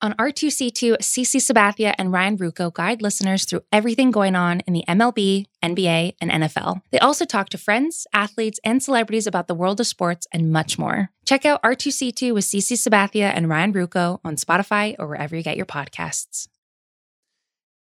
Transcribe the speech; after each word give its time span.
On 0.00 0.12
R2C2, 0.12 0.98
CC 0.98 1.40
Sabathia 1.40 1.92
and 1.98 2.12
Ryan 2.12 2.38
Ruocco 2.38 2.72
guide 2.72 3.02
listeners 3.02 3.44
through 3.44 3.62
everything 3.72 4.12
going 4.12 4.36
on 4.36 4.60
in 4.60 4.72
the 4.72 4.84
MLB, 4.86 5.46
NBA, 5.60 6.14
and 6.20 6.30
NFL. 6.30 6.82
They 6.92 7.00
also 7.00 7.24
talk 7.24 7.48
to 7.48 7.58
friends, 7.58 8.06
athletes, 8.12 8.60
and 8.62 8.80
celebrities 8.80 9.26
about 9.26 9.48
the 9.48 9.56
world 9.56 9.80
of 9.80 9.88
sports 9.88 10.28
and 10.32 10.52
much 10.52 10.78
more. 10.78 11.10
Check 11.26 11.44
out 11.44 11.60
R2C2 11.64 12.32
with 12.32 12.44
CC 12.44 12.74
Sabathia 12.74 13.32
and 13.34 13.48
Ryan 13.48 13.72
Ruocco 13.72 14.20
on 14.24 14.36
Spotify 14.36 14.94
or 15.00 15.08
wherever 15.08 15.34
you 15.34 15.42
get 15.42 15.56
your 15.56 15.66
podcasts. 15.66 16.46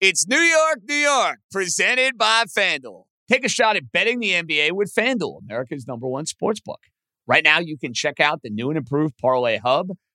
It's 0.01 0.27
New 0.27 0.41
York, 0.41 0.79
New 0.85 0.95
York, 0.95 1.39
presented 1.53 2.17
by 2.17 2.43
FanDuel. 2.49 3.05
Take 3.31 3.45
a 3.45 3.49
shot 3.49 3.77
at 3.77 3.93
betting 3.93 4.19
the 4.19 4.31
NBA 4.31 4.73
with 4.73 4.93
FanDuel, 4.93 5.39
America's 5.43 5.87
number 5.87 6.09
one 6.09 6.25
sports 6.25 6.59
book. 6.59 6.81
Right 7.25 7.45
now, 7.45 7.59
you 7.59 7.77
can 7.77 7.93
check 7.93 8.19
out 8.19 8.41
the 8.43 8.49
new 8.49 8.67
and 8.67 8.77
improved 8.77 9.17
Parlay 9.17 9.57
Hub 9.57 9.91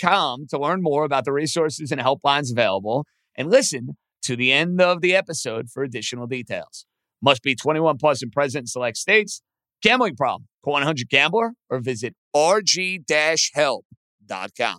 com 0.00 0.46
to 0.48 0.58
learn 0.58 0.82
more 0.82 1.04
about 1.04 1.24
the 1.24 1.32
resources 1.32 1.92
and 1.92 2.00
helplines 2.00 2.50
available 2.50 3.04
and 3.36 3.50
listen 3.50 3.96
to 4.22 4.36
the 4.36 4.52
end 4.52 4.80
of 4.80 5.00
the 5.00 5.14
episode 5.14 5.68
for 5.68 5.82
additional 5.82 6.26
details. 6.26 6.86
Must 7.20 7.42
be 7.42 7.54
21 7.54 7.98
plus 7.98 8.22
and 8.22 8.32
present 8.32 8.62
in 8.62 8.66
select 8.66 8.96
states. 8.96 9.42
Gambling 9.82 10.16
problem? 10.16 10.48
Call 10.64 10.74
100 10.74 11.08
Gambler 11.08 11.52
or 11.68 11.80
visit 11.80 12.14
rg-help.com. 12.34 14.78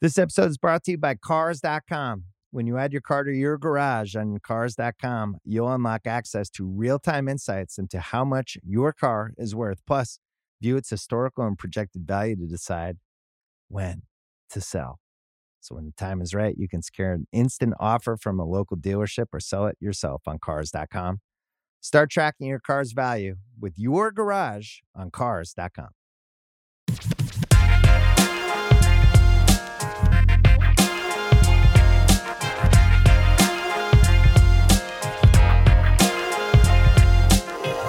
This 0.00 0.18
episode 0.18 0.50
is 0.50 0.58
brought 0.58 0.84
to 0.84 0.92
you 0.92 0.98
by 0.98 1.14
Cars.com. 1.14 2.24
When 2.52 2.66
you 2.66 2.78
add 2.78 2.92
your 2.92 3.02
car 3.02 3.22
to 3.22 3.32
your 3.32 3.58
garage 3.58 4.16
on 4.16 4.38
Cars.com, 4.42 5.36
you'll 5.44 5.72
unlock 5.72 6.06
access 6.06 6.50
to 6.50 6.66
real 6.66 6.98
time 6.98 7.28
insights 7.28 7.78
into 7.78 8.00
how 8.00 8.24
much 8.24 8.58
your 8.64 8.92
car 8.92 9.32
is 9.36 9.54
worth. 9.54 9.80
Plus, 9.86 10.18
view 10.60 10.76
its 10.76 10.90
historical 10.90 11.46
and 11.46 11.58
projected 11.58 12.06
value 12.06 12.36
to 12.36 12.46
decide 12.46 12.98
when 13.70 14.02
to 14.50 14.60
sell. 14.60 14.98
So 15.60 15.74
when 15.74 15.86
the 15.86 15.92
time 15.92 16.20
is 16.20 16.34
right, 16.34 16.56
you 16.58 16.68
can 16.68 16.82
secure 16.82 17.12
an 17.12 17.26
instant 17.32 17.74
offer 17.80 18.16
from 18.16 18.40
a 18.40 18.44
local 18.44 18.76
dealership 18.76 19.26
or 19.32 19.40
sell 19.40 19.66
it 19.66 19.76
yourself 19.80 20.22
on 20.26 20.38
cars.com. 20.38 21.20
Start 21.80 22.10
tracking 22.10 22.46
your 22.48 22.60
car's 22.60 22.92
value 22.92 23.36
with 23.58 23.74
your 23.78 24.10
garage 24.10 24.78
on 24.94 25.10
cars.com. 25.10 25.88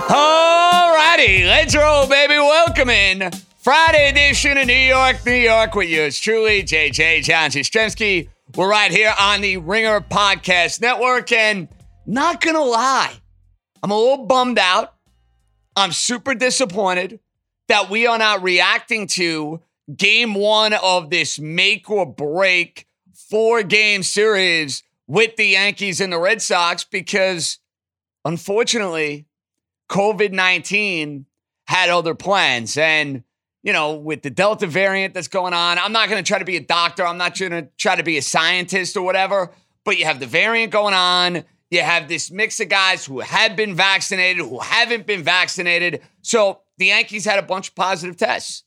All 0.09 0.95
righty, 0.95 1.45
let's 1.45 1.75
roll, 1.75 2.07
baby. 2.07 2.35
Welcome 2.35 2.89
in 2.89 3.31
Friday 3.61 4.09
edition 4.09 4.57
of 4.57 4.65
New 4.65 4.73
York, 4.73 5.23
New 5.23 5.33
York 5.33 5.75
with 5.75 5.87
yours 5.87 6.19
truly, 6.19 6.63
JJ 6.63 7.21
John 7.21 7.51
Jastremski. 7.51 8.27
We're 8.55 8.67
right 8.67 8.89
here 8.89 9.13
on 9.19 9.41
the 9.41 9.57
Ringer 9.57 10.01
Podcast 10.01 10.81
Network. 10.81 11.31
And 11.31 11.67
not 12.07 12.41
going 12.41 12.55
to 12.55 12.63
lie, 12.63 13.13
I'm 13.83 13.91
a 13.91 13.95
little 13.95 14.25
bummed 14.25 14.57
out. 14.57 14.95
I'm 15.75 15.91
super 15.91 16.33
disappointed 16.33 17.19
that 17.67 17.91
we 17.91 18.07
are 18.07 18.17
not 18.17 18.41
reacting 18.41 19.05
to 19.09 19.61
game 19.95 20.33
one 20.33 20.73
of 20.73 21.11
this 21.11 21.37
make 21.37 21.87
or 21.87 22.11
break 22.11 22.87
four 23.13 23.61
game 23.61 24.01
series 24.01 24.81
with 25.05 25.35
the 25.35 25.49
Yankees 25.49 26.01
and 26.01 26.11
the 26.11 26.19
Red 26.19 26.41
Sox 26.41 26.83
because 26.83 27.59
unfortunately, 28.25 29.27
COVID 29.87 30.31
19 30.31 31.27
had 31.67 31.91
other 31.91 32.15
plans. 32.15 32.75
And 32.75 33.23
you 33.63 33.73
know, 33.73 33.95
with 33.95 34.21
the 34.21 34.29
Delta 34.29 34.67
variant 34.67 35.13
that's 35.13 35.27
going 35.27 35.53
on. 35.53 35.77
I'm 35.77 35.91
not 35.91 36.09
going 36.09 36.23
to 36.23 36.27
try 36.27 36.39
to 36.39 36.45
be 36.45 36.57
a 36.57 36.61
doctor. 36.61 37.05
I'm 37.05 37.17
not 37.17 37.37
going 37.37 37.51
to 37.51 37.67
try 37.77 37.95
to 37.95 38.03
be 38.03 38.17
a 38.17 38.21
scientist 38.21 38.97
or 38.97 39.03
whatever, 39.03 39.51
but 39.83 39.97
you 39.97 40.05
have 40.05 40.19
the 40.19 40.25
variant 40.25 40.71
going 40.71 40.93
on. 40.93 41.43
You 41.69 41.81
have 41.81 42.07
this 42.07 42.31
mix 42.31 42.59
of 42.59 42.69
guys 42.69 43.05
who 43.05 43.19
have 43.19 43.55
been 43.55 43.75
vaccinated, 43.75 44.45
who 44.45 44.59
haven't 44.59 45.07
been 45.07 45.23
vaccinated. 45.23 46.01
So 46.21 46.61
the 46.77 46.87
Yankees 46.87 47.23
had 47.23 47.39
a 47.39 47.43
bunch 47.43 47.69
of 47.69 47.75
positive 47.75 48.17
tests. 48.17 48.63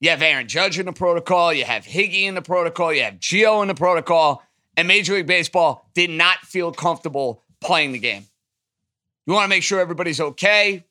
You 0.00 0.10
have 0.10 0.22
Aaron 0.22 0.46
Judge 0.46 0.78
in 0.78 0.86
the 0.86 0.92
protocol. 0.92 1.52
You 1.52 1.64
have 1.64 1.84
Higgy 1.84 2.22
in 2.22 2.34
the 2.34 2.42
protocol. 2.42 2.92
You 2.92 3.02
have 3.02 3.14
Gio 3.14 3.62
in 3.62 3.68
the 3.68 3.74
protocol. 3.74 4.42
And 4.76 4.86
Major 4.86 5.14
League 5.14 5.26
Baseball 5.26 5.88
did 5.94 6.10
not 6.10 6.38
feel 6.40 6.70
comfortable 6.70 7.42
playing 7.60 7.92
the 7.92 7.98
game. 7.98 8.26
You 9.26 9.32
want 9.32 9.44
to 9.44 9.48
make 9.48 9.62
sure 9.62 9.80
everybody's 9.80 10.20
okay. 10.20 10.84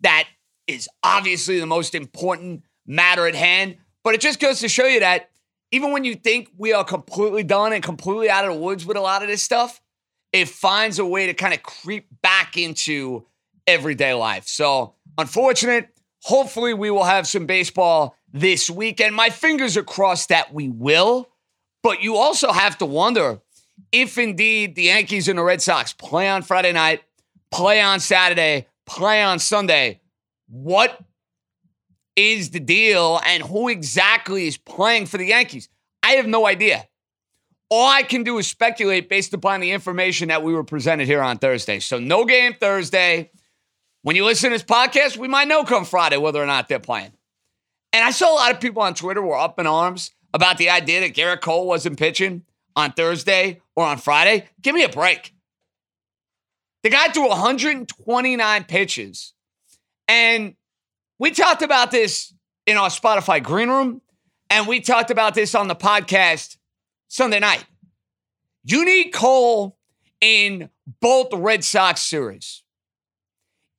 That 0.00 0.26
is 0.66 0.88
obviously 1.02 1.60
the 1.60 1.66
most 1.66 1.94
important 1.94 2.64
matter 2.86 3.26
at 3.26 3.34
hand. 3.34 3.76
But 4.04 4.14
it 4.14 4.20
just 4.20 4.40
goes 4.40 4.60
to 4.60 4.68
show 4.68 4.86
you 4.86 5.00
that 5.00 5.30
even 5.70 5.92
when 5.92 6.04
you 6.04 6.14
think 6.14 6.50
we 6.56 6.72
are 6.72 6.84
completely 6.84 7.42
done 7.42 7.72
and 7.72 7.82
completely 7.82 8.28
out 8.28 8.44
of 8.44 8.52
the 8.52 8.58
woods 8.58 8.84
with 8.84 8.96
a 8.96 9.00
lot 9.00 9.22
of 9.22 9.28
this 9.28 9.42
stuff, 9.42 9.80
it 10.32 10.48
finds 10.48 10.98
a 10.98 11.04
way 11.04 11.26
to 11.26 11.34
kind 11.34 11.54
of 11.54 11.62
creep 11.62 12.06
back 12.22 12.56
into 12.56 13.26
everyday 13.66 14.14
life. 14.14 14.46
So, 14.46 14.94
unfortunate. 15.18 15.88
Hopefully, 16.24 16.72
we 16.72 16.88
will 16.88 17.02
have 17.02 17.26
some 17.26 17.46
baseball 17.46 18.16
this 18.32 18.70
weekend. 18.70 19.14
My 19.14 19.28
fingers 19.28 19.76
are 19.76 19.82
crossed 19.82 20.28
that 20.28 20.54
we 20.54 20.68
will. 20.68 21.28
But 21.82 22.02
you 22.02 22.16
also 22.16 22.52
have 22.52 22.78
to 22.78 22.86
wonder 22.86 23.40
if 23.90 24.16
indeed 24.16 24.76
the 24.76 24.84
Yankees 24.84 25.26
and 25.28 25.38
the 25.38 25.42
Red 25.42 25.60
Sox 25.60 25.92
play 25.92 26.28
on 26.28 26.42
Friday 26.42 26.72
night, 26.72 27.02
play 27.50 27.80
on 27.80 27.98
Saturday, 27.98 28.68
play 28.86 29.22
on 29.22 29.38
Sunday 29.38 30.00
what 30.52 31.00
is 32.14 32.50
the 32.50 32.60
deal 32.60 33.18
and 33.24 33.42
who 33.42 33.70
exactly 33.70 34.46
is 34.46 34.58
playing 34.58 35.06
for 35.06 35.16
the 35.16 35.24
Yankees? 35.26 35.70
I 36.02 36.12
have 36.12 36.26
no 36.26 36.46
idea. 36.46 36.86
All 37.70 37.88
I 37.88 38.02
can 38.02 38.22
do 38.22 38.36
is 38.36 38.46
speculate 38.46 39.08
based 39.08 39.32
upon 39.32 39.60
the 39.60 39.70
information 39.70 40.28
that 40.28 40.42
we 40.42 40.52
were 40.52 40.62
presented 40.62 41.06
here 41.06 41.22
on 41.22 41.38
Thursday. 41.38 41.80
So, 41.80 41.98
no 41.98 42.26
game 42.26 42.52
Thursday. 42.60 43.30
When 44.02 44.14
you 44.14 44.26
listen 44.26 44.50
to 44.50 44.56
this 44.56 44.62
podcast, 44.62 45.16
we 45.16 45.26
might 45.26 45.48
know 45.48 45.64
come 45.64 45.86
Friday 45.86 46.18
whether 46.18 46.42
or 46.42 46.46
not 46.46 46.68
they're 46.68 46.78
playing. 46.78 47.12
And 47.94 48.04
I 48.04 48.10
saw 48.10 48.34
a 48.34 48.36
lot 48.36 48.52
of 48.52 48.60
people 48.60 48.82
on 48.82 48.92
Twitter 48.92 49.22
were 49.22 49.38
up 49.38 49.58
in 49.58 49.66
arms 49.66 50.10
about 50.34 50.58
the 50.58 50.68
idea 50.68 51.00
that 51.00 51.14
Gerrit 51.14 51.40
Cole 51.40 51.66
wasn't 51.66 51.98
pitching 51.98 52.42
on 52.76 52.92
Thursday 52.92 53.62
or 53.74 53.86
on 53.86 53.96
Friday. 53.96 54.50
Give 54.60 54.74
me 54.74 54.84
a 54.84 54.88
break. 54.90 55.32
The 56.82 56.90
guy 56.90 57.08
threw 57.08 57.28
129 57.28 58.64
pitches 58.64 59.32
and 60.12 60.54
we 61.18 61.30
talked 61.30 61.62
about 61.62 61.90
this 61.90 62.34
in 62.66 62.76
our 62.76 62.90
Spotify 62.90 63.42
green 63.42 63.70
room, 63.70 64.02
and 64.50 64.66
we 64.66 64.78
talked 64.80 65.10
about 65.10 65.32
this 65.32 65.54
on 65.54 65.68
the 65.68 65.74
podcast 65.74 66.58
Sunday 67.08 67.40
night. 67.40 67.64
You 68.62 68.84
need 68.84 69.08
Cole 69.14 69.78
in 70.20 70.68
both 71.00 71.28
Red 71.32 71.64
Sox 71.64 72.02
series. 72.02 72.62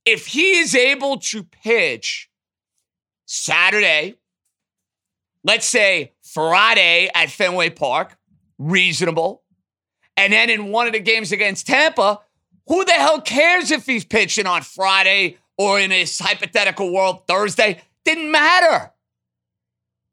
If 0.06 0.26
he 0.26 0.58
is 0.58 0.74
able 0.74 1.20
to 1.20 1.44
pitch 1.44 2.32
Saturday, 3.28 4.16
let's 5.44 5.68
say 5.68 6.14
Friday 6.24 7.12
at 7.14 7.30
Fenway 7.30 7.70
Park, 7.70 8.18
reasonable, 8.58 9.44
and 10.18 10.34
then 10.34 10.50
in 10.50 10.72
one 10.72 10.88
of 10.88 10.94
the 10.94 11.00
games 11.00 11.32
against 11.32 11.68
Tampa, 11.68 12.22
who 12.66 12.84
the 12.86 12.94
hell 12.94 13.22
cares 13.22 13.70
if 13.70 13.86
he's 13.86 14.03
pitching 14.03 14.47
on 14.47 14.64
Friday 14.64 15.38
or 15.58 15.79
in 15.79 15.90
this 15.90 16.20
hypothetical 16.20 16.91
world 16.91 17.28
Thursday, 17.28 17.82
didn't 18.05 18.32
matter. 18.32 18.91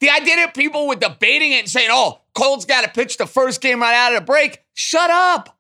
The 0.01 0.11
idea 0.11 0.37
that 0.37 0.55
people 0.55 0.87
were 0.89 0.97
debating 0.97 1.53
it 1.53 1.61
and 1.61 1.69
saying, 1.69 1.89
oh, 1.91 2.21
Cole's 2.35 2.65
got 2.65 2.85
to 2.85 2.91
pitch 2.91 3.17
the 3.17 3.27
first 3.27 3.61
game 3.61 3.81
right 3.81 3.95
out 3.95 4.15
of 4.15 4.21
the 4.21 4.25
break, 4.25 4.63
shut 4.75 5.11
up. 5.11 5.59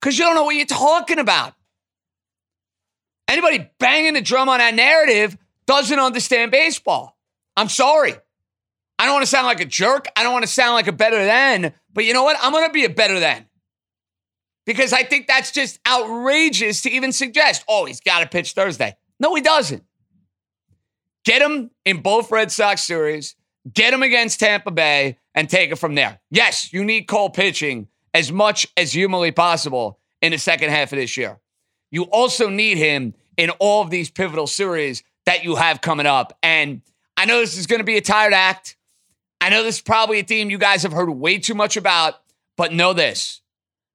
Because 0.00 0.18
you 0.18 0.24
don't 0.24 0.34
know 0.34 0.44
what 0.44 0.56
you're 0.56 0.66
talking 0.66 1.18
about. 1.18 1.54
Anybody 3.28 3.70
banging 3.78 4.14
the 4.14 4.20
drum 4.20 4.48
on 4.48 4.58
that 4.58 4.74
narrative 4.74 5.36
doesn't 5.66 5.98
understand 5.98 6.50
baseball. 6.50 7.16
I'm 7.56 7.68
sorry. 7.68 8.14
I 8.98 9.06
don't 9.06 9.14
want 9.14 9.24
to 9.24 9.30
sound 9.30 9.46
like 9.46 9.60
a 9.60 9.66
jerk. 9.66 10.06
I 10.16 10.22
don't 10.22 10.32
want 10.32 10.44
to 10.44 10.50
sound 10.50 10.74
like 10.74 10.86
a 10.86 10.92
better 10.92 11.24
than, 11.24 11.72
but 11.92 12.04
you 12.04 12.14
know 12.14 12.24
what? 12.24 12.36
I'm 12.40 12.52
going 12.52 12.66
to 12.66 12.72
be 12.72 12.84
a 12.84 12.90
better 12.90 13.20
than 13.20 13.46
because 14.64 14.92
I 14.92 15.02
think 15.02 15.26
that's 15.26 15.50
just 15.50 15.80
outrageous 15.86 16.82
to 16.82 16.90
even 16.90 17.12
suggest, 17.12 17.64
oh, 17.68 17.84
he's 17.84 18.00
got 18.00 18.20
to 18.20 18.26
pitch 18.26 18.52
Thursday. 18.52 18.96
No, 19.18 19.34
he 19.34 19.40
doesn't. 19.40 19.84
Get 21.24 21.42
him 21.42 21.70
in 21.84 22.02
both 22.02 22.30
Red 22.30 22.50
Sox 22.50 22.82
series, 22.82 23.36
get 23.72 23.94
him 23.94 24.02
against 24.02 24.40
Tampa 24.40 24.70
Bay, 24.70 25.18
and 25.34 25.48
take 25.48 25.70
it 25.70 25.76
from 25.76 25.94
there. 25.94 26.20
Yes, 26.30 26.72
you 26.72 26.84
need 26.84 27.02
Cole 27.02 27.30
pitching 27.30 27.88
as 28.12 28.32
much 28.32 28.66
as 28.76 28.92
humanly 28.92 29.30
possible 29.30 29.98
in 30.20 30.32
the 30.32 30.38
second 30.38 30.70
half 30.70 30.92
of 30.92 30.98
this 30.98 31.16
year. 31.16 31.38
You 31.90 32.04
also 32.04 32.48
need 32.48 32.78
him 32.78 33.14
in 33.36 33.50
all 33.50 33.82
of 33.82 33.90
these 33.90 34.10
pivotal 34.10 34.46
series 34.46 35.02
that 35.26 35.44
you 35.44 35.56
have 35.56 35.80
coming 35.80 36.06
up. 36.06 36.36
And 36.42 36.82
I 37.16 37.24
know 37.24 37.40
this 37.40 37.56
is 37.56 37.66
going 37.66 37.80
to 37.80 37.84
be 37.84 37.96
a 37.96 38.00
tired 38.00 38.32
act. 38.32 38.76
I 39.40 39.50
know 39.50 39.62
this 39.62 39.76
is 39.76 39.82
probably 39.82 40.20
a 40.20 40.24
theme 40.24 40.50
you 40.50 40.58
guys 40.58 40.82
have 40.82 40.92
heard 40.92 41.10
way 41.10 41.38
too 41.38 41.54
much 41.54 41.76
about, 41.76 42.14
but 42.56 42.72
know 42.72 42.92
this 42.92 43.41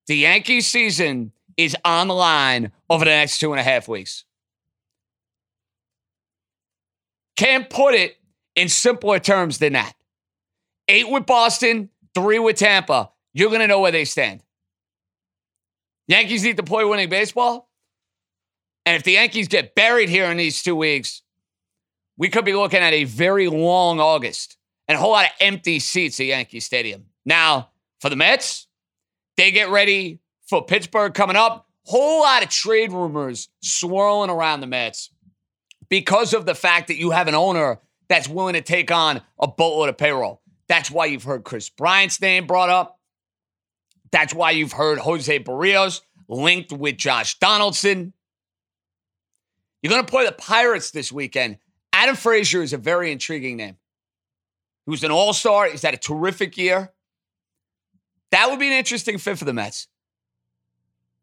the 0.08 0.18
Yankees 0.18 0.68
season 0.68 1.32
is 1.56 1.76
on 1.86 2.08
the 2.08 2.14
line 2.14 2.72
over 2.90 3.06
the 3.06 3.12
next 3.12 3.40
two 3.40 3.52
and 3.52 3.60
a 3.60 3.64
half 3.64 3.88
weeks. 3.88 4.26
Can't 7.36 7.70
put 7.70 7.94
it 7.94 8.18
in 8.56 8.70
simpler 8.70 9.20
terms 9.20 9.60
than 9.60 9.74
that. 9.74 9.94
Eight 10.88 11.10
with 11.10 11.26
Boston, 11.26 11.90
three 12.16 12.40
with 12.40 12.58
Tampa. 12.58 13.12
You're 13.34 13.50
going 13.50 13.62
to 13.62 13.68
know 13.68 13.82
where 13.82 13.92
they 13.92 14.06
stand. 14.06 14.42
Yankees 16.08 16.44
need 16.44 16.58
to 16.58 16.64
play 16.64 16.84
winning 16.86 17.10
baseball. 17.10 17.70
And 18.86 18.96
if 18.96 19.04
the 19.04 19.14
Yankees 19.14 19.50
get 19.50 19.76
buried 19.76 20.10
here 20.10 20.32
in 20.32 20.38
these 20.38 20.64
two 20.64 20.76
weeks, 20.76 21.22
we 22.18 22.30
could 22.30 22.46
be 22.46 22.54
looking 22.54 22.80
at 22.80 22.94
a 22.94 23.04
very 23.04 23.48
long 23.48 24.00
August 24.00 24.58
and 24.88 24.98
a 24.98 25.02
whole 25.02 25.12
lot 25.12 25.26
of 25.26 25.32
empty 25.42 25.80
seats 25.80 26.20
at 26.20 26.28
Yankee 26.28 26.62
Stadium. 26.62 27.06
Now, 27.26 27.70
for 28.00 28.10
the 28.10 28.16
Mets, 28.16 28.67
they 29.38 29.52
get 29.52 29.70
ready 29.70 30.20
for 30.48 30.66
Pittsburgh 30.66 31.14
coming 31.14 31.36
up. 31.36 31.68
Whole 31.86 32.22
lot 32.22 32.44
of 32.44 32.50
trade 32.50 32.92
rumors 32.92 33.48
swirling 33.62 34.30
around 34.30 34.60
the 34.60 34.68
Mets 34.68 35.10
because 35.90 36.34
of 36.34 36.46
the 36.46 36.56
fact 36.56 36.88
that 36.88 36.98
you 36.98 37.12
have 37.12 37.28
an 37.28 37.36
owner 37.36 37.80
that's 38.10 38.28
willing 38.28 38.56
to 38.56 38.62
take 38.62 38.92
on 38.92 39.22
a 39.40 39.48
boatload 39.48 39.90
of 39.90 39.98
payroll. 39.98 40.42
That's 40.68 40.92
why 40.92 41.06
you've 41.06 41.24
heard 41.24 41.44
Kris 41.44 41.70
Bryant's 41.70 42.20
name 42.20 42.46
brought 42.46 42.70
up. 42.70 43.00
That's 44.12 44.34
why 44.34 44.52
you've 44.52 44.74
heard 44.74 45.00
Jose 45.00 45.38
Barrios 45.40 46.02
linked 46.28 46.72
with 46.72 46.98
Josh 46.98 47.40
Donaldson. 47.40 48.14
You're 49.82 49.92
going 49.92 50.06
to 50.06 50.10
play 50.10 50.26
the 50.26 50.32
Pirates 50.32 50.92
this 50.92 51.12
weekend. 51.12 51.58
Adam 51.94 52.16
Frazier 52.16 52.62
is 52.62 52.74
a 52.74 52.78
very 52.78 53.12
intriguing 53.12 53.58
name. 53.58 53.78
He 54.86 54.92
was 54.92 55.04
an 55.04 55.12
all 55.12 55.34
star. 55.34 55.70
He's 55.70 55.82
had 55.82 55.94
a 55.94 55.98
terrific 55.98 56.58
year. 56.58 56.92
That 58.32 58.50
would 58.50 58.60
be 58.60 58.68
an 58.68 58.74
interesting 58.74 59.18
fit 59.18 59.38
for 59.38 59.46
the 59.46 59.54
Mets. 59.54 59.88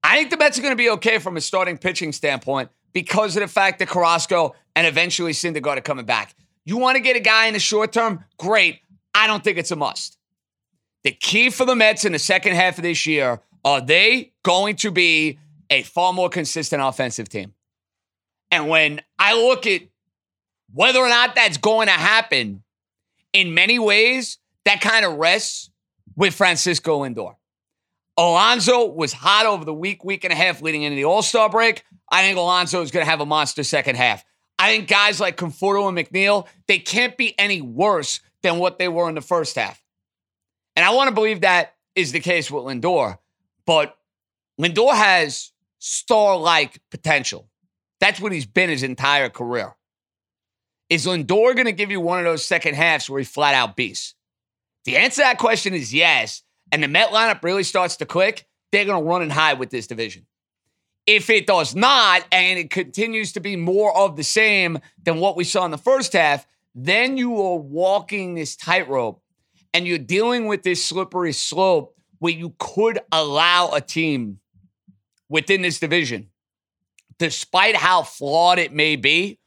I 0.03 0.17
think 0.17 0.31
the 0.31 0.37
Mets 0.37 0.59
are 0.59 0.63
going 0.63 0.73
to 0.73 0.77
be 0.77 0.91
okay 0.91 1.19
from 1.19 1.37
a 1.37 1.41
starting 1.41 1.79
pitching 1.79 2.13
standpoint 2.13 2.71
because 2.93 3.37
of 3.37 3.41
the 3.41 3.49
fact 3.49 3.79
that 3.79 3.89
Carrasco 3.89 4.55
and 4.77 4.87
eventually 4.87 5.33
Syndergaard 5.33 5.79
are 5.79 5.83
coming 5.83 6.05
back. 6.05 6.35
You 6.65 6.77
want 6.79 6.97
to 6.97 7.01
get 7.01 7.17
a 7.17 7.21
guy 7.21 7.47
in 7.47 7.55
the 7.55 7.61
short 7.61 7.93
term? 7.93 8.25
Great. 8.39 8.81
I 9.15 9.27
don't 9.27 9.45
think 9.45 9.59
it's 9.59 9.71
a 9.71 9.77
must. 9.77 10.19
The 11.03 11.13
key 11.13 11.51
for 11.51 11.65
the 11.65 11.77
Mets 11.77 12.05
in 12.05 12.13
the 12.13 12.19
second 12.19 12.55
half 12.55 12.79
of 12.79 12.83
this 12.83 13.07
year 13.07 13.41
are 13.65 13.81
they 13.81 14.33
going 14.43 14.77
to 14.77 14.91
be 14.91 15.39
a 15.71 15.83
far 15.83 16.13
more 16.13 16.29
consistent 16.29 16.83
offensive 16.83 17.29
team? 17.29 17.55
And 18.51 18.69
when 18.69 19.01
I 19.19 19.35
look 19.35 19.67
at 19.67 19.83
whether 20.73 20.99
or 20.99 21.09
not 21.09 21.35
that's 21.35 21.57
going 21.57 21.87
to 21.87 21.93
happen, 21.93 22.63
in 23.33 23.55
many 23.55 23.79
ways, 23.79 24.39
that 24.65 24.81
kind 24.81 25.05
of 25.05 25.15
rests 25.17 25.71
with 26.17 26.35
Francisco 26.35 27.05
Lindor. 27.05 27.37
Alonso 28.17 28.87
was 28.87 29.13
hot 29.13 29.47
over 29.47 29.65
the 29.65 29.75
week, 29.75 30.05
week 30.05 30.25
and 30.25 30.33
a 30.33 30.37
half 30.37 30.63
leading 30.63 30.83
into 30.83 30.97
the 30.97 31.05
All 31.05 31.23
Star 31.23 31.49
break. 31.49 31.83
I 32.11 32.23
think 32.23 32.39
Alonso 32.39 32.81
is 32.83 32.91
going 32.91 33.05
to 33.05 33.11
have 33.11 33.21
a 33.21 33.27
monster 33.27 33.65
second 33.65 33.97
half. 33.97 34.25
I 34.59 34.71
think 34.71 34.89
guys 34.89 35.19
like 35.19 35.37
Conforto 35.37 35.89
and 35.89 35.99
McNeil, 35.99 36.47
they 36.69 36.79
can't 36.79 37.17
be 37.17 37.39
any 37.39 37.61
worse 37.61 38.21
than 38.43 38.59
what 38.59 38.79
they 38.79 38.89
were 38.89 39.09
in 39.09 39.17
the 39.17 39.21
first 39.21 39.57
half. 39.57 39.83
And 40.77 40.85
I 40.85 40.91
want 40.91 41.09
to 41.09 41.15
believe 41.15 41.41
that 41.41 41.75
is 41.97 42.13
the 42.13 42.21
case 42.21 42.51
with 42.51 42.65
Lindor, 42.65 43.19
but 43.67 43.97
Lindor 44.61 44.95
has 44.95 45.53
star 45.79 46.37
like 46.37 46.81
potential. 46.91 47.49
That's 48.01 48.21
what 48.21 48.33
he's 48.33 48.47
been 48.47 48.71
his 48.71 48.83
entire 48.83 49.29
career. 49.29 49.75
Is 50.91 51.07
Lindor 51.07 51.55
going 51.55 51.65
to 51.67 51.73
give 51.73 51.91
you 51.91 52.01
one 52.01 52.19
of 52.19 52.25
those 52.25 52.45
second 52.45 52.75
halves 52.75 53.09
where 53.09 53.19
he 53.19 53.25
flat 53.25 53.55
out 53.55 53.77
beats? 53.77 54.15
The 54.85 54.97
answer 54.97 55.17
to 55.17 55.23
that 55.23 55.39
question 55.39 55.75
is 55.75 55.93
yes. 55.93 56.43
And 56.73 56.83
the 56.83 56.89
Met 56.89 57.11
lineup 57.11 57.43
really 57.43 57.63
starts 57.63 57.97
to 57.97 58.07
click, 58.07 58.47
they're 58.73 58.85
going 58.85 59.03
to 59.03 59.09
run 59.09 59.23
and 59.23 59.33
hide 59.33 59.59
with 59.59 59.71
this 59.71 59.87
division. 59.87 60.27
If 61.07 61.31
it 61.31 61.47
does 61.47 61.75
not, 61.75 62.25
and 62.33 62.59
it 62.59 62.71
continues 62.71 63.33
to 63.33 63.41
be 63.41 63.57
more 63.57 63.97
of 63.97 64.17
the 64.17 64.25
same 64.25 64.79
than 65.03 65.19
what 65.19 65.37
we 65.37 65.45
saw 65.45 65.65
in 65.65 65.71
the 65.71 65.79
first 65.79 66.15
half, 66.15 66.47
then 66.75 67.17
you 67.17 67.41
are 67.41 67.57
walking 67.57 68.35
this 68.35 68.57
tightrope 68.57 69.23
and 69.73 69.87
you're 69.87 69.99
dealing 69.99 70.47
with 70.47 70.63
this 70.63 70.85
slippery 70.85 71.33
slope 71.33 71.95
where 72.19 72.33
you 72.33 72.55
could 72.59 72.99
allow 73.13 73.71
a 73.73 73.81
team 73.81 74.41
within 75.29 75.63
this 75.63 75.79
division, 75.79 76.31
despite 77.19 77.77
how 77.77 78.03
flawed 78.03 78.59
it 78.59 78.73
may 78.73 78.97
be, 78.97 79.39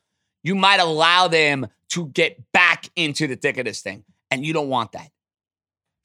you 0.44 0.56
might 0.56 0.80
allow 0.80 1.28
them 1.28 1.68
to 1.90 2.08
get 2.08 2.52
back 2.52 2.90
into 2.96 3.28
the 3.28 3.36
thick 3.36 3.58
of 3.58 3.66
this 3.66 3.82
thing. 3.82 4.04
And 4.30 4.46
you 4.46 4.54
don't 4.54 4.70
want 4.70 4.92
that. 4.92 5.10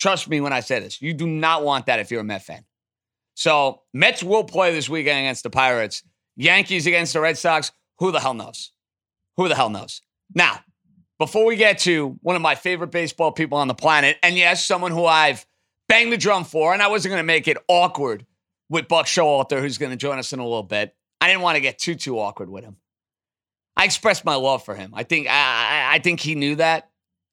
Trust 0.02 0.28
me 0.28 0.40
when 0.40 0.52
I 0.52 0.58
say 0.58 0.80
this. 0.80 1.00
You 1.00 1.14
do 1.14 1.28
not 1.28 1.62
want 1.62 1.86
that 1.86 2.00
if 2.00 2.10
you're 2.10 2.22
a 2.22 2.24
Met 2.24 2.42
fan. 2.42 2.64
So 3.34 3.82
Mets 3.94 4.20
will 4.20 4.42
play 4.42 4.74
this 4.74 4.88
weekend 4.88 5.20
against 5.20 5.44
the 5.44 5.50
Pirates. 5.50 6.02
Yankees 6.34 6.88
against 6.88 7.12
the 7.12 7.20
Red 7.20 7.38
Sox. 7.38 7.70
Who 8.00 8.10
the 8.10 8.18
hell 8.18 8.34
knows? 8.34 8.72
Who 9.36 9.46
the 9.46 9.54
hell 9.54 9.70
knows? 9.70 10.02
Now, 10.34 10.58
before 11.20 11.44
we 11.44 11.54
get 11.54 11.78
to 11.80 12.18
one 12.20 12.34
of 12.34 12.42
my 12.42 12.56
favorite 12.56 12.90
baseball 12.90 13.30
people 13.30 13.58
on 13.58 13.68
the 13.68 13.74
planet, 13.74 14.16
and 14.24 14.36
yes, 14.36 14.66
someone 14.66 14.90
who 14.90 15.06
I've 15.06 15.46
banged 15.88 16.12
the 16.12 16.16
drum 16.16 16.42
for, 16.42 16.72
and 16.72 16.82
I 16.82 16.88
wasn't 16.88 17.10
going 17.12 17.22
to 17.22 17.24
make 17.24 17.46
it 17.46 17.58
awkward 17.68 18.26
with 18.68 18.88
Buck 18.88 19.06
Showalter, 19.06 19.60
who's 19.60 19.78
going 19.78 19.92
to 19.92 19.96
join 19.96 20.18
us 20.18 20.32
in 20.32 20.40
a 20.40 20.44
little 20.44 20.64
bit. 20.64 20.96
I 21.20 21.28
didn't 21.28 21.42
want 21.42 21.54
to 21.54 21.60
get 21.60 21.78
too 21.78 21.94
too 21.94 22.18
awkward 22.18 22.50
with 22.50 22.64
him. 22.64 22.76
I 23.76 23.84
expressed 23.84 24.24
my 24.24 24.34
love 24.34 24.64
for 24.64 24.74
him. 24.74 24.94
I 24.96 25.04
think 25.04 25.28
I, 25.30 25.90
I 25.92 26.00
think 26.00 26.18
he 26.18 26.34
knew 26.34 26.56
that. 26.56 26.90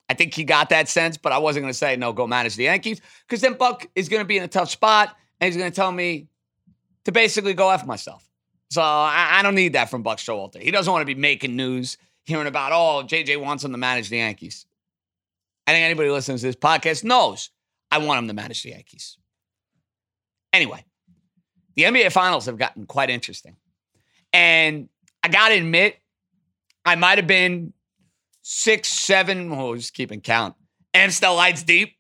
I 0.10 0.16
think 0.16 0.34
he 0.34 0.44
got 0.44 0.70
that 0.70 0.90
sense, 0.90 1.18
but 1.18 1.32
I 1.32 1.38
wasn't 1.38 1.64
going 1.64 1.72
to 1.72 1.78
say 1.78 1.96
no. 1.96 2.12
Go 2.12 2.26
manage 2.26 2.56
the 2.56 2.64
Yankees 2.64 3.00
because 3.28 3.42
then 3.42 3.54
Buck 3.54 3.88
is 3.96 4.10
going 4.10 4.22
to 4.22 4.28
be 4.28 4.38
in 4.38 4.44
a 4.44 4.48
tough 4.48 4.70
spot, 4.70 5.16
and 5.40 5.48
he's 5.48 5.58
going 5.58 5.72
to 5.72 5.76
tell 5.76 5.92
me 5.92 6.28
to 7.06 7.12
basically 7.12 7.54
go 7.54 7.70
after 7.70 7.88
myself. 7.88 8.28
So 8.72 8.82
I, 8.82 9.28
I 9.34 9.42
don't 9.44 9.56
need 9.56 9.74
that 9.74 9.90
from 9.90 10.04
Buck 10.04 10.18
Showalter. 10.18 10.62
He 10.62 10.72
doesn't 10.72 10.92
want 10.92 11.02
to 11.02 11.06
be 11.06 11.20
making 11.20 11.56
news 11.56 11.98
hearing 12.26 12.48
about, 12.48 12.72
oh, 12.72 13.06
JJ 13.06 13.42
wants 13.42 13.64
him 13.64 13.72
to 13.72 13.78
manage 13.78 14.10
the 14.10 14.18
Yankees. 14.18 14.66
I 15.66 15.72
think 15.72 15.84
anybody 15.86 16.10
listening 16.10 16.38
to 16.38 16.46
this 16.46 16.56
podcast 16.56 17.04
knows 17.04 17.52
I 17.92 18.00
want 18.00 18.20
him 18.20 18.28
to 18.28 18.34
manage 18.34 18.64
the 18.64 18.70
Yankees. 18.70 19.18
Anyway, 20.54 20.84
the 21.76 21.84
NBA 21.84 22.12
Finals 22.12 22.46
have 22.48 22.58
gotten 22.58 22.86
quite 22.86 23.10
interesting. 23.10 23.56
And 24.34 24.90
I 25.24 25.28
got 25.30 25.50
to 25.50 25.56
admit, 25.56 25.98
I 26.86 26.96
might 26.96 27.18
have 27.18 27.28
been 27.28 27.74
six, 28.42 28.90
seven, 28.90 29.52
oh, 29.52 29.76
just 29.76 29.94
keeping 29.94 30.22
count, 30.22 30.56
Amstel 30.94 31.36
lights 31.36 31.64
deep 31.64 31.96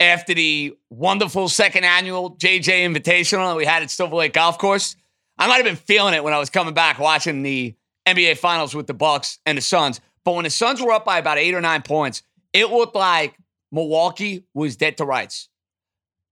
after 0.00 0.34
the 0.34 0.76
wonderful 0.90 1.48
second 1.48 1.84
annual 1.84 2.36
JJ 2.36 2.84
Invitational 2.84 3.50
that 3.50 3.56
we 3.56 3.64
had 3.64 3.82
at 3.82 3.90
Silver 3.90 4.16
Lake 4.16 4.32
Golf 4.32 4.58
Course. 4.58 4.96
I 5.38 5.46
might 5.46 5.56
have 5.56 5.64
been 5.64 5.76
feeling 5.76 6.14
it 6.14 6.22
when 6.22 6.32
I 6.32 6.38
was 6.38 6.50
coming 6.50 6.74
back 6.74 6.98
watching 6.98 7.42
the 7.42 7.74
NBA 8.06 8.38
Finals 8.38 8.74
with 8.74 8.86
the 8.86 8.94
Bucks 8.94 9.38
and 9.46 9.58
the 9.58 9.62
Suns. 9.62 10.00
But 10.24 10.34
when 10.34 10.44
the 10.44 10.50
Suns 10.50 10.80
were 10.80 10.92
up 10.92 11.04
by 11.04 11.18
about 11.18 11.38
eight 11.38 11.54
or 11.54 11.60
nine 11.60 11.82
points, 11.82 12.22
it 12.52 12.70
looked 12.70 12.94
like 12.94 13.36
Milwaukee 13.72 14.44
was 14.54 14.76
dead 14.76 14.96
to 14.98 15.04
rights. 15.04 15.48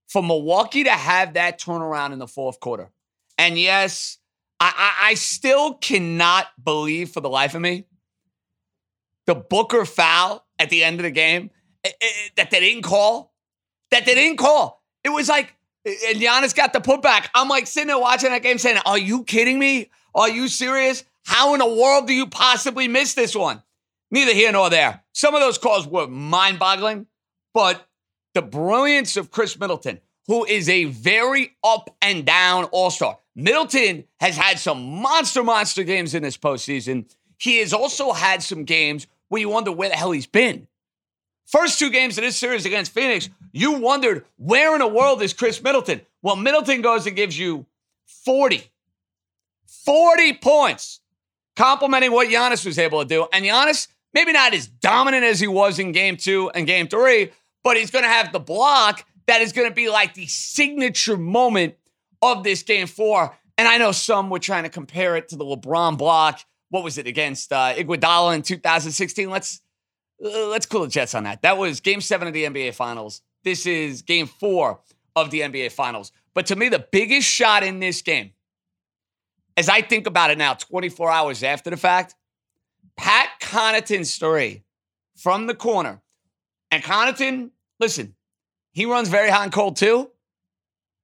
For 0.08 0.22
Milwaukee 0.22 0.84
to 0.84 0.90
have 0.90 1.34
that 1.34 1.58
turnaround 1.58 2.12
in 2.12 2.18
the 2.18 2.28
fourth 2.28 2.60
quarter, 2.60 2.90
and 3.38 3.58
yes, 3.58 4.18
I, 4.60 4.72
I, 4.76 5.10
I 5.10 5.14
still 5.14 5.74
cannot 5.74 6.46
believe 6.62 7.10
for 7.10 7.20
the 7.20 7.30
life 7.30 7.54
of 7.54 7.62
me 7.62 7.86
the 9.26 9.34
Booker 9.34 9.84
foul 9.84 10.46
at 10.58 10.70
the 10.70 10.84
end 10.84 10.98
of 11.00 11.04
the 11.04 11.10
game 11.10 11.50
it, 11.84 11.88
eh, 11.88 11.90
it, 12.00 12.04
eh, 12.04 12.28
that 12.36 12.50
they 12.50 12.60
didn't 12.60 12.82
call. 12.82 13.34
That 13.90 14.06
they 14.06 14.14
didn't 14.14 14.38
call. 14.38 14.82
It 15.04 15.10
was 15.10 15.28
like, 15.28 15.54
and 15.84 16.20
Giannis 16.20 16.54
got 16.54 16.72
the 16.72 16.80
putback. 16.80 17.28
I'm 17.34 17.48
like 17.48 17.66
sitting 17.66 17.88
there 17.88 17.98
watching 17.98 18.30
that 18.30 18.42
game 18.42 18.58
saying, 18.58 18.78
Are 18.86 18.98
you 18.98 19.24
kidding 19.24 19.58
me? 19.58 19.90
Are 20.14 20.28
you 20.28 20.48
serious? 20.48 21.04
How 21.24 21.54
in 21.54 21.60
the 21.60 21.66
world 21.66 22.06
do 22.06 22.14
you 22.14 22.26
possibly 22.26 22.88
miss 22.88 23.14
this 23.14 23.34
one? 23.34 23.62
Neither 24.10 24.34
here 24.34 24.52
nor 24.52 24.70
there. 24.70 25.02
Some 25.12 25.34
of 25.34 25.40
those 25.40 25.58
calls 25.58 25.86
were 25.86 26.06
mind 26.06 26.58
boggling, 26.58 27.06
but 27.54 27.86
the 28.34 28.42
brilliance 28.42 29.16
of 29.16 29.30
Khris 29.30 29.58
Middleton, 29.58 30.00
who 30.26 30.44
is 30.44 30.68
a 30.68 30.84
very 30.84 31.56
up 31.64 31.94
and 32.00 32.24
down 32.24 32.64
all 32.64 32.90
star. 32.90 33.18
Middleton 33.34 34.04
has 34.20 34.36
had 34.36 34.58
some 34.58 35.00
monster, 35.00 35.42
monster 35.42 35.84
games 35.84 36.14
in 36.14 36.22
this 36.22 36.36
postseason. 36.36 37.10
He 37.42 37.58
has 37.58 37.72
also 37.72 38.12
had 38.12 38.40
some 38.40 38.62
games 38.62 39.08
where 39.26 39.40
you 39.40 39.48
wonder 39.48 39.72
where 39.72 39.88
the 39.88 39.96
hell 39.96 40.12
he's 40.12 40.28
been. 40.28 40.68
First 41.44 41.76
two 41.76 41.90
games 41.90 42.16
of 42.16 42.22
this 42.22 42.36
series 42.36 42.64
against 42.64 42.92
Phoenix, 42.92 43.28
you 43.50 43.72
wondered 43.80 44.24
where 44.36 44.74
in 44.74 44.78
the 44.78 44.86
world 44.86 45.20
is 45.22 45.32
Khris 45.34 45.60
Middleton? 45.60 46.02
Well, 46.22 46.36
Middleton 46.36 46.82
goes 46.82 47.04
and 47.04 47.16
gives 47.16 47.36
you 47.36 47.66
40. 48.24 48.70
40 49.66 50.34
points 50.34 51.00
complimenting 51.56 52.12
what 52.12 52.28
Giannis 52.28 52.64
was 52.64 52.78
able 52.78 53.02
to 53.02 53.08
do. 53.08 53.26
And 53.32 53.44
Giannis, 53.44 53.88
maybe 54.14 54.32
not 54.32 54.54
as 54.54 54.68
dominant 54.68 55.24
as 55.24 55.40
he 55.40 55.48
was 55.48 55.80
in 55.80 55.90
game 55.90 56.16
two 56.16 56.48
and 56.50 56.64
game 56.64 56.86
three, 56.86 57.32
but 57.64 57.76
he's 57.76 57.90
going 57.90 58.04
to 58.04 58.08
have 58.08 58.32
the 58.32 58.38
block 58.38 59.04
that 59.26 59.42
is 59.42 59.52
going 59.52 59.68
to 59.68 59.74
be 59.74 59.88
like 59.88 60.14
the 60.14 60.26
signature 60.26 61.16
moment 61.16 61.74
of 62.22 62.44
this 62.44 62.62
game 62.62 62.86
four. 62.86 63.36
And 63.58 63.66
I 63.66 63.78
know 63.78 63.90
some 63.90 64.30
were 64.30 64.38
trying 64.38 64.62
to 64.62 64.70
compare 64.70 65.16
it 65.16 65.30
to 65.30 65.36
the 65.36 65.44
LeBron 65.44 65.98
block. 65.98 66.44
What 66.72 66.84
was 66.84 66.96
it 66.96 67.06
against 67.06 67.52
uh, 67.52 67.74
Iguodala 67.74 68.34
in 68.34 68.40
2016? 68.40 69.28
Let's 69.28 69.60
uh, 70.24 70.46
let's 70.46 70.64
cool 70.64 70.80
the 70.80 70.88
jets 70.88 71.14
on 71.14 71.24
that. 71.24 71.42
That 71.42 71.58
was 71.58 71.80
Game 71.80 72.00
Seven 72.00 72.26
of 72.26 72.32
the 72.32 72.44
NBA 72.44 72.72
Finals. 72.72 73.20
This 73.44 73.66
is 73.66 74.00
Game 74.00 74.26
Four 74.26 74.80
of 75.14 75.30
the 75.30 75.40
NBA 75.40 75.72
Finals. 75.72 76.12
But 76.32 76.46
to 76.46 76.56
me, 76.56 76.70
the 76.70 76.78
biggest 76.90 77.28
shot 77.28 77.62
in 77.62 77.78
this 77.78 78.00
game, 78.00 78.30
as 79.54 79.68
I 79.68 79.82
think 79.82 80.06
about 80.06 80.30
it 80.30 80.38
now, 80.38 80.54
24 80.54 81.10
hours 81.10 81.42
after 81.42 81.68
the 81.68 81.76
fact, 81.76 82.14
Pat 82.96 83.28
Connaughton's 83.42 84.16
three 84.16 84.62
from 85.14 85.48
the 85.48 85.54
corner. 85.54 86.00
And 86.70 86.82
Connaughton, 86.82 87.50
listen, 87.80 88.14
he 88.72 88.86
runs 88.86 89.10
very 89.10 89.28
hot 89.28 89.42
and 89.42 89.52
cold 89.52 89.76
too. 89.76 90.10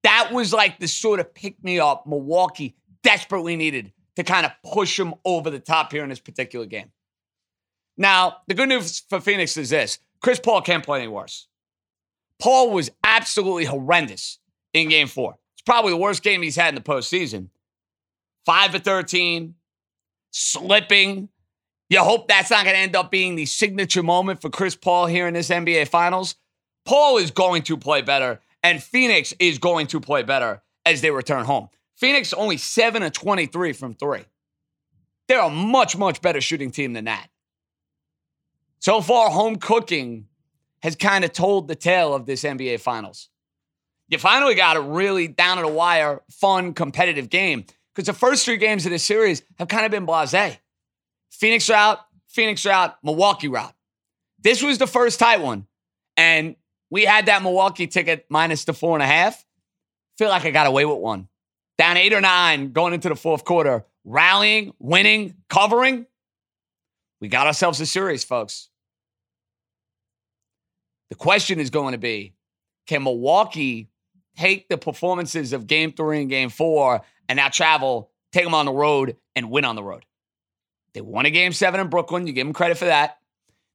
That 0.03 0.31
was 0.33 0.51
like 0.55 0.79
the 0.79 0.89
sort 0.89 1.21
of 1.21 1.35
pick 1.35 1.63
me 1.63 1.79
up 1.79 2.07
Milwaukee 2.07 2.75
desperately 3.03 3.55
needed 3.55 3.93
to 4.19 4.25
kind 4.25 4.45
of 4.45 4.51
push 4.65 4.99
him 4.99 5.15
over 5.25 5.49
the 5.49 5.61
top 5.61 5.93
here 5.93 6.03
in 6.03 6.09
this 6.09 6.19
particular 6.19 6.67
game. 6.67 6.91
Now, 7.97 8.39
the 8.49 8.55
good 8.55 8.69
news 8.69 9.05
for 9.09 9.21
Phoenix 9.21 9.57
is 9.57 9.71
this 9.71 10.01
Chris 10.21 10.41
Paul 10.41 10.61
can't 10.61 10.85
play 10.85 10.99
any 10.99 11.09
worse. 11.09 11.47
Paul 12.41 12.73
was 12.73 12.91
absolutely 13.05 13.65
horrendous 13.65 14.41
in 14.75 14.89
game 14.89 15.07
four. 15.07 15.39
It's 15.55 15.63
probably 15.63 15.93
the 15.93 15.99
worst 15.99 16.25
game 16.25 16.43
he's 16.43 16.57
had 16.57 16.71
in 16.71 16.75
the 16.75 16.81
postseason. 16.81 17.51
Five 18.45 18.73
to 18.73 18.81
13, 18.81 19.55
slipping. 20.33 21.29
You 21.89 22.01
hope 22.01 22.27
that's 22.27 22.51
not 22.51 22.65
going 22.65 22.75
to 22.75 22.83
end 22.83 22.97
up 22.97 23.13
being 23.13 23.37
the 23.37 23.47
signature 23.47 24.03
moment 24.03 24.43
for 24.43 24.51
Chris 24.51 24.75
Paul 24.75 25.07
here 25.07 25.29
in 25.29 25.35
this 25.35 25.49
NBA 25.49 25.87
Finals. 25.87 26.35
Paul 26.85 27.19
is 27.19 27.31
going 27.31 27.63
to 27.65 27.77
play 27.77 28.03
better, 28.03 28.41
and 28.65 28.83
Phoenix 28.83 29.33
is 29.39 29.59
going 29.59 29.87
to 29.89 30.01
play 30.01 30.25
better 30.25 30.61
as 30.85 31.03
they 31.03 31.13
return 31.13 31.45
home. 31.45 31.69
Phoenix 31.99 32.33
only 32.33 32.57
7 32.57 33.03
of 33.03 33.13
23 33.13 33.73
from 33.73 33.95
three. 33.95 34.25
They're 35.27 35.43
a 35.43 35.51
much, 35.51 35.97
much 35.97 36.23
better 36.23 36.41
shooting 36.41 36.71
team 36.71 36.93
than 36.93 37.07
that. 37.07 37.29
So 38.79 39.01
far, 39.01 39.31
home 39.31 39.57
cooking 39.57 40.29
has 40.83 40.95
kind 40.95 41.25
of 41.25 41.33
told 41.33 41.67
the 41.67 41.75
tale 41.75 42.15
of 42.15 42.25
this 42.25 42.45
NBA 42.45 42.81
Finals. 42.81 43.29
You 44.09 44.19
finally 44.19 44.55
got 44.55 44.77
a 44.77 44.81
really 44.81 45.27
down 45.27 45.57
to 45.57 45.65
the 45.65 45.69
wire, 45.69 46.23
fun, 46.31 46.73
competitive 46.73 47.29
game 47.29 47.65
because 47.93 48.07
the 48.07 48.13
first 48.13 48.45
three 48.45 48.57
games 48.57 48.87
of 48.87 48.93
this 48.93 49.05
series 49.05 49.43
have 49.59 49.67
kind 49.67 49.85
of 49.85 49.91
been 49.91 50.07
blase. 50.07 50.57
Phoenix 51.31 51.69
route, 51.69 51.99
Phoenix 52.29 52.65
route, 52.65 52.97
Milwaukee 53.03 53.49
route. 53.49 53.75
This 54.41 54.63
was 54.63 54.79
the 54.79 54.87
first 54.87 55.19
tight 55.19 55.41
one. 55.41 55.67
And 56.17 56.55
we 56.91 57.05
had 57.05 57.27
that 57.27 57.43
Milwaukee 57.43 57.89
ticket 57.89 58.25
minus 58.31 58.65
the 58.65 58.73
four 58.73 58.95
and 58.95 59.03
a 59.03 59.07
half. 59.07 59.45
Feel 60.17 60.29
like 60.29 60.45
I 60.45 60.53
got 60.53 60.69
away 60.69 60.85
with 60.85 60.99
one. 60.99 61.29
Down 61.79 61.97
eight 61.97 62.13
or 62.13 62.21
nine 62.21 62.73
going 62.73 62.93
into 62.93 63.09
the 63.09 63.17
fourth 63.17 63.45
quarter, 63.45 63.85
rallying, 64.05 64.73
winning, 64.81 65.35
covering. 65.49 66.07
We 67.21 67.29
got 67.29 67.47
ourselves 67.47 67.81
a 67.81 67.87
series, 67.87 68.25
folks. 68.25 68.69
The 71.11 71.15
question 71.15 71.61
is 71.61 71.71
going 71.71 71.93
to 71.93 71.99
be 71.99 72.35
can 72.87 73.05
Milwaukee 73.05 73.89
take 74.37 74.69
the 74.69 74.79
performances 74.79 75.53
of 75.53 75.67
game 75.67 75.93
three 75.93 76.21
and 76.21 76.31
game 76.31 76.49
four 76.49 77.03
and 77.29 77.37
now 77.37 77.49
travel, 77.49 78.11
take 78.33 78.45
them 78.45 78.55
on 78.55 78.67
the 78.67 78.73
road 78.73 79.17
and 79.37 79.51
win 79.51 79.65
on 79.65 79.77
the 79.77 79.83
road? 79.83 80.05
They 80.95 81.01
won 81.01 81.27
a 81.27 81.31
game 81.31 81.53
seven 81.53 81.81
in 81.81 81.89
Brooklyn. 81.89 82.27
You 82.27 82.33
give 82.33 82.47
them 82.47 82.55
credit 82.55 82.79
for 82.79 82.87
that. 82.87 83.19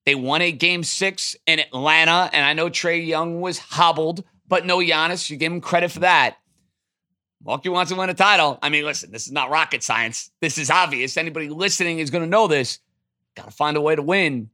They 0.06 0.16
won 0.16 0.42
a 0.42 0.52
game 0.52 0.84
six 0.84 1.36
in 1.46 1.60
Atlanta. 1.60 2.30
And 2.34 2.46
I 2.46 2.54
know 2.54 2.70
Trae 2.70 3.06
Young 3.06 3.40
was 3.40 3.60
hobbled, 3.60 4.24
but 4.48 4.66
no 4.66 4.80
Giannis. 4.80 5.30
You 5.30 5.38
give 5.38 5.52
him 5.52 5.62
credit 5.62 5.92
for 5.92 6.02
that. 6.02 6.38
Milwaukee 7.44 7.70
wants 7.70 7.92
to 7.92 7.98
win 7.98 8.10
a 8.10 8.14
title. 8.14 8.58
I 8.62 8.70
mean, 8.70 8.86
listen, 8.86 9.12
this 9.12 9.26
is 9.26 9.32
not 9.32 9.50
rocket 9.50 9.84
science. 9.84 10.32
This 10.40 10.58
is 10.58 10.70
obvious. 10.70 11.18
Anybody 11.18 11.50
listening 11.50 12.00
is 12.00 12.10
going 12.10 12.24
to 12.24 12.30
know 12.30 12.48
this. 12.48 12.80
Got 13.36 13.46
to 13.46 13.52
find 13.52 13.76
a 13.76 13.82
way 13.82 13.96
to 13.96 14.02
win 14.02 14.50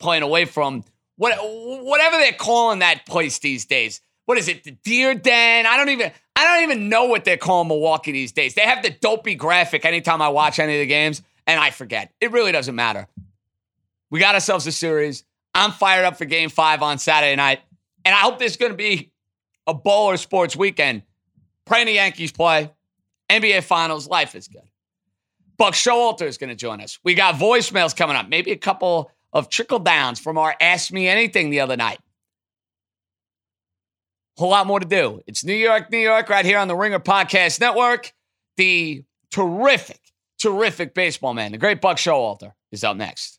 playing 0.00 0.22
away 0.22 0.44
from 0.44 0.84
what, 1.16 1.38
whatever 1.40 2.16
they're 2.16 2.32
calling 2.32 2.80
that 2.80 3.06
place 3.06 3.38
these 3.38 3.66
days. 3.66 4.00
What 4.24 4.38
is 4.38 4.48
it? 4.48 4.64
The 4.64 4.72
Deer 4.72 5.14
Den? 5.14 5.66
I 5.66 5.76
don't 5.76 5.90
even 5.90 6.10
I 6.34 6.44
don't 6.44 6.70
even 6.70 6.88
know 6.88 7.04
what 7.04 7.24
they're 7.24 7.36
calling 7.36 7.68
Milwaukee 7.68 8.12
these 8.12 8.32
days. 8.32 8.54
They 8.54 8.62
have 8.62 8.82
the 8.82 8.90
dopey 8.90 9.34
graphic 9.34 9.84
anytime 9.84 10.22
I 10.22 10.28
watch 10.28 10.58
any 10.58 10.74
of 10.74 10.80
the 10.80 10.86
games 10.86 11.22
and 11.46 11.60
I 11.60 11.70
forget. 11.70 12.12
It 12.20 12.32
really 12.32 12.52
doesn't 12.52 12.74
matter. 12.74 13.06
We 14.10 14.18
got 14.18 14.34
ourselves 14.34 14.66
a 14.66 14.72
series. 14.72 15.24
I'm 15.54 15.70
fired 15.70 16.04
up 16.04 16.16
for 16.16 16.24
game 16.24 16.48
five 16.48 16.82
on 16.82 16.98
Saturday 16.98 17.36
night. 17.36 17.60
And 18.04 18.14
I 18.14 18.18
hope 18.18 18.38
this 18.38 18.52
is 18.52 18.56
going 18.56 18.72
to 18.72 18.76
be 18.78 19.12
a 19.66 19.74
bowler 19.74 20.16
sports 20.16 20.56
weekend. 20.56 21.02
Praying 21.66 21.86
the 21.86 21.92
Yankees 21.92 22.32
play. 22.32 22.70
NBA 23.30 23.62
Finals. 23.62 24.08
Life 24.08 24.34
is 24.34 24.48
good. 24.48 24.62
Buck 25.56 25.74
Showalter 25.74 26.26
is 26.26 26.38
going 26.38 26.50
to 26.50 26.56
join 26.56 26.80
us. 26.80 26.98
We 27.04 27.14
got 27.14 27.36
voicemails 27.36 27.96
coming 27.96 28.16
up. 28.16 28.28
Maybe 28.28 28.50
a 28.50 28.56
couple 28.56 29.10
of 29.32 29.48
trickle 29.48 29.78
downs 29.78 30.18
from 30.18 30.38
our 30.38 30.54
Ask 30.60 30.92
Me 30.92 31.08
Anything 31.08 31.50
the 31.50 31.60
other 31.60 31.76
night. 31.76 31.98
Whole 34.36 34.50
lot 34.50 34.66
more 34.66 34.80
to 34.80 34.86
do. 34.86 35.20
It's 35.26 35.44
New 35.44 35.54
York, 35.54 35.90
New 35.90 35.98
York, 35.98 36.28
right 36.28 36.44
here 36.44 36.58
on 36.58 36.68
the 36.68 36.74
Ringer 36.74 36.98
Podcast 36.98 37.60
Network. 37.60 38.12
The 38.56 39.04
terrific 39.30 40.00
terrific 40.42 40.92
baseball 40.92 41.34
man. 41.34 41.52
The 41.52 41.58
great 41.58 41.80
Buck 41.80 41.96
Showalter 41.98 42.52
is 42.72 42.82
up 42.82 42.96
next. 42.96 43.38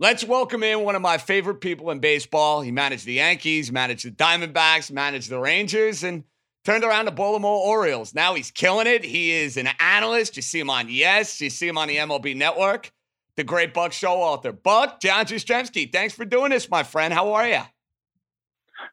Let's 0.00 0.24
welcome 0.24 0.64
in 0.64 0.80
one 0.80 0.96
of 0.96 1.02
my 1.02 1.18
favorite 1.18 1.60
people 1.60 1.92
in 1.92 2.00
baseball. 2.00 2.62
He 2.62 2.72
managed 2.72 3.06
the 3.06 3.12
Yankees, 3.12 3.70
managed 3.70 4.04
the 4.04 4.10
Diamondbacks, 4.10 4.90
managed 4.90 5.30
the 5.30 5.38
Rangers, 5.38 6.02
and 6.02 6.24
turned 6.64 6.82
around 6.82 7.04
the 7.04 7.12
Baltimore 7.12 7.64
Orioles. 7.64 8.12
Now 8.12 8.34
he's 8.34 8.50
killing 8.50 8.88
it. 8.88 9.04
He 9.04 9.30
is 9.30 9.56
an 9.56 9.68
analyst. 9.78 10.34
You 10.34 10.42
see 10.42 10.58
him 10.58 10.68
on 10.68 10.88
Yes, 10.88 11.40
you 11.40 11.48
see 11.48 11.68
him 11.68 11.78
on 11.78 11.86
the 11.86 11.98
MLB 11.98 12.34
Network. 12.34 12.90
The 13.36 13.44
great 13.44 13.72
Buck 13.72 13.92
Showalter. 13.92 14.60
Buck, 14.60 15.00
John 15.00 15.26
Jastremski, 15.26 15.92
thanks 15.92 16.12
for 16.12 16.24
doing 16.24 16.50
this, 16.50 16.68
my 16.68 16.82
friend. 16.82 17.14
How 17.14 17.32
are 17.34 17.46
you? 17.46 17.62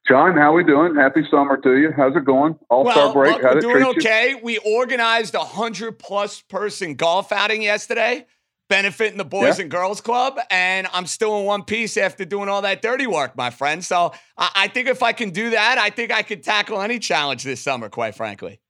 John, 0.08 0.38
how 0.38 0.52
are 0.52 0.54
we 0.54 0.64
doing? 0.64 0.96
Happy 0.96 1.26
summer 1.32 1.58
to 1.58 1.78
you. 1.78 1.92
How's 1.98 2.16
it 2.16 2.26
going? 2.26 2.60
All 2.70 2.90
Star 2.92 3.06
well, 3.06 3.14
break. 3.14 3.42
Buck, 3.42 3.56
we're 3.56 3.62
doing 3.62 3.84
okay. 3.98 4.30
You? 4.32 4.40
We 4.44 4.60
organized 4.60 5.34
a 5.34 5.40
hundred 5.40 5.98
plus 5.98 6.42
person 6.42 6.94
golf 6.94 7.32
outing 7.32 7.64
yesterday 7.64 8.28
benefiting 8.72 9.18
the 9.18 9.26
Boys 9.26 9.58
yeah. 9.58 9.64
and 9.64 9.70
Girls 9.70 10.00
Club, 10.00 10.40
and 10.50 10.88
I'm 10.94 11.06
still 11.06 11.38
in 11.38 11.46
one 11.46 11.64
piece 11.66 11.98
after 11.98 12.24
doing 12.24 12.48
all 12.48 12.62
that 12.62 12.82
dirty 12.82 13.06
work, 13.06 13.36
my 13.36 13.50
friend. 13.50 13.84
So 13.84 14.14
I, 14.38 14.50
I 14.56 14.68
think 14.70 14.88
if 14.88 15.04
I 15.04 15.12
can 15.12 15.32
do 15.32 15.50
that, 15.50 15.78
I 15.78 15.90
think 15.90 16.10
I 16.10 16.22
could 16.22 16.42
tackle 16.42 16.82
any 16.82 16.98
challenge 16.98 17.44
this 17.44 17.60
summer, 17.60 17.90
quite 17.90 18.16
frankly. 18.16 18.62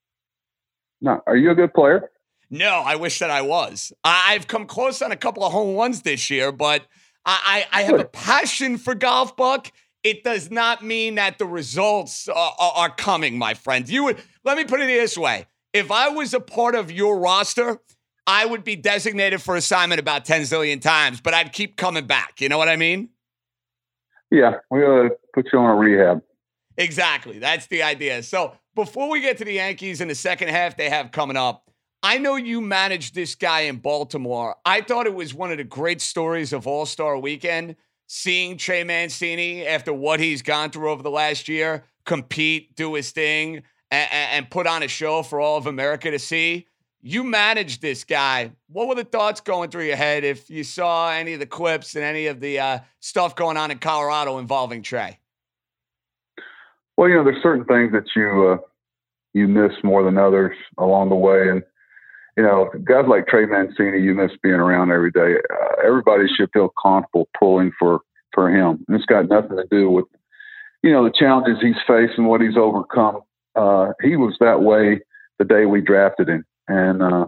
No, 1.02 1.22
are 1.28 1.36
you 1.36 1.52
a 1.52 1.56
good 1.56 1.72
player? 1.76 2.10
No, 2.50 2.82
I 2.84 2.96
wish 2.96 3.20
that 3.20 3.30
I 3.30 3.44
was. 3.44 3.94
I've 4.04 4.48
come 4.48 4.66
close 4.66 5.04
on 5.04 5.12
a 5.12 5.16
couple 5.16 5.44
of 5.44 5.52
home 5.52 5.76
runs 5.76 6.02
this 6.02 6.32
year, 6.32 6.52
but 6.52 6.82
I, 7.24 7.68
I, 7.72 7.82
I 7.82 7.84
have 7.84 8.00
a 8.00 8.06
passion 8.06 8.80
for 8.80 8.96
golf, 8.96 9.38
Buck. 9.38 9.72
It 10.04 10.24
does 10.24 10.50
not 10.50 10.84
mean 10.84 11.14
that 11.16 11.38
the 11.38 11.46
results 11.46 12.28
are, 12.28 12.56
are 12.60 12.90
coming, 12.90 13.38
my 13.38 13.54
friend. 13.54 13.88
You 13.88 14.06
would 14.06 14.18
let 14.44 14.58
me 14.58 14.64
put 14.64 14.82
it 14.82 14.88
this 14.88 15.16
way: 15.16 15.46
if 15.74 15.92
I 15.92 16.10
was 16.10 16.34
a 16.34 16.40
part 16.40 16.74
of 16.74 16.92
your 16.92 17.20
roster 17.20 17.80
I 18.28 18.46
would 18.46 18.64
be 18.64 18.76
designated 18.76 19.42
for 19.42 19.56
assignment 19.56 20.00
about 20.00 20.26
10 20.26 20.42
zillion 20.42 20.82
times, 20.82 21.22
but 21.22 21.34
I'd 21.34 21.54
keep 21.54 21.76
coming 21.76 22.06
back. 22.06 22.40
You 22.40 22.50
know 22.50 22.58
what 22.58 22.70
I 22.70 22.76
mean? 22.76 23.10
Yeah, 24.30 24.56
we 24.70 24.84
ought 24.84 25.04
to 25.04 25.10
put 25.34 25.48
you 25.52 25.60
on 25.60 25.70
a 25.70 25.76
rehab. 25.76 26.22
Exactly. 26.78 27.40
That's 27.40 27.68
the 27.68 27.84
idea. 27.84 28.24
So 28.24 28.56
before 28.76 29.10
we 29.10 29.22
get 29.22 29.38
to 29.40 29.46
the 29.46 29.54
Yankees 29.54 30.02
in 30.02 30.08
the 30.08 30.16
second 30.16 30.50
half 30.50 30.78
they 30.78 30.90
have 30.90 31.12
coming 31.12 31.36
up, 31.36 31.70
I 32.04 32.18
know 32.18 32.36
you 32.36 32.62
managed 32.62 33.14
this 33.14 33.36
guy 33.36 33.62
in 33.62 33.78
Baltimore. 33.78 34.56
I 34.66 34.82
thought 34.82 35.06
it 35.06 35.14
was 35.14 35.34
one 35.34 35.52
of 35.52 35.58
the 35.58 35.64
great 35.64 36.02
stories 36.02 36.54
of 36.54 36.66
All 36.66 36.86
Star 36.86 37.18
weekend, 37.18 37.76
seeing 38.08 38.58
Trey 38.58 38.84
Mancini 38.84 39.68
after 39.68 39.94
what 39.94 40.20
he's 40.20 40.42
gone 40.42 40.72
through 40.72 40.90
over 40.90 41.04
the 41.04 41.12
last 41.12 41.48
year 41.48 41.86
compete, 42.06 42.76
do 42.76 42.96
his 42.96 43.12
thing, 43.12 43.64
and, 43.90 44.10
and 44.12 44.50
put 44.50 44.68
on 44.68 44.84
a 44.84 44.88
show 44.88 45.24
for 45.24 45.40
all 45.40 45.58
of 45.58 45.68
America 45.68 46.12
to 46.12 46.20
see. 46.20 46.68
You 47.04 47.24
managed 47.24 47.82
this 47.82 48.04
guy. 48.04 48.52
What 48.68 48.88
were 48.88 48.96
the 48.96 49.04
thoughts 49.04 49.42
going 49.42 49.70
through 49.72 49.86
your 49.86 49.96
head 49.96 50.24
if 50.24 50.50
you 50.50 50.64
saw 50.64 51.12
any 51.12 51.34
of 51.34 51.40
the 51.40 51.48
clips 51.48 51.96
and 51.96 52.04
any 52.04 52.28
of 52.28 52.40
the 52.40 52.60
uh, 52.60 52.80
stuff 53.00 53.36
going 53.36 53.58
on 53.58 53.72
in 53.72 53.80
Colorado 53.80 54.38
involving 54.38 54.84
Trey? 54.84 55.20
Well, 56.98 57.10
you 57.10 57.16
know, 57.16 57.24
there's 57.24 57.42
certain 57.42 57.66
things 57.66 57.92
that 57.94 58.06
you 58.16 58.50
uh, 58.54 58.58
you 59.34 59.48
miss 59.48 59.72
more 59.84 60.04
than 60.04 60.18
others 60.18 60.56
along 60.78 61.10
the 61.10 61.16
way, 61.16 61.50
and 61.50 61.64
you 62.38 62.44
know, 62.44 62.70
guys 62.84 63.06
like 63.08 63.28
Trey 63.28 63.46
Mancini, 63.46 64.00
you 64.00 64.14
miss 64.14 64.32
being 64.44 64.56
around 64.56 64.92
every 64.92 65.12
day. 65.12 65.36
Uh, 65.52 65.86
everybody 65.86 66.28
should 66.28 66.50
feel 66.54 66.72
comfortable 66.82 67.28
pulling 67.40 67.72
for 67.80 68.02
for 68.34 68.50
him, 68.50 68.86
and 68.88 68.96
it's 68.96 69.06
got 69.06 69.28
nothing 69.28 69.58
to 69.58 69.66
do 69.72 69.90
with 69.90 70.06
you 70.84 70.92
know 70.92 71.04
the 71.04 71.14
challenges 71.18 71.58
he's 71.62 71.76
faced 71.88 72.14
and 72.18 72.28
what 72.28 72.42
he's 72.42 72.58
overcome. 72.58 73.22
Uh, 73.56 73.94
he 74.04 74.16
was 74.16 74.36
that 74.40 74.62
way 74.62 75.02
the 75.40 75.46
day 75.46 75.66
we 75.66 75.82
drafted 75.82 76.30
him, 76.30 76.46
and 76.72 77.02
uh, 77.02 77.26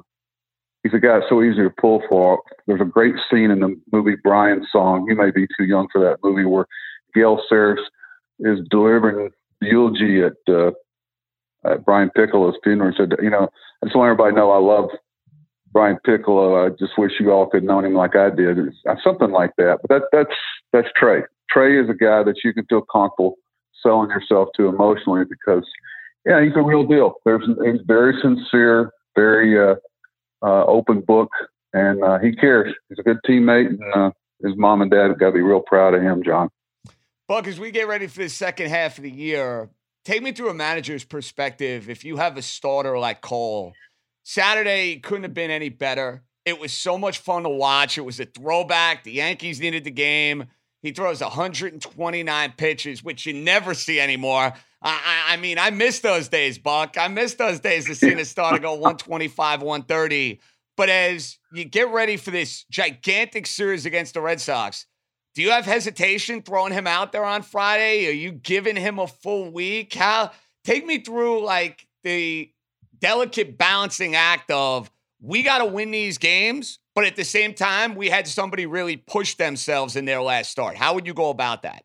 he's 0.83 0.93
a 0.93 0.99
guy 0.99 1.19
so 1.29 1.43
easy 1.43 1.61
to 1.63 1.69
pull 1.69 2.01
for. 2.09 2.41
There's 2.67 2.81
a 2.81 2.85
great 2.85 3.15
scene 3.29 3.51
in 3.51 3.59
the 3.59 3.79
movie 3.91 4.15
Brian's 4.23 4.67
Song. 4.71 5.05
You 5.07 5.15
may 5.15 5.31
be 5.31 5.47
too 5.57 5.65
young 5.65 5.87
for 5.91 6.01
that 6.01 6.17
movie, 6.23 6.45
where 6.45 6.65
Gale 7.13 7.41
Sayers 7.49 7.79
is 8.39 8.59
delivering 8.69 9.29
eulogy 9.61 10.21
at, 10.23 10.33
uh, 10.47 10.71
at 11.65 11.85
Brian 11.85 12.09
Piccolo's 12.15 12.55
funeral. 12.63 12.93
Said, 12.97 13.15
"You 13.21 13.29
know, 13.29 13.49
I 13.81 13.85
just 13.85 13.95
want 13.95 14.09
everybody 14.09 14.31
to 14.31 14.37
know 14.37 14.51
I 14.51 14.57
love 14.57 14.89
Brian 15.71 15.97
Piccolo. 16.05 16.65
I 16.65 16.69
just 16.69 16.97
wish 16.97 17.13
you 17.19 17.31
all 17.31 17.47
could 17.47 17.63
have 17.63 17.67
known 17.67 17.85
him 17.85 17.95
like 17.95 18.15
I 18.15 18.29
did. 18.29 18.57
It's, 18.57 18.77
uh, 18.87 18.95
something 19.03 19.31
like 19.31 19.51
that. 19.57 19.79
But 19.81 19.89
that, 19.89 20.03
that's 20.11 20.37
that's 20.71 20.87
Trey. 20.95 21.23
Trey 21.49 21.79
is 21.79 21.89
a 21.89 21.93
guy 21.93 22.23
that 22.23 22.35
you 22.43 22.53
can 22.53 22.65
feel 22.65 22.81
comfortable 22.81 23.37
selling 23.81 24.09
yourself 24.09 24.49
to 24.55 24.67
emotionally 24.67 25.23
because, 25.29 25.65
yeah, 26.25 26.41
he's 26.41 26.55
a 26.55 26.61
real 26.61 26.85
deal. 26.85 27.15
There's 27.25 27.45
he's 27.65 27.81
very 27.85 28.13
sincere, 28.21 28.91
very 29.15 29.59
uh, 29.59 29.75
uh, 30.41 30.65
open 30.65 31.01
book, 31.01 31.29
and 31.73 32.03
uh, 32.03 32.19
he 32.19 32.35
cares. 32.35 32.73
He's 32.89 32.99
a 32.99 33.03
good 33.03 33.19
teammate, 33.27 33.67
and 33.67 33.81
uh, 33.95 34.11
his 34.41 34.55
mom 34.57 34.81
and 34.81 34.91
dad 34.91 35.09
have 35.09 35.19
got 35.19 35.27
to 35.27 35.31
be 35.33 35.41
real 35.41 35.61
proud 35.61 35.93
of 35.93 36.01
him, 36.01 36.23
John. 36.23 36.49
Buck, 37.27 37.47
as 37.47 37.59
we 37.59 37.71
get 37.71 37.87
ready 37.87 38.07
for 38.07 38.19
the 38.19 38.29
second 38.29 38.69
half 38.69 38.97
of 38.97 39.03
the 39.03 39.11
year, 39.11 39.69
take 40.03 40.21
me 40.21 40.33
through 40.33 40.49
a 40.49 40.53
manager's 40.53 41.05
perspective. 41.05 41.89
If 41.89 42.03
you 42.03 42.17
have 42.17 42.37
a 42.37 42.41
starter 42.41 42.99
like 42.99 43.21
Cole, 43.21 43.73
Saturday 44.23 44.97
couldn't 44.99 45.23
have 45.23 45.33
been 45.33 45.51
any 45.51 45.69
better. 45.69 46.23
It 46.45 46.59
was 46.59 46.73
so 46.73 46.97
much 46.97 47.19
fun 47.19 47.43
to 47.43 47.49
watch. 47.49 47.97
It 47.97 48.01
was 48.01 48.19
a 48.19 48.25
throwback. 48.25 49.05
The 49.05 49.13
Yankees 49.13 49.61
needed 49.61 49.85
the 49.85 49.91
game. 49.91 50.45
He 50.81 50.91
throws 50.91 51.21
129 51.21 52.53
pitches, 52.57 53.01
which 53.01 53.25
you 53.25 53.33
never 53.33 53.73
see 53.73 54.01
anymore. 54.01 54.53
I, 54.83 54.91
I, 55.29 55.33
I 55.33 55.37
mean, 55.37 55.57
I 55.57 55.69
miss 55.69 55.99
those 55.99 56.27
days, 56.27 56.57
Buck. 56.57 56.97
I 56.99 57.07
miss 57.07 57.35
those 57.35 57.59
days 57.59 57.85
to 57.85 57.95
see 57.95 58.11
a 58.11 58.25
starter 58.25 58.59
go 58.59 58.73
125, 58.73 59.61
130. 59.61 60.39
But 60.75 60.89
as 60.89 61.37
you 61.53 61.65
get 61.65 61.89
ready 61.89 62.17
for 62.17 62.31
this 62.31 62.65
gigantic 62.69 63.47
series 63.47 63.85
against 63.85 64.15
the 64.15 64.21
Red 64.21 64.41
Sox, 64.41 64.85
do 65.35 65.41
you 65.41 65.51
have 65.51 65.65
hesitation 65.65 66.41
throwing 66.41 66.73
him 66.73 66.85
out 66.85 67.11
there 67.11 67.23
on 67.23 67.41
Friday? 67.41 68.07
Are 68.07 68.11
you 68.11 68.31
giving 68.31 68.75
him 68.75 68.99
a 68.99 69.07
full 69.07 69.51
week? 69.51 69.93
How 69.93 70.31
take 70.63 70.85
me 70.85 70.99
through 70.99 71.43
like 71.43 71.87
the 72.03 72.51
delicate 72.99 73.57
balancing 73.57 74.15
act 74.15 74.51
of 74.51 74.91
we 75.21 75.41
got 75.41 75.59
to 75.59 75.65
win 75.65 75.91
these 75.91 76.17
games, 76.17 76.79
but 76.95 77.05
at 77.05 77.15
the 77.15 77.23
same 77.23 77.53
time, 77.53 77.95
we 77.95 78.09
had 78.09 78.27
somebody 78.27 78.65
really 78.65 78.97
push 78.97 79.35
themselves 79.35 79.95
in 79.95 80.05
their 80.05 80.21
last 80.21 80.51
start. 80.51 80.75
How 80.75 80.93
would 80.93 81.07
you 81.07 81.13
go 81.13 81.29
about 81.29 81.63
that? 81.63 81.83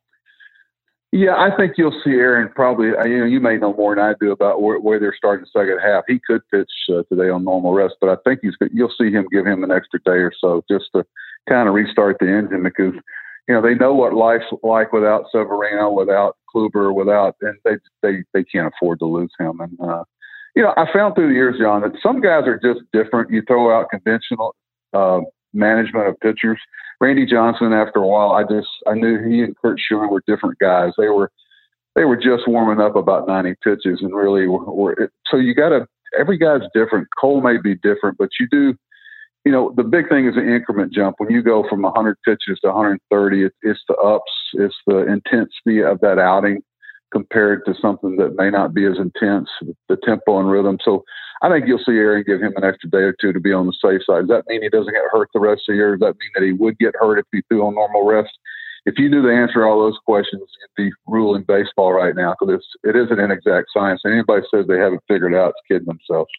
Yeah, 1.10 1.36
I 1.36 1.56
think 1.56 1.74
you'll 1.78 1.98
see 2.04 2.10
Aaron 2.10 2.50
probably. 2.54 2.90
Uh, 2.90 3.04
you 3.04 3.18
know, 3.18 3.24
you 3.24 3.40
may 3.40 3.56
know 3.56 3.72
more 3.72 3.94
than 3.94 4.04
I 4.04 4.12
do 4.20 4.30
about 4.30 4.60
where, 4.60 4.78
where 4.78 5.00
they're 5.00 5.14
starting 5.16 5.46
the 5.46 5.58
second 5.58 5.78
half. 5.78 6.04
He 6.06 6.20
could 6.26 6.42
pitch 6.52 6.70
uh, 6.90 7.02
today 7.08 7.30
on 7.30 7.44
normal 7.44 7.72
rest, 7.72 7.94
but 8.00 8.10
I 8.10 8.16
think 8.24 8.40
he's. 8.42 8.54
You'll 8.72 8.92
see 9.00 9.10
him 9.10 9.26
give 9.32 9.46
him 9.46 9.64
an 9.64 9.70
extra 9.70 10.00
day 10.04 10.20
or 10.20 10.32
so 10.38 10.62
just 10.70 10.86
to 10.94 11.04
kind 11.48 11.66
of 11.66 11.74
restart 11.74 12.18
the 12.20 12.28
engine 12.28 12.62
because 12.62 12.92
you 13.48 13.54
know 13.54 13.62
they 13.62 13.74
know 13.74 13.94
what 13.94 14.12
life's 14.12 14.44
like 14.62 14.92
without 14.92 15.24
Severino, 15.32 15.90
without 15.90 16.36
Kluber, 16.54 16.94
without, 16.94 17.36
and 17.40 17.56
they 17.64 17.76
they 18.02 18.22
they 18.34 18.44
can't 18.44 18.70
afford 18.74 18.98
to 18.98 19.06
lose 19.06 19.32
him. 19.38 19.60
And 19.60 19.80
uh, 19.80 20.04
you 20.54 20.62
know, 20.62 20.74
I 20.76 20.92
found 20.92 21.14
through 21.14 21.28
the 21.28 21.34
years, 21.34 21.56
John, 21.58 21.80
that 21.82 21.92
some 22.02 22.20
guys 22.20 22.44
are 22.46 22.60
just 22.62 22.80
different. 22.92 23.30
You 23.30 23.42
throw 23.46 23.74
out 23.74 23.88
conventional 23.90 24.54
uh, 24.92 25.20
management 25.54 26.08
of 26.08 26.20
pitchers. 26.20 26.58
Randy 27.00 27.26
Johnson, 27.26 27.72
after 27.72 28.00
a 28.00 28.06
while, 28.06 28.32
I 28.32 28.42
just 28.42 28.68
I 28.86 28.94
knew 28.94 29.22
he 29.22 29.40
and 29.42 29.56
Curt 29.56 29.78
Schilling 29.78 30.10
were 30.10 30.22
different 30.26 30.58
guys. 30.58 30.92
They 30.98 31.08
were 31.08 31.30
they 31.94 32.04
were 32.04 32.16
just 32.16 32.46
warming 32.46 32.84
up 32.84 32.96
about 32.96 33.26
90 33.26 33.54
pitches, 33.62 34.00
and 34.02 34.14
really 34.14 34.46
were. 34.46 34.64
were 34.64 35.12
so 35.30 35.36
you 35.36 35.54
got 35.54 35.70
to 35.70 35.86
every 36.18 36.38
guy's 36.38 36.62
different. 36.74 37.08
Cole 37.18 37.40
may 37.40 37.56
be 37.58 37.74
different, 37.76 38.18
but 38.18 38.30
you 38.40 38.48
do. 38.50 38.74
You 39.44 39.52
know, 39.52 39.72
the 39.76 39.84
big 39.84 40.08
thing 40.08 40.26
is 40.26 40.36
an 40.36 40.48
increment 40.48 40.92
jump. 40.92 41.16
When 41.18 41.30
you 41.30 41.42
go 41.42 41.64
from 41.70 41.80
100 41.80 42.18
pitches 42.24 42.58
to 42.60 42.68
130, 42.68 43.44
it, 43.44 43.52
it's 43.62 43.80
the 43.88 43.94
ups, 43.94 44.30
it's 44.54 44.74
the 44.86 45.06
intensity 45.06 45.82
of 45.82 46.00
that 46.00 46.18
outing 46.18 46.60
compared 47.12 47.64
to 47.66 47.74
something 47.80 48.16
that 48.16 48.36
may 48.36 48.50
not 48.50 48.74
be 48.74 48.84
as 48.84 48.98
intense, 48.98 49.48
the 49.88 49.96
tempo 50.04 50.38
and 50.40 50.50
rhythm. 50.50 50.78
So 50.84 51.04
I 51.42 51.48
think 51.48 51.66
you'll 51.66 51.78
see 51.78 51.92
Aaron 51.92 52.24
give 52.26 52.40
him 52.40 52.52
an 52.56 52.64
extra 52.64 52.90
day 52.90 52.98
or 52.98 53.14
two 53.20 53.32
to 53.32 53.40
be 53.40 53.52
on 53.52 53.66
the 53.66 53.72
safe 53.72 54.02
side. 54.04 54.26
Does 54.26 54.28
that 54.28 54.44
mean 54.48 54.62
he 54.62 54.68
doesn't 54.68 54.92
get 54.92 55.02
hurt 55.10 55.28
the 55.32 55.40
rest 55.40 55.62
of 55.68 55.72
the 55.72 55.76
year? 55.76 55.96
Does 55.96 56.00
that 56.00 56.18
mean 56.18 56.30
that 56.34 56.42
he 56.42 56.52
would 56.52 56.78
get 56.78 56.94
hurt 56.98 57.18
if 57.18 57.26
he 57.32 57.42
threw 57.48 57.66
on 57.66 57.74
normal 57.74 58.04
rest? 58.04 58.30
If 58.86 58.98
you 58.98 59.08
knew 59.08 59.22
the 59.22 59.34
answer 59.34 59.60
to 59.60 59.62
all 59.62 59.80
those 59.80 59.98
questions, 60.06 60.42
you'd 60.42 60.84
be 60.84 60.92
ruling 61.06 61.44
baseball 61.46 61.92
right 61.92 62.14
now 62.14 62.34
because 62.38 62.64
it 62.84 62.96
is 62.96 63.10
an 63.10 63.20
inexact 63.20 63.68
science. 63.72 64.00
And 64.04 64.14
anybody 64.14 64.42
says 64.52 64.66
they 64.66 64.78
haven't 64.78 65.02
figured 65.08 65.32
it 65.32 65.38
out, 65.38 65.50
it's 65.50 65.60
kidding 65.68 65.86
themselves. 65.86 66.30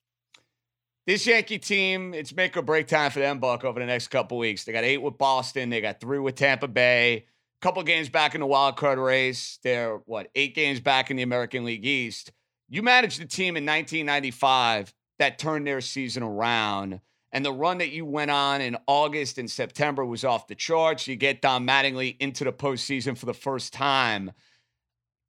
This 1.05 1.25
Yankee 1.25 1.59
team, 1.59 2.13
it's 2.13 2.35
make 2.35 2.55
or 2.55 2.61
break 2.61 2.87
time 2.87 3.11
for 3.11 3.19
them, 3.19 3.39
Buck, 3.39 3.65
over 3.65 3.79
the 3.79 3.85
next 3.85 4.09
couple 4.09 4.37
weeks. 4.37 4.63
They 4.63 4.71
got 4.71 4.83
eight 4.83 5.01
with 5.01 5.17
Boston, 5.17 5.69
they 5.69 5.81
got 5.81 5.99
three 5.99 6.19
with 6.19 6.35
Tampa 6.35 6.67
Bay 6.67 7.25
couple 7.61 7.83
games 7.83 8.09
back 8.09 8.35
in 8.35 8.41
the 8.41 8.47
wild 8.47 8.77
card 8.77 8.99
race. 8.99 9.59
They're 9.63 9.97
what 10.05 10.29
eight 10.35 10.55
games 10.55 10.79
back 10.79 11.11
in 11.11 11.17
the 11.17 11.23
American 11.23 11.65
League 11.65 11.85
East. 11.85 12.31
You 12.69 12.83
managed 12.83 13.19
the 13.19 13.25
team 13.25 13.57
in 13.57 13.65
1995 13.65 14.93
that 15.17 15.39
turned 15.39 15.67
their 15.67 15.81
season 15.81 16.23
around. 16.23 17.01
And 17.31 17.45
the 17.45 17.51
run 17.51 17.77
that 17.79 17.91
you 17.91 18.05
went 18.05 18.31
on 18.31 18.61
in 18.61 18.77
August 18.87 19.37
and 19.37 19.49
September 19.49 20.03
was 20.03 20.23
off 20.23 20.47
the 20.47 20.55
charts. 20.55 21.07
You 21.07 21.15
get 21.15 21.41
Don 21.41 21.67
Mattingly 21.67 22.15
into 22.19 22.43
the 22.43 22.53
postseason 22.53 23.17
for 23.17 23.27
the 23.27 23.33
first 23.33 23.71
time. 23.71 24.31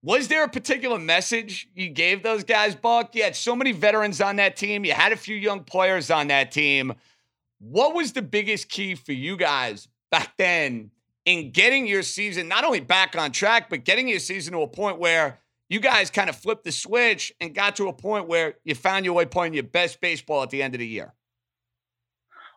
Was 0.03 0.29
there 0.29 0.45
a 0.45 0.49
particular 0.49 0.99
message 0.99 1.69
you 1.75 1.91
gave 1.91 2.23
those 2.23 2.43
guys, 2.43 2.75
Buck? 2.75 3.15
You 3.15 3.23
had 3.23 3.37
so 3.37 3.55
many 3.55 3.73
veterans 3.73 4.23
on 4.23 4.37
that 4.37 4.57
team. 4.57 4.85
You 4.87 4.93
had 4.93 5.13
a 5.13 5.17
few 5.17 5.37
young 5.37 5.63
players 5.65 6.11
on 6.11 6.29
that 6.29 6.53
team. 6.53 6.95
What 7.59 7.95
was 7.95 8.13
the 8.13 8.23
biggest 8.23 8.71
key 8.71 8.95
for 8.95 9.13
you 9.13 9.37
guys 9.37 9.89
back 10.11 10.33
then 10.39 10.91
in 11.25 11.51
getting 11.51 11.87
your 11.87 12.03
season 12.03 12.49
not 12.49 12.65
only 12.65 12.81
back 12.81 13.17
on 13.17 13.33
track, 13.33 13.69
but 13.71 13.85
getting 13.85 14.09
your 14.09 14.19
season 14.19 14.53
to 14.53 14.63
a 14.63 14.69
point 14.69 14.99
where 14.99 15.39
you 15.69 15.81
guys 15.81 16.11
kind 16.11 16.29
of 16.29 16.37
flipped 16.37 16.65
the 16.65 16.73
switch 16.73 17.33
and 17.41 17.55
got 17.55 17.77
to 17.77 17.89
a 17.89 17.93
point 17.93 18.27
where 18.27 18.55
you 18.65 18.75
found 18.75 19.05
your 19.05 19.15
way 19.15 19.25
playing 19.25 19.55
your 19.55 19.63
best 19.63 20.01
baseball 20.01 20.43
at 20.43 20.51
the 20.51 20.63
end 20.63 20.75
of 20.75 20.81
the 20.81 20.87
year? 20.87 21.15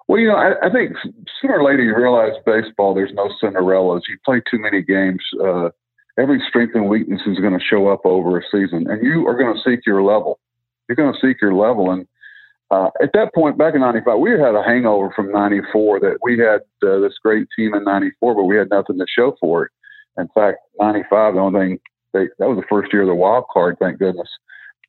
Well, 0.07 0.19
you 0.19 0.27
know, 0.27 0.35
I, 0.35 0.67
I 0.67 0.69
think 0.69 0.95
sooner 1.41 1.59
or 1.59 1.63
later 1.63 1.83
you 1.83 1.95
realize 1.95 2.33
baseball, 2.45 2.93
there's 2.93 3.13
no 3.13 3.29
Cinderellas. 3.41 4.01
You 4.09 4.17
play 4.25 4.41
too 4.49 4.59
many 4.59 4.81
games. 4.81 5.21
Uh, 5.41 5.69
every 6.17 6.41
strength 6.47 6.75
and 6.75 6.89
weakness 6.89 7.21
is 7.25 7.39
going 7.39 7.57
to 7.57 7.63
show 7.63 7.87
up 7.87 8.01
over 8.05 8.37
a 8.37 8.41
season, 8.51 8.89
and 8.89 9.01
you 9.01 9.27
are 9.27 9.37
going 9.37 9.53
to 9.53 9.61
seek 9.61 9.85
your 9.85 10.03
level. 10.03 10.39
You're 10.87 10.95
going 10.97 11.13
to 11.13 11.19
seek 11.19 11.41
your 11.41 11.53
level. 11.53 11.91
And 11.91 12.05
uh, 12.73 12.89
at 13.03 13.11
that 13.13 13.33
point, 13.35 13.57
back 13.57 13.75
in 13.75 13.81
'95, 13.81 14.17
we 14.17 14.31
had 14.31 14.55
a 14.55 14.63
hangover 14.63 15.11
from 15.15 15.31
'94 15.31 15.99
that 15.99 16.17
we 16.23 16.39
had 16.39 16.61
uh, 16.87 16.99
this 16.99 17.13
great 17.21 17.47
team 17.55 17.75
in 17.75 17.83
'94, 17.83 18.33
but 18.33 18.45
we 18.45 18.57
had 18.57 18.69
nothing 18.71 18.97
to 18.97 19.05
show 19.07 19.35
for 19.39 19.65
it. 19.65 19.71
In 20.17 20.27
fact, 20.33 20.57
'95, 20.79 21.35
the 21.35 21.39
only 21.39 21.59
thing 21.59 21.79
they, 22.13 22.25
that 22.39 22.49
was 22.49 22.57
the 22.57 22.67
first 22.67 22.91
year 22.91 23.03
of 23.03 23.09
the 23.09 23.15
wild 23.15 23.45
card, 23.53 23.77
thank 23.79 23.99
goodness. 23.99 24.29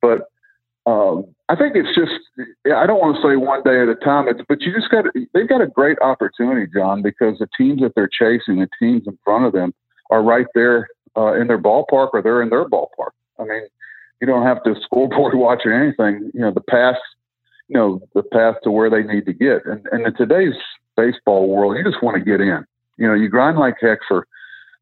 But 0.00 0.30
um, 0.86 1.26
I 1.50 1.56
think 1.56 1.76
it's 1.76 1.94
just 1.94 2.12
I 2.66 2.86
don't 2.86 3.00
want 3.00 3.16
to 3.16 3.22
say 3.22 3.36
one 3.36 3.62
day 3.64 3.82
at 3.82 3.88
a 3.88 3.96
time. 3.96 4.28
It's, 4.28 4.40
but 4.48 4.62
you 4.62 4.72
just 4.72 4.90
got 4.90 5.04
they've 5.34 5.48
got 5.48 5.60
a 5.60 5.66
great 5.66 5.98
opportunity, 6.00 6.66
John, 6.74 7.02
because 7.02 7.38
the 7.38 7.48
teams 7.56 7.82
that 7.82 7.92
they're 7.94 8.08
chasing, 8.08 8.60
the 8.60 8.68
teams 8.80 9.02
in 9.06 9.18
front 9.24 9.44
of 9.44 9.52
them, 9.52 9.74
are 10.08 10.22
right 10.22 10.46
there 10.54 10.88
uh, 11.18 11.34
in 11.34 11.48
their 11.48 11.60
ballpark 11.60 12.10
or 12.14 12.22
they're 12.22 12.42
in 12.42 12.48
their 12.48 12.64
ballpark. 12.64 13.12
I 13.38 13.44
mean, 13.44 13.66
you 14.22 14.26
don't 14.26 14.46
have 14.46 14.62
to 14.64 14.74
scoreboard 14.84 15.34
watch 15.34 15.62
or 15.66 15.72
anything. 15.72 16.30
You 16.32 16.40
know, 16.40 16.50
the 16.50 16.62
past 16.62 17.00
you 17.68 17.76
know, 17.76 18.00
the 18.14 18.22
path 18.22 18.56
to 18.64 18.70
where 18.70 18.90
they 18.90 19.02
need 19.02 19.26
to 19.26 19.32
get. 19.32 19.64
And, 19.64 19.86
and 19.92 20.06
in 20.06 20.14
today's 20.14 20.54
baseball 20.96 21.48
world, 21.48 21.76
you 21.76 21.84
just 21.84 22.02
want 22.02 22.16
to 22.16 22.24
get 22.24 22.40
in. 22.40 22.64
You 22.96 23.08
know, 23.08 23.14
you 23.14 23.28
grind 23.28 23.58
like 23.58 23.76
heck 23.80 23.98
for 24.06 24.26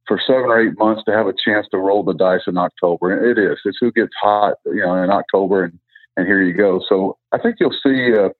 for 0.08 0.20
seven 0.26 0.44
or 0.44 0.60
eight 0.60 0.76
months 0.78 1.02
to 1.04 1.12
have 1.12 1.26
a 1.26 1.32
chance 1.32 1.66
to 1.70 1.78
roll 1.78 2.02
the 2.02 2.14
dice 2.14 2.42
in 2.46 2.58
October. 2.58 3.30
It 3.30 3.38
is. 3.38 3.58
It's 3.64 3.78
who 3.80 3.92
gets 3.92 4.12
hot, 4.20 4.56
you 4.66 4.84
know, 4.84 5.02
in 5.02 5.10
October, 5.10 5.64
and 5.64 5.78
and 6.16 6.26
here 6.26 6.42
you 6.42 6.54
go. 6.54 6.80
So 6.88 7.16
I 7.32 7.38
think 7.38 7.56
you'll 7.58 7.74
see 7.82 8.10
a, 8.10 8.30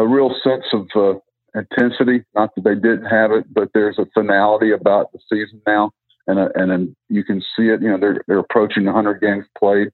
a 0.00 0.06
real 0.06 0.34
sense 0.44 0.64
of 0.72 0.86
uh, 0.94 1.18
intensity. 1.58 2.24
Not 2.34 2.54
that 2.54 2.64
they 2.64 2.74
didn't 2.74 3.06
have 3.06 3.32
it, 3.32 3.52
but 3.52 3.70
there's 3.74 3.98
a 3.98 4.06
finality 4.14 4.70
about 4.70 5.10
the 5.12 5.18
season 5.28 5.60
now, 5.66 5.90
and 6.26 6.38
a, 6.38 6.50
and 6.54 6.70
then 6.70 6.96
you 7.08 7.24
can 7.24 7.40
see 7.56 7.68
it. 7.68 7.82
You 7.82 7.90
know, 7.90 7.98
they're 7.98 8.22
they're 8.28 8.38
approaching 8.38 8.84
100 8.84 9.20
games 9.20 9.46
played, 9.58 9.88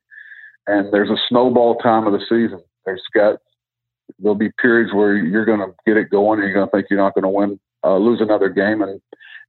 and 0.66 0.92
there's 0.92 1.10
a 1.10 1.16
snowball 1.28 1.76
time 1.76 2.06
of 2.06 2.12
the 2.12 2.20
season. 2.28 2.62
There's 2.84 3.02
got 3.14 3.38
there'll 4.18 4.34
be 4.34 4.50
periods 4.60 4.92
where 4.92 5.16
you're 5.16 5.44
going 5.44 5.60
to 5.60 5.72
get 5.86 5.96
it 5.96 6.10
going 6.10 6.40
and 6.40 6.48
you're 6.48 6.54
going 6.54 6.68
to 6.68 6.70
think 6.70 6.86
you're 6.90 6.98
not 6.98 7.14
going 7.14 7.24
to 7.24 7.28
win, 7.28 7.60
uh, 7.84 7.96
lose 7.96 8.20
another 8.20 8.48
game, 8.48 8.82
and 8.82 9.00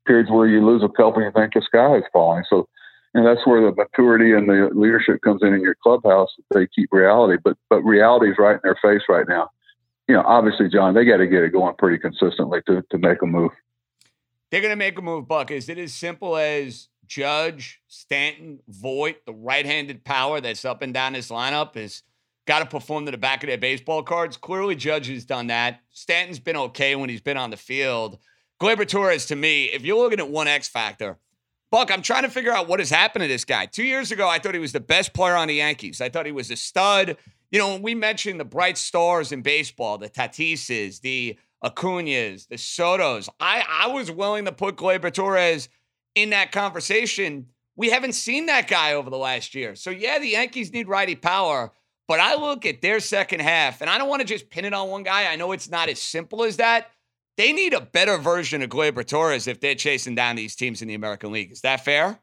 periods 0.05 0.29
where 0.29 0.47
you 0.47 0.65
lose 0.65 0.83
a 0.83 0.89
couple 0.89 1.21
and 1.21 1.25
you 1.25 1.31
think 1.31 1.53
the 1.53 1.61
sky 1.61 1.97
is 1.97 2.03
falling. 2.11 2.43
So, 2.49 2.67
and 3.13 3.25
that's 3.25 3.45
where 3.45 3.61
the 3.61 3.75
maturity 3.75 4.33
and 4.33 4.47
the 4.47 4.69
leadership 4.73 5.21
comes 5.21 5.41
in 5.41 5.53
in 5.53 5.61
your 5.61 5.75
clubhouse. 5.83 6.29
They 6.53 6.67
keep 6.67 6.89
reality, 6.91 7.41
but 7.43 7.57
but 7.69 7.81
reality 7.81 8.31
is 8.31 8.37
right 8.37 8.55
in 8.55 8.61
their 8.63 8.77
face 8.81 9.03
right 9.09 9.27
now. 9.27 9.49
You 10.07 10.15
know, 10.15 10.23
obviously, 10.25 10.69
John, 10.69 10.93
they 10.93 11.05
got 11.05 11.17
to 11.17 11.27
get 11.27 11.43
it 11.43 11.51
going 11.51 11.75
pretty 11.77 11.97
consistently 11.97 12.61
to 12.67 12.83
to 12.89 12.97
make 12.97 13.21
a 13.21 13.25
move. 13.25 13.51
They're 14.49 14.61
going 14.61 14.71
to 14.71 14.77
make 14.77 14.97
a 14.97 15.01
move, 15.01 15.27
Buck. 15.27 15.51
Is 15.51 15.69
it 15.69 15.77
as 15.77 15.93
simple 15.93 16.35
as 16.35 16.89
Judge, 17.05 17.81
Stanton, 17.87 18.59
Voit, 18.67 19.25
the 19.25 19.33
right-handed 19.33 20.03
power 20.03 20.39
that's 20.39 20.65
up 20.65 20.81
and 20.81 20.93
down 20.93 21.13
this 21.13 21.29
lineup 21.29 21.75
is 21.75 22.03
got 22.47 22.59
to 22.59 22.65
perform 22.65 23.05
to 23.05 23.11
the 23.11 23.17
back 23.17 23.43
of 23.43 23.47
their 23.47 23.57
baseball 23.57 24.03
cards. 24.03 24.37
Clearly, 24.37 24.75
Judge 24.75 25.07
has 25.07 25.25
done 25.25 25.47
that. 25.47 25.81
Stanton's 25.91 26.39
been 26.39 26.55
okay 26.55 26.95
when 26.95 27.09
he's 27.09 27.21
been 27.21 27.37
on 27.37 27.49
the 27.49 27.57
field. 27.57 28.19
Gleyber 28.61 28.87
Torres, 28.87 29.25
to 29.27 29.35
me, 29.35 29.65
if 29.65 29.83
you're 29.83 29.97
looking 29.97 30.19
at 30.19 30.29
one 30.29 30.47
X 30.47 30.67
factor, 30.67 31.17
Buck, 31.71 31.91
I'm 31.91 32.01
trying 32.01 32.23
to 32.23 32.29
figure 32.29 32.51
out 32.51 32.67
what 32.67 32.79
has 32.79 32.89
happened 32.89 33.23
to 33.23 33.27
this 33.27 33.45
guy. 33.45 33.65
Two 33.65 33.83
years 33.83 34.11
ago, 34.11 34.27
I 34.27 34.39
thought 34.39 34.53
he 34.53 34.59
was 34.59 34.73
the 34.73 34.79
best 34.79 35.13
player 35.13 35.35
on 35.35 35.47
the 35.47 35.55
Yankees. 35.55 36.01
I 36.01 36.09
thought 36.09 36.25
he 36.25 36.31
was 36.31 36.51
a 36.51 36.55
stud. 36.57 37.17
You 37.49 37.59
know, 37.59 37.69
when 37.69 37.81
we 37.81 37.95
mentioned 37.95 38.39
the 38.39 38.45
bright 38.45 38.77
stars 38.77 39.31
in 39.31 39.41
baseball, 39.41 39.97
the 39.97 40.09
Tatises, 40.09 41.01
the 41.01 41.37
Acuñas, 41.63 42.47
the 42.47 42.55
Sotos, 42.55 43.29
I, 43.39 43.63
I 43.69 43.87
was 43.87 44.11
willing 44.11 44.45
to 44.45 44.51
put 44.51 44.75
Gleyber 44.75 45.13
Torres– 45.13 45.69
in 46.15 46.31
that 46.31 46.51
conversation. 46.51 47.47
We 47.75 47.89
haven't 47.89 48.13
seen 48.13 48.47
that 48.47 48.67
guy 48.67 48.93
over 48.93 49.09
the 49.09 49.17
last 49.17 49.55
year. 49.55 49.75
So, 49.75 49.89
yeah, 49.89 50.19
the 50.19 50.29
Yankees 50.29 50.71
need 50.71 50.87
righty 50.87 51.15
power, 51.15 51.71
but 52.11 52.19
I 52.19 52.35
look 52.35 52.65
at 52.65 52.81
their 52.81 52.99
second 52.99 53.39
half, 53.39 53.79
and 53.79 53.89
I 53.89 53.97
don't 53.97 54.09
want 54.09 54.19
to 54.19 54.27
just 54.27 54.49
pin 54.49 54.65
it 54.65 54.73
on 54.73 54.89
one 54.89 55.03
guy. 55.03 55.31
I 55.31 55.37
know 55.37 55.53
it's 55.53 55.71
not 55.71 55.87
as 55.87 56.01
simple 56.01 56.43
as 56.43 56.57
that. 56.57 56.91
They 57.37 57.53
need 57.53 57.73
a 57.73 57.79
better 57.79 58.17
version 58.17 58.61
of 58.61 58.69
Gleyber 58.69 59.07
Torres 59.07 59.47
if 59.47 59.61
they're 59.61 59.75
chasing 59.75 60.13
down 60.13 60.35
these 60.35 60.53
teams 60.53 60.81
in 60.81 60.89
the 60.89 60.93
American 60.93 61.31
League. 61.31 61.53
Is 61.53 61.61
that 61.61 61.85
fair? 61.85 62.19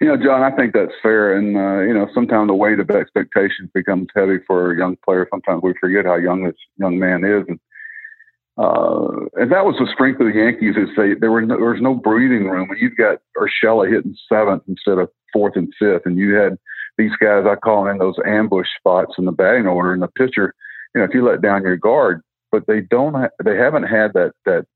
You 0.00 0.08
know, 0.08 0.16
John, 0.16 0.42
I 0.42 0.50
think 0.50 0.74
that's 0.74 0.90
fair. 1.00 1.36
And, 1.36 1.56
uh, 1.56 1.82
you 1.82 1.94
know, 1.94 2.08
sometimes 2.12 2.48
the 2.48 2.54
weight 2.54 2.80
of 2.80 2.90
expectations 2.90 3.70
becomes 3.72 4.08
heavy 4.16 4.38
for 4.48 4.72
a 4.72 4.76
young 4.76 4.96
player. 5.04 5.28
Sometimes 5.30 5.62
we 5.62 5.74
forget 5.80 6.04
how 6.04 6.16
young 6.16 6.42
this 6.42 6.56
young 6.76 6.98
man 6.98 7.22
is. 7.22 7.44
And 7.46 7.60
uh, 8.58 9.26
and 9.34 9.52
that 9.52 9.64
was 9.64 9.76
the 9.78 9.88
strength 9.94 10.20
of 10.20 10.26
the 10.26 10.34
Yankees 10.40 10.74
is 10.76 10.88
they 10.96 11.14
there 11.14 11.30
were 11.30 11.42
no, 11.42 11.56
there 11.56 11.70
was 11.70 11.80
no 11.80 11.94
breathing 11.94 12.48
room. 12.48 12.68
And 12.68 12.80
you've 12.80 12.96
got 12.96 13.20
Urshela 13.38 13.88
hitting 13.88 14.16
seventh 14.28 14.64
instead 14.66 14.98
of 14.98 15.08
fourth 15.32 15.54
and 15.54 15.72
fifth, 15.78 16.02
and 16.04 16.18
you 16.18 16.34
had 16.34 16.58
these 16.98 17.12
guys 17.20 17.44
I 17.46 17.56
call 17.56 17.88
in 17.88 17.98
those 17.98 18.16
ambush 18.26 18.68
spots 18.78 19.14
in 19.18 19.24
the 19.24 19.32
batting 19.32 19.66
order. 19.66 19.92
And 19.92 20.02
the 20.02 20.08
pitcher, 20.08 20.54
you 20.94 21.00
know, 21.00 21.04
if 21.04 21.14
you 21.14 21.24
let 21.24 21.42
down 21.42 21.62
your 21.62 21.76
guard, 21.76 22.22
but 22.50 22.66
they 22.66 22.80
don't 22.80 23.14
ha- 23.14 23.30
they 23.44 23.56
haven't 23.56 23.84
had 23.84 24.12
that 24.14 24.32
that 24.46 24.66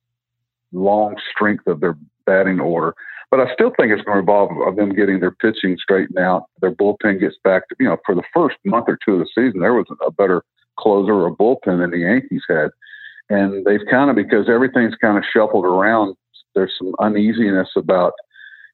long 0.72 1.16
strength 1.32 1.66
of 1.66 1.80
their 1.80 1.96
batting 2.24 2.60
order. 2.60 2.94
But 3.30 3.40
I 3.40 3.52
still 3.54 3.72
think 3.76 3.92
it's 3.92 4.02
going 4.02 4.16
to 4.16 4.20
involve 4.20 4.50
of 4.66 4.76
them 4.76 4.94
getting 4.94 5.20
their 5.20 5.32
pitching 5.32 5.76
straightened 5.80 6.18
out. 6.18 6.44
Their 6.60 6.72
bullpen 6.72 7.20
gets 7.20 7.36
back 7.44 7.68
to 7.68 7.76
you 7.78 7.86
know 7.86 7.98
for 8.06 8.14
the 8.14 8.22
first 8.32 8.56
month 8.64 8.86
or 8.88 8.98
two 9.04 9.14
of 9.14 9.20
the 9.20 9.28
season 9.34 9.60
there 9.60 9.74
was 9.74 9.86
a 10.06 10.10
better 10.10 10.42
closer 10.78 11.14
or 11.14 11.34
bullpen 11.34 11.80
than 11.80 11.90
the 11.90 11.98
Yankees 11.98 12.42
had 12.48 12.70
and 13.28 13.64
they've 13.64 13.80
kind 13.90 14.10
of 14.10 14.16
because 14.16 14.48
everything's 14.48 14.94
kind 14.96 15.18
of 15.18 15.24
shuffled 15.32 15.64
around. 15.64 16.16
There's 16.54 16.72
some 16.78 16.94
uneasiness 17.00 17.68
about 17.76 18.12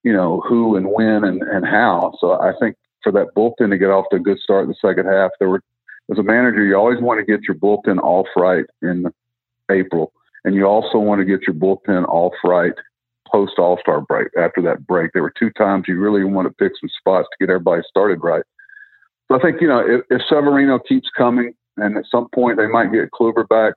you 0.02 0.12
know 0.12 0.42
who 0.46 0.76
and 0.76 0.86
when 0.90 1.24
and 1.24 1.42
and 1.42 1.66
how. 1.66 2.14
So 2.20 2.40
I 2.40 2.52
think 2.60 2.76
for 3.02 3.12
that 3.12 3.28
bullpen 3.36 3.70
to 3.70 3.78
get 3.78 3.90
off 3.90 4.06
to 4.10 4.16
a 4.16 4.20
good 4.20 4.38
start 4.38 4.64
in 4.64 4.68
the 4.68 4.88
second 4.88 5.06
half, 5.06 5.30
there 5.38 5.48
were 5.48 5.62
as 6.10 6.18
a 6.18 6.22
manager 6.22 6.64
you 6.64 6.76
always 6.76 7.00
want 7.00 7.20
to 7.20 7.24
get 7.24 7.42
your 7.46 7.56
bullpen 7.56 7.98
off 7.98 8.26
right 8.36 8.64
in 8.82 9.06
April, 9.70 10.12
and 10.44 10.54
you 10.54 10.66
also 10.66 10.98
want 10.98 11.20
to 11.20 11.24
get 11.24 11.46
your 11.46 11.54
bullpen 11.54 12.04
off 12.08 12.34
right 12.44 12.74
post 13.30 13.58
All 13.58 13.78
Star 13.80 14.00
break. 14.00 14.28
After 14.36 14.60
that 14.62 14.86
break, 14.86 15.12
there 15.12 15.22
were 15.22 15.32
two 15.38 15.50
times 15.50 15.84
you 15.88 15.98
really 15.98 16.24
want 16.24 16.48
to 16.48 16.54
pick 16.54 16.72
some 16.80 16.90
spots 16.98 17.28
to 17.30 17.46
get 17.46 17.50
everybody 17.50 17.82
started 17.88 18.20
right. 18.22 18.44
So 19.28 19.38
I 19.38 19.42
think 19.42 19.60
you 19.60 19.68
know 19.68 19.78
if, 19.78 20.02
if 20.10 20.22
Severino 20.28 20.78
keeps 20.78 21.08
coming, 21.16 21.54
and 21.76 21.96
at 21.96 22.04
some 22.10 22.28
point 22.34 22.58
they 22.58 22.66
might 22.66 22.92
get 22.92 23.10
Kluber 23.12 23.48
back 23.48 23.74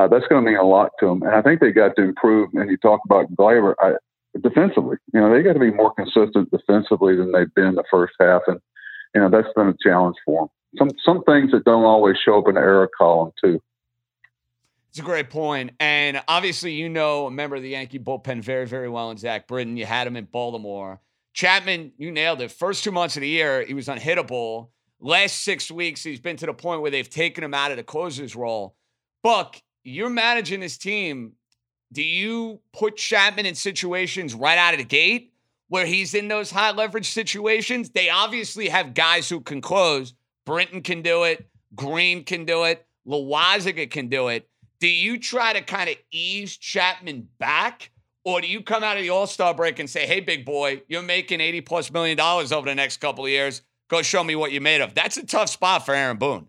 uh, 0.00 0.08
that's 0.08 0.26
going 0.28 0.42
to 0.42 0.50
mean 0.50 0.58
a 0.58 0.66
lot 0.66 0.90
to 0.98 1.06
them. 1.06 1.22
And 1.22 1.32
I 1.32 1.42
think 1.42 1.60
they 1.60 1.72
got 1.72 1.94
to 1.96 2.02
improve. 2.02 2.50
And 2.54 2.70
you 2.70 2.78
talk 2.78 3.00
about 3.04 3.30
Gleyber 3.34 3.74
I, 3.80 3.92
defensively. 4.40 4.96
You 5.12 5.20
know, 5.20 5.32
they 5.32 5.42
got 5.42 5.54
to 5.54 5.60
be 5.60 5.70
more 5.70 5.92
consistent 5.94 6.50
defensively 6.50 7.16
than 7.16 7.32
they've 7.32 7.52
been 7.54 7.74
the 7.74 7.84
first 7.90 8.14
half, 8.20 8.42
and 8.46 8.60
you 9.14 9.20
know 9.20 9.30
that's 9.30 9.52
been 9.54 9.68
a 9.68 9.76
challenge 9.82 10.16
for 10.24 10.42
them. 10.42 10.48
Some 10.78 10.90
some 11.04 11.24
things 11.24 11.50
that 11.52 11.64
don't 11.64 11.84
always 11.84 12.16
show 12.24 12.38
up 12.38 12.48
in 12.48 12.54
the 12.54 12.60
error 12.60 12.88
column 12.96 13.32
too. 13.42 13.60
It's 14.90 14.98
a 14.98 15.02
great. 15.02 15.26
And 15.78 16.20
obviously, 16.26 16.72
you 16.72 16.88
know 16.88 17.26
a 17.26 17.30
member 17.30 17.54
of 17.54 17.62
the 17.62 17.70
Yankee 17.70 18.00
bullpen 18.00 18.42
very, 18.42 18.66
very 18.66 18.88
well 18.88 19.12
in 19.12 19.18
Zach 19.18 19.46
Britton. 19.46 19.76
You 19.76 19.86
had 19.86 20.06
him 20.06 20.16
in 20.16 20.24
Baltimore. 20.24 21.00
Chapman, 21.32 21.92
you 21.96 22.10
nailed 22.10 22.40
it. 22.40 22.50
First 22.50 22.82
two 22.82 22.90
months 22.90 23.16
of 23.16 23.20
the 23.20 23.28
year, 23.28 23.64
he 23.64 23.72
was 23.72 23.86
unhittable. 23.86 24.70
Last 24.98 25.42
six 25.44 25.70
weeks, 25.70 26.02
he's 26.02 26.20
been 26.20 26.36
to 26.38 26.46
the 26.46 26.52
point 26.52 26.82
where 26.82 26.90
they've 26.90 27.08
taken 27.08 27.44
him 27.44 27.54
out 27.54 27.70
of 27.70 27.76
the 27.76 27.84
closer's 27.84 28.34
role. 28.34 28.74
Buck, 29.22 29.56
you're 29.84 30.10
managing 30.10 30.58
this 30.58 30.76
team. 30.76 31.34
Do 31.92 32.02
you 32.02 32.60
put 32.72 32.96
Chapman 32.96 33.46
in 33.46 33.54
situations 33.54 34.34
right 34.34 34.58
out 34.58 34.74
of 34.74 34.78
the 34.78 34.84
gate 34.84 35.32
where 35.68 35.86
he's 35.86 36.14
in 36.14 36.28
those 36.28 36.50
high 36.50 36.70
leverage 36.70 37.10
situations? 37.10 37.90
They 37.90 38.10
obviously 38.10 38.68
have 38.68 38.94
guys 38.94 39.28
who 39.28 39.40
can 39.40 39.60
close. 39.60 40.14
Britton 40.46 40.82
can 40.82 41.02
do 41.02 41.24
it. 41.24 41.46
Green 41.74 42.24
can 42.24 42.44
do 42.44 42.64
it. 42.64 42.86
Loaisiga 43.06 43.90
can 43.90 44.08
do 44.08 44.28
it. 44.28 44.48
Do 44.78 44.88
you 44.88 45.18
try 45.18 45.52
to 45.52 45.60
kind 45.62 45.90
of 45.90 45.96
ease 46.10 46.56
Chapman 46.56 47.28
back? 47.38 47.90
Or 48.24 48.40
do 48.40 48.46
you 48.46 48.62
come 48.62 48.84
out 48.84 48.96
of 48.96 49.02
the 49.02 49.10
All 49.10 49.26
Star 49.26 49.54
break 49.54 49.78
and 49.78 49.88
say, 49.88 50.06
hey, 50.06 50.20
big 50.20 50.44
boy, 50.44 50.82
you're 50.88 51.02
making 51.02 51.40
80 51.40 51.62
plus 51.62 51.90
million 51.90 52.16
dollars 52.16 52.52
over 52.52 52.68
the 52.68 52.74
next 52.74 52.98
couple 52.98 53.24
of 53.24 53.30
years. 53.30 53.62
Go 53.88 54.02
show 54.02 54.22
me 54.22 54.36
what 54.36 54.52
you're 54.52 54.62
made 54.62 54.80
of. 54.80 54.94
That's 54.94 55.16
a 55.16 55.26
tough 55.26 55.48
spot 55.48 55.84
for 55.84 55.94
Aaron 55.94 56.16
Boone. 56.16 56.46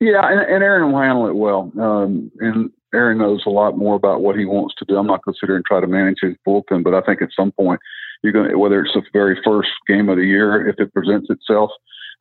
Yeah, 0.00 0.28
and, 0.28 0.40
and 0.40 0.62
Aaron 0.62 0.92
will 0.92 1.00
handle 1.00 1.26
it 1.28 1.34
well. 1.34 1.72
Um, 1.80 2.30
and 2.40 2.70
Aaron 2.94 3.18
knows 3.18 3.42
a 3.46 3.50
lot 3.50 3.76
more 3.76 3.94
about 3.94 4.20
what 4.20 4.38
he 4.38 4.44
wants 4.44 4.74
to 4.78 4.84
do. 4.86 4.96
I'm 4.96 5.06
not 5.06 5.24
considering 5.24 5.62
try 5.66 5.80
to 5.80 5.86
manage 5.86 6.18
his 6.22 6.34
bullpen, 6.46 6.84
but 6.84 6.94
I 6.94 7.00
think 7.00 7.22
at 7.22 7.30
some 7.36 7.52
point 7.52 7.80
you're 8.22 8.32
going 8.32 8.50
to, 8.50 8.56
whether 8.56 8.80
it's 8.80 8.94
the 8.94 9.02
very 9.12 9.38
first 9.44 9.70
game 9.86 10.08
of 10.08 10.16
the 10.16 10.24
year, 10.24 10.68
if 10.68 10.76
it 10.78 10.94
presents 10.94 11.28
itself, 11.30 11.70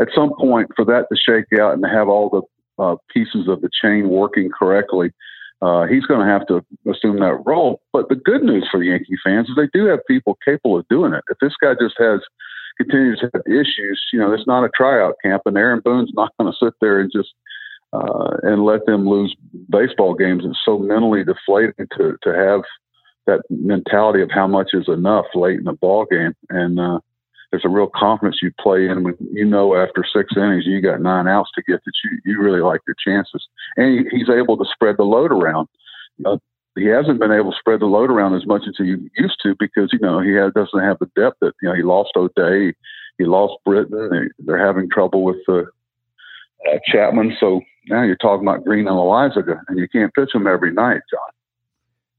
at 0.02 0.10
some 0.14 0.34
point 0.40 0.70
for 0.76 0.84
that 0.86 1.06
to 1.12 1.18
shake 1.18 1.60
out 1.60 1.74
and 1.74 1.84
to 1.84 1.90
have 1.90 2.10
all 2.10 2.30
the 2.30 2.84
uh, 2.84 2.96
pieces 3.14 3.48
of 3.48 3.62
the 3.62 3.70
chain 3.82 4.10
working 4.10 4.50
correctly, 4.50 5.12
uh, 5.62 5.86
he's 5.86 6.06
going 6.06 6.20
to 6.20 6.32
have 6.32 6.46
to 6.48 6.62
assume 6.92 7.20
that 7.20 7.42
role. 7.46 7.82
But 7.94 8.10
the 8.10 8.16
good 8.16 8.44
news 8.44 8.68
for 8.70 8.84
Yankee 8.84 9.18
fans 9.24 9.50
is 9.50 9.56
they 9.56 9.70
do 9.74 9.86
have 9.86 10.00
people 10.08 10.38
capable 10.44 10.78
of 10.78 10.88
doing 10.90 11.14
it. 11.14 11.24
If 11.30 11.38
this 11.40 11.54
guy 11.62 11.74
just 11.80 11.96
has 11.98 12.20
continues 12.78 13.20
to 13.20 13.30
have 13.34 13.42
issues, 13.48 14.04
you 14.12 14.20
know, 14.20 14.34
it's 14.34 14.48
not 14.48 14.66
a 14.66 14.70
tryout 14.76 15.16
camp, 15.24 15.44
and 15.46 15.58
Aaron 15.58 15.82
Boone's 15.84 16.12
not 16.14 16.34
going 16.38 16.52
to 16.52 16.66
sit 16.66 16.74
there 16.82 17.00
and 17.00 17.10
just 17.12 17.30
uh, 17.94 18.38
and 18.44 18.66
let 18.66 18.86
them 18.86 19.08
lose 19.08 19.36
baseball 19.70 20.14
games. 20.14 20.44
It's 20.46 20.60
so 20.66 20.78
mentally 20.78 21.24
deflating 21.24 21.88
to 21.98 22.18
to 22.24 22.34
have 22.34 22.62
that 23.28 23.42
mentality 23.50 24.22
of 24.22 24.30
how 24.32 24.48
much 24.48 24.70
is 24.74 24.88
enough 24.88 25.26
late 25.34 25.58
in 25.58 25.66
the 25.66 25.74
ball 25.74 26.06
game. 26.10 26.34
And 26.50 26.80
uh, 26.80 27.00
there's 27.52 27.66
a 27.66 27.70
real 27.70 27.90
confidence 27.96 28.40
you 28.42 28.52
play 28.60 28.88
in 28.88 29.04
when 29.04 29.16
you 29.32 29.46
know 29.46 29.76
after 29.76 30.04
six 30.04 30.34
innings 30.36 30.66
you 30.66 30.82
got 30.82 31.02
nine 31.02 31.28
outs 31.28 31.50
to 31.56 31.64
get 31.64 31.82
that 31.86 31.94
you 32.04 32.20
you 32.26 32.42
really 32.42 32.62
like 32.62 32.82
your 32.88 32.96
chances. 33.06 33.48
And 33.78 34.08
he, 34.12 34.18
he's 34.18 34.30
able 34.30 34.58
to 34.58 34.66
spread 34.74 34.98
the 34.98 35.04
load 35.04 35.32
around. 35.32 35.68
Uh, 36.26 36.38
he 36.76 36.88
hasn't 36.88 37.20
been 37.20 37.32
able 37.32 37.52
to 37.52 37.58
spread 37.58 37.80
the 37.80 37.86
load 37.86 38.12
around 38.12 38.36
as 38.36 38.46
much 38.46 38.64
as 38.68 38.76
he 38.78 38.96
used 39.18 39.40
to 39.44 39.56
because 39.60 39.90
you 39.94 40.00
know 40.00 40.20
he 40.20 40.34
has, 40.34 40.52
doesn't 40.54 40.84
have 40.84 41.00
the 41.00 41.10
depth 41.16 41.38
that 41.42 41.54
you 41.62 41.70
know 41.70 41.76
he 41.76 41.84
lost 41.84 42.12
O'Day, 42.16 42.74
he 43.18 43.26
lost 43.26 43.54
Britton. 43.66 44.30
They're 44.40 44.66
having 44.66 44.90
trouble 44.90 45.24
with 45.24 45.38
uh, 45.48 45.60
uh, 45.60 46.80
Chapman. 46.86 47.38
So 47.40 47.62
now 47.88 48.04
you're 48.04 48.16
talking 48.16 48.48
about 48.48 48.64
Green 48.64 48.88
and 48.88 48.96
Loaisiga, 48.96 49.60
and 49.68 49.78
you 49.78 49.88
can't 49.88 50.14
pitch 50.14 50.30
them 50.34 50.48
every 50.48 50.72
night, 50.72 51.02
John. 51.12 51.20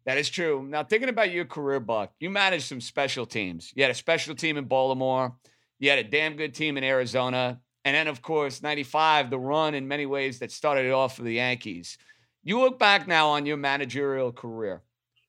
That 0.04 0.18
is 0.18 0.28
true. 0.28 0.64
Now, 0.68 0.84
thinking 0.84 1.08
about 1.08 1.32
your 1.32 1.44
career, 1.44 1.80
Buck, 1.80 2.12
you 2.20 2.30
managed 2.30 2.66
some 2.66 2.80
special 2.80 3.26
teams. 3.26 3.72
You 3.74 3.82
had 3.82 3.90
a 3.90 3.94
special 3.94 4.36
team 4.36 4.56
in 4.56 4.66
Baltimore. 4.66 5.34
You 5.80 5.90
had 5.90 5.98
a 5.98 6.04
damn 6.04 6.36
good 6.36 6.54
team 6.54 6.76
in 6.76 6.84
Arizona. 6.84 7.60
And 7.84 7.94
then, 7.94 8.06
of 8.06 8.22
course, 8.22 8.62
95, 8.62 9.30
the 9.30 9.38
run 9.38 9.74
in 9.74 9.88
many 9.88 10.06
ways 10.06 10.38
that 10.38 10.52
started 10.52 10.86
it 10.86 10.92
off 10.92 11.16
for 11.16 11.22
the 11.22 11.34
Yankees. 11.34 11.98
You 12.44 12.60
look 12.60 12.78
back 12.78 13.08
now 13.08 13.30
on 13.30 13.46
your 13.46 13.56
managerial 13.56 14.32
career. 14.32 14.82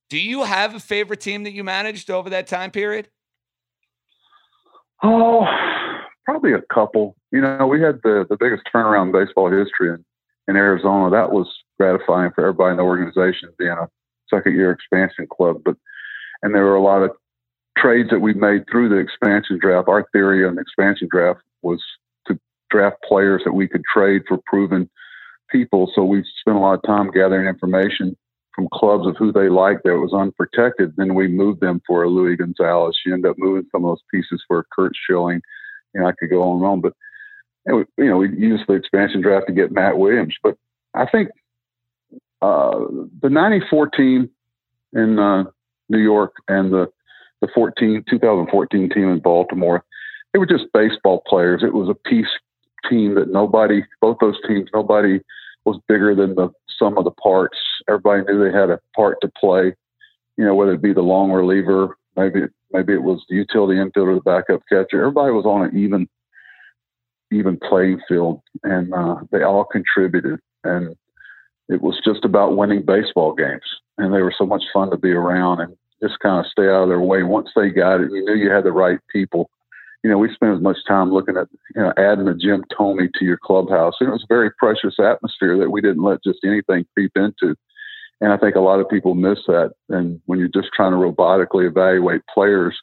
Do 0.09 0.19
you 0.19 0.43
have 0.43 0.75
a 0.75 0.79
favorite 0.79 1.21
team 1.21 1.43
that 1.43 1.53
you 1.53 1.63
managed 1.63 2.11
over 2.11 2.29
that 2.29 2.47
time 2.47 2.71
period? 2.71 3.09
Oh, 5.03 5.45
probably 6.25 6.53
a 6.53 6.61
couple. 6.73 7.15
You 7.31 7.41
know, 7.41 7.67
we 7.67 7.81
had 7.81 7.99
the, 8.03 8.25
the 8.29 8.37
biggest 8.37 8.63
turnaround 8.73 9.07
in 9.07 9.11
baseball 9.11 9.51
history 9.51 9.89
in, 9.89 10.05
in 10.47 10.55
Arizona. 10.55 11.09
That 11.09 11.31
was 11.31 11.47
gratifying 11.79 12.31
for 12.33 12.41
everybody 12.41 12.71
in 12.71 12.77
the 12.77 12.83
organization 12.83 13.49
being 13.57 13.71
a 13.71 13.87
second 14.29 14.55
year 14.55 14.71
expansion 14.71 15.27
club. 15.29 15.61
But 15.63 15.75
and 16.43 16.53
there 16.53 16.65
were 16.65 16.75
a 16.75 16.83
lot 16.83 17.03
of 17.03 17.11
trades 17.77 18.09
that 18.09 18.19
we 18.19 18.33
made 18.33 18.63
through 18.69 18.89
the 18.89 18.97
expansion 18.97 19.59
draft. 19.59 19.87
Our 19.87 20.05
theory 20.11 20.45
on 20.45 20.55
the 20.55 20.61
expansion 20.61 21.07
draft 21.11 21.41
was 21.61 21.81
to 22.27 22.39
draft 22.69 22.97
players 23.07 23.41
that 23.45 23.53
we 23.53 23.67
could 23.67 23.83
trade 23.91 24.23
for 24.27 24.39
proven 24.45 24.89
people, 25.49 25.91
so 25.95 26.03
we 26.03 26.23
spent 26.39 26.57
a 26.57 26.59
lot 26.59 26.73
of 26.73 26.83
time 26.83 27.11
gathering 27.11 27.47
information 27.47 28.15
from 28.57 28.67
clubs 28.73 29.05
of 29.05 29.15
who 29.17 29.31
they 29.31 29.49
liked 29.49 29.83
that 29.83 29.99
was 29.99 30.13
unprotected. 30.13 30.93
Then 30.97 31.13
we 31.13 31.27
moved 31.27 31.61
them 31.61 31.79
for 31.85 32.03
a 32.03 32.09
Luis 32.09 32.37
Gonzalez. 32.37 32.97
You 33.05 33.13
end 33.13 33.25
up 33.25 33.35
moving 33.37 33.67
some 33.71 33.85
of 33.85 33.91
those 33.91 34.03
pieces 34.11 34.43
for 34.47 34.59
a 34.59 34.63
Curt 34.75 34.93
Schilling. 34.95 35.41
You 35.93 36.01
know, 36.01 36.07
I 36.07 36.13
could 36.17 36.31
go 36.31 36.41
on 36.41 36.57
and 36.57 36.65
on, 36.65 36.81
but 36.81 36.93
you 37.67 37.85
know, 37.97 38.17
we 38.17 38.29
used 38.37 38.63
the 38.67 38.73
expansion 38.73 39.21
draft 39.21 39.47
to 39.47 39.53
get 39.53 39.71
Matt 39.71 39.97
Williams. 39.97 40.35
But 40.41 40.57
I 40.93 41.05
think 41.05 41.29
uh, 42.41 42.79
the 43.21 43.29
'94 43.29 43.89
team 43.89 44.29
in 44.93 45.19
uh, 45.19 45.45
New 45.89 45.99
York 45.99 46.33
and 46.47 46.71
the 46.71 46.89
the 47.41 47.47
14 47.53 48.03
2014 48.09 48.89
team 48.89 49.09
in 49.09 49.19
Baltimore, 49.19 49.83
they 50.33 50.39
were 50.39 50.45
just 50.45 50.65
baseball 50.73 51.23
players. 51.27 51.61
It 51.63 51.73
was 51.73 51.89
a 51.89 52.09
peace 52.09 52.25
team 52.89 53.15
that 53.15 53.31
nobody, 53.31 53.83
both 54.01 54.17
those 54.19 54.37
teams, 54.47 54.69
nobody 54.73 55.19
was 55.65 55.79
bigger 55.87 56.15
than 56.15 56.35
the 56.35 56.49
sum 56.79 56.97
of 56.97 57.03
the 57.03 57.11
parts. 57.11 57.57
Everybody 57.87 58.23
knew 58.23 58.43
they 58.43 58.57
had 58.57 58.69
a 58.69 58.79
part 58.95 59.17
to 59.21 59.31
play. 59.39 59.75
You 60.37 60.45
know, 60.45 60.55
whether 60.55 60.73
it 60.73 60.81
be 60.81 60.93
the 60.93 61.01
long 61.01 61.31
reliever, 61.31 61.97
maybe 62.15 62.41
maybe 62.71 62.93
it 62.93 63.03
was 63.03 63.23
the 63.29 63.35
utility 63.35 63.79
infielder, 63.79 64.15
the 64.15 64.21
backup 64.21 64.61
catcher. 64.69 65.01
Everybody 65.01 65.31
was 65.31 65.45
on 65.45 65.65
an 65.65 65.77
even 65.77 66.07
even 67.31 67.59
playing 67.69 67.99
field, 68.07 68.41
and 68.63 68.93
uh, 68.93 69.17
they 69.31 69.43
all 69.43 69.65
contributed. 69.65 70.39
And 70.63 70.95
it 71.69 71.81
was 71.81 71.99
just 72.03 72.25
about 72.25 72.57
winning 72.57 72.83
baseball 72.83 73.33
games, 73.33 73.65
and 73.97 74.13
they 74.13 74.21
were 74.21 74.33
so 74.37 74.45
much 74.45 74.63
fun 74.73 74.89
to 74.91 74.97
be 74.97 75.11
around 75.11 75.61
and 75.61 75.75
just 76.01 76.19
kind 76.19 76.39
of 76.39 76.51
stay 76.51 76.67
out 76.69 76.83
of 76.83 76.89
their 76.89 77.01
way. 77.01 77.23
Once 77.23 77.49
they 77.55 77.69
got 77.69 78.01
it, 78.01 78.11
you 78.11 78.23
knew 78.23 78.35
you 78.35 78.51
had 78.51 78.63
the 78.63 78.71
right 78.71 78.99
people 79.11 79.49
you 80.03 80.11
know, 80.11 80.17
we 80.17 80.33
spent 80.33 80.55
as 80.55 80.61
much 80.61 80.77
time 80.87 81.11
looking 81.11 81.37
at, 81.37 81.47
you 81.75 81.81
know, 81.81 81.91
adding 81.97 82.27
a 82.27 82.35
Jim 82.35 82.63
Thome 82.77 83.09
to 83.19 83.25
your 83.25 83.37
clubhouse. 83.37 83.95
And 83.99 84.07
it 84.09 84.13
was 84.13 84.23
a 84.23 84.33
very 84.33 84.51
precious 84.51 84.95
atmosphere 84.99 85.57
that 85.57 85.71
we 85.71 85.81
didn't 85.81 86.03
let 86.03 86.23
just 86.23 86.39
anything 86.45 86.85
creep 86.93 87.11
into. 87.15 87.55
And 88.21 88.31
I 88.31 88.37
think 88.37 88.55
a 88.55 88.61
lot 88.61 88.79
of 88.79 88.89
people 88.89 89.15
miss 89.15 89.39
that. 89.47 89.71
And 89.89 90.21
when 90.25 90.39
you're 90.39 90.47
just 90.47 90.69
trying 90.73 90.91
to 90.91 90.97
robotically 90.97 91.67
evaluate 91.67 92.21
players, 92.33 92.77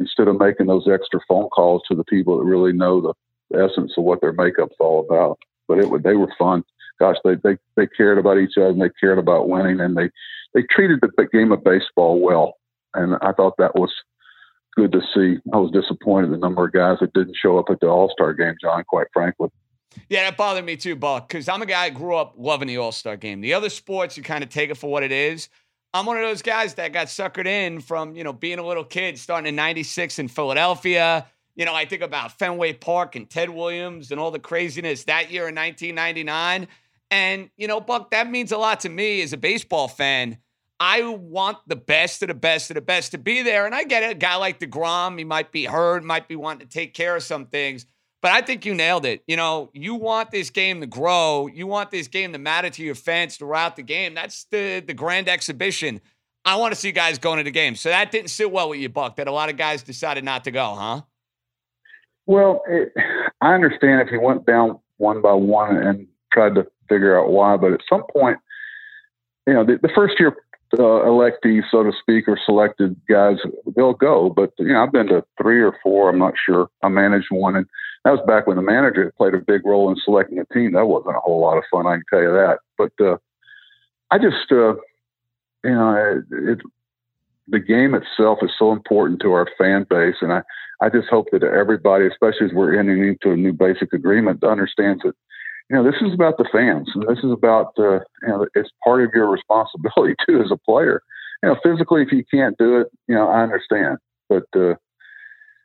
instead 0.00 0.28
of 0.28 0.40
making 0.40 0.66
those 0.66 0.88
extra 0.90 1.20
phone 1.28 1.48
calls 1.50 1.82
to 1.88 1.94
the 1.94 2.04
people 2.04 2.38
that 2.38 2.44
really 2.44 2.72
know 2.72 3.00
the 3.00 3.12
essence 3.54 3.92
of 3.96 4.04
what 4.04 4.20
their 4.20 4.32
makeup's 4.32 4.76
all 4.78 5.00
about. 5.00 5.38
But 5.68 5.78
it 5.78 5.90
would, 5.90 6.02
they 6.02 6.14
were 6.14 6.32
fun. 6.38 6.64
Gosh, 6.98 7.16
they, 7.24 7.34
they, 7.42 7.56
they 7.76 7.86
cared 7.86 8.18
about 8.18 8.38
each 8.38 8.56
other 8.56 8.68
and 8.68 8.80
they 8.80 8.90
cared 9.00 9.18
about 9.18 9.48
winning 9.48 9.80
and 9.80 9.96
they, 9.96 10.10
they 10.54 10.62
treated 10.70 11.00
the 11.00 11.28
game 11.32 11.52
of 11.52 11.64
baseball 11.64 12.20
well. 12.20 12.54
And 12.94 13.16
I 13.22 13.32
thought 13.32 13.56
that 13.58 13.74
was 13.74 13.92
good 14.76 14.92
to 14.92 15.00
see. 15.14 15.40
I 15.52 15.56
was 15.56 15.70
disappointed 15.70 16.30
the 16.30 16.36
number 16.36 16.66
of 16.66 16.72
guys 16.72 16.98
that 17.00 17.12
didn't 17.12 17.36
show 17.40 17.58
up 17.58 17.66
at 17.70 17.80
the 17.80 17.88
All 17.88 18.10
Star 18.10 18.34
game, 18.34 18.54
John. 18.60 18.84
Quite 18.84 19.06
frankly. 19.12 19.48
Yeah, 20.08 20.22
that 20.24 20.36
bothered 20.36 20.64
me 20.64 20.76
too, 20.76 20.96
Buck, 20.96 21.28
because 21.28 21.48
I'm 21.48 21.60
a 21.62 21.66
guy 21.66 21.90
who 21.90 21.96
grew 21.96 22.16
up 22.16 22.34
loving 22.36 22.68
the 22.68 22.78
All 22.78 22.92
Star 22.92 23.16
game. 23.16 23.40
The 23.40 23.54
other 23.54 23.68
sports, 23.68 24.16
you 24.16 24.22
kind 24.22 24.42
of 24.42 24.50
take 24.50 24.70
it 24.70 24.76
for 24.76 24.90
what 24.90 25.02
it 25.02 25.12
is. 25.12 25.48
I'm 25.94 26.06
one 26.06 26.16
of 26.16 26.22
those 26.22 26.40
guys 26.40 26.74
that 26.74 26.92
got 26.92 27.08
suckered 27.08 27.46
in 27.46 27.80
from, 27.80 28.16
you 28.16 28.24
know, 28.24 28.32
being 28.32 28.58
a 28.58 28.66
little 28.66 28.84
kid 28.84 29.18
starting 29.18 29.46
in 29.46 29.56
96 29.56 30.18
in 30.18 30.28
Philadelphia. 30.28 31.26
You 31.56 31.64
know, 31.64 31.74
I 31.74 31.84
think 31.84 32.02
about 32.02 32.38
Fenway 32.38 32.74
Park 32.74 33.16
and 33.16 33.28
Ted 33.28 33.50
Williams 33.50 34.10
and 34.10 34.18
all 34.18 34.30
the 34.30 34.38
craziness 34.38 35.04
that 35.04 35.30
year 35.30 35.48
in 35.48 35.54
1999. 35.54 36.68
And, 37.10 37.50
you 37.56 37.68
know, 37.68 37.80
Buck, 37.80 38.10
that 38.12 38.30
means 38.30 38.52
a 38.52 38.58
lot 38.58 38.80
to 38.80 38.88
me 38.88 39.20
as 39.22 39.32
a 39.32 39.36
baseball 39.36 39.88
fan 39.88 40.38
I 40.82 41.02
want 41.02 41.58
the 41.68 41.76
best 41.76 42.22
of 42.22 42.28
the 42.28 42.34
best 42.34 42.68
of 42.68 42.74
the 42.74 42.80
best 42.80 43.12
to 43.12 43.18
be 43.18 43.42
there. 43.42 43.66
And 43.66 43.74
I 43.74 43.84
get 43.84 44.02
it. 44.02 44.10
A 44.10 44.14
guy 44.14 44.34
like 44.34 44.58
DeGrom, 44.58 45.16
he 45.16 45.22
might 45.22 45.52
be 45.52 45.64
hurt, 45.64 46.02
might 46.02 46.26
be 46.26 46.34
wanting 46.34 46.66
to 46.66 46.72
take 46.72 46.92
care 46.92 47.14
of 47.14 47.22
some 47.22 47.46
things. 47.46 47.86
But 48.20 48.32
I 48.32 48.40
think 48.40 48.66
you 48.66 48.74
nailed 48.74 49.06
it. 49.06 49.22
You 49.28 49.36
know, 49.36 49.70
you 49.74 49.94
want 49.94 50.32
this 50.32 50.50
game 50.50 50.80
to 50.80 50.88
grow. 50.88 51.46
You 51.46 51.68
want 51.68 51.92
this 51.92 52.08
game 52.08 52.32
to 52.32 52.38
matter 52.40 52.68
to 52.68 52.82
your 52.82 52.96
fans 52.96 53.36
throughout 53.36 53.76
the 53.76 53.84
game. 53.84 54.14
That's 54.14 54.46
the 54.50 54.82
the 54.84 54.92
grand 54.92 55.28
exhibition. 55.28 56.00
I 56.44 56.56
want 56.56 56.74
to 56.74 56.80
see 56.80 56.90
guys 56.90 57.16
going 57.20 57.38
to 57.38 57.44
the 57.44 57.52
game. 57.52 57.76
So 57.76 57.88
that 57.88 58.10
didn't 58.10 58.30
sit 58.30 58.50
well 58.50 58.68
with 58.68 58.80
you, 58.80 58.88
Buck. 58.88 59.14
That 59.16 59.28
a 59.28 59.32
lot 59.32 59.50
of 59.50 59.56
guys 59.56 59.84
decided 59.84 60.24
not 60.24 60.42
to 60.44 60.50
go, 60.50 60.74
huh? 60.74 61.02
Well, 62.26 62.62
it, 62.68 62.92
I 63.40 63.54
understand 63.54 64.00
if 64.00 64.08
he 64.08 64.18
went 64.18 64.46
down 64.46 64.78
one 64.98 65.20
by 65.20 65.32
one 65.32 65.76
and 65.76 66.06
tried 66.32 66.54
to 66.54 66.66
figure 66.88 67.18
out 67.18 67.30
why, 67.30 67.56
but 67.56 67.72
at 67.72 67.80
some 67.88 68.04
point, 68.12 68.38
you 69.46 69.54
know, 69.54 69.64
the, 69.64 69.78
the 69.82 69.90
first 69.94 70.20
year 70.20 70.36
uh, 70.78 71.04
electees, 71.04 71.62
so 71.70 71.82
to 71.82 71.92
speak, 72.00 72.28
or 72.28 72.38
selected 72.44 72.96
guys, 73.08 73.36
they'll 73.76 73.92
go. 73.92 74.30
But 74.30 74.52
you 74.58 74.72
know, 74.72 74.82
I've 74.82 74.92
been 74.92 75.08
to 75.08 75.24
three 75.40 75.60
or 75.60 75.76
four. 75.82 76.08
I'm 76.08 76.18
not 76.18 76.34
sure. 76.44 76.68
I 76.82 76.88
managed 76.88 77.26
one, 77.30 77.56
and 77.56 77.66
that 78.04 78.12
was 78.12 78.24
back 78.26 78.46
when 78.46 78.56
the 78.56 78.62
manager 78.62 79.12
played 79.16 79.34
a 79.34 79.38
big 79.38 79.64
role 79.64 79.90
in 79.90 79.96
selecting 80.04 80.38
a 80.38 80.46
team. 80.54 80.72
That 80.72 80.86
wasn't 80.86 81.16
a 81.16 81.20
whole 81.20 81.40
lot 81.40 81.58
of 81.58 81.64
fun, 81.70 81.86
I 81.86 81.96
can 81.96 82.04
tell 82.08 82.22
you 82.22 82.32
that. 82.32 82.58
But 82.78 82.92
uh, 83.04 83.16
I 84.10 84.18
just, 84.18 84.50
uh, 84.50 84.74
you 85.64 85.74
know, 85.74 86.22
it, 86.30 86.50
it, 86.50 86.58
the 87.48 87.60
game 87.60 87.94
itself 87.94 88.38
is 88.42 88.50
so 88.58 88.72
important 88.72 89.20
to 89.20 89.32
our 89.32 89.48
fan 89.58 89.86
base, 89.88 90.16
and 90.20 90.32
I, 90.32 90.42
I 90.80 90.88
just 90.88 91.08
hope 91.08 91.26
that 91.32 91.42
everybody, 91.42 92.06
especially 92.06 92.46
as 92.46 92.52
we're 92.52 92.78
entering 92.78 93.08
into 93.08 93.32
a 93.32 93.36
new 93.36 93.52
basic 93.52 93.92
agreement, 93.92 94.44
understands 94.44 95.02
that 95.04 95.14
you 95.70 95.76
know, 95.76 95.84
this 95.84 96.00
is 96.02 96.12
about 96.12 96.36
the 96.36 96.48
fans, 96.52 96.88
and 96.94 97.04
this 97.08 97.24
is 97.24 97.32
about, 97.32 97.72
uh, 97.78 98.00
you 98.22 98.28
know, 98.28 98.46
it's 98.54 98.68
part 98.84 99.02
of 99.02 99.10
your 99.14 99.30
responsibility 99.30 100.14
too 100.26 100.42
as 100.42 100.50
a 100.50 100.58
player. 100.58 101.00
You 101.42 101.48
know, 101.48 101.56
physically, 101.62 102.02
if 102.02 102.12
you 102.12 102.24
can't 102.30 102.56
do 102.58 102.80
it, 102.80 102.88
you 103.08 103.14
know, 103.14 103.28
I 103.28 103.42
understand, 103.42 103.98
but 104.28 104.44
uh, 104.54 104.74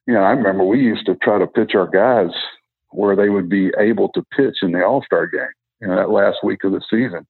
you 0.07 0.13
know, 0.13 0.21
I 0.21 0.31
remember 0.31 0.63
we 0.63 0.79
used 0.79 1.05
to 1.07 1.15
try 1.15 1.37
to 1.37 1.45
pitch 1.45 1.71
our 1.75 1.87
guys 1.87 2.33
where 2.91 3.15
they 3.15 3.29
would 3.29 3.49
be 3.49 3.71
able 3.77 4.09
to 4.13 4.23
pitch 4.35 4.57
in 4.61 4.71
the 4.71 4.83
All 4.83 5.03
Star 5.03 5.27
game, 5.27 5.41
you 5.81 5.87
know, 5.87 5.97
that 5.97 6.09
last 6.09 6.37
week 6.43 6.63
of 6.63 6.71
the 6.71 6.81
season. 6.89 7.27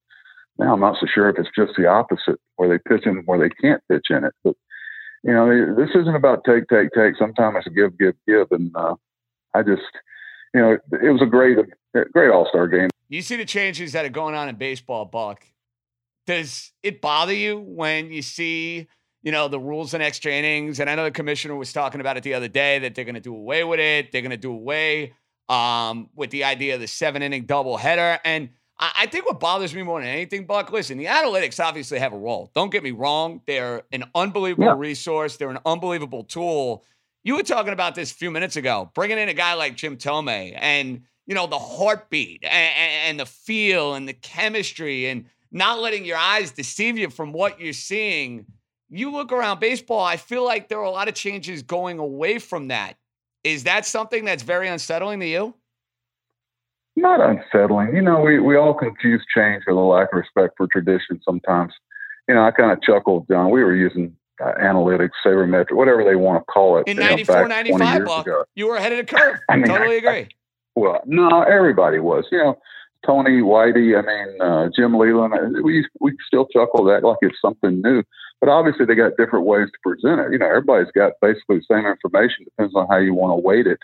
Now 0.60 0.74
I'm 0.74 0.80
not 0.80 0.98
so 1.00 1.08
sure 1.14 1.30
if 1.30 1.38
it's 1.38 1.50
just 1.56 1.74
the 1.78 1.88
opposite, 1.88 2.40
where 2.56 2.70
they 2.70 2.78
pitch 2.78 3.06
in 3.06 3.18
where 3.26 3.40
they 3.40 3.50
can't 3.50 3.82
pitch 3.90 4.08
in 4.10 4.24
it, 4.24 4.34
but 4.44 4.56
you 5.24 5.34
know, 5.34 5.76
this 5.76 5.90
isn't 5.96 6.16
about 6.16 6.44
take, 6.46 6.68
take, 6.70 6.90
take. 6.96 7.16
Sometimes 7.18 7.58
it's 7.66 7.76
give, 7.76 7.98
give, 7.98 8.16
give, 8.28 8.48
and 8.52 8.72
uh, 8.76 8.96
I 9.54 9.64
just, 9.64 9.82
you 10.54 10.62
know, 10.62 10.78
it 11.04 11.12
was 11.12 11.22
a 11.22 11.26
great 11.26 11.58
great 12.14 12.30
All 12.30 12.48
Star 12.48 12.68
game. 12.68 12.90
You 13.10 13.22
see 13.22 13.36
the 13.36 13.46
changes 13.46 13.94
that 13.94 14.06
are 14.06 14.10
going 14.10 14.36
on 14.36 14.50
in 14.50 14.56
baseball, 14.56 15.06
Buck. 15.06 15.44
Does 16.26 16.72
it 16.84 17.02
bother 17.02 17.34
you 17.34 17.58
when 17.58 18.12
you 18.12 18.22
see, 18.22 18.88
you 19.24 19.32
know, 19.32 19.48
the 19.48 19.60
rules 19.60 19.94
and 19.94 20.04
extra 20.04 20.32
innings? 20.32 20.80
And 20.80 20.90
I 20.90 20.96
know 20.96 21.06
the 21.06 21.12
commissioner 21.12 21.56
was 21.56 21.72
talking 21.72 22.02
about 22.02 22.18
it 22.18 22.24
the 22.24 22.34
other 22.34 22.50
day 22.50 22.80
that 22.80 22.96
they're 22.96 23.06
going 23.06 23.16
to 23.16 23.22
do 23.22 23.34
away 23.34 23.64
with 23.64 23.80
it. 23.80 24.12
They're 24.12 24.22
going 24.22 24.32
to 24.32 24.38
do 24.38 24.52
away 24.52 25.14
um, 25.48 26.10
with 26.16 26.32
the 26.32 26.44
idea 26.44 26.76
of 26.76 26.82
the 26.82 26.88
seven 26.88 27.22
inning 27.22 27.46
double 27.46 27.78
header. 27.78 28.20
And 28.26 28.50
I, 28.80 28.92
I 28.96 29.06
think 29.08 29.26
what 29.26 29.40
bothers 29.40 29.74
me 29.74 29.84
more 29.84 30.00
than 30.00 30.10
anything, 30.10 30.46
Buck, 30.46 30.72
listen, 30.72 30.98
the 30.98 31.06
analytics 31.06 31.64
obviously 31.64 32.00
have 32.00 32.14
a 32.14 32.18
role. 32.18 32.52
Don't 32.54 32.72
get 32.72 32.84
me 32.84 32.92
wrong. 32.92 33.42
They're 33.46 33.84
an 33.92 34.06
unbelievable 34.16 34.66
yeah. 34.66 34.76
resource, 34.78 35.38
they're 35.38 35.50
an 35.50 35.60
unbelievable 35.66 36.24
tool. 36.24 36.84
You 37.24 37.36
were 37.36 37.44
talking 37.44 37.74
about 37.74 37.96
this 37.96 38.12
a 38.12 38.16
few 38.16 38.32
minutes 38.32 38.56
ago, 38.56 38.90
bringing 38.94 39.18
in 39.18 39.28
a 39.28 39.34
guy 39.34 39.54
like 39.56 39.76
Jim 39.76 39.98
Thome 39.98 40.54
and 40.56 41.02
you 41.28 41.36
know, 41.36 41.46
the 41.46 41.60
heartbeat 41.60 42.44
and, 42.44 42.74
and 43.10 43.20
the 43.20 43.26
feel 43.26 43.94
and 43.94 44.08
the 44.08 44.14
chemistry 44.14 45.08
and 45.08 45.26
not 45.52 45.80
letting 45.80 46.06
your 46.06 46.18
eyes 46.18 46.52
deceive 46.52 46.98
you 46.98 47.10
from 47.10 47.34
what 47.34 47.60
you're 47.60 47.74
seeing. 47.74 48.46
You 48.90 49.12
look 49.12 49.34
around 49.34 49.60
baseball, 49.60 50.04
I 50.04 50.16
feel 50.16 50.46
like 50.46 50.70
there 50.70 50.80
are 50.80 50.84
a 50.84 50.90
lot 50.90 51.10
of 51.10 51.14
changes 51.14 51.62
going 51.62 52.00
away 52.00 52.40
from 52.40 52.70
that. 52.70 52.96
Is 53.44 53.66
that 53.66 53.86
something 53.86 54.26
that's 54.26 54.44
very 54.44 54.70
unsettling 54.70 55.20
to 55.20 55.28
you? 55.28 55.54
Not 56.98 57.22
unsettling. 57.22 57.96
You 57.96 58.02
know, 58.02 58.22
we, 58.22 58.40
we 58.40 58.58
all 58.58 58.74
confuse 58.74 59.24
change 59.34 59.64
with 59.68 59.78
a 59.78 59.80
lack 59.80 60.12
of 60.12 60.18
respect 60.18 60.56
for 60.58 60.66
tradition 60.66 61.22
sometimes. 61.24 61.72
You 62.28 62.34
know, 62.34 62.44
I 62.44 62.50
kind 62.50 62.72
of 62.72 62.82
chuckled, 62.82 63.28
John. 63.30 63.52
We 63.52 63.64
were 63.64 63.76
using 63.76 64.16
uh, 64.44 64.54
analytics, 64.60 65.12
sabermetric, 65.24 65.76
whatever 65.76 66.04
they 66.04 66.16
want 66.16 66.42
to 66.42 66.46
call 66.52 66.80
it. 66.80 66.88
In 66.88 66.98
94, 66.98 67.48
95, 67.48 68.06
Buck, 68.06 68.28
you 68.56 68.66
were 68.66 68.78
ahead 68.78 68.94
of 68.94 68.98
the 68.98 69.16
curve. 69.16 69.40
I 69.50 69.58
mean, 69.58 69.68
totally 69.68 69.98
agree. 69.98 70.30
Well, 70.76 71.02
no, 71.08 71.42
everybody 71.42 71.98
was. 71.98 72.26
You 72.32 72.38
know, 72.38 72.60
Tony 73.04 73.42
Whitey. 73.42 73.98
I 73.98 74.06
mean, 74.06 74.40
uh, 74.40 74.70
Jim 74.76 74.96
Leyland. 74.96 75.34
Uh, 75.34 75.64
we 75.64 75.84
we 76.00 76.16
still 76.28 76.46
chuckle 76.54 76.84
that 76.84 77.04
like 77.04 77.18
it's 77.24 77.42
something 77.42 77.82
new. 77.82 78.04
But 78.40 78.50
obviously, 78.50 78.86
they 78.86 78.94
got 78.94 79.18
different 79.18 79.48
ways 79.48 79.70
to 79.74 79.80
present 79.82 80.22
it. 80.22 80.34
You 80.34 80.38
know, 80.38 80.46
everybody's 80.46 80.92
got 80.92 81.14
basically 81.20 81.58
the 81.58 81.66
same 81.68 81.88
information. 81.88 82.46
Depends 82.46 82.76
on 82.76 82.86
how 82.92 82.98
you 82.98 83.16
want 83.16 83.32
to 83.32 83.44
weight 83.44 83.66
it. 83.66 83.80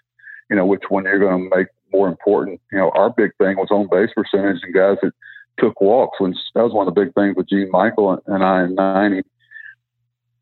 You 0.51 0.55
know, 0.55 0.67
which 0.67 0.83
one 0.89 1.05
you're 1.05 1.17
going 1.17 1.49
to 1.49 1.57
make 1.57 1.69
more 1.93 2.07
important. 2.07 2.59
You 2.71 2.79
know, 2.79 2.91
our 2.95 3.09
big 3.09 3.31
thing 3.37 3.57
was 3.57 3.69
on 3.71 3.87
base 3.89 4.09
percentage 4.15 4.61
and 4.63 4.73
guys 4.73 4.97
that 5.03 5.11
took 5.59 5.79
walks. 5.79 6.19
When 6.19 6.33
that 6.55 6.63
was 6.63 6.73
one 6.73 6.87
of 6.87 6.93
the 6.93 7.01
big 7.01 7.13
things 7.13 7.35
with 7.35 7.49
Gene 7.49 7.69
Michael 7.71 8.19
and 8.27 8.43
I 8.43 8.63
in 8.63 8.75
'90 8.75 9.23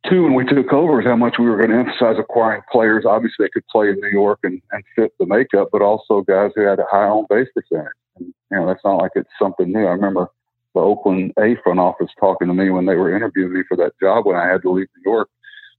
two 0.10 0.24
when 0.24 0.34
we 0.34 0.46
took 0.46 0.74
over 0.74 1.00
is 1.00 1.08
how 1.08 1.16
much 1.16 1.36
we 1.38 1.46
were 1.46 1.58
going 1.58 1.70
to 1.70 1.78
emphasize 1.78 2.16
acquiring 2.20 2.62
players. 2.72 3.06
Obviously, 3.06 3.46
they 3.46 3.50
could 3.50 3.68
play 3.68 3.90
in 3.90 4.00
New 4.00 4.10
York 4.10 4.40
and, 4.44 4.62
and 4.72 4.84
fit 4.96 5.12
the 5.20 5.26
makeup, 5.26 5.70
but 5.72 5.82
also 5.82 6.22
guys 6.22 6.52
who 6.56 6.62
had 6.62 6.80
a 6.80 6.86
high 6.90 7.06
on 7.06 7.26
base 7.30 7.48
percentage. 7.54 7.92
And, 8.18 8.34
you 8.52 8.58
know, 8.58 8.68
that's 8.68 8.84
not 8.84 8.98
like 8.98 9.12
it's 9.16 9.30
something 9.40 9.72
new. 9.72 9.86
I 9.86 9.92
remember 9.92 10.30
the 10.74 10.82
Oakland 10.82 11.34
A 11.40 11.56
front 11.64 11.80
office 11.80 12.10
talking 12.20 12.48
to 12.48 12.54
me 12.54 12.70
when 12.70 12.86
they 12.86 12.96
were 12.96 13.16
interviewing 13.16 13.54
me 13.54 13.62
for 13.68 13.78
that 13.78 13.94
job 14.02 14.26
when 14.26 14.38
I 14.38 14.48
had 14.48 14.62
to 14.64 14.72
leave 14.72 14.88
New 14.98 15.12
York. 15.12 15.30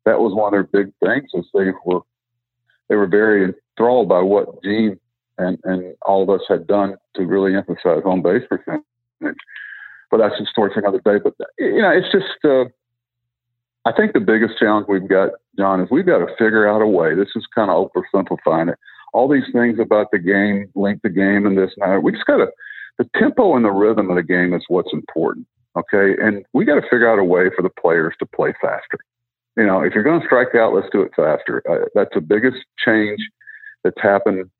That 0.04 0.20
was 0.20 0.34
one 0.34 0.52
of 0.52 0.52
their 0.52 0.84
big 0.84 0.92
things 1.04 1.30
was 1.32 1.46
they 1.54 1.70
were 1.84 2.00
they 2.88 2.96
were 2.96 3.06
very 3.06 3.44
enthralled 3.44 4.08
by 4.08 4.20
what 4.20 4.62
Gene 4.62 4.98
and, 5.38 5.58
and 5.64 5.94
all 6.02 6.22
of 6.22 6.30
us 6.30 6.42
had 6.48 6.66
done 6.66 6.96
to 7.16 7.26
really 7.26 7.54
emphasize 7.56 8.02
on 8.04 8.22
base 8.22 8.42
percentage. 8.48 8.82
But 10.10 10.18
that's 10.18 10.40
a 10.40 10.46
story 10.46 10.70
for 10.74 10.80
another 10.80 11.00
day. 11.04 11.18
But 11.22 11.34
you 11.58 11.82
know, 11.82 11.90
it's 11.90 12.12
just. 12.12 12.44
Uh, 12.44 12.64
I 13.84 13.90
think 13.90 14.12
the 14.12 14.20
biggest 14.20 14.58
challenge 14.60 14.86
we've 14.88 15.08
got, 15.08 15.30
John, 15.58 15.80
is 15.80 15.88
we've 15.90 16.06
got 16.06 16.18
to 16.18 16.28
figure 16.38 16.68
out 16.68 16.82
a 16.82 16.86
way. 16.86 17.14
This 17.14 17.30
is 17.34 17.44
kind 17.52 17.70
of 17.70 17.90
oversimplifying 17.90 18.70
it. 18.70 18.78
All 19.12 19.28
these 19.28 19.50
things 19.52 19.78
about 19.80 20.12
the 20.12 20.18
game, 20.18 20.70
link 20.74 21.00
the 21.02 21.10
game, 21.10 21.46
and 21.46 21.58
this 21.58 21.72
and 21.76 21.90
that. 21.90 22.02
We 22.02 22.12
just 22.12 22.26
got 22.26 22.36
to. 22.36 22.46
The 22.98 23.08
tempo 23.18 23.56
and 23.56 23.64
the 23.64 23.72
rhythm 23.72 24.10
of 24.10 24.16
the 24.16 24.22
game 24.22 24.54
is 24.54 24.62
what's 24.68 24.92
important. 24.92 25.46
Okay, 25.76 26.14
and 26.22 26.44
we 26.52 26.64
got 26.64 26.74
to 26.74 26.82
figure 26.82 27.10
out 27.10 27.18
a 27.18 27.24
way 27.24 27.50
for 27.56 27.62
the 27.62 27.70
players 27.70 28.14
to 28.18 28.26
play 28.26 28.52
faster. 28.60 28.98
You 29.56 29.66
know, 29.66 29.80
if 29.80 29.94
you're 29.94 30.04
going 30.04 30.20
to 30.20 30.26
strike 30.26 30.54
out, 30.54 30.74
let's 30.74 30.88
do 30.92 31.02
it 31.02 31.12
faster. 31.16 31.62
Uh, 31.68 31.88
that's 31.94 32.14
the 32.14 32.20
biggest 32.20 32.58
change 32.84 33.18
that's 33.82 34.00
happened. 34.00 34.50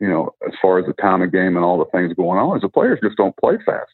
You 0.00 0.08
know, 0.08 0.34
as 0.46 0.54
far 0.60 0.78
as 0.78 0.86
the 0.86 0.94
time 0.94 1.22
of 1.22 1.32
game 1.32 1.56
and 1.56 1.64
all 1.64 1.78
the 1.78 1.90
things 1.92 2.14
going 2.14 2.38
on, 2.38 2.56
is 2.56 2.62
the 2.62 2.68
players 2.68 3.00
just 3.02 3.16
don't 3.16 3.36
play 3.36 3.58
fast, 3.64 3.92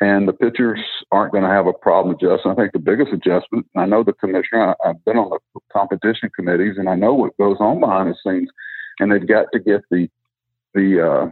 and 0.00 0.26
the 0.26 0.32
pitchers 0.32 0.80
aren't 1.12 1.32
going 1.32 1.44
to 1.44 1.50
have 1.50 1.66
a 1.66 1.72
problem 1.72 2.14
adjusting. 2.14 2.50
I 2.50 2.54
think 2.54 2.72
the 2.72 2.78
biggest 2.78 3.12
adjustment. 3.12 3.66
I 3.76 3.86
know 3.86 4.02
the 4.02 4.14
commissioner. 4.14 4.74
I, 4.84 4.90
I've 4.90 5.04
been 5.04 5.16
on 5.16 5.30
the 5.30 5.60
competition 5.72 6.30
committees, 6.34 6.76
and 6.76 6.88
I 6.88 6.96
know 6.96 7.14
what 7.14 7.36
goes 7.36 7.58
on 7.60 7.80
behind 7.80 8.10
the 8.10 8.16
scenes, 8.24 8.50
and 8.98 9.12
they've 9.12 9.26
got 9.26 9.46
to 9.52 9.60
get 9.60 9.82
the 9.90 10.08
the 10.74 11.06
uh, 11.06 11.30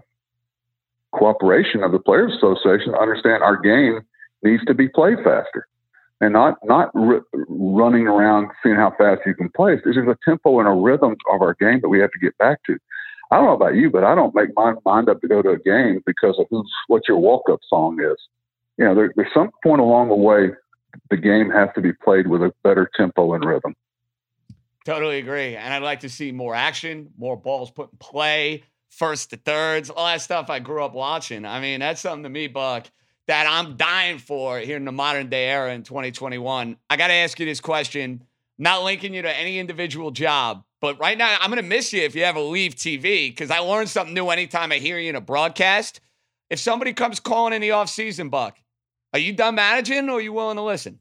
cooperation 1.13 1.83
of 1.83 1.93
the 1.93 1.99
Players 1.99 2.33
Association 2.37 2.93
to 2.93 2.99
understand 2.99 3.43
our 3.43 3.57
game 3.57 4.01
needs 4.43 4.65
to 4.67 4.75
be 4.75 4.89
played 4.89 5.19
faster 5.25 5.67
and 6.21 6.33
not 6.33 6.59
not 6.65 6.91
r- 6.95 7.23
running 7.49 8.07
around 8.07 8.51
seeing 8.63 8.77
how 8.77 8.93
fast 8.99 9.23
you 9.27 9.35
can 9.35 9.51
play. 9.51 9.77
There's 9.83 9.97
a 9.97 10.17
tempo 10.25 10.59
and 10.61 10.69
a 10.69 10.73
rhythm 10.73 11.17
of 11.33 11.43
our 11.43 11.55
game 11.55 11.81
that 11.83 11.89
we 11.89 12.01
have 12.01 12.11
to 12.13 12.19
get 12.19 12.37
back 12.39 12.63
to. 12.67 12.79
I 13.31 13.37
don't 13.37 13.47
know 13.47 13.55
about 13.55 13.75
you, 13.75 13.91
but 13.91 14.05
I 14.05 14.15
don't 14.15 14.35
make 14.35 14.51
my 14.57 14.75
mind 14.85 15.09
up 15.09 15.21
to 15.21 15.29
go 15.29 15.43
to 15.43 15.51
a 15.51 15.59
game 15.59 16.03
because 16.07 16.37
of 16.39 16.47
who's 16.51 16.71
what 16.89 17.03
your 17.07 17.19
walk 17.19 17.43
up 17.51 17.61
song 17.69 18.01
is. 18.01 18.17
You 18.77 18.87
know, 18.87 18.95
there, 18.95 19.13
there's 19.15 19.33
some 19.33 19.51
point 19.63 19.81
along 19.81 20.09
the 20.09 20.17
way 20.17 20.51
the 21.11 21.17
game 21.17 21.51
has 21.51 21.69
to 21.75 21.81
be 21.81 21.93
played 21.93 22.27
with 22.27 22.43
a 22.43 22.53
better 22.65 22.91
tempo 22.97 23.35
and 23.35 23.45
rhythm. 23.45 23.77
Totally 24.85 25.19
agree. 25.19 25.55
And 25.57 25.73
I'd 25.73 25.83
like 25.83 26.01
to 26.01 26.09
see 26.09 26.33
more 26.33 26.55
action, 26.55 27.11
more 27.17 27.37
balls 27.37 27.71
put 27.71 27.93
in 27.93 27.99
play, 27.99 28.65
first 28.89 29.31
to 29.31 29.37
thirds, 29.37 29.91
all 29.91 30.07
that 30.07 30.23
stuff 30.23 30.51
I 30.51 30.59
grew 30.59 30.83
up 30.83 30.95
watching. 30.95 31.45
I 31.45 31.61
mean, 31.61 31.81
that's 31.81 32.01
something 32.01 32.25
to 32.25 32.29
me, 32.29 32.49
Buck 32.49 32.87
that 33.31 33.47
I'm 33.49 33.77
dying 33.77 34.19
for 34.19 34.59
here 34.59 34.77
in 34.77 34.85
the 34.85 34.91
modern 34.91 35.29
day 35.29 35.47
era 35.47 35.73
in 35.73 35.85
2021. 35.85 36.77
I 36.91 36.97
got 36.97 37.07
to 37.07 37.13
ask 37.13 37.39
you 37.39 37.47
this 37.47 37.61
question, 37.61 38.25
not 38.59 38.83
linking 38.83 39.15
you 39.15 39.23
to 39.23 39.39
any 39.39 39.61
individual 39.61 40.11
job, 40.11 40.65
but 40.81 40.99
right 40.99 41.17
now 41.17 41.37
I'm 41.41 41.51
going 41.51 41.63
to 41.63 41.69
miss 41.69 41.93
you 41.93 42.03
if 42.03 42.15
you 42.15 42.23
ever 42.23 42.41
leave 42.41 42.75
TV 42.75 43.31
because 43.31 43.51
I 43.51 43.59
learn 43.59 43.87
something 43.87 44.15
new 44.15 44.29
anytime 44.29 44.73
I 44.73 44.77
hear 44.77 44.99
you 44.99 45.11
in 45.11 45.17
a 45.17 45.21
broadcast. 45.21 46.01
If 46.49 46.59
somebody 46.59 46.93
comes 46.93 47.21
calling 47.21 47.53
in 47.53 47.61
the 47.61 47.71
offseason, 47.71 48.31
Buck, 48.31 48.59
are 49.13 49.19
you 49.19 49.33
done 49.33 49.55
managing 49.55 50.09
or 50.09 50.19
are 50.19 50.21
you 50.21 50.33
willing 50.33 50.57
to 50.57 50.63
listen? 50.63 50.99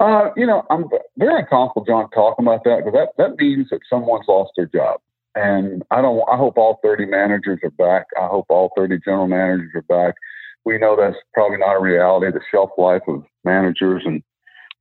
Uh, 0.00 0.30
you 0.36 0.46
know, 0.46 0.66
I'm 0.68 0.86
very 1.16 1.40
uncomfortable, 1.40 1.84
John, 1.86 2.10
talking 2.10 2.44
about 2.44 2.64
that 2.64 2.82
because 2.84 2.92
that, 2.92 3.08
that 3.18 3.36
means 3.36 3.68
that 3.70 3.80
someone's 3.88 4.26
lost 4.26 4.50
their 4.56 4.66
job. 4.66 5.00
And 5.34 5.82
I 5.90 6.02
don't. 6.02 6.20
I 6.30 6.36
hope 6.36 6.58
all 6.58 6.78
30 6.82 7.06
managers 7.06 7.60
are 7.62 7.70
back. 7.70 8.06
I 8.20 8.26
hope 8.26 8.46
all 8.50 8.70
30 8.76 8.98
general 9.02 9.28
managers 9.28 9.70
are 9.74 9.82
back 9.82 10.14
we 10.64 10.78
know 10.78 10.96
that's 10.96 11.16
probably 11.34 11.58
not 11.58 11.76
a 11.76 11.80
reality. 11.80 12.30
The 12.30 12.40
shelf 12.50 12.70
life 12.78 13.02
of 13.08 13.24
managers 13.44 14.02
and 14.04 14.22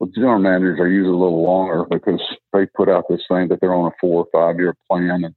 well, 0.01 0.09
general 0.15 0.39
managers 0.39 0.79
are 0.79 0.89
usually 0.89 1.13
a 1.13 1.15
little 1.15 1.43
longer 1.43 1.85
because 1.87 2.19
they 2.53 2.65
put 2.75 2.89
out 2.89 3.05
this 3.07 3.21
thing 3.29 3.49
that 3.49 3.59
they're 3.61 3.75
on 3.75 3.91
a 3.91 3.95
four 4.01 4.25
or 4.25 4.27
five 4.33 4.59
year 4.59 4.75
plan. 4.89 5.23
And 5.23 5.35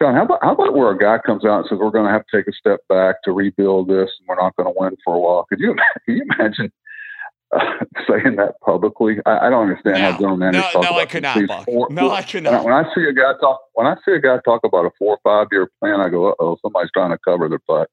John, 0.00 0.14
how 0.14 0.24
about 0.24 0.38
how 0.40 0.54
about 0.54 0.74
where 0.74 0.90
a 0.90 0.98
guy 0.98 1.18
comes 1.18 1.44
out 1.44 1.58
and 1.58 1.66
says 1.68 1.78
we're 1.78 1.90
going 1.90 2.06
to 2.06 2.10
have 2.10 2.24
to 2.26 2.36
take 2.38 2.48
a 2.48 2.56
step 2.56 2.80
back 2.88 3.16
to 3.24 3.32
rebuild 3.32 3.88
this 3.88 4.08
and 4.18 4.26
we're 4.26 4.42
not 4.42 4.56
going 4.56 4.66
to 4.66 4.72
win 4.74 4.96
for 5.04 5.14
a 5.14 5.18
while? 5.18 5.44
Could 5.50 5.60
you 5.60 5.74
can 6.06 6.16
you 6.16 6.24
imagine 6.38 6.72
uh, 7.54 7.84
saying 8.08 8.36
that 8.36 8.54
publicly? 8.64 9.18
I, 9.26 9.48
I 9.48 9.50
don't 9.50 9.68
understand 9.68 9.98
no, 9.98 10.10
how 10.10 10.18
general 10.18 10.36
managers 10.38 10.62
no, 10.62 10.72
talk 10.72 10.82
no, 10.82 10.88
about 10.88 11.00
I 11.00 11.04
could 11.04 11.22
not. 11.22 11.36
Four, 11.46 11.64
four, 11.66 11.88
no, 11.90 12.10
I 12.12 12.22
could 12.22 12.42
not. 12.44 12.64
When 12.64 12.72
I 12.72 12.84
see 12.94 13.04
a 13.04 13.12
guy 13.12 13.32
talk, 13.42 13.60
when 13.74 13.86
I 13.86 13.96
see 14.06 14.12
a 14.12 14.20
guy 14.20 14.38
talk 14.42 14.62
about 14.64 14.86
a 14.86 14.90
four 14.98 15.18
or 15.18 15.20
five 15.22 15.48
year 15.52 15.68
plan, 15.80 16.00
I 16.00 16.08
go, 16.08 16.34
oh, 16.40 16.56
somebody's 16.62 16.92
trying 16.94 17.10
to 17.10 17.18
cover 17.28 17.46
their 17.50 17.60
butt 17.68 17.90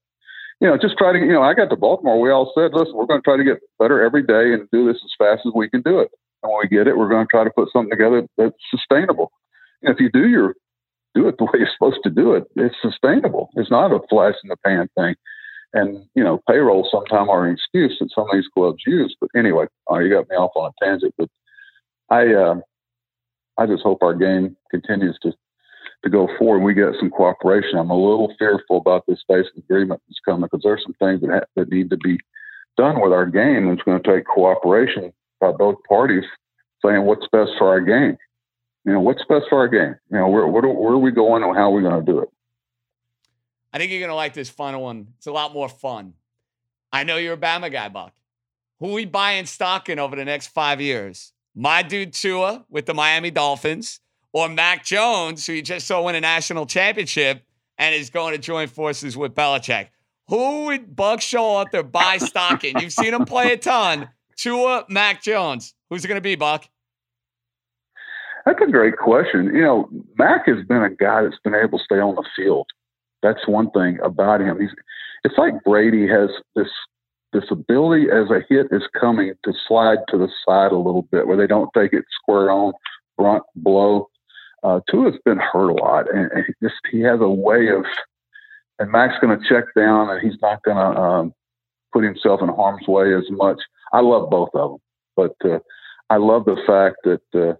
you 0.60 0.68
know, 0.68 0.78
just 0.78 0.98
try 0.98 1.14
to, 1.14 1.20
you 1.20 1.32
know, 1.32 1.44
I 1.44 1.54
got 1.54 1.70
to 1.70 1.76
Baltimore. 1.76 2.20
We 2.20 2.32
all 2.32 2.52
said, 2.56 2.72
listen, 2.74 2.96
we're 2.96 3.06
going 3.06 3.22
to 3.22 3.24
try 3.24 3.38
to 3.38 3.44
get 3.44 3.60
better 3.80 4.04
every 4.04 4.24
day 4.24 4.54
and 4.54 4.68
do 4.72 4.88
this 4.88 5.02
as 5.04 5.12
fast 5.18 5.46
as 5.46 5.54
we 5.56 5.70
can 5.70 5.82
do 5.82 6.00
it. 6.00 6.10
And 6.42 6.52
when 6.52 6.60
we 6.62 6.68
get 6.68 6.88
it, 6.88 6.98
we're 6.98 7.10
going 7.10 7.26
to 7.26 7.30
try 7.30 7.44
to 7.44 7.52
put 7.52 7.70
something 7.72 7.92
together 7.92 8.28
that's 8.38 8.56
sustainable. 8.72 9.32
And 9.84 9.94
if 9.94 10.00
you 10.00 10.10
do 10.12 10.28
your, 10.28 10.56
do 11.14 11.28
it 11.28 11.36
the 11.38 11.46
way 11.46 11.60
you're 11.60 11.70
supposed 11.74 12.00
to 12.04 12.10
do 12.10 12.34
it, 12.34 12.46
it's 12.56 12.76
sustainable. 12.82 13.50
It's 13.56 13.72
not 13.72 13.92
a 13.92 14.00
flash 14.10 14.36
in 14.44 14.50
the 14.50 14.58
pan 14.66 14.90
thing. 14.98 15.16
And, 15.74 16.06
you 16.16 16.24
know, 16.24 16.42
payroll 16.50 16.88
sometimes 16.90 17.30
are 17.30 17.46
an 17.46 17.54
excuse 17.54 17.98
that 18.00 18.10
some 18.16 18.24
of 18.24 18.34
these 18.34 18.48
clubs 18.54 18.82
use. 18.88 19.16
But 19.20 19.30
anyway, 19.36 19.66
uh, 19.92 20.00
you 20.00 20.10
got 20.10 20.30
me 20.30 20.38
off 20.38 20.52
on 20.56 20.72
a 20.72 20.86
tangent. 20.86 21.14
But 21.18 21.30
I, 22.10 22.34
uh, 22.34 22.56
I 23.60 23.66
just 23.68 23.84
hope 23.84 24.02
our 24.02 24.16
game 24.16 24.56
continues 24.72 25.18
to 25.22 25.34
to 26.10 26.18
go 26.18 26.30
forward. 26.38 26.60
We 26.60 26.74
get 26.74 26.94
some 27.00 27.10
cooperation. 27.10 27.78
I'm 27.78 27.90
a 27.90 27.96
little 27.96 28.34
fearful 28.40 28.78
about 28.78 29.06
this 29.08 29.24
basic 29.28 29.56
agreement 29.58 30.02
that's 30.08 30.20
coming 30.24 30.42
because 30.42 30.62
there's 30.64 30.84
some 30.84 30.96
things 31.00 31.22
that 31.22 31.30
ha- 31.30 31.48
that 31.56 31.70
need 31.70 31.90
to 31.90 31.98
be 31.98 32.18
done 32.78 33.02
with 33.02 33.12
our 33.12 33.26
game. 33.26 33.68
And 33.68 33.72
It's 33.72 33.84
going 33.84 34.02
to 34.02 34.16
take 34.16 34.26
cooperation 34.26 35.12
by 35.40 35.52
both 35.52 35.76
parties, 35.88 36.24
saying 36.84 37.04
what's 37.04 37.28
best 37.32 37.52
for 37.58 37.68
our 37.68 37.82
game. 37.82 38.18
You 38.86 38.94
know, 38.94 39.02
what's 39.02 39.24
best 39.26 39.46
for 39.50 39.58
our 39.60 39.68
game. 39.68 39.96
You 40.12 40.18
know, 40.18 40.30
where 40.30 40.48
where, 40.48 40.68
where 40.68 40.94
are 40.94 40.98
we 40.98 41.12
going 41.12 41.44
and 41.44 41.56
how 41.56 41.72
are 41.72 41.76
we 41.76 41.82
going 41.82 42.06
to 42.06 42.12
do 42.12 42.20
it? 42.20 42.30
I 43.74 43.78
think 43.78 43.92
you're 43.92 44.00
going 44.00 44.10
to 44.10 44.16
like 44.16 44.34
this 44.34 44.50
final 44.50 44.82
one. 44.82 45.08
It's 45.18 45.28
a 45.28 45.32
lot 45.32 45.54
more 45.54 45.70
fun. 45.70 46.14
I 46.92 47.04
know 47.04 47.18
you're 47.18 47.34
a 47.34 47.38
Bama 47.38 47.72
guy, 47.72 47.90
Buck. 47.90 48.14
Who 48.80 48.94
we 48.94 49.06
buying 49.06 49.46
stock 49.46 49.90
in 49.90 50.00
over 50.00 50.16
the 50.16 50.24
next 50.24 50.48
five 50.48 50.80
years? 50.80 51.34
My 51.54 51.82
dude 51.82 52.14
Tua 52.14 52.66
with 52.70 52.86
the 52.86 52.94
Miami 52.94 53.32
Dolphins 53.32 54.00
or 54.34 54.50
Mac 54.50 54.86
Jones, 54.86 55.46
who 55.46 55.54
you 55.54 55.62
just 55.62 55.88
saw 55.88 56.04
win 56.04 56.16
a 56.16 56.22
national 56.22 56.66
championship 56.66 57.44
and 57.78 57.96
is 57.96 58.10
going 58.10 58.34
to 58.34 58.40
join 58.40 58.68
forces 58.68 59.16
with 59.16 59.34
Belichick. 59.34 59.90
Who 60.28 60.66
would 60.66 60.96
Buck 60.96 61.20
Showalter 61.20 61.90
buy 61.90 62.18
stock 62.18 62.64
in? 62.64 62.78
You've 62.80 62.92
seen 62.92 63.14
him 63.14 63.26
play 63.26 63.54
a 63.54 63.58
ton. 63.58 64.10
Tua, 64.36 64.86
Mac 64.90 65.24
Jones. 65.24 65.74
Who's 65.90 66.04
it 66.04 66.08
going 66.08 66.18
to 66.18 66.22
be, 66.22 66.36
Buck? 66.36 66.68
That's 68.46 68.62
a 68.62 68.72
great 68.72 68.98
question. 68.98 69.54
You 69.54 69.62
know, 69.62 69.90
Mac 70.18 70.48
has 70.48 70.66
been 70.66 70.84
a 70.84 70.90
guy 70.90 71.24
that's 71.24 71.40
been 71.44 71.56
able 71.56 71.80
to 71.80 71.84
stay 71.84 72.00
on 72.00 72.16
the 72.16 72.26
field. 72.36 72.68
That's 73.22 73.48
one 73.48 73.72
thing 73.72 74.00
about 74.04 74.42
him. 74.42 74.60
He's 74.60 74.70
it's 75.24 75.38
like 75.38 75.64
Brady 75.64 76.08
has 76.08 76.30
this 76.56 76.70
this 77.34 77.44
ability 77.52 78.08
as 78.10 78.30
a 78.30 78.42
hit 78.48 78.68
is 78.72 78.84
coming 79.00 79.34
to 79.44 79.54
slide 79.68 79.98
to 80.08 80.18
the 80.18 80.30
side 80.46 80.72
a 80.72 80.78
little 80.78 81.02
bit 81.12 81.28
where 81.28 81.36
they 81.36 81.48
don't 81.48 81.70
take 81.76 81.92
it 81.92 82.06
square 82.22 82.50
on, 82.50 82.72
front 83.18 83.44
blow. 83.56 84.08
Uh, 84.64 84.80
Tua's 84.90 85.16
been 85.24 85.40
hurt 85.40 85.70
a 85.70 85.74
lot, 85.74 86.14
and, 86.14 86.32
and 86.32 86.44
he 86.46 86.54
just 86.62 86.76
he 86.92 87.02
has 87.02 87.20
a 87.22 87.30
way 87.30 87.70
of. 87.70 87.86
And 88.80 88.92
Mac's 88.92 89.16
going 89.20 89.38
to 89.38 89.50
check 89.50 89.66
down, 89.76 90.12
and 90.12 90.22
he's 90.22 90.40
not 90.40 90.62
going 90.62 90.78
to 90.78 91.02
um, 91.02 91.34
put 91.92 92.04
himself 92.04 92.42
in 92.44 92.50
harm's 92.50 92.88
way 92.88 93.16
as 93.16 93.24
much. 93.32 93.58
I 93.92 94.02
love 94.02 94.30
both 94.30 94.50
of 94.54 94.72
them, 94.72 94.80
but 95.16 95.36
uh, 95.50 95.60
I 96.12 96.18
love 96.18 96.46
the 96.46 96.58
fact 96.68 96.98
that 97.04 97.40
uh, 97.40 97.56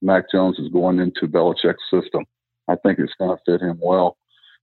Mac 0.00 0.30
Jones 0.32 0.58
is 0.58 0.68
going 0.68 1.00
into 1.00 1.26
Belichick's 1.26 1.84
system. 1.90 2.24
I 2.68 2.76
think 2.76 2.98
it's 2.98 3.12
going 3.18 3.36
to 3.36 3.42
fit 3.44 3.60
him 3.60 3.78
well 3.82 4.16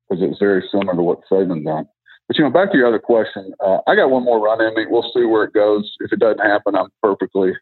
because 0.09 0.23
it's 0.23 0.39
very 0.39 0.63
similar 0.71 0.95
to 0.95 1.01
what 1.01 1.19
Saban 1.31 1.63
done. 1.63 1.85
But 2.27 2.37
you 2.37 2.43
know, 2.43 2.49
back 2.49 2.71
to 2.71 2.77
your 2.77 2.87
other 2.87 2.99
question, 2.99 3.53
uh, 3.63 3.79
I 3.87 3.95
got 3.95 4.09
one 4.09 4.23
more 4.23 4.39
run 4.39 4.61
in 4.61 4.73
me. 4.75 4.85
We'll 4.87 5.11
see 5.13 5.25
where 5.25 5.43
it 5.43 5.53
goes. 5.53 5.91
If 5.99 6.11
it 6.11 6.19
doesn't 6.19 6.39
happen, 6.39 6.75
I'm 6.75 6.89
perfectly 7.01 7.53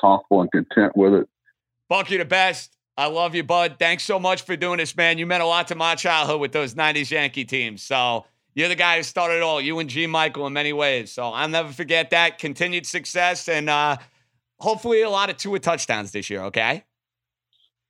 comfortable 0.00 0.42
and 0.42 0.50
content 0.50 0.96
with 0.96 1.14
it. 1.14 1.28
Buck, 1.88 2.10
you 2.10 2.18
the 2.18 2.24
best. 2.24 2.77
I 2.98 3.06
love 3.06 3.36
you, 3.36 3.44
bud. 3.44 3.76
Thanks 3.78 4.02
so 4.02 4.18
much 4.18 4.42
for 4.42 4.56
doing 4.56 4.78
this, 4.78 4.96
man. 4.96 5.18
You 5.18 5.26
meant 5.26 5.40
a 5.40 5.46
lot 5.46 5.68
to 5.68 5.76
my 5.76 5.94
childhood 5.94 6.40
with 6.40 6.50
those 6.50 6.74
90s 6.74 7.12
Yankee 7.12 7.44
teams. 7.44 7.80
So 7.80 8.26
you're 8.56 8.66
the 8.66 8.74
guy 8.74 8.96
who 8.96 9.04
started 9.04 9.36
it 9.36 9.42
all. 9.44 9.60
You 9.60 9.78
and 9.78 9.88
G. 9.88 10.08
Michael 10.08 10.48
in 10.48 10.52
many 10.52 10.72
ways. 10.72 11.12
So 11.12 11.22
I'll 11.22 11.48
never 11.48 11.72
forget 11.72 12.10
that. 12.10 12.40
Continued 12.40 12.86
success 12.86 13.48
and 13.48 13.70
uh, 13.70 13.98
hopefully 14.58 15.02
a 15.02 15.10
lot 15.10 15.30
of 15.30 15.36
two 15.36 15.56
touchdowns 15.60 16.10
this 16.10 16.28
year, 16.28 16.42
okay? 16.46 16.82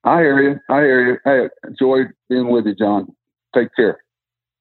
I 0.05 0.19
hear 0.19 0.43
you. 0.43 0.61
I 0.69 0.81
hear 0.81 1.13
you. 1.13 1.19
Hey, 1.25 1.49
enjoy 1.67 2.11
being 2.29 2.51
with 2.51 2.67
you, 2.67 2.75
John. 2.75 3.11
Take 3.55 3.75
care. 3.75 4.05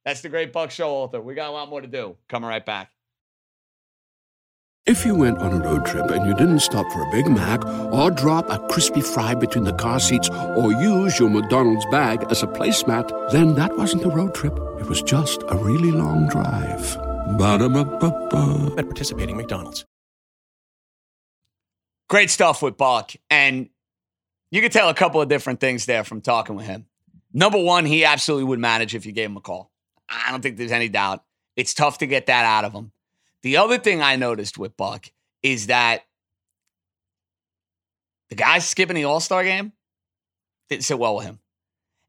That's 0.05 0.21
the 0.21 0.29
great 0.29 0.53
Buck 0.53 0.69
Showalter. 0.69 1.21
We 1.21 1.35
got 1.35 1.49
a 1.49 1.51
lot 1.51 1.69
more 1.69 1.81
to 1.81 1.87
do. 1.87 2.15
Coming 2.29 2.47
right 2.47 2.65
back. 2.65 2.89
If 4.87 5.05
you 5.05 5.15
went 5.15 5.39
on 5.39 5.51
a 5.51 5.59
road 5.59 5.85
trip 5.85 6.09
and 6.11 6.25
you 6.25 6.33
didn't 6.33 6.61
stop 6.61 6.89
for 6.93 7.01
a 7.01 7.11
Big 7.11 7.27
Mac 7.29 7.65
or 7.91 8.09
drop 8.09 8.49
a 8.49 8.57
crispy 8.69 9.01
fry 9.01 9.35
between 9.35 9.65
the 9.65 9.73
car 9.73 9.99
seats 9.99 10.29
or 10.29 10.71
use 10.71 11.19
your 11.19 11.29
McDonald's 11.29 11.85
bag 11.91 12.23
as 12.29 12.41
a 12.41 12.47
placemat, 12.47 13.11
then 13.33 13.55
that 13.55 13.77
wasn't 13.77 14.05
a 14.05 14.09
road 14.09 14.33
trip. 14.33 14.53
It 14.79 14.85
was 14.85 15.01
just 15.01 15.43
a 15.49 15.57
really 15.57 15.91
long 15.91 16.29
drive. 16.29 16.95
Ba-da-ba-ba-ba. 17.37 18.75
At 18.77 18.85
participating 18.85 19.35
McDonald's. 19.35 19.85
Great 22.07 22.29
stuff 22.29 22.61
with 22.61 22.77
Buck. 22.77 23.11
And 23.29 23.67
you 24.51 24.61
could 24.61 24.71
tell 24.71 24.87
a 24.87 24.93
couple 24.93 25.21
of 25.21 25.27
different 25.27 25.59
things 25.59 25.85
there 25.85 26.05
from 26.05 26.21
talking 26.21 26.55
with 26.55 26.65
him. 26.65 26.85
Number 27.33 27.61
one, 27.61 27.83
he 27.83 28.05
absolutely 28.05 28.45
would 28.45 28.59
manage 28.59 28.95
if 28.95 29.05
you 29.05 29.11
gave 29.11 29.29
him 29.29 29.35
a 29.35 29.41
call. 29.41 29.69
I 30.07 30.31
don't 30.31 30.39
think 30.39 30.55
there's 30.55 30.71
any 30.71 30.87
doubt. 30.87 31.25
It's 31.57 31.73
tough 31.73 31.97
to 31.97 32.07
get 32.07 32.27
that 32.27 32.45
out 32.45 32.63
of 32.63 32.71
him. 32.71 32.93
The 33.43 33.57
other 33.57 33.77
thing 33.77 34.01
I 34.01 34.15
noticed 34.15 34.57
with 34.57 34.75
Buck 34.77 35.11
is 35.43 35.67
that 35.67 36.03
the 38.29 38.35
guy 38.35 38.59
skipping 38.59 38.95
the 38.95 39.05
All 39.05 39.19
Star 39.19 39.43
game 39.43 39.71
didn't 40.69 40.83
sit 40.83 40.99
well 40.99 41.15
with 41.15 41.25
him. 41.25 41.39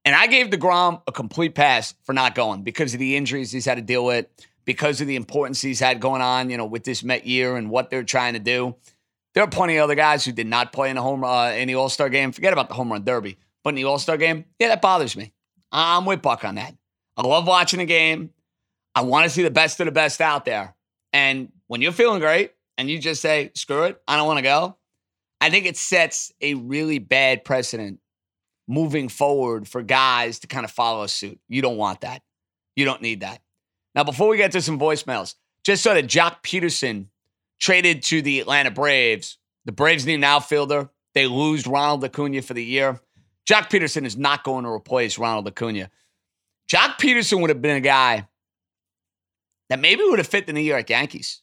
And 0.05 0.15
I 0.17 0.27
gave 0.27 0.49
DeGrom 0.49 1.03
a 1.07 1.13
complete 1.13 1.55
pass 1.55 1.95
for 2.05 2.13
not 2.13 2.35
going 2.35 2.63
because 2.63 2.95
of 2.95 3.01
the 3.01 3.17
injuries 3.17 3.53
he's 3.53 3.67
had 3.67 3.77
to 3.77 3.83
deal 3.83 4.05
with, 4.05 4.27
because 4.65 5.01
of 5.01 5.07
the 5.07 5.17
importance 5.17 5.61
he's 5.61 5.81
had 5.81 6.01
going 6.01 6.23
on, 6.23 6.51
you 6.51 6.57
know, 6.57 6.65
with 6.65 6.85
this 6.85 7.05
Met 7.05 7.27
year 7.27 7.57
and 7.57 7.71
what 7.71 7.91
they're 7.91 8.05
trying 8.05 8.33
to 8.33 8.41
do. 8.41 8.75
There 9.35 9.45
are 9.45 9.49
plenty 9.51 9.77
of 9.77 9.85
other 9.85 9.95
guys 9.95 10.25
who 10.25 10.33
did 10.33 10.47
not 10.47 10.73
play 10.73 10.91
in 10.91 10.97
the 10.97 11.03
home 11.03 11.25
uh, 11.25 11.51
in 11.51 11.69
the 11.69 11.75
All 11.75 11.89
Star 11.89 12.09
game. 12.09 12.33
Forget 12.33 12.53
about 12.53 12.69
the 12.69 12.75
home 12.75 12.91
run 12.91 13.05
derby, 13.05 13.37
but 13.63 13.71
in 13.71 13.75
the 13.77 13.85
All 13.85 13.99
Star 13.99 14.17
game, 14.17 14.47
yeah, 14.59 14.69
that 14.69 14.81
bothers 14.81 15.17
me. 15.17 15.33
I'm 15.71 16.07
with 16.07 16.23
Buck 16.23 16.45
on 16.45 16.55
that. 16.55 16.75
I 17.17 17.27
love 17.27 17.47
watching 17.47 17.81
the 17.81 17.85
game. 17.85 18.31
I 18.95 19.03
want 19.03 19.25
to 19.25 19.31
see 19.31 19.43
the 19.43 19.51
best 19.51 19.79
of 19.81 19.87
the 19.87 19.93
best 19.93 20.21
out 20.21 20.45
there. 20.45 20.75
And 21.13 21.53
when 21.67 21.81
you're 21.81 21.93
feeling 21.93 22.21
great 22.21 22.53
and 22.77 22.91
you 22.91 22.99
just 22.99 23.21
say, 23.21 23.51
screw 23.55 23.85
it, 23.85 24.01
I 24.07 24.17
don't 24.17 24.27
want 24.27 24.39
to 24.39 24.43
go, 24.43 24.77
I 25.41 25.51
think 25.51 25.67
it 25.67 25.77
sets 25.77 26.33
a 26.41 26.55
really 26.55 26.99
bad 26.99 27.45
precedent 27.45 28.01
moving 28.67 29.09
forward 29.09 29.67
for 29.67 29.83
guys 29.83 30.41
to 30.41 30.47
kind 30.47 30.65
of 30.65 30.71
follow 30.71 31.07
suit. 31.07 31.39
You 31.49 31.63
don't 31.63 31.77
want 31.77 32.03
that. 32.03 32.23
You 32.77 32.85
don't 32.85 33.03
need 33.03 33.21
that. 33.21 33.41
Now, 33.95 34.05
before 34.05 34.29
we 34.29 34.37
get 34.37 34.53
to 34.53 34.63
some 34.63 34.79
voicemails, 34.79 35.35
just 35.65 35.83
so 35.83 35.95
that 35.95 36.07
Joc 36.07 36.43
Pederson 36.43 37.07
traded 37.59 38.03
to 38.05 38.23
the 38.23 38.41
Atlanta 38.41 38.71
Braves. 38.71 39.39
The 39.65 39.73
Braves 39.73 40.07
need 40.07 40.15
an 40.15 40.25
outfielder. 40.25 40.91
They 41.15 41.27
lose 41.27 41.67
Ronald 41.67 42.05
Acuna 42.05 42.43
for 42.43 42.55
the 42.55 42.65
year. 42.65 43.01
Joc 43.49 43.71
Pederson 43.71 44.05
is 44.05 44.17
not 44.17 44.45
going 44.45 44.65
to 44.65 44.71
replace 44.71 45.19
Ronald 45.19 45.49
Acuna. 45.49 45.91
Joc 46.71 46.99
Pederson 46.99 47.41
would 47.41 47.51
have 47.51 47.63
been 47.63 47.77
a 47.77 47.81
guy 47.81 48.29
that 49.69 49.81
maybe 49.81 50.03
would 50.05 50.19
have 50.19 50.29
fit 50.29 50.47
the 50.47 50.53
New 50.53 50.61
York 50.61 50.89
Yankees. 50.91 51.43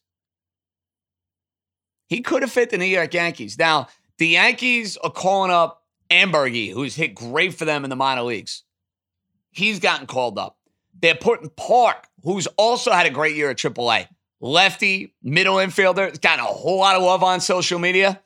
He 2.07 2.21
could 2.21 2.41
have 2.41 2.51
fit 2.51 2.69
the 2.69 2.77
New 2.77 2.85
York 2.85 3.13
Yankees. 3.13 3.57
Now, 3.57 3.87
the 4.17 4.27
Yankees 4.27 4.97
are 4.97 5.11
calling 5.11 5.51
up 5.51 5.83
Amburgey, 6.09 6.71
who's 6.71 6.95
hit 6.95 7.15
great 7.15 7.53
for 7.53 7.65
them 7.65 7.83
in 7.83 7.89
the 7.89 7.95
minor 7.95 8.21
leagues. 8.23 8.63
He's 9.51 9.79
gotten 9.79 10.07
called 10.07 10.37
up. 10.37 10.57
They're 11.01 11.15
putting 11.15 11.49
Park, 11.49 12.07
who's 12.23 12.47
also 12.57 12.91
had 12.91 13.05
a 13.05 13.09
great 13.09 13.35
year 13.35 13.49
at 13.49 13.57
AAA. 13.57 14.07
Lefty, 14.39 15.13
middle 15.23 15.55
infielder, 15.55 16.09
has 16.09 16.19
gotten 16.19 16.45
a 16.45 16.47
whole 16.47 16.79
lot 16.79 16.95
of 16.95 17.03
love 17.03 17.23
on 17.23 17.41
social 17.41 17.79
media. 17.79 18.21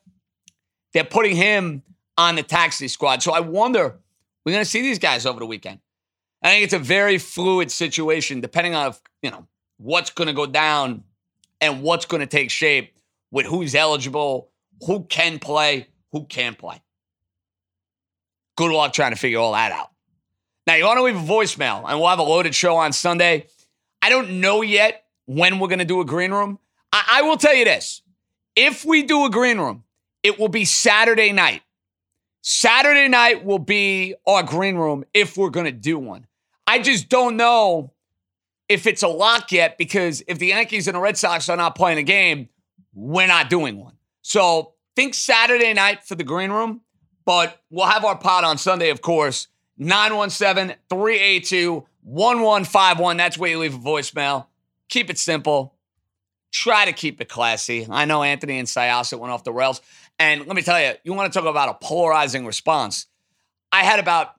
They're 0.93 1.03
putting 1.03 1.35
him 1.35 1.83
on 2.17 2.35
the 2.35 2.43
taxi 2.43 2.87
squad. 2.87 3.23
So 3.23 3.31
I 3.31 3.39
wonder, 3.39 3.99
we're 4.43 4.51
going 4.51 4.63
to 4.63 4.69
see 4.69 4.81
these 4.81 4.99
guys 4.99 5.25
over 5.25 5.39
the 5.39 5.45
weekend. 5.45 5.79
I 6.43 6.49
think 6.49 6.63
it's 6.63 6.73
a 6.73 6.79
very 6.79 7.17
fluid 7.17 7.71
situation, 7.71 8.41
depending 8.41 8.75
on 8.75 8.93
you 9.21 9.31
know 9.31 9.47
what's 9.79 10.11
going 10.11 10.27
to 10.27 10.33
go 10.33 10.45
down 10.45 11.03
and 11.59 11.81
what's 11.81 12.05
going 12.05 12.21
to 12.21 12.27
take 12.27 12.51
shape 12.51 12.93
with 13.31 13.45
who's 13.45 13.73
eligible, 13.73 14.49
who 14.85 15.03
can 15.05 15.39
play, 15.39 15.87
who 16.11 16.25
can't 16.25 16.57
play. 16.57 16.81
Good 18.55 18.71
luck 18.71 18.93
trying 18.93 19.11
to 19.11 19.17
figure 19.17 19.39
all 19.39 19.53
that 19.53 19.71
out. 19.71 19.89
Now, 20.67 20.75
you 20.75 20.85
want 20.85 20.97
to 20.97 21.03
leave 21.03 21.15
a 21.15 21.19
voicemail, 21.19 21.83
and 21.87 21.99
we'll 21.99 22.09
have 22.09 22.19
a 22.19 22.23
loaded 22.23 22.53
show 22.53 22.75
on 22.75 22.93
Sunday. 22.93 23.47
I 24.01 24.09
don't 24.09 24.41
know 24.41 24.61
yet 24.61 25.05
when 25.25 25.59
we're 25.59 25.67
going 25.67 25.79
to 25.79 25.85
do 25.85 26.01
a 26.01 26.05
green 26.05 26.31
room. 26.31 26.59
I-, 26.91 27.19
I 27.19 27.21
will 27.23 27.37
tell 27.37 27.55
you 27.55 27.65
this 27.65 28.01
if 28.55 28.85
we 28.85 29.03
do 29.03 29.25
a 29.25 29.29
green 29.29 29.57
room, 29.57 29.83
it 30.21 30.37
will 30.37 30.49
be 30.49 30.65
Saturday 30.65 31.31
night. 31.31 31.61
Saturday 32.41 33.07
night 33.07 33.43
will 33.43 33.59
be 33.59 34.15
our 34.25 34.43
green 34.43 34.75
room 34.75 35.05
if 35.13 35.37
we're 35.37 35.49
going 35.49 35.65
to 35.65 35.71
do 35.71 35.97
one. 35.97 36.27
I 36.67 36.79
just 36.79 37.09
don't 37.09 37.35
know 37.35 37.93
if 38.69 38.85
it's 38.85 39.01
a 39.01 39.07
lock 39.07 39.51
yet 39.51 39.77
because 39.77 40.23
if 40.27 40.37
the 40.37 40.47
Yankees 40.47 40.87
and 40.87 40.95
the 40.95 41.01
Red 41.01 41.17
Sox 41.17 41.49
are 41.49 41.57
not 41.57 41.75
playing 41.75 41.97
a 41.97 42.03
game, 42.03 42.47
we're 42.93 43.27
not 43.27 43.49
doing 43.49 43.79
one. 43.79 43.93
So 44.21 44.73
think 44.95 45.15
Saturday 45.15 45.73
night 45.73 46.03
for 46.05 46.15
the 46.15 46.23
green 46.23 46.51
room, 46.51 46.81
but 47.25 47.61
we'll 47.71 47.87
have 47.87 48.05
our 48.05 48.17
pod 48.17 48.43
on 48.43 48.57
Sunday, 48.57 48.91
of 48.91 49.01
course. 49.01 49.47
917 49.77 50.75
382 50.89 51.85
1151. 52.03 53.17
That's 53.17 53.37
where 53.37 53.49
you 53.49 53.59
leave 53.59 53.75
a 53.75 53.79
voicemail. 53.79 54.45
Keep 54.87 55.09
it 55.09 55.17
simple. 55.17 55.75
Try 56.51 56.85
to 56.85 56.93
keep 56.93 57.21
it 57.21 57.29
classy. 57.29 57.87
I 57.89 58.05
know 58.05 58.23
Anthony 58.23 58.59
and 58.59 58.67
Syosset 58.67 59.19
went 59.19 59.31
off 59.31 59.43
the 59.43 59.53
rails. 59.53 59.81
And 60.17 60.45
let 60.45 60.55
me 60.55 60.61
tell 60.61 60.79
you, 60.81 60.93
you 61.03 61.13
want 61.13 61.31
to 61.31 61.39
talk 61.39 61.47
about 61.47 61.69
a 61.69 61.85
polarizing 61.85 62.45
response. 62.45 63.05
I 63.71 63.83
had 63.83 63.99
about 63.99 64.35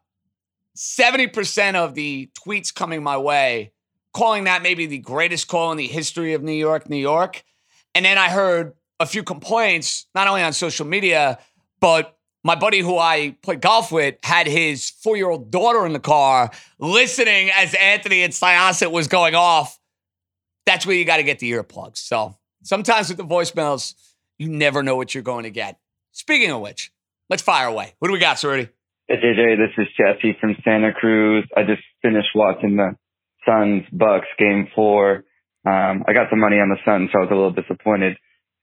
70% 0.77 1.75
of 1.77 1.95
the 1.95 2.31
tweets 2.45 2.75
coming 2.75 3.03
my 3.03 3.17
way 3.17 3.73
calling 4.13 4.45
that 4.45 4.63
maybe 4.63 4.87
the 4.87 4.99
greatest 4.99 5.49
call 5.49 5.71
in 5.73 5.79
the 5.79 5.87
history 5.87 6.35
of 6.35 6.43
New 6.43 6.53
York, 6.53 6.89
New 6.89 6.97
York. 6.97 7.43
And 7.95 8.05
then 8.05 8.19
I 8.19 8.29
heard 8.29 8.75
a 8.99 9.07
few 9.07 9.23
complaints, 9.23 10.07
not 10.15 10.29
only 10.29 10.43
on 10.43 10.53
social 10.53 10.87
media, 10.87 11.39
but 11.81 12.17
my 12.45 12.55
buddy 12.55 12.81
who 12.81 12.99
I 12.99 13.37
played 13.43 13.61
golf 13.61 13.93
with 13.93 14.17
had 14.23 14.47
his 14.47 14.91
four 14.91 15.17
year 15.17 15.29
old 15.29 15.51
daughter 15.51 15.87
in 15.87 15.93
the 15.93 16.01
car 16.01 16.51
listening 16.79 17.51
as 17.55 17.75
Anthony 17.75 18.23
and 18.23 18.33
Syosset 18.33 18.91
was 18.91 19.09
going 19.09 19.35
off. 19.35 19.79
That's 20.67 20.87
where 20.87 20.97
you 20.97 21.05
got 21.05 21.17
to 21.19 21.23
get 21.23 21.39
the 21.39 21.51
earplugs. 21.53 21.99
So 21.99 22.37
sometimes 22.63 23.09
with 23.09 23.19
the 23.19 23.25
voicemails, 23.25 23.95
you 24.39 24.49
never 24.49 24.83
know 24.83 24.97
what 24.97 25.15
you're 25.15 25.23
going 25.23 25.45
to 25.45 25.51
get. 25.51 25.79
Speaking 26.13 26.51
of 26.51 26.61
which, 26.61 26.93
let's 27.29 27.43
fire 27.43 27.67
away. 27.67 27.95
What 27.99 28.09
do 28.09 28.13
we 28.13 28.19
got, 28.19 28.43
Rudy? 28.43 28.69
Hey, 29.09 29.17
JJ, 29.17 29.57
this 29.57 29.71
is 29.77 29.89
Jesse 29.97 30.37
from 30.41 30.57
Santa 30.65 30.93
Cruz. 30.93 31.45
I 31.57 31.63
just 31.63 31.83
finished 32.01 32.29
watching 32.35 32.77
the 32.77 32.97
Suns 33.47 33.85
Bucks 33.93 34.29
game 34.39 34.69
four. 34.75 35.25
Um, 35.67 36.05
I 36.09 36.13
got 36.13 36.31
some 36.31 36.41
money 36.41 36.57
on 36.57 36.71
the 36.71 36.79
Suns, 36.85 37.11
so 37.13 37.19
I 37.19 37.23
was 37.23 37.31
a 37.31 37.35
little 37.35 37.53
disappointed. 37.53 38.17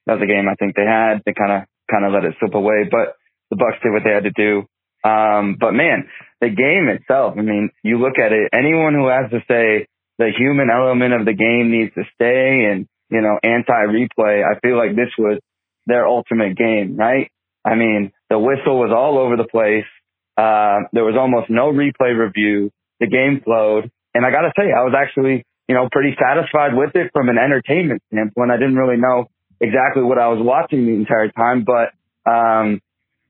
That 0.05 0.13
was 0.13 0.23
a 0.23 0.28
game 0.28 0.47
I 0.49 0.55
think 0.55 0.75
they 0.75 0.86
had. 0.86 1.21
They 1.25 1.34
kind 1.34 1.51
of 1.51 1.67
kind 1.89 2.05
of 2.05 2.13
let 2.13 2.25
it 2.25 2.36
slip 2.39 2.53
away, 2.53 2.89
but 2.89 3.15
the 3.49 3.55
Bucks 3.55 3.78
did 3.84 3.91
what 3.91 4.03
they 4.03 4.11
had 4.11 4.23
to 4.23 4.32
do. 4.32 4.67
Um, 5.07 5.57
but 5.59 5.73
man, 5.73 6.09
the 6.41 6.49
game 6.49 6.89
itself. 6.89 7.36
I 7.38 7.41
mean, 7.41 7.69
you 7.84 7.99
look 7.99 8.17
at 8.17 8.32
it. 8.34 8.49
Anyone 8.51 8.93
who 8.93 9.07
has 9.07 9.30
to 9.32 9.39
say 9.47 9.88
the 10.17 10.32
human 10.36 10.69
element 10.69 11.13
of 11.13 11.25
the 11.25 11.34
game 11.34 11.71
needs 11.71 11.93
to 11.95 12.03
stay 12.15 12.67
and 12.71 12.88
you 13.09 13.21
know 13.21 13.39
anti-replay, 13.41 14.43
I 14.43 14.59
feel 14.59 14.78
like 14.78 14.95
this 14.95 15.13
was 15.17 15.39
their 15.86 16.05
ultimate 16.07 16.57
game, 16.57 16.97
right? 16.97 17.32
I 17.63 17.75
mean, 17.75 18.11
the 18.30 18.39
whistle 18.39 18.80
was 18.80 18.91
all 18.95 19.17
over 19.17 19.38
the 19.38 19.47
place. 19.47 19.88
Uh, 20.36 20.88
there 20.93 21.03
was 21.03 21.15
almost 21.17 21.49
no 21.49 21.71
replay 21.71 22.17
review. 22.17 22.71
The 22.99 23.07
game 23.07 23.41
flowed. 23.43 23.91
And 24.18 24.26
I 24.26 24.32
got 24.32 24.41
to 24.41 24.51
say, 24.57 24.74
I 24.74 24.82
was 24.82 24.95
actually, 24.97 25.45
you 25.70 25.76
know, 25.76 25.89
pretty 25.91 26.18
satisfied 26.18 26.74
with 26.74 26.95
it 26.95 27.11
from 27.13 27.30
an 27.30 27.38
entertainment 27.38 28.01
standpoint. 28.11 28.49
I 28.49 28.57
didn't 28.57 28.76
really 28.76 28.97
know 28.97 29.30
exactly 29.61 30.01
what 30.01 30.18
I 30.18 30.28
was 30.30 30.41
watching 30.41 30.88
the 30.88 30.93
entire 30.93 31.30
time, 31.30 31.63
but, 31.63 31.93
um, 32.26 32.82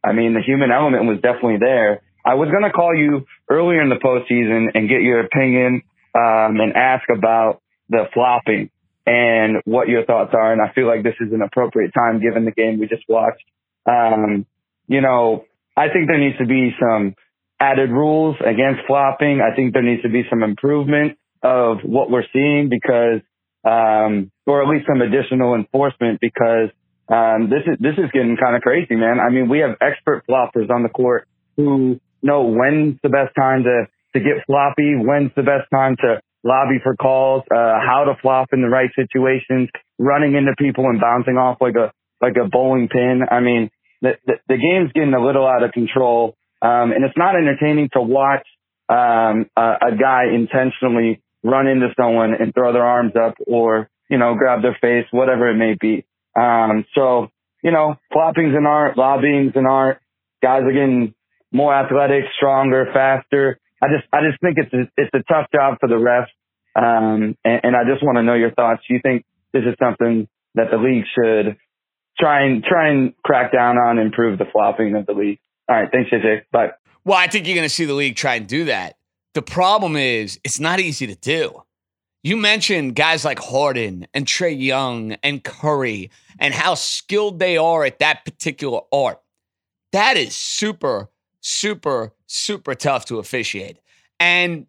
I 0.02 0.14
mean, 0.14 0.34
the 0.34 0.40
human 0.40 0.72
element 0.72 1.04
was 1.04 1.20
definitely 1.20 1.58
there. 1.60 2.02
I 2.24 2.36
was 2.36 2.48
going 2.50 2.64
to 2.64 2.72
call 2.72 2.96
you 2.96 3.26
earlier 3.50 3.82
in 3.82 3.90
the 3.90 4.00
postseason 4.00 4.72
and 4.76 4.88
get 4.88 5.02
your 5.02 5.20
opinion, 5.20 5.82
um, 6.16 6.62
and 6.64 6.72
ask 6.74 7.04
about 7.10 7.62
the 7.90 8.06
flopping 8.14 8.70
and 9.06 9.58
what 9.66 9.90
your 9.90 10.06
thoughts 10.06 10.32
are. 10.34 10.54
And 10.54 10.62
I 10.62 10.72
feel 10.72 10.88
like 10.88 11.04
this 11.04 11.20
is 11.20 11.34
an 11.34 11.42
appropriate 11.42 11.92
time 11.94 12.22
given 12.22 12.46
the 12.46 12.52
game 12.52 12.80
we 12.80 12.88
just 12.88 13.04
watched. 13.10 13.44
Um, 13.86 14.46
you 14.88 15.02
know, 15.02 15.44
I 15.76 15.90
think 15.90 16.08
there 16.08 16.18
needs 16.18 16.38
to 16.38 16.46
be 16.46 16.72
some 16.80 17.16
added 17.60 17.90
rules 17.90 18.36
against 18.40 18.82
flopping. 18.88 19.42
I 19.42 19.56
think 19.56 19.74
there 19.74 19.82
needs 19.82 20.04
to 20.04 20.10
be 20.10 20.24
some 20.30 20.44
improvement 20.44 21.18
of 21.42 21.80
what 21.84 22.10
we're 22.10 22.26
seeing 22.34 22.70
because, 22.70 23.22
um, 23.66 24.32
or 24.46 24.62
at 24.62 24.70
least 24.70 24.86
some 24.88 25.02
additional 25.02 25.56
enforcement 25.56 26.20
because, 26.22 26.70
um, 27.10 27.50
this 27.50 27.64
is, 27.66 27.78
this 27.80 27.98
is 27.98 28.12
getting 28.12 28.38
kind 28.38 28.56
of 28.56 28.62
crazy, 28.62 28.96
man. 28.96 29.20
I 29.20 29.30
mean, 29.32 29.50
we 29.50 29.60
have 29.60 29.78
expert 29.82 30.24
floppers 30.30 30.70
on 30.70 30.84
the 30.84 30.90
court 30.90 31.28
who 31.56 32.00
know 32.22 32.44
when's 32.44 33.00
the 33.02 33.10
best 33.10 33.34
time 33.36 33.64
to, 33.64 33.88
to 34.14 34.20
get 34.20 34.46
floppy, 34.46 34.96
when's 34.96 35.32
the 35.36 35.44
best 35.44 35.70
time 35.74 35.96
to 36.02 36.22
lobby 36.44 36.80
for 36.84 36.96
calls, 36.96 37.44
uh, 37.52 37.80
how 37.80 38.04
to 38.06 38.20
flop 38.22 38.50
in 38.54 38.62
the 38.62 38.70
right 38.70 38.90
situations, 38.96 39.70
running 39.98 40.36
into 40.36 40.54
people 40.58 40.86
and 40.86 41.00
bouncing 41.00 41.38
off 41.38 41.58
like 41.62 41.76
a, 41.76 41.92
like 42.22 42.36
a 42.36 42.48
bowling 42.48 42.88
pin. 42.88 43.22
I 43.30 43.40
mean, 43.40 43.70
the, 44.02 44.12
the, 44.26 44.34
the 44.48 44.58
game's 44.58 44.92
getting 44.94 45.14
a 45.14 45.24
little 45.24 45.48
out 45.48 45.64
of 45.64 45.72
control. 45.72 46.36
Um, 46.62 46.92
and 46.92 47.04
it's 47.06 47.18
not 47.18 47.36
entertaining 47.36 47.90
to 47.94 48.02
watch 48.02 48.46
um, 48.90 49.50
a, 49.56 49.74
a 49.92 49.96
guy 50.00 50.26
intentionally 50.34 51.22
run 51.44 51.68
into 51.68 51.88
someone 52.00 52.34
and 52.34 52.54
throw 52.54 52.74
their 52.74 52.86
arms 52.86 53.14
up 53.16 53.36
or, 53.46 53.90
you 54.10 54.18
know, 54.18 54.36
grab 54.36 54.62
their 54.62 54.78
face, 54.82 55.06
whatever 55.12 55.50
it 55.50 55.56
may 55.56 55.76
be. 55.80 56.06
Um, 56.40 56.86
so, 56.96 57.30
you 57.64 57.72
know, 57.72 57.96
flopping's 58.12 58.56
an 58.56 58.66
art, 58.66 58.98
lobbying's 58.98 59.54
an 59.56 59.66
art. 59.66 60.00
Guys 60.42 60.64
are 60.64 60.72
getting 60.72 61.14
more 61.52 61.74
athletic, 61.74 62.24
stronger, 62.36 62.88
faster. 62.94 63.60
I 63.82 63.88
just, 63.88 64.08
I 64.12 64.20
just 64.28 64.42
think 64.42 64.58
it's 64.58 64.74
a, 64.74 64.92
it's 64.98 65.12
a 65.14 65.24
tough 65.32 65.48
job 65.54 65.78
for 65.80 65.88
the 65.88 65.96
refs. 65.96 66.28
Um, 66.76 67.36
and, 67.44 67.62
and 67.64 67.76
I 67.76 67.84
just 67.92 68.04
want 68.04 68.18
to 68.18 68.24
know 68.24 68.36
your 68.36 68.52
thoughts. 68.52 68.82
Do 68.88 68.94
you 68.94 69.00
think 69.02 69.26
this 69.54 69.64
is 69.64 69.76
something 69.80 70.28
that 70.56 70.72
the 70.72 70.78
league 70.78 71.06
should 71.16 71.58
try 72.20 72.46
and 72.46 72.64
try 72.64 72.90
and 72.90 73.14
crack 73.24 73.52
down 73.52 73.78
on, 73.78 74.00
improve 74.00 74.38
the 74.38 74.46
flopping 74.52 74.96
of 74.96 75.06
the 75.06 75.14
league? 75.14 75.40
All 75.70 75.76
right. 75.76 75.92
Thanks, 75.92 76.10
JJ. 76.10 76.44
Bye. 76.52 76.72
Well, 77.04 77.18
I 77.18 77.28
think 77.28 77.48
you're 77.48 77.56
going 77.56 77.68
to 77.68 77.74
see 77.74 77.86
the 77.86 77.94
league 77.94 78.16
try 78.16 78.36
and 78.36 78.48
do 78.48 78.66
that. 78.66 78.98
The 79.34 79.42
problem 79.42 79.96
is, 79.96 80.40
it's 80.44 80.60
not 80.60 80.80
easy 80.80 81.08
to 81.08 81.16
do. 81.16 81.64
You 82.24 82.36
mentioned 82.36 82.96
guys 82.96 83.24
like 83.24 83.40
Harden 83.40 84.08
and 84.14 84.26
Trae 84.26 84.60
Young 84.60 85.14
and 85.24 85.44
Curry 85.44 86.12
and 86.40 86.54
how 86.54 86.74
skilled 86.74 87.40
they 87.40 87.58
are 87.58 87.86
at 87.86 88.00
that 88.00 88.26
particular 88.26 88.82
art. 88.92 89.22
That 89.94 90.18
is 90.18 90.36
super, 90.36 91.10
super, 91.40 92.14
super 92.26 92.76
tough 92.76 93.06
to 93.06 93.20
officiate. 93.20 93.78
And 94.20 94.66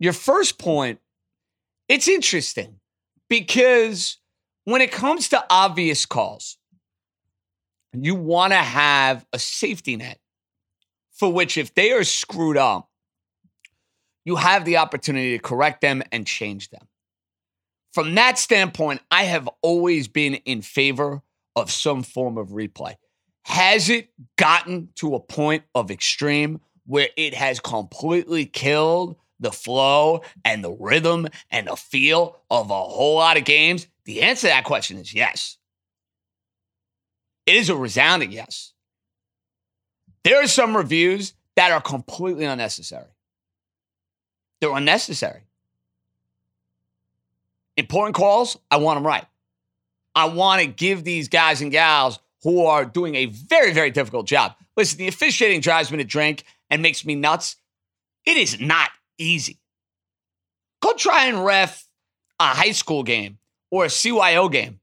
your 0.00 0.12
first 0.12 0.58
point, 0.58 0.98
it's 1.88 2.08
interesting 2.08 2.80
because 3.28 4.16
when 4.64 4.80
it 4.80 4.90
comes 4.90 5.28
to 5.28 5.44
obvious 5.50 6.06
calls, 6.06 6.58
you 7.92 8.14
want 8.14 8.52
to 8.52 8.58
have 8.58 9.26
a 9.32 9.38
safety 9.38 9.96
net 9.96 10.18
for 11.12 11.32
which, 11.32 11.56
if 11.56 11.74
they 11.74 11.92
are 11.92 12.04
screwed 12.04 12.56
up, 12.56 12.88
you 14.24 14.36
have 14.36 14.64
the 14.64 14.78
opportunity 14.78 15.36
to 15.36 15.42
correct 15.42 15.80
them 15.80 16.02
and 16.10 16.26
change 16.26 16.70
them. 16.70 16.88
From 17.92 18.14
that 18.14 18.38
standpoint, 18.38 19.02
I 19.10 19.24
have 19.24 19.48
always 19.60 20.08
been 20.08 20.34
in 20.34 20.62
favor 20.62 21.22
of 21.54 21.70
some 21.70 22.02
form 22.02 22.38
of 22.38 22.48
replay. 22.48 22.94
Has 23.44 23.90
it 23.90 24.08
gotten 24.38 24.88
to 24.96 25.14
a 25.14 25.20
point 25.20 25.64
of 25.74 25.90
extreme 25.90 26.60
where 26.86 27.08
it 27.16 27.34
has 27.34 27.60
completely 27.60 28.46
killed 28.46 29.16
the 29.40 29.52
flow 29.52 30.22
and 30.44 30.64
the 30.64 30.72
rhythm 30.72 31.28
and 31.50 31.66
the 31.66 31.76
feel 31.76 32.40
of 32.50 32.70
a 32.70 32.74
whole 32.74 33.16
lot 33.16 33.36
of 33.36 33.44
games? 33.44 33.86
The 34.06 34.22
answer 34.22 34.42
to 34.42 34.54
that 34.54 34.64
question 34.64 34.96
is 34.96 35.12
yes. 35.12 35.58
It 37.46 37.56
is 37.56 37.68
a 37.68 37.76
resounding 37.76 38.32
yes. 38.32 38.72
There 40.24 40.42
are 40.42 40.46
some 40.46 40.76
reviews 40.76 41.34
that 41.56 41.72
are 41.72 41.80
completely 41.80 42.44
unnecessary. 42.44 43.08
They're 44.60 44.74
unnecessary. 44.76 45.42
Important 47.76 48.14
calls, 48.14 48.58
I 48.70 48.76
want 48.76 48.98
them 48.98 49.06
right. 49.06 49.24
I 50.14 50.26
want 50.26 50.60
to 50.60 50.66
give 50.66 51.04
these 51.04 51.28
guys 51.28 51.62
and 51.62 51.72
gals 51.72 52.18
who 52.42 52.66
are 52.66 52.84
doing 52.84 53.14
a 53.14 53.26
very, 53.26 53.72
very 53.72 53.90
difficult 53.90 54.26
job. 54.26 54.54
Listen, 54.76 54.98
the 54.98 55.08
officiating 55.08 55.60
drives 55.60 55.90
me 55.90 55.98
to 55.98 56.04
drink 56.04 56.44
and 56.70 56.82
makes 56.82 57.04
me 57.04 57.14
nuts. 57.14 57.56
It 58.24 58.36
is 58.36 58.60
not 58.60 58.90
easy. 59.18 59.58
Go 60.80 60.92
try 60.94 61.26
and 61.26 61.44
ref 61.44 61.88
a 62.38 62.46
high 62.46 62.72
school 62.72 63.02
game 63.02 63.38
or 63.70 63.84
a 63.84 63.88
CYO 63.88 64.50
game. 64.50 64.80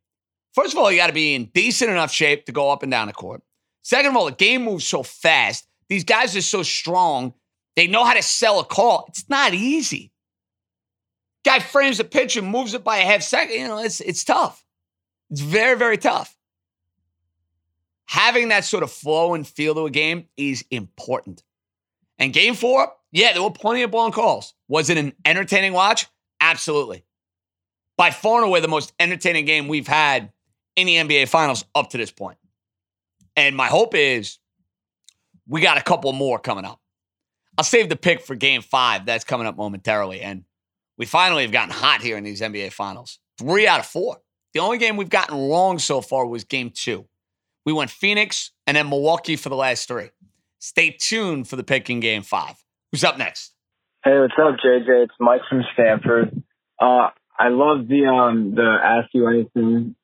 First 0.53 0.73
of 0.73 0.79
all, 0.79 0.91
you 0.91 0.97
got 0.97 1.07
to 1.07 1.13
be 1.13 1.35
in 1.35 1.45
decent 1.45 1.91
enough 1.91 2.11
shape 2.11 2.45
to 2.45 2.51
go 2.51 2.71
up 2.71 2.83
and 2.83 2.91
down 2.91 3.07
the 3.07 3.13
court. 3.13 3.41
Second 3.83 4.11
of 4.11 4.17
all, 4.17 4.25
the 4.25 4.31
game 4.31 4.63
moves 4.63 4.87
so 4.87 5.03
fast. 5.03 5.67
These 5.87 6.03
guys 6.03 6.35
are 6.35 6.41
so 6.41 6.63
strong. 6.63 7.33
They 7.75 7.87
know 7.87 8.03
how 8.03 8.13
to 8.13 8.21
sell 8.21 8.59
a 8.59 8.65
call. 8.65 9.05
It's 9.09 9.27
not 9.29 9.53
easy. 9.53 10.11
Guy 11.45 11.59
frames 11.59 11.97
the 11.97 12.03
pitch 12.03 12.35
and 12.35 12.47
moves 12.47 12.73
it 12.73 12.83
by 12.83 12.97
a 12.97 13.05
half 13.05 13.21
second. 13.21 13.55
You 13.59 13.67
know, 13.67 13.79
it's 13.79 14.01
it's 14.01 14.23
tough. 14.23 14.63
It's 15.31 15.41
very, 15.41 15.77
very 15.77 15.97
tough. 15.97 16.35
Having 18.07 18.49
that 18.49 18.65
sort 18.65 18.83
of 18.83 18.91
flow 18.91 19.35
and 19.35 19.47
feel 19.47 19.75
to 19.75 19.85
a 19.85 19.91
game 19.91 20.27
is 20.35 20.65
important. 20.71 21.43
And 22.17 22.33
game 22.33 22.55
four, 22.55 22.91
yeah, 23.11 23.33
there 23.33 23.43
were 23.43 23.51
plenty 23.51 23.83
of 23.83 23.91
blown 23.91 24.11
calls. 24.11 24.53
Was 24.67 24.89
it 24.89 24.97
an 24.97 25.13
entertaining 25.23 25.73
watch? 25.73 26.07
Absolutely. 26.41 27.05
By 27.97 28.11
far 28.11 28.37
and 28.37 28.47
away 28.47 28.59
the 28.59 28.67
most 28.67 28.93
entertaining 28.99 29.45
game 29.45 29.67
we've 29.67 29.87
had 29.87 30.31
in 30.88 31.07
the 31.07 31.17
NBA 31.17 31.27
Finals 31.27 31.65
up 31.75 31.89
to 31.91 31.97
this 31.97 32.11
point. 32.11 32.38
And 33.36 33.55
my 33.55 33.67
hope 33.67 33.95
is 33.95 34.38
we 35.47 35.61
got 35.61 35.77
a 35.77 35.82
couple 35.82 36.11
more 36.13 36.39
coming 36.39 36.65
up. 36.65 36.80
I'll 37.57 37.63
save 37.63 37.89
the 37.89 37.95
pick 37.95 38.21
for 38.21 38.36
game 38.36 38.61
five. 38.61 39.05
That's 39.05 39.23
coming 39.23 39.47
up 39.47 39.57
momentarily. 39.57 40.21
And 40.21 40.43
we 40.97 41.05
finally 41.05 41.43
have 41.43 41.51
gotten 41.51 41.71
hot 41.71 42.01
here 42.01 42.17
in 42.17 42.23
these 42.23 42.41
NBA 42.41 42.71
Finals. 42.71 43.19
Three 43.38 43.67
out 43.67 43.80
of 43.80 43.86
four. 43.86 44.17
The 44.53 44.59
only 44.59 44.77
game 44.77 44.97
we've 44.97 45.09
gotten 45.09 45.49
wrong 45.49 45.80
so 45.80 46.01
far 46.01 46.25
was 46.25 46.43
game 46.43 46.71
two. 46.73 47.05
We 47.65 47.73
went 47.73 47.89
Phoenix 47.89 48.51
and 48.65 48.75
then 48.75 48.89
Milwaukee 48.89 49.36
for 49.36 49.49
the 49.49 49.55
last 49.55 49.88
three. 49.88 50.09
Stay 50.59 50.91
tuned 50.91 51.47
for 51.47 51.55
the 51.55 51.63
pick 51.63 51.89
in 51.89 51.99
game 51.99 52.21
five. 52.21 52.55
Who's 52.91 53.03
up 53.03 53.17
next? 53.17 53.53
Hey, 54.03 54.17
what's 54.19 54.34
up, 54.41 54.55
JJ? 54.65 55.03
It's 55.03 55.13
Mike 55.19 55.41
from 55.49 55.63
Stanford. 55.73 56.43
Uh, 56.80 57.09
I 57.38 57.49
love 57.49 57.88
the 57.88 58.05
um 58.05 58.55
the 58.55 58.77
Ask 58.84 59.09
You 59.13 59.27
Anything 59.27 59.95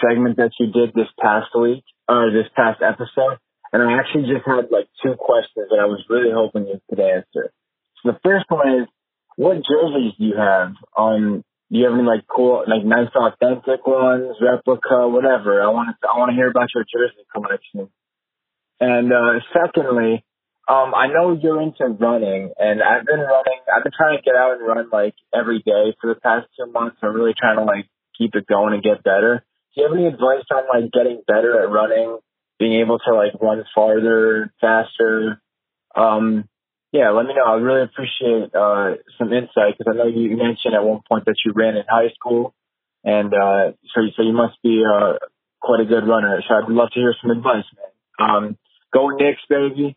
segment 0.00 0.36
that 0.36 0.52
you 0.58 0.66
did 0.72 0.94
this 0.94 1.08
past 1.20 1.48
week 1.58 1.84
or 2.08 2.30
this 2.30 2.48
past 2.54 2.82
episode, 2.82 3.38
and 3.72 3.82
I 3.82 3.98
actually 3.98 4.32
just 4.32 4.46
had 4.46 4.70
like 4.70 4.88
two 5.02 5.14
questions 5.18 5.68
that 5.70 5.80
I 5.80 5.86
was 5.86 6.04
really 6.08 6.32
hoping 6.32 6.66
you 6.66 6.80
could 6.88 7.00
answer. 7.00 7.52
So 8.02 8.12
the 8.12 8.18
first 8.22 8.46
one 8.48 8.82
is, 8.82 8.88
what 9.36 9.56
jerseys 9.56 10.14
do 10.18 10.24
you 10.24 10.36
have? 10.36 10.72
Um, 10.96 11.44
do 11.70 11.78
you 11.78 11.84
have 11.84 11.94
any 11.94 12.06
like 12.06 12.24
cool, 12.28 12.64
like 12.66 12.84
nice 12.84 13.10
authentic 13.14 13.86
ones, 13.86 14.36
replica, 14.40 15.08
whatever? 15.08 15.60
I 15.62 15.68
want 15.68 15.90
to, 15.90 16.08
I 16.08 16.16
want 16.16 16.30
to 16.30 16.36
hear 16.36 16.48
about 16.48 16.68
your 16.74 16.84
jersey 16.84 17.26
collection. 17.34 17.90
And 18.80 19.12
uh, 19.12 19.40
secondly, 19.52 20.24
um, 20.68 20.94
I 20.94 21.06
know 21.08 21.38
you're 21.40 21.62
into 21.62 21.86
running, 21.86 22.52
and 22.58 22.82
I've 22.82 23.06
been 23.06 23.20
running. 23.20 23.60
I've 23.72 23.84
been 23.84 23.92
trying 23.96 24.18
to 24.18 24.22
get 24.22 24.34
out 24.34 24.58
and 24.58 24.66
run 24.66 24.88
like 24.92 25.14
every 25.34 25.58
day 25.58 25.94
for 26.00 26.12
the 26.12 26.20
past 26.20 26.46
two 26.58 26.70
months. 26.70 26.96
I'm 27.02 27.14
really 27.14 27.34
trying 27.38 27.58
to 27.58 27.64
like 27.64 27.86
keep 28.18 28.34
it 28.34 28.46
going 28.46 28.74
and 28.74 28.82
get 28.82 29.04
better. 29.04 29.44
Do 29.76 29.82
you 29.82 29.88
have 29.88 29.96
any 29.96 30.06
advice 30.06 30.44
on 30.50 30.64
like 30.72 30.90
getting 30.90 31.22
better 31.26 31.62
at 31.62 31.68
running, 31.68 32.18
being 32.58 32.80
able 32.80 32.98
to 32.98 33.14
like 33.14 33.32
run 33.40 33.62
farther, 33.74 34.50
faster? 34.58 35.42
Um, 35.94 36.48
yeah, 36.92 37.10
let 37.10 37.26
me 37.26 37.34
know. 37.34 37.44
I 37.44 37.56
really 37.56 37.82
appreciate 37.82 38.54
uh, 38.54 38.94
some 39.18 39.34
insight 39.34 39.76
because 39.76 39.92
I 39.92 39.96
know 39.96 40.06
you 40.06 40.34
mentioned 40.34 40.74
at 40.74 40.82
one 40.82 41.00
point 41.06 41.26
that 41.26 41.36
you 41.44 41.52
ran 41.54 41.76
in 41.76 41.84
high 41.86 42.08
school, 42.14 42.54
and 43.04 43.34
uh, 43.34 43.72
so 43.94 44.00
so 44.16 44.22
you 44.22 44.32
must 44.32 44.56
be 44.62 44.82
uh, 44.82 45.18
quite 45.60 45.80
a 45.80 45.84
good 45.84 46.08
runner. 46.08 46.42
So 46.48 46.54
I'd 46.54 46.70
love 46.70 46.88
to 46.92 47.00
hear 47.00 47.14
some 47.20 47.30
advice, 47.30 47.64
man. 47.76 48.30
Um, 48.30 48.58
go 48.94 49.10
Knicks, 49.10 49.42
baby! 49.50 49.94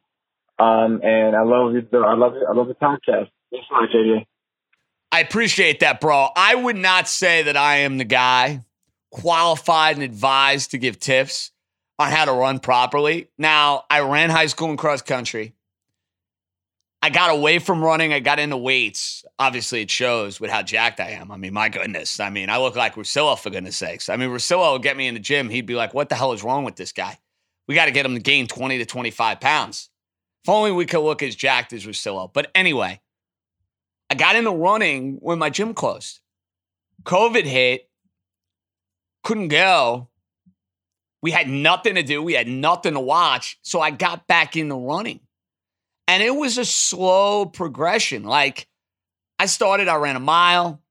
Um, 0.57 0.99
and 1.03 1.37
I 1.37 1.43
love 1.43 1.71
the 1.71 1.99
I 1.99 2.15
love 2.15 2.35
it. 2.35 2.43
I 2.49 2.53
love 2.53 2.67
the 2.67 2.75
podcast. 2.75 3.29
Thanks 3.49 3.67
so 3.69 3.79
much, 3.79 3.91
JJ. 3.95 4.25
I 5.13 5.21
appreciate 5.21 5.79
that, 5.79 6.01
bro. 6.01 6.29
I 6.35 6.53
would 6.53 6.75
not 6.75 7.07
say 7.07 7.43
that 7.43 7.55
I 7.55 7.77
am 7.77 7.97
the 7.97 8.03
guy 8.03 8.65
qualified 9.11 9.95
and 9.95 10.03
advised 10.03 10.71
to 10.71 10.77
give 10.77 10.99
tips 10.99 11.51
on 11.97 12.11
how 12.11 12.25
to 12.25 12.31
run 12.31 12.59
properly. 12.59 13.29
Now, 13.37 13.83
I 13.89 14.01
ran 14.01 14.29
high 14.29 14.45
school 14.47 14.69
and 14.69 14.77
cross 14.77 15.01
country. 15.01 15.53
I 17.01 17.09
got 17.09 17.31
away 17.31 17.59
from 17.59 17.83
running. 17.83 18.13
I 18.13 18.19
got 18.19 18.39
into 18.39 18.57
weights. 18.57 19.23
Obviously, 19.37 19.81
it 19.81 19.89
shows 19.89 20.39
with 20.39 20.51
how 20.51 20.61
jacked 20.61 20.99
I 20.99 21.11
am. 21.11 21.31
I 21.31 21.37
mean, 21.37 21.53
my 21.53 21.69
goodness. 21.69 22.19
I 22.19 22.29
mean, 22.29 22.49
I 22.49 22.57
look 22.57 22.75
like 22.75 22.95
Russillo, 22.95 23.39
for 23.39 23.49
goodness 23.49 23.77
sakes. 23.77 24.09
I 24.09 24.17
mean, 24.17 24.29
Russillo 24.29 24.73
would 24.73 24.83
get 24.83 24.97
me 24.97 25.07
in 25.07 25.13
the 25.13 25.19
gym. 25.19 25.49
He'd 25.49 25.65
be 25.65 25.75
like, 25.75 25.93
what 25.93 26.09
the 26.09 26.15
hell 26.15 26.33
is 26.33 26.43
wrong 26.43 26.65
with 26.65 26.75
this 26.75 26.91
guy? 26.91 27.17
We 27.67 27.75
got 27.75 27.85
to 27.85 27.91
get 27.91 28.05
him 28.05 28.15
to 28.15 28.21
gain 28.21 28.47
20 28.47 28.79
to 28.79 28.85
25 28.85 29.39
pounds. 29.39 29.89
If 30.43 30.49
only 30.49 30.71
we 30.71 30.85
could 30.85 31.01
look 31.01 31.23
as 31.23 31.35
jacked 31.35 31.71
as 31.71 31.85
Russillo. 31.85 32.31
But 32.33 32.51
anyway, 32.53 32.99
I 34.09 34.15
got 34.15 34.35
into 34.35 34.51
running 34.51 35.17
when 35.21 35.39
my 35.39 35.49
gym 35.49 35.73
closed. 35.73 36.19
COVID 37.03 37.43
hit, 37.43 37.88
couldn't 39.23 39.49
go. 39.49 40.09
We 41.21 41.31
had 41.31 41.49
nothing 41.49 41.95
to 41.95 42.03
do, 42.03 42.23
we 42.23 42.33
had 42.33 42.47
nothing 42.47 42.93
to 42.93 42.99
watch. 42.99 43.59
So 43.61 43.81
I 43.81 43.91
got 43.91 44.27
back 44.27 44.55
into 44.55 44.75
running. 44.75 45.19
And 46.07 46.23
it 46.23 46.35
was 46.35 46.57
a 46.57 46.65
slow 46.65 47.45
progression. 47.45 48.23
Like 48.23 48.67
I 49.37 49.45
started, 49.45 49.87
I 49.87 49.95
ran 49.97 50.15
a 50.15 50.21
mile, 50.21 50.81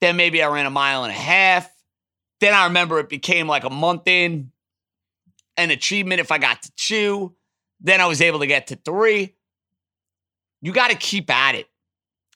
then 0.00 0.16
maybe 0.16 0.42
I 0.42 0.48
ran 0.48 0.66
a 0.66 0.70
mile 0.70 1.04
and 1.04 1.12
a 1.12 1.16
half. 1.16 1.70
Then 2.40 2.54
I 2.54 2.64
remember 2.64 2.98
it 2.98 3.08
became 3.08 3.46
like 3.46 3.64
a 3.64 3.70
month 3.70 4.08
in, 4.08 4.50
an 5.56 5.70
achievement 5.70 6.20
if 6.20 6.32
I 6.32 6.38
got 6.38 6.62
to 6.62 6.72
two. 6.76 7.34
Then 7.80 8.00
I 8.00 8.06
was 8.06 8.20
able 8.20 8.40
to 8.40 8.46
get 8.46 8.68
to 8.68 8.76
three. 8.76 9.34
You 10.60 10.72
got 10.72 10.90
to 10.90 10.96
keep 10.96 11.30
at 11.30 11.54
it. 11.54 11.66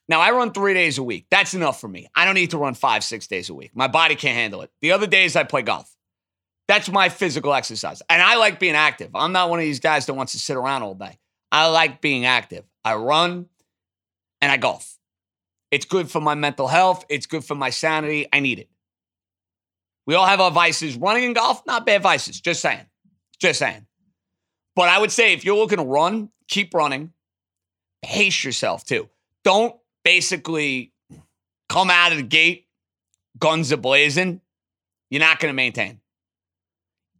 Now, 0.08 0.20
I 0.20 0.30
run 0.30 0.52
three 0.52 0.74
days 0.74 0.98
a 0.98 1.02
week. 1.02 1.26
That's 1.30 1.54
enough 1.54 1.80
for 1.80 1.88
me. 1.88 2.08
I 2.14 2.24
don't 2.24 2.34
need 2.34 2.50
to 2.52 2.58
run 2.58 2.74
five, 2.74 3.02
six 3.02 3.26
days 3.26 3.50
a 3.50 3.54
week. 3.54 3.72
My 3.74 3.88
body 3.88 4.14
can't 4.14 4.36
handle 4.36 4.62
it. 4.62 4.70
The 4.80 4.92
other 4.92 5.06
days, 5.06 5.34
I 5.34 5.42
play 5.42 5.62
golf. 5.62 5.92
That's 6.68 6.88
my 6.88 7.08
physical 7.08 7.54
exercise. 7.54 8.02
And 8.08 8.22
I 8.22 8.36
like 8.36 8.58
being 8.60 8.74
active. 8.74 9.10
I'm 9.14 9.32
not 9.32 9.50
one 9.50 9.58
of 9.58 9.64
these 9.64 9.80
guys 9.80 10.06
that 10.06 10.14
wants 10.14 10.32
to 10.32 10.38
sit 10.38 10.56
around 10.56 10.82
all 10.82 10.94
day. 10.94 11.18
I 11.50 11.68
like 11.68 12.00
being 12.00 12.24
active. 12.24 12.64
I 12.84 12.94
run 12.94 13.46
and 14.40 14.52
I 14.52 14.56
golf. 14.56 14.98
It's 15.70 15.84
good 15.84 16.10
for 16.10 16.20
my 16.20 16.34
mental 16.34 16.66
health. 16.66 17.04
It's 17.08 17.26
good 17.26 17.44
for 17.44 17.54
my 17.54 17.70
sanity. 17.70 18.26
I 18.32 18.40
need 18.40 18.58
it. 18.58 18.68
We 20.06 20.14
all 20.14 20.26
have 20.26 20.40
our 20.40 20.50
vices. 20.50 20.96
Running 20.96 21.24
and 21.24 21.34
golf, 21.34 21.62
not 21.66 21.86
bad 21.86 22.02
vices. 22.02 22.40
Just 22.40 22.60
saying. 22.60 22.86
Just 23.40 23.58
saying. 23.58 23.86
But 24.74 24.88
I 24.88 24.98
would 24.98 25.10
say 25.10 25.32
if 25.32 25.44
you're 25.44 25.56
looking 25.56 25.78
to 25.78 25.84
run, 25.84 26.30
keep 26.48 26.74
running. 26.74 27.12
Pace 28.02 28.44
yourself 28.44 28.84
too. 28.84 29.08
Don't 29.42 29.74
basically 30.06 30.92
come 31.68 31.90
out 31.90 32.12
of 32.12 32.18
the 32.18 32.22
gate 32.22 32.68
guns 33.40 33.72
a 33.72 33.76
blazing. 33.76 34.40
You're 35.10 35.20
not 35.20 35.40
going 35.40 35.50
to 35.50 35.56
maintain. 35.56 36.00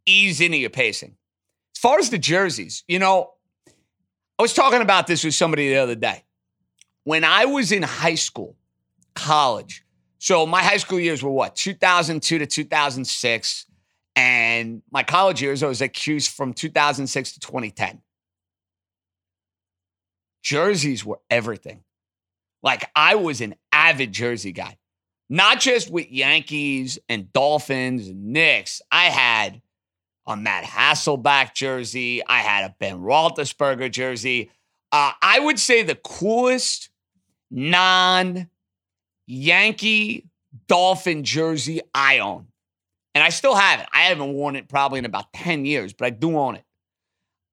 Ease 0.05 0.39
into 0.39 0.55
your 0.55 0.69
pacing. 0.69 1.17
As 1.75 1.81
far 1.81 1.99
as 1.99 2.09
the 2.09 2.17
jerseys, 2.17 2.85
you 2.87 2.97
know, 2.97 3.31
I 4.39 4.41
was 4.41 4.53
talking 4.53 4.81
about 4.81 5.05
this 5.05 5.25
with 5.25 5.35
somebody 5.35 5.67
the 5.67 5.75
other 5.75 5.95
day. 5.95 6.23
When 7.03 7.25
I 7.25 7.43
was 7.43 7.73
in 7.73 7.83
high 7.83 8.15
school, 8.15 8.55
college. 9.15 9.83
So 10.19 10.45
my 10.45 10.63
high 10.63 10.77
school 10.77 10.99
years 10.99 11.21
were 11.21 11.29
what? 11.29 11.57
2002 11.57 12.39
to 12.39 12.45
2006. 12.45 13.65
And 14.15 14.81
my 14.91 15.03
college 15.03 15.41
years, 15.41 15.61
I 15.61 15.67
was 15.67 15.81
at 15.81 15.93
Cuse 15.93 16.29
from 16.29 16.53
2006 16.53 17.33
to 17.33 17.39
2010. 17.41 18.01
Jerseys 20.41 21.03
were 21.03 21.19
everything. 21.29 21.83
Like 22.63 22.89
I 22.95 23.15
was 23.15 23.41
an 23.41 23.55
avid 23.71 24.11
jersey 24.11 24.51
guy, 24.51 24.77
not 25.29 25.59
just 25.59 25.89
with 25.89 26.11
Yankees 26.11 26.99
and 27.07 27.31
Dolphins 27.31 28.07
and 28.07 28.33
Knicks. 28.33 28.81
I 28.91 29.05
had 29.05 29.61
a 30.25 30.35
Matt 30.35 30.65
Hasselbeck 30.65 31.53
jersey. 31.53 32.25
I 32.25 32.39
had 32.39 32.65
a 32.65 32.75
Ben 32.79 32.99
Roethlisberger 32.99 33.91
jersey. 33.91 34.51
Uh, 34.91 35.11
I 35.21 35.39
would 35.39 35.59
say 35.59 35.83
the 35.83 35.95
coolest 35.95 36.89
non 37.49 38.49
Yankee 39.25 40.25
Dolphin 40.67 41.23
jersey 41.23 41.81
I 41.93 42.19
own. 42.19 42.47
And 43.15 43.23
I 43.23 43.29
still 43.29 43.55
have 43.55 43.79
it. 43.79 43.87
I 43.93 44.01
haven't 44.01 44.33
worn 44.33 44.55
it 44.55 44.69
probably 44.69 44.99
in 44.99 45.05
about 45.05 45.33
10 45.33 45.65
years, 45.65 45.91
but 45.93 46.05
I 46.05 46.09
do 46.11 46.37
own 46.37 46.55
it. 46.55 46.63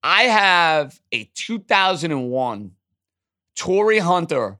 I 0.02 0.24
have 0.24 1.00
a 1.10 1.24
2001 1.34 2.72
Torii 3.56 3.98
Hunter 3.98 4.58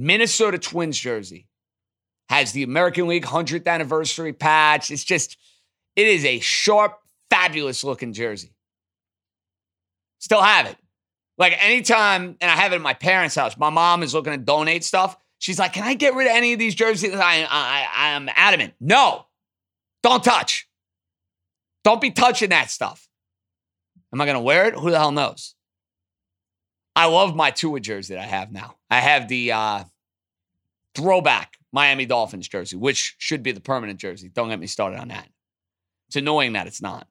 Minnesota 0.00 0.58
Twins 0.58 0.98
jersey. 0.98 1.46
Has 2.30 2.52
the 2.52 2.62
American 2.62 3.06
League 3.06 3.24
100th 3.24 3.66
anniversary 3.66 4.32
patch. 4.32 4.90
It's 4.90 5.04
just, 5.04 5.36
it 5.94 6.06
is 6.06 6.24
a 6.24 6.38
sharp, 6.40 6.98
fabulous 7.28 7.84
looking 7.84 8.12
jersey. 8.12 8.54
Still 10.20 10.40
have 10.40 10.66
it. 10.66 10.76
Like 11.38 11.56
anytime, 11.62 12.36
and 12.40 12.50
I 12.50 12.54
have 12.54 12.72
it 12.72 12.76
at 12.76 12.82
my 12.82 12.94
parents' 12.94 13.34
house, 13.34 13.56
my 13.58 13.70
mom 13.70 14.02
is 14.02 14.14
looking 14.14 14.32
to 14.32 14.38
donate 14.38 14.84
stuff. 14.84 15.16
She's 15.38 15.58
like, 15.58 15.72
Can 15.72 15.84
I 15.84 15.94
get 15.94 16.14
rid 16.14 16.26
of 16.28 16.34
any 16.34 16.52
of 16.52 16.58
these 16.58 16.74
jerseys? 16.74 17.14
I, 17.14 17.46
I, 17.50 17.86
I 17.94 18.08
am 18.10 18.28
adamant. 18.36 18.74
No, 18.80 19.26
don't 20.02 20.22
touch. 20.22 20.68
Don't 21.82 22.00
be 22.00 22.10
touching 22.10 22.50
that 22.50 22.70
stuff. 22.70 23.08
Am 24.12 24.20
I 24.20 24.24
going 24.24 24.34
to 24.34 24.40
wear 24.40 24.66
it? 24.66 24.74
Who 24.74 24.90
the 24.90 24.98
hell 24.98 25.12
knows? 25.12 25.54
I 26.96 27.06
love 27.06 27.34
my 27.36 27.50
Tua 27.50 27.80
jersey 27.80 28.14
that 28.14 28.22
I 28.22 28.26
have 28.26 28.52
now. 28.52 28.76
I 28.90 29.00
have 29.00 29.28
the 29.28 29.52
uh, 29.52 29.84
throwback 30.94 31.56
Miami 31.72 32.06
Dolphins 32.06 32.48
jersey, 32.48 32.76
which 32.76 33.14
should 33.18 33.42
be 33.42 33.52
the 33.52 33.60
permanent 33.60 34.00
jersey. 34.00 34.30
Don't 34.32 34.48
get 34.48 34.58
me 34.58 34.66
started 34.66 34.98
on 34.98 35.08
that. 35.08 35.28
It's 36.08 36.16
annoying 36.16 36.54
that 36.54 36.66
it's 36.66 36.82
not. 36.82 37.06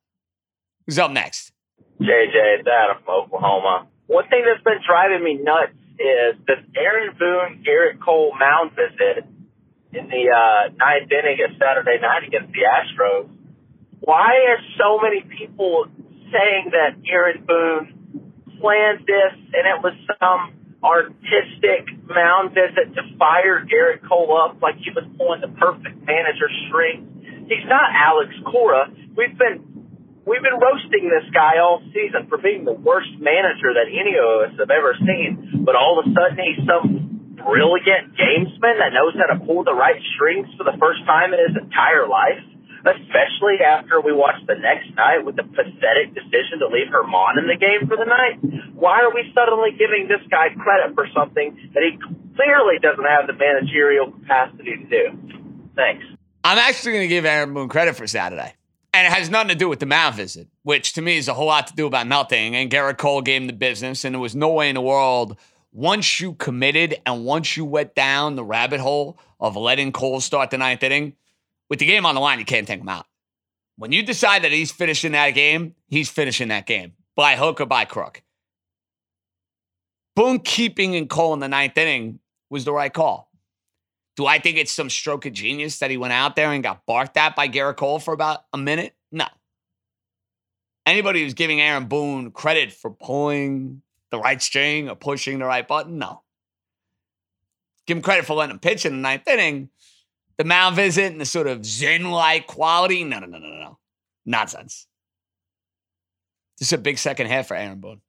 Who's 0.85 0.99
up 0.99 1.11
next? 1.11 1.53
JJ, 2.01 2.61
Adam 2.61 3.03
from 3.05 3.23
Oklahoma. 3.23 3.87
One 4.07 4.27
thing 4.29 4.43
that's 4.45 4.63
been 4.63 4.79
driving 4.85 5.23
me 5.23 5.35
nuts 5.41 5.73
is 5.99 6.35
this 6.47 6.59
Aaron 6.75 7.15
Boone, 7.17 7.63
Gerrit 7.63 8.01
Cole 8.03 8.33
mound 8.39 8.71
visit 8.71 9.25
in 9.93 10.07
the 10.07 10.29
uh, 10.29 10.73
ninth 10.75 11.11
inning 11.11 11.39
of 11.43 11.55
Saturday 11.59 11.99
night 12.01 12.23
against 12.27 12.51
the 12.53 12.61
Astros. 12.63 13.29
Why 13.99 14.31
are 14.49 14.59
so 14.77 14.99
many 15.01 15.21
people 15.21 15.85
saying 16.31 16.71
that 16.71 16.95
Aaron 17.09 17.43
Boone 17.45 17.98
planned 18.59 19.07
this 19.07 19.33
and 19.55 19.63
it 19.65 19.79
was 19.83 19.95
some 20.19 20.53
artistic 20.83 21.91
mound 22.07 22.55
visit 22.55 22.95
to 22.95 23.01
fire 23.17 23.65
Gerrit 23.67 24.07
Cole 24.07 24.31
up 24.39 24.61
like 24.61 24.75
he 24.79 24.91
was 24.95 25.03
pulling 25.17 25.41
the 25.41 25.51
perfect 25.59 25.99
manager 26.05 26.47
string? 26.67 27.47
He's 27.47 27.65
not 27.67 27.89
Alex 27.91 28.31
Cora. 28.45 28.91
We've 29.15 29.37
been 29.37 29.69
We've 30.29 30.45
been 30.45 30.61
roasting 30.61 31.09
this 31.09 31.25
guy 31.33 31.57
all 31.57 31.81
season 31.89 32.29
for 32.29 32.37
being 32.37 32.61
the 32.61 32.77
worst 32.77 33.09
manager 33.17 33.73
that 33.73 33.89
any 33.89 34.13
of 34.13 34.45
us 34.45 34.53
have 34.61 34.69
ever 34.69 34.93
seen, 35.01 35.65
but 35.65 35.73
all 35.73 35.97
of 35.97 36.05
a 36.05 36.13
sudden 36.13 36.37
he's 36.37 36.61
some 36.69 37.33
brilliant 37.33 38.13
gamesman 38.13 38.77
that 38.77 38.93
knows 38.93 39.17
how 39.17 39.33
to 39.33 39.41
pull 39.41 39.65
the 39.65 39.73
right 39.73 39.97
strings 40.13 40.45
for 40.53 40.69
the 40.69 40.77
first 40.77 41.01
time 41.09 41.33
in 41.33 41.39
his 41.41 41.57
entire 41.57 42.05
life. 42.05 42.45
Especially 42.85 43.59
after 43.65 43.99
we 43.99 44.13
watched 44.13 44.47
the 44.47 44.55
next 44.55 44.95
night 44.95 45.25
with 45.25 45.35
the 45.35 45.43
pathetic 45.43 46.15
decision 46.15 46.59
to 46.59 46.67
leave 46.67 46.87
Germán 46.87 47.37
in 47.37 47.47
the 47.47 47.59
game 47.59 47.87
for 47.87 47.97
the 47.97 48.07
night. 48.07 48.39
Why 48.73 49.01
are 49.01 49.13
we 49.13 49.31
suddenly 49.35 49.71
giving 49.77 50.07
this 50.07 50.23
guy 50.31 50.49
credit 50.55 50.95
for 50.95 51.07
something 51.13 51.71
that 51.73 51.83
he 51.83 51.99
clearly 52.35 52.79
doesn't 52.81 53.03
have 53.03 53.27
the 53.27 53.33
managerial 53.33 54.11
capacity 54.11 54.77
to 54.77 54.85
do? 54.87 55.03
Thanks. 55.75 56.05
I'm 56.43 56.57
actually 56.57 56.93
going 56.93 57.03
to 57.03 57.09
give 57.09 57.25
Aaron 57.25 57.53
Boone 57.53 57.67
credit 57.67 57.95
for 57.95 58.07
Saturday. 58.07 58.53
And 58.93 59.05
it 59.05 59.13
has 59.13 59.29
nothing 59.29 59.49
to 59.49 59.55
do 59.55 59.69
with 59.69 59.79
the 59.79 59.85
mound 59.85 60.15
visit, 60.15 60.47
which 60.63 60.93
to 60.93 61.01
me 61.01 61.17
is 61.17 61.27
a 61.27 61.33
whole 61.33 61.47
lot 61.47 61.67
to 61.67 61.75
do 61.75 61.85
about 61.85 62.07
nothing. 62.07 62.55
And 62.55 62.71
Gerrit 62.71 62.97
Cole 62.97 63.21
gave 63.21 63.41
him 63.41 63.47
the 63.47 63.53
business, 63.53 64.03
and 64.03 64.15
there 64.15 64.19
was 64.19 64.35
no 64.35 64.49
way 64.49 64.69
in 64.69 64.75
the 64.75 64.81
world, 64.81 65.37
once 65.71 66.19
you 66.19 66.33
committed 66.33 66.99
and 67.05 67.25
once 67.25 67.55
you 67.55 67.65
went 67.65 67.93
down 67.93 68.35
the 68.35 68.43
rabbit 68.43 68.79
hole 68.79 69.19
of 69.39 69.55
letting 69.55 69.91
Cole 69.91 70.19
start 70.19 70.49
the 70.49 70.57
ninth 70.57 70.81
inning, 70.81 71.13
with 71.69 71.79
the 71.79 71.85
game 71.85 72.05
on 72.05 72.15
the 72.15 72.21
line, 72.21 72.39
you 72.39 72.45
can't 72.45 72.67
take 72.67 72.81
him 72.81 72.89
out. 72.89 73.05
When 73.77 73.91
you 73.91 74.03
decide 74.03 74.43
that 74.43 74.51
he's 74.51 74.71
finishing 74.71 75.13
that 75.13 75.31
game, 75.31 75.75
he's 75.87 76.09
finishing 76.09 76.49
that 76.49 76.65
game 76.65 76.93
by 77.15 77.35
hook 77.35 77.61
or 77.61 77.65
by 77.65 77.85
crook. 77.85 78.21
Boone 80.15 80.39
keeping 80.39 80.95
in 80.95 81.07
Cole 81.07 81.33
in 81.33 81.39
the 81.39 81.47
ninth 81.47 81.77
inning 81.77 82.19
was 82.49 82.65
the 82.65 82.73
right 82.73 82.91
call. 82.91 83.31
Do 84.17 84.25
I 84.25 84.39
think 84.39 84.57
it's 84.57 84.73
some 84.73 84.89
stroke 84.89 85.25
of 85.25 85.31
genius 85.31 85.79
that 85.79 85.91
he 85.91 85.95
went 85.95 86.11
out 86.11 86.35
there 86.35 86.51
and 86.51 86.61
got 86.61 86.85
barked 86.85 87.15
at 87.15 87.37
by 87.37 87.47
Gerrit 87.47 87.77
Cole 87.77 87.99
for 87.99 88.13
about 88.13 88.41
a 88.51 88.57
minute? 88.57 88.93
No. 89.13 89.27
Anybody 90.85 91.23
who's 91.23 91.35
giving 91.35 91.61
Aaron 91.61 91.85
Boone 91.85 92.31
credit 92.31 92.73
for 92.73 92.91
pulling 92.91 93.81
the 94.11 94.19
right 94.19 94.41
string 94.41 94.89
or 94.89 94.95
pushing 94.95 95.39
the 95.39 95.45
right 95.45 95.65
button? 95.65 95.99
No. 95.99 96.23
Give 97.87 97.95
him 97.95 98.03
credit 98.03 98.25
for 98.25 98.35
letting 98.35 98.55
him 98.55 98.59
pitch 98.59 98.85
in 98.85 98.91
the 98.91 98.99
ninth 98.99 99.27
inning. 99.27 99.69
The 100.39 100.45
mound 100.45 100.77
visit 100.77 101.11
and 101.11 101.19
the 101.19 101.25
sort 101.25 101.47
of 101.47 101.65
zen 101.65 102.11
like 102.11 102.47
quality? 102.47 103.03
No, 103.03 103.19
no, 103.19 103.27
no, 103.27 103.37
no, 103.37 103.49
no. 103.49 103.77
Nonsense. 104.25 104.87
This 106.57 106.69
is 106.69 106.73
a 106.73 106.77
big 106.77 106.97
second 106.97 107.27
half 107.27 107.47
for 107.47 107.57
Aaron 107.57 107.81
Boone. 107.81 107.99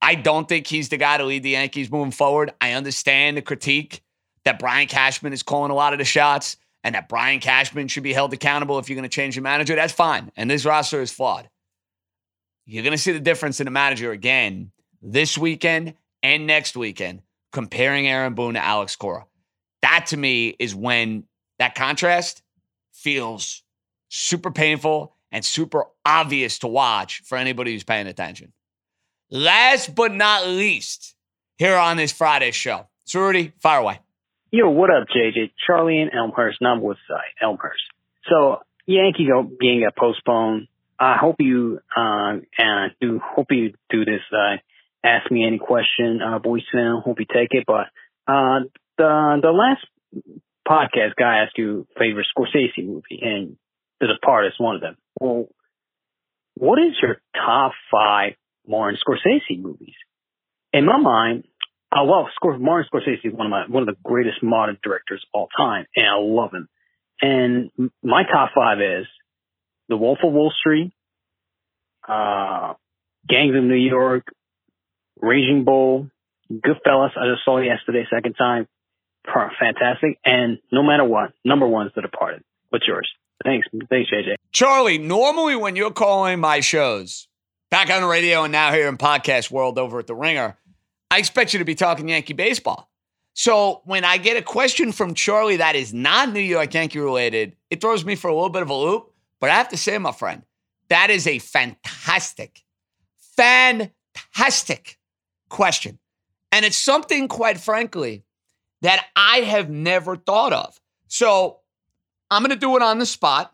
I 0.00 0.14
don't 0.14 0.48
think 0.48 0.66
he's 0.66 0.88
the 0.88 0.96
guy 0.96 1.18
to 1.18 1.24
lead 1.24 1.42
the 1.42 1.50
Yankees 1.50 1.90
moving 1.90 2.12
forward. 2.12 2.54
I 2.62 2.72
understand 2.72 3.36
the 3.36 3.42
critique 3.42 4.02
that 4.44 4.58
Brian 4.58 4.88
Cashman 4.88 5.34
is 5.34 5.42
calling 5.42 5.70
a 5.70 5.74
lot 5.74 5.92
of 5.92 5.98
the 5.98 6.04
shots 6.06 6.56
and 6.82 6.94
that 6.94 7.10
Brian 7.10 7.40
Cashman 7.40 7.88
should 7.88 8.04
be 8.04 8.14
held 8.14 8.32
accountable 8.32 8.78
if 8.78 8.88
you're 8.88 8.96
going 8.96 9.02
to 9.02 9.08
change 9.08 9.34
the 9.34 9.42
manager, 9.42 9.74
that's 9.74 9.92
fine. 9.92 10.32
And 10.34 10.50
this 10.50 10.64
roster 10.64 11.02
is 11.02 11.12
flawed. 11.12 11.50
You're 12.64 12.84
going 12.84 12.92
to 12.92 12.98
see 12.98 13.12
the 13.12 13.20
difference 13.20 13.60
in 13.60 13.66
the 13.66 13.70
manager 13.70 14.12
again 14.12 14.70
this 15.02 15.36
weekend 15.36 15.92
and 16.22 16.46
next 16.46 16.74
weekend, 16.74 17.20
comparing 17.52 18.08
Aaron 18.08 18.32
Boone 18.32 18.54
to 18.54 18.64
Alex 18.64 18.96
Cora. 18.96 19.26
That 19.82 20.06
to 20.08 20.16
me 20.16 20.54
is 20.58 20.74
when 20.74 21.24
that 21.58 21.74
contrast 21.74 22.42
feels 22.92 23.62
super 24.08 24.50
painful 24.50 25.14
and 25.30 25.44
super 25.44 25.84
obvious 26.04 26.58
to 26.60 26.68
watch 26.68 27.22
for 27.24 27.36
anybody 27.36 27.72
who's 27.72 27.84
paying 27.84 28.06
attention. 28.06 28.52
Last 29.30 29.94
but 29.94 30.12
not 30.12 30.46
least, 30.46 31.14
here 31.58 31.76
on 31.76 31.96
this 31.96 32.12
Friday 32.12 32.50
show. 32.50 32.86
So, 33.04 33.20
Rudy, 33.20 33.52
fire 33.60 33.80
away. 33.80 34.00
Yo, 34.50 34.70
what 34.70 34.90
up, 34.90 35.06
JJ? 35.14 35.50
Charlie 35.66 36.00
in 36.00 36.08
Elmhurst, 36.14 36.58
not 36.62 36.80
with 36.80 36.96
side, 37.06 37.20
Elmhurst. 37.42 37.82
So, 38.28 38.60
Yankee 38.86 39.28
game 39.60 39.82
got 39.82 39.96
postponed. 39.96 40.68
I 40.98 41.16
hope 41.16 41.36
you, 41.38 41.80
uh, 41.94 42.38
and 42.56 42.92
do, 43.00 43.20
hope 43.22 43.48
you 43.50 43.74
do 43.90 44.04
this, 44.04 44.22
uh, 44.32 44.56
ask 45.04 45.30
me 45.30 45.46
any 45.46 45.58
question, 45.58 46.20
uh, 46.22 46.38
fan. 46.40 47.02
Hope 47.04 47.20
you 47.20 47.26
take 47.26 47.50
it. 47.52 47.64
But, 47.66 47.88
uh, 48.26 48.60
the, 48.98 49.38
the 49.42 49.50
last 49.50 49.84
podcast 50.68 51.14
guy 51.18 51.38
asked 51.42 51.56
you 51.56 51.86
favorite 51.98 52.26
Scorsese 52.36 52.84
movie 52.84 53.20
and 53.22 53.56
The 54.00 54.08
Departed 54.08 54.48
is 54.48 54.58
one 54.58 54.76
of 54.76 54.82
them. 54.82 54.96
Well, 55.20 55.46
what 56.54 56.78
is 56.78 56.94
your 57.00 57.20
top 57.34 57.72
five 57.90 58.32
Martin 58.66 58.98
Scorsese 58.98 59.60
movies? 59.60 59.94
In 60.72 60.84
my 60.84 60.98
mind, 60.98 61.44
I 61.90 62.02
love 62.02 62.26
Martin 62.58 62.88
Scorsese 62.92 63.24
is 63.24 63.32
one 63.32 63.46
of 63.46 63.50
my 63.50 63.64
one 63.66 63.82
of 63.82 63.86
the 63.86 64.00
greatest 64.04 64.42
modern 64.42 64.76
directors 64.82 65.24
of 65.24 65.28
all 65.40 65.48
time, 65.56 65.86
and 65.96 66.06
I 66.06 66.18
love 66.18 66.52
him. 66.52 66.68
And 67.20 67.70
my 68.02 68.24
top 68.24 68.50
five 68.54 68.78
is 68.80 69.06
The 69.88 69.96
Wolf 69.96 70.18
of 70.22 70.32
Wall 70.32 70.52
Street, 70.60 70.92
uh, 72.06 72.74
Gangs 73.26 73.56
of 73.56 73.64
New 73.64 73.74
York, 73.74 74.26
Raging 75.20 75.64
Bull, 75.64 76.08
Goodfellas. 76.52 77.16
I 77.16 77.32
just 77.32 77.44
saw 77.44 77.58
yesterday, 77.58 78.04
second 78.12 78.34
time, 78.34 78.68
fantastic. 79.32 80.18
And 80.24 80.58
no 80.72 80.82
matter 80.82 81.04
what, 81.04 81.32
number 81.44 81.66
one 81.66 81.86
is 81.86 81.92
The 81.94 82.02
Departed. 82.02 82.42
What's 82.70 82.86
yours? 82.86 83.08
Thanks, 83.44 83.66
thanks, 83.88 84.10
JJ. 84.10 84.34
Charlie. 84.52 84.98
Normally, 84.98 85.54
when 85.56 85.76
you're 85.76 85.92
calling 85.92 86.40
my 86.40 86.60
shows 86.60 87.28
back 87.70 87.90
on 87.90 88.02
the 88.02 88.08
radio 88.08 88.44
and 88.44 88.52
now 88.52 88.72
here 88.72 88.88
in 88.88 88.98
podcast 88.98 89.50
world 89.50 89.78
over 89.78 89.98
at 89.98 90.06
the 90.06 90.14
Ringer 90.14 90.56
I 91.10 91.18
expect 91.18 91.52
you 91.52 91.58
to 91.58 91.64
be 91.64 91.74
talking 91.74 92.08
Yankee 92.08 92.34
baseball. 92.34 92.90
So 93.34 93.82
when 93.84 94.04
I 94.04 94.18
get 94.18 94.36
a 94.36 94.42
question 94.42 94.92
from 94.92 95.14
Charlie 95.14 95.56
that 95.56 95.76
is 95.76 95.94
not 95.94 96.32
New 96.32 96.40
York 96.40 96.74
Yankee 96.74 96.98
related, 96.98 97.56
it 97.70 97.80
throws 97.80 98.04
me 98.04 98.14
for 98.16 98.28
a 98.28 98.34
little 98.34 98.50
bit 98.50 98.62
of 98.62 98.70
a 98.70 98.74
loop. 98.74 99.12
But 99.40 99.50
I 99.50 99.54
have 99.54 99.68
to 99.68 99.76
say, 99.76 99.96
my 99.98 100.12
friend, 100.12 100.42
that 100.88 101.10
is 101.10 101.26
a 101.26 101.38
fantastic, 101.38 102.62
fantastic 103.36 104.98
question. 105.48 105.98
And 106.50 106.64
it's 106.64 106.76
something, 106.76 107.28
quite 107.28 107.58
frankly, 107.58 108.24
that 108.82 109.06
I 109.16 109.38
have 109.38 109.68
never 109.68 110.16
thought 110.16 110.52
of. 110.52 110.78
So 111.08 111.60
I'm 112.30 112.42
going 112.42 112.50
to 112.50 112.56
do 112.56 112.76
it 112.76 112.82
on 112.82 112.98
the 112.98 113.06
spot. 113.06 113.52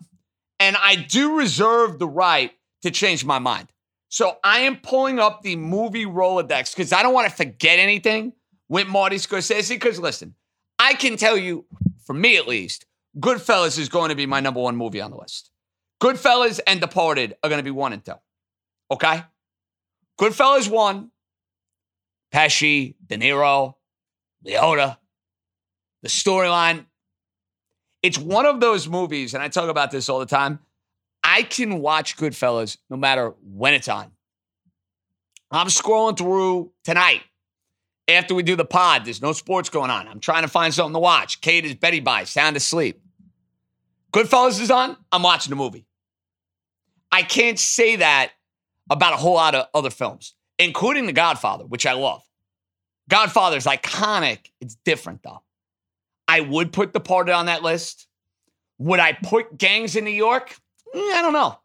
And 0.60 0.76
I 0.76 0.94
do 0.94 1.36
reserve 1.36 1.98
the 1.98 2.06
right 2.06 2.52
to 2.82 2.90
change 2.90 3.24
my 3.24 3.38
mind. 3.38 3.68
So 4.08 4.36
I 4.44 4.60
am 4.60 4.76
pulling 4.76 5.18
up 5.18 5.42
the 5.42 5.56
movie 5.56 6.06
Rolodex 6.06 6.74
because 6.74 6.92
I 6.92 7.02
don't 7.02 7.12
want 7.12 7.28
to 7.28 7.34
forget 7.34 7.80
anything 7.80 8.32
with 8.68 8.86
Marty 8.86 9.16
Scorsese. 9.16 9.70
Because 9.70 9.98
listen, 9.98 10.34
I 10.78 10.94
can 10.94 11.16
tell 11.16 11.36
you, 11.36 11.64
for 12.06 12.14
me 12.14 12.36
at 12.36 12.46
least, 12.46 12.86
Goodfellas 13.18 13.78
is 13.78 13.88
going 13.88 14.10
to 14.10 14.14
be 14.14 14.26
my 14.26 14.40
number 14.40 14.60
one 14.60 14.76
movie 14.76 15.00
on 15.00 15.10
the 15.10 15.16
list. 15.16 15.50
Goodfellas 16.00 16.60
and 16.66 16.80
Departed 16.80 17.34
are 17.42 17.48
going 17.48 17.58
to 17.58 17.64
be 17.64 17.70
one 17.70 17.92
and 17.92 18.04
two. 18.04 18.14
Okay? 18.90 19.24
Goodfellas 20.20 20.70
one, 20.70 21.10
Pesci, 22.32 22.94
De 23.04 23.16
Niro, 23.16 23.74
Liotta, 24.46 24.98
the 26.04 26.10
storyline. 26.10 26.84
It's 28.02 28.18
one 28.18 28.44
of 28.44 28.60
those 28.60 28.86
movies, 28.86 29.32
and 29.32 29.42
I 29.42 29.48
talk 29.48 29.70
about 29.70 29.90
this 29.90 30.10
all 30.10 30.20
the 30.20 30.26
time. 30.26 30.60
I 31.24 31.42
can 31.42 31.80
watch 31.80 32.18
Goodfellas 32.18 32.76
no 32.90 32.98
matter 32.98 33.32
when 33.42 33.72
it's 33.72 33.88
on. 33.88 34.12
I'm 35.50 35.68
scrolling 35.68 36.18
through 36.18 36.72
tonight 36.84 37.22
after 38.06 38.34
we 38.34 38.42
do 38.42 38.54
the 38.54 38.66
pod. 38.66 39.06
There's 39.06 39.22
no 39.22 39.32
sports 39.32 39.70
going 39.70 39.90
on. 39.90 40.06
I'm 40.06 40.20
trying 40.20 40.42
to 40.42 40.48
find 40.48 40.74
something 40.74 40.92
to 40.92 40.98
watch. 40.98 41.40
Kate 41.40 41.64
is 41.64 41.74
Betty 41.74 42.00
by, 42.00 42.24
sound 42.24 42.56
asleep. 42.56 43.00
Goodfellas 44.12 44.60
is 44.60 44.70
on. 44.70 44.98
I'm 45.10 45.22
watching 45.22 45.50
the 45.50 45.56
movie. 45.56 45.86
I 47.10 47.22
can't 47.22 47.58
say 47.58 47.96
that 47.96 48.32
about 48.90 49.14
a 49.14 49.16
whole 49.16 49.34
lot 49.34 49.54
of 49.54 49.68
other 49.72 49.90
films, 49.90 50.34
including 50.58 51.06
The 51.06 51.14
Godfather, 51.14 51.64
which 51.64 51.86
I 51.86 51.94
love. 51.94 52.22
Godfather's 53.08 53.64
iconic. 53.64 54.50
It's 54.60 54.76
different 54.84 55.22
though. 55.22 55.40
I 56.26 56.40
would 56.40 56.72
put 56.72 56.92
Departed 56.92 57.32
on 57.32 57.46
that 57.46 57.62
list. 57.62 58.06
Would 58.78 59.00
I 59.00 59.12
put 59.12 59.56
Gangs 59.56 59.96
in 59.96 60.04
New 60.04 60.10
York? 60.10 60.56
Mm, 60.94 61.12
I 61.12 61.22
don't 61.22 61.32
know. 61.32 61.58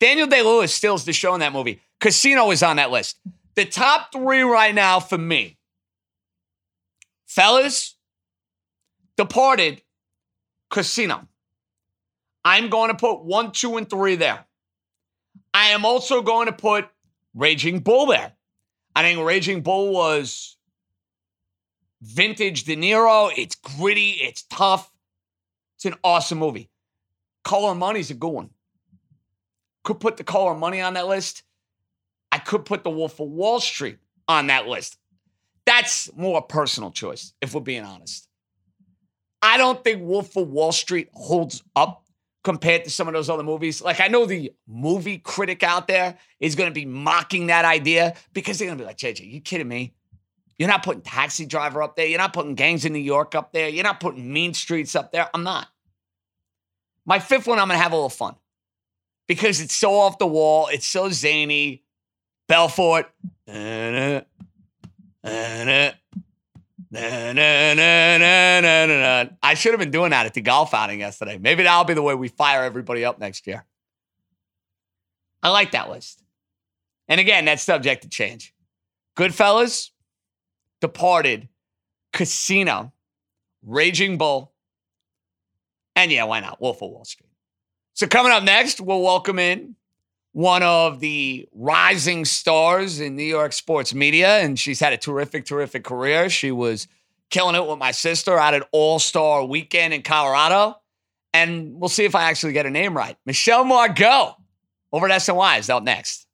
Daniel 0.00 0.26
Day 0.26 0.42
Lewis 0.42 0.74
steals 0.74 1.04
the 1.04 1.12
show 1.12 1.34
in 1.34 1.40
that 1.40 1.52
movie. 1.52 1.80
Casino 2.00 2.50
is 2.50 2.62
on 2.62 2.76
that 2.76 2.90
list. 2.90 3.18
The 3.54 3.64
top 3.64 4.12
three 4.12 4.42
right 4.42 4.74
now 4.74 4.98
for 4.98 5.18
me 5.18 5.58
Fellas, 7.26 7.96
Departed, 9.16 9.82
Casino. 10.70 11.28
I'm 12.44 12.68
going 12.68 12.90
to 12.90 12.96
put 12.96 13.24
one, 13.24 13.52
two, 13.52 13.76
and 13.76 13.88
three 13.88 14.16
there. 14.16 14.44
I 15.54 15.68
am 15.68 15.84
also 15.84 16.22
going 16.22 16.46
to 16.46 16.52
put 16.52 16.88
Raging 17.34 17.78
Bull 17.78 18.06
there. 18.06 18.32
I 18.94 19.02
think 19.02 19.24
Raging 19.24 19.62
Bull 19.62 19.92
was 19.92 20.56
vintage 22.02 22.64
De 22.64 22.76
Niro. 22.76 23.32
It's 23.36 23.54
gritty, 23.54 24.10
it's 24.20 24.42
tough. 24.50 24.90
It's 25.76 25.86
an 25.86 25.94
awesome 26.04 26.38
movie. 26.38 26.68
Color 27.44 27.74
Money's 27.74 28.10
a 28.10 28.14
good 28.14 28.28
one. 28.28 28.50
Could 29.84 30.00
put 30.00 30.16
the 30.16 30.24
Color 30.24 30.54
Money 30.54 30.80
on 30.80 30.94
that 30.94 31.08
list. 31.08 31.42
I 32.30 32.38
could 32.38 32.64
put 32.64 32.84
the 32.84 32.90
Wolf 32.90 33.18
of 33.20 33.28
Wall 33.28 33.60
Street 33.60 33.98
on 34.28 34.48
that 34.48 34.66
list. 34.66 34.96
That's 35.64 36.10
more 36.16 36.38
a 36.38 36.42
personal 36.42 36.90
choice, 36.90 37.34
if 37.40 37.54
we're 37.54 37.60
being 37.60 37.84
honest. 37.84 38.28
I 39.40 39.58
don't 39.58 39.82
think 39.82 40.02
Wolf 40.02 40.36
of 40.36 40.48
Wall 40.48 40.72
Street 40.72 41.08
holds 41.12 41.62
up 41.74 42.04
compared 42.44 42.84
to 42.84 42.90
some 42.90 43.08
of 43.08 43.14
those 43.14 43.28
other 43.28 43.42
movies. 43.42 43.82
Like, 43.82 44.00
I 44.00 44.08
know 44.08 44.24
the 44.24 44.52
movie 44.66 45.18
critic 45.18 45.62
out 45.62 45.88
there 45.88 46.16
is 46.40 46.54
going 46.54 46.70
to 46.70 46.74
be 46.74 46.86
mocking 46.86 47.48
that 47.48 47.64
idea 47.64 48.14
because 48.32 48.58
they're 48.58 48.66
going 48.66 48.78
to 48.78 48.82
be 48.82 48.86
like, 48.86 48.98
JJ, 48.98 49.30
you 49.30 49.40
kidding 49.40 49.68
me? 49.68 49.94
You're 50.62 50.70
not 50.70 50.84
putting 50.84 51.02
Taxi 51.02 51.44
Driver 51.44 51.82
up 51.82 51.96
there. 51.96 52.06
You're 52.06 52.20
not 52.20 52.32
putting 52.32 52.54
Gangs 52.54 52.84
in 52.84 52.92
New 52.92 53.00
York 53.00 53.34
up 53.34 53.52
there. 53.52 53.68
You're 53.68 53.82
not 53.82 53.98
putting 53.98 54.32
Mean 54.32 54.54
Streets 54.54 54.94
up 54.94 55.10
there. 55.10 55.28
I'm 55.34 55.42
not. 55.42 55.66
My 57.04 57.18
fifth 57.18 57.48
one, 57.48 57.58
I'm 57.58 57.66
going 57.66 57.76
to 57.80 57.82
have 57.82 57.90
a 57.90 57.96
little 57.96 58.08
fun 58.08 58.36
because 59.26 59.60
it's 59.60 59.74
so 59.74 59.92
off 59.98 60.18
the 60.18 60.26
wall. 60.28 60.68
It's 60.68 60.86
so 60.86 61.10
zany. 61.10 61.82
Belfort. 62.46 63.10
I 63.48 64.22
should 69.56 69.72
have 69.72 69.80
been 69.80 69.90
doing 69.90 70.10
that 70.10 70.26
at 70.26 70.34
the 70.34 70.42
golf 70.42 70.74
outing 70.74 71.00
yesterday. 71.00 71.38
Maybe 71.38 71.64
that'll 71.64 71.82
be 71.82 71.94
the 71.94 72.02
way 72.02 72.14
we 72.14 72.28
fire 72.28 72.62
everybody 72.62 73.04
up 73.04 73.18
next 73.18 73.48
year. 73.48 73.64
I 75.42 75.48
like 75.48 75.72
that 75.72 75.90
list. 75.90 76.22
And 77.08 77.20
again, 77.20 77.46
that's 77.46 77.64
subject 77.64 78.04
to 78.04 78.08
change. 78.08 78.54
Goodfellas, 79.16 79.90
Departed, 80.82 81.48
Casino, 82.12 82.92
Raging 83.64 84.18
Bull, 84.18 84.52
and 85.96 86.10
yeah, 86.12 86.24
why 86.24 86.40
not? 86.40 86.60
Wolf 86.60 86.82
of 86.82 86.90
Wall 86.90 87.04
Street. 87.04 87.30
So 87.94 88.06
coming 88.06 88.32
up 88.32 88.42
next, 88.42 88.80
we'll 88.80 89.00
welcome 89.00 89.38
in 89.38 89.76
one 90.32 90.62
of 90.62 91.00
the 91.00 91.46
rising 91.52 92.24
stars 92.24 93.00
in 93.00 93.16
New 93.16 93.22
York 93.22 93.52
sports 93.52 93.94
media, 93.94 94.38
and 94.38 94.58
she's 94.58 94.80
had 94.80 94.92
a 94.92 94.96
terrific, 94.96 95.44
terrific 95.44 95.84
career. 95.84 96.28
She 96.28 96.50
was 96.50 96.88
killing 97.30 97.54
it 97.54 97.66
with 97.66 97.78
my 97.78 97.92
sister 97.92 98.36
at 98.38 98.54
an 98.54 98.62
All 98.72 98.98
Star 98.98 99.44
weekend 99.44 99.94
in 99.94 100.02
Colorado, 100.02 100.80
and 101.32 101.74
we'll 101.74 101.88
see 101.88 102.04
if 102.04 102.14
I 102.14 102.24
actually 102.24 102.54
get 102.54 102.64
her 102.64 102.70
name 102.70 102.96
right. 102.96 103.16
Michelle 103.24 103.64
Margaux 103.64 104.34
over 104.92 105.08
at 105.08 105.20
SNY 105.20 105.58
is 105.60 105.70
up 105.70 105.82
next. 105.82 106.26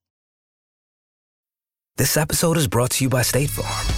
This 1.97 2.17
episode 2.17 2.57
is 2.57 2.69
brought 2.69 2.93
to 2.93 3.05
you 3.05 3.11
by 3.11 3.23
State 3.23 3.51
Farm. 3.51 3.98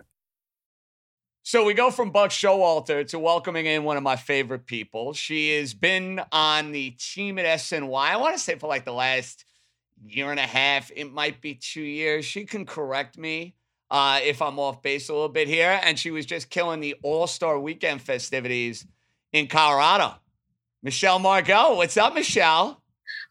So 1.51 1.65
we 1.65 1.73
go 1.73 1.91
from 1.91 2.11
Buck 2.11 2.29
Showalter 2.29 3.05
to 3.07 3.19
welcoming 3.19 3.65
in 3.65 3.83
one 3.83 3.97
of 3.97 4.03
my 4.03 4.15
favorite 4.15 4.65
people. 4.65 5.11
She 5.11 5.57
has 5.57 5.73
been 5.73 6.21
on 6.31 6.71
the 6.71 6.91
team 6.91 7.37
at 7.39 7.45
SNY, 7.59 7.93
I 7.93 8.15
want 8.15 8.37
to 8.37 8.41
say 8.41 8.55
for 8.55 8.67
like 8.67 8.85
the 8.85 8.93
last 8.93 9.43
year 10.01 10.31
and 10.31 10.39
a 10.39 10.43
half. 10.43 10.91
It 10.95 11.11
might 11.11 11.41
be 11.41 11.55
two 11.55 11.81
years. 11.81 12.23
She 12.23 12.45
can 12.45 12.65
correct 12.65 13.17
me 13.17 13.53
uh, 13.89 14.21
if 14.23 14.41
I'm 14.41 14.59
off 14.59 14.81
base 14.81 15.09
a 15.09 15.13
little 15.13 15.27
bit 15.27 15.49
here. 15.49 15.77
And 15.83 15.99
she 15.99 16.09
was 16.09 16.25
just 16.25 16.49
killing 16.49 16.79
the 16.79 16.95
All 17.03 17.27
Star 17.27 17.59
weekend 17.59 18.01
festivities 18.01 18.87
in 19.33 19.47
Colorado. 19.47 20.13
Michelle 20.81 21.19
Margaux, 21.19 21.75
what's 21.75 21.97
up, 21.97 22.13
Michelle? 22.13 22.80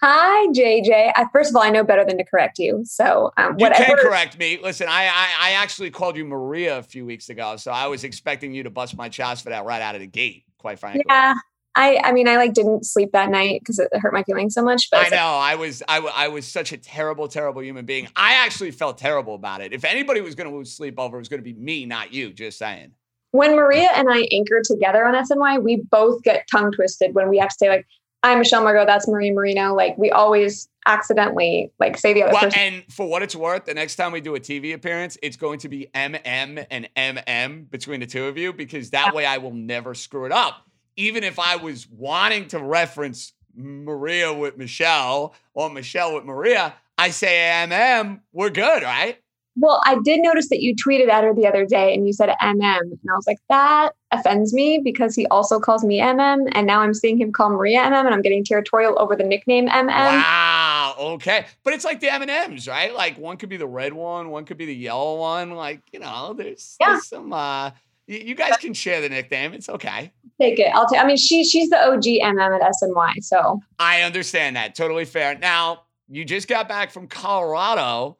Hi, 0.02 0.46
JJ. 0.52 1.12
I, 1.14 1.26
first 1.30 1.50
of 1.50 1.56
all, 1.56 1.62
I 1.62 1.68
know 1.68 1.84
better 1.84 2.04
than 2.06 2.16
to 2.16 2.24
correct 2.24 2.58
you. 2.58 2.82
So 2.84 3.32
um, 3.36 3.56
you 3.58 3.64
whatever. 3.64 3.84
can 3.84 3.96
correct 3.98 4.38
me. 4.38 4.58
Listen, 4.62 4.88
I, 4.88 5.06
I 5.06 5.28
I 5.40 5.50
actually 5.52 5.90
called 5.90 6.16
you 6.16 6.24
Maria 6.24 6.78
a 6.78 6.82
few 6.82 7.04
weeks 7.04 7.28
ago, 7.28 7.56
so 7.56 7.70
I 7.70 7.86
was 7.86 8.04
expecting 8.04 8.54
you 8.54 8.62
to 8.62 8.70
bust 8.70 8.96
my 8.96 9.10
chops 9.10 9.42
for 9.42 9.50
that 9.50 9.64
right 9.66 9.82
out 9.82 9.94
of 9.94 10.00
the 10.00 10.06
gate. 10.06 10.44
Quite 10.58 10.78
frankly. 10.78 11.04
Yeah. 11.06 11.34
I, 11.76 12.00
I 12.02 12.12
mean, 12.12 12.26
I 12.28 12.36
like 12.36 12.52
didn't 12.52 12.84
sleep 12.84 13.12
that 13.12 13.30
night 13.30 13.60
because 13.60 13.78
it 13.78 13.88
hurt 13.94 14.12
my 14.12 14.24
feelings 14.24 14.54
so 14.54 14.62
much. 14.62 14.88
But 14.90 15.06
I 15.06 15.16
know 15.16 15.24
I 15.24 15.54
was 15.54 15.82
I, 15.86 15.98
I 15.98 16.28
was 16.28 16.46
such 16.46 16.72
a 16.72 16.76
terrible, 16.76 17.28
terrible 17.28 17.62
human 17.62 17.84
being. 17.84 18.08
I 18.16 18.44
actually 18.44 18.72
felt 18.72 18.98
terrible 18.98 19.34
about 19.34 19.60
it. 19.60 19.72
If 19.72 19.84
anybody 19.84 20.20
was 20.20 20.34
going 20.34 20.50
to 20.50 20.56
lose 20.56 20.72
sleep 20.72 20.98
over, 20.98 21.16
it 21.16 21.20
was 21.20 21.28
going 21.28 21.42
to 21.42 21.44
be 21.44 21.54
me, 21.54 21.86
not 21.86 22.12
you. 22.12 22.32
Just 22.32 22.58
saying. 22.58 22.92
When 23.32 23.54
Maria 23.54 23.88
and 23.94 24.08
I 24.10 24.26
anchor 24.32 24.60
together 24.64 25.06
on 25.06 25.14
SNY, 25.14 25.62
we 25.62 25.76
both 25.76 26.22
get 26.24 26.48
tongue 26.50 26.72
twisted 26.72 27.14
when 27.14 27.28
we 27.28 27.38
have 27.38 27.50
to 27.50 27.56
say 27.56 27.68
like, 27.68 27.86
I'm 28.22 28.38
Michelle 28.38 28.62
Margaux. 28.62 28.84
That's 28.86 29.08
Maria 29.08 29.32
Marino. 29.32 29.74
Like 29.74 29.96
we 29.96 30.10
always 30.10 30.68
accidentally 30.86 31.72
like 31.78 31.96
say 31.96 32.12
the 32.12 32.22
other 32.22 32.32
well, 32.32 32.42
person. 32.42 32.58
And 32.58 32.84
for 32.88 33.08
what 33.08 33.22
it's 33.22 33.34
worth, 33.34 33.64
the 33.64 33.74
next 33.74 33.96
time 33.96 34.12
we 34.12 34.20
do 34.20 34.34
a 34.34 34.40
TV 34.40 34.74
appearance, 34.74 35.16
it's 35.22 35.36
going 35.36 35.58
to 35.60 35.68
be 35.68 35.88
MM 35.94 36.66
and 36.70 36.88
MM 36.96 37.70
between 37.70 38.00
the 38.00 38.06
two 38.06 38.26
of 38.26 38.36
you 38.36 38.52
because 38.52 38.90
that 38.90 39.14
way 39.14 39.24
I 39.24 39.38
will 39.38 39.54
never 39.54 39.94
screw 39.94 40.26
it 40.26 40.32
up. 40.32 40.66
Even 40.96 41.24
if 41.24 41.38
I 41.38 41.56
was 41.56 41.88
wanting 41.88 42.48
to 42.48 42.58
reference 42.58 43.32
Maria 43.54 44.32
with 44.32 44.58
Michelle 44.58 45.34
or 45.54 45.70
Michelle 45.70 46.14
with 46.14 46.24
Maria, 46.24 46.74
I 46.98 47.10
say 47.10 47.66
MM, 47.68 48.20
we're 48.32 48.50
good, 48.50 48.82
right? 48.82 49.18
Well, 49.56 49.80
I 49.84 49.96
did 50.04 50.20
notice 50.20 50.48
that 50.50 50.60
you 50.60 50.74
tweeted 50.76 51.08
at 51.08 51.24
her 51.24 51.34
the 51.34 51.46
other 51.46 51.64
day 51.64 51.94
and 51.94 52.06
you 52.06 52.12
said 52.12 52.28
MM. 52.40 52.80
And 52.80 52.98
I 53.10 53.14
was 53.14 53.26
like, 53.26 53.38
that 53.48 53.92
offends 54.12 54.52
me 54.52 54.80
because 54.82 55.14
he 55.14 55.26
also 55.28 55.58
calls 55.60 55.84
me 55.84 56.00
MM. 56.00 56.48
And 56.52 56.66
now 56.66 56.80
I'm 56.80 56.94
seeing 56.94 57.18
him 57.18 57.32
call 57.32 57.50
Maria 57.50 57.80
MM 57.80 58.04
and 58.06 58.14
I'm 58.14 58.22
getting 58.22 58.44
territorial 58.44 58.98
over 59.00 59.14
the 59.16 59.24
nickname 59.24 59.68
MM. 59.68 59.86
Wow. 59.88 60.94
Okay. 60.98 61.46
But 61.62 61.74
it's 61.74 61.84
like 61.84 62.00
the 62.00 62.12
M&Ms, 62.12 62.66
right? 62.68 62.94
Like 62.94 63.18
one 63.18 63.36
could 63.36 63.48
be 63.48 63.56
the 63.56 63.66
red 63.66 63.92
one, 63.92 64.30
one 64.30 64.44
could 64.44 64.56
be 64.58 64.66
the 64.66 64.74
yellow 64.74 65.18
one. 65.18 65.52
Like, 65.52 65.80
you 65.92 66.00
know, 66.00 66.34
there's, 66.36 66.76
Yeah. 66.80 66.90
there's 66.90 67.06
some, 67.06 67.32
uh, 67.32 67.70
You 68.06 68.34
guys 68.34 68.56
can 68.56 68.74
share 68.74 69.00
the 69.00 69.08
nickname. 69.08 69.52
It's 69.54 69.68
okay. 69.68 70.10
Take 70.40 70.58
it. 70.58 70.66
I'll 70.74 70.88
take. 70.88 70.98
I 71.00 71.06
mean, 71.06 71.16
she 71.16 71.44
she's 71.44 71.70
the 71.70 71.76
OG 71.76 72.18
MM 72.20 72.60
at 72.60 72.72
SNY. 72.82 73.22
So 73.22 73.60
I 73.78 74.02
understand 74.02 74.56
that. 74.56 74.74
Totally 74.74 75.04
fair. 75.04 75.38
Now 75.38 75.82
you 76.08 76.24
just 76.24 76.48
got 76.48 76.68
back 76.68 76.90
from 76.90 77.06
Colorado. 77.06 78.16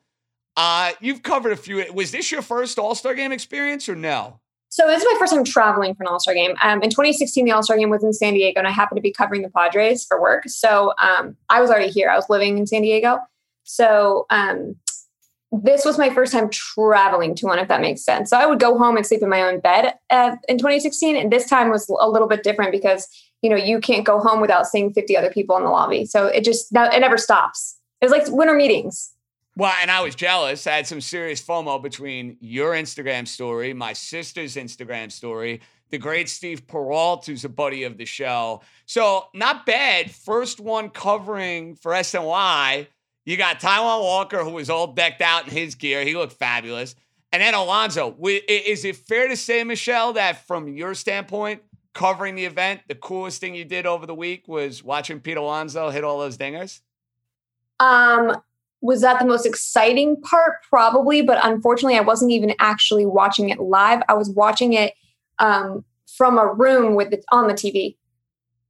Uh, 0.56 0.92
you've 1.00 1.22
covered 1.24 1.50
a 1.52 1.56
few. 1.56 1.84
Was 1.92 2.12
this 2.12 2.30
your 2.30 2.42
first 2.42 2.78
All 2.78 2.94
Star 2.94 3.14
game 3.14 3.32
experience 3.32 3.88
or 3.88 3.96
no? 3.96 4.38
So 4.70 4.86
this 4.86 5.02
is 5.02 5.08
my 5.12 5.18
first 5.18 5.32
time 5.32 5.42
traveling 5.42 5.96
for 5.96 6.04
an 6.04 6.08
All 6.08 6.20
Star 6.20 6.32
game. 6.32 6.54
Um, 6.62 6.80
in 6.80 6.90
2016, 6.90 7.44
the 7.44 7.50
All 7.50 7.62
Star 7.62 7.76
game 7.76 7.90
was 7.90 8.04
in 8.04 8.12
San 8.12 8.34
Diego, 8.34 8.60
and 8.60 8.68
I 8.68 8.70
happened 8.70 8.98
to 8.98 9.02
be 9.02 9.12
covering 9.12 9.42
the 9.42 9.50
Padres 9.50 10.04
for 10.04 10.20
work. 10.20 10.44
So 10.46 10.94
um, 10.98 11.36
I 11.48 11.60
was 11.60 11.70
already 11.70 11.90
here. 11.90 12.08
I 12.08 12.14
was 12.14 12.30
living 12.30 12.56
in 12.56 12.66
San 12.68 12.82
Diego. 12.82 13.18
So 13.64 14.26
um, 14.30 14.76
this 15.50 15.84
was 15.84 15.98
my 15.98 16.08
first 16.10 16.32
time 16.32 16.48
traveling 16.50 17.34
to 17.36 17.46
one, 17.46 17.58
if 17.58 17.66
that 17.66 17.80
makes 17.80 18.04
sense. 18.04 18.30
So 18.30 18.36
I 18.36 18.46
would 18.46 18.60
go 18.60 18.78
home 18.78 18.96
and 18.96 19.04
sleep 19.04 19.22
in 19.22 19.28
my 19.28 19.42
own 19.42 19.58
bed 19.58 19.94
uh, 20.08 20.36
in 20.48 20.56
2016, 20.58 21.16
and 21.16 21.32
this 21.32 21.48
time 21.48 21.70
was 21.70 21.88
a 21.88 22.08
little 22.08 22.28
bit 22.28 22.44
different 22.44 22.70
because 22.70 23.08
you 23.42 23.50
know 23.50 23.56
you 23.56 23.80
can't 23.80 24.06
go 24.06 24.20
home 24.20 24.40
without 24.40 24.68
seeing 24.68 24.92
50 24.92 25.16
other 25.16 25.30
people 25.30 25.56
in 25.56 25.64
the 25.64 25.70
lobby. 25.70 26.06
So 26.06 26.26
it 26.26 26.44
just 26.44 26.68
it 26.70 27.00
never 27.00 27.18
stops. 27.18 27.76
It 28.00 28.04
was 28.04 28.12
like 28.12 28.28
winter 28.28 28.54
meetings. 28.54 29.12
Well, 29.56 29.74
and 29.80 29.90
I 29.90 30.00
was 30.00 30.14
jealous. 30.14 30.66
I 30.66 30.76
had 30.76 30.86
some 30.86 31.00
serious 31.00 31.42
FOMO 31.42 31.82
between 31.82 32.36
your 32.40 32.72
Instagram 32.72 33.26
story, 33.26 33.72
my 33.72 33.92
sister's 33.92 34.56
Instagram 34.56 35.10
story, 35.10 35.60
the 35.90 35.98
great 35.98 36.28
Steve 36.28 36.66
Peralt, 36.66 37.26
who's 37.26 37.44
a 37.44 37.48
buddy 37.48 37.82
of 37.82 37.98
the 37.98 38.04
show. 38.04 38.62
So, 38.86 39.26
not 39.34 39.66
bad. 39.66 40.10
First 40.10 40.60
one 40.60 40.88
covering 40.88 41.74
for 41.74 41.92
SNY. 41.92 42.86
You 43.24 43.36
got 43.36 43.60
Taijuan 43.60 44.00
Walker, 44.00 44.44
who 44.44 44.50
was 44.50 44.70
all 44.70 44.92
decked 44.92 45.20
out 45.20 45.48
in 45.48 45.52
his 45.52 45.74
gear. 45.74 46.04
He 46.04 46.14
looked 46.16 46.34
fabulous. 46.34 46.94
And 47.32 47.42
then 47.42 47.54
Alonso. 47.54 48.16
Is 48.22 48.84
it 48.84 48.96
fair 48.96 49.28
to 49.28 49.36
say, 49.36 49.62
Michelle, 49.64 50.14
that 50.14 50.46
from 50.46 50.68
your 50.68 50.94
standpoint, 50.94 51.62
covering 51.92 52.34
the 52.34 52.44
event, 52.44 52.80
the 52.88 52.94
coolest 52.94 53.40
thing 53.40 53.54
you 53.54 53.64
did 53.64 53.86
over 53.86 54.06
the 54.06 54.14
week 54.14 54.48
was 54.48 54.82
watching 54.82 55.20
Pete 55.20 55.36
Alonso 55.36 55.90
hit 55.90 56.04
all 56.04 56.18
those 56.18 56.38
dingers? 56.38 56.80
Um, 57.78 58.36
was 58.80 59.02
that 59.02 59.18
the 59.18 59.26
most 59.26 59.44
exciting 59.46 60.20
part? 60.20 60.62
Probably, 60.68 61.22
but 61.22 61.38
unfortunately, 61.44 61.96
I 61.96 62.00
wasn't 62.02 62.30
even 62.30 62.54
actually 62.58 63.06
watching 63.06 63.50
it 63.50 63.60
live. 63.60 64.02
I 64.08 64.14
was 64.14 64.30
watching 64.30 64.72
it 64.72 64.94
um, 65.38 65.84
from 66.16 66.38
a 66.38 66.46
room 66.46 66.94
with 66.94 67.12
it 67.12 67.24
on 67.30 67.46
the 67.48 67.54
TV. 67.54 67.96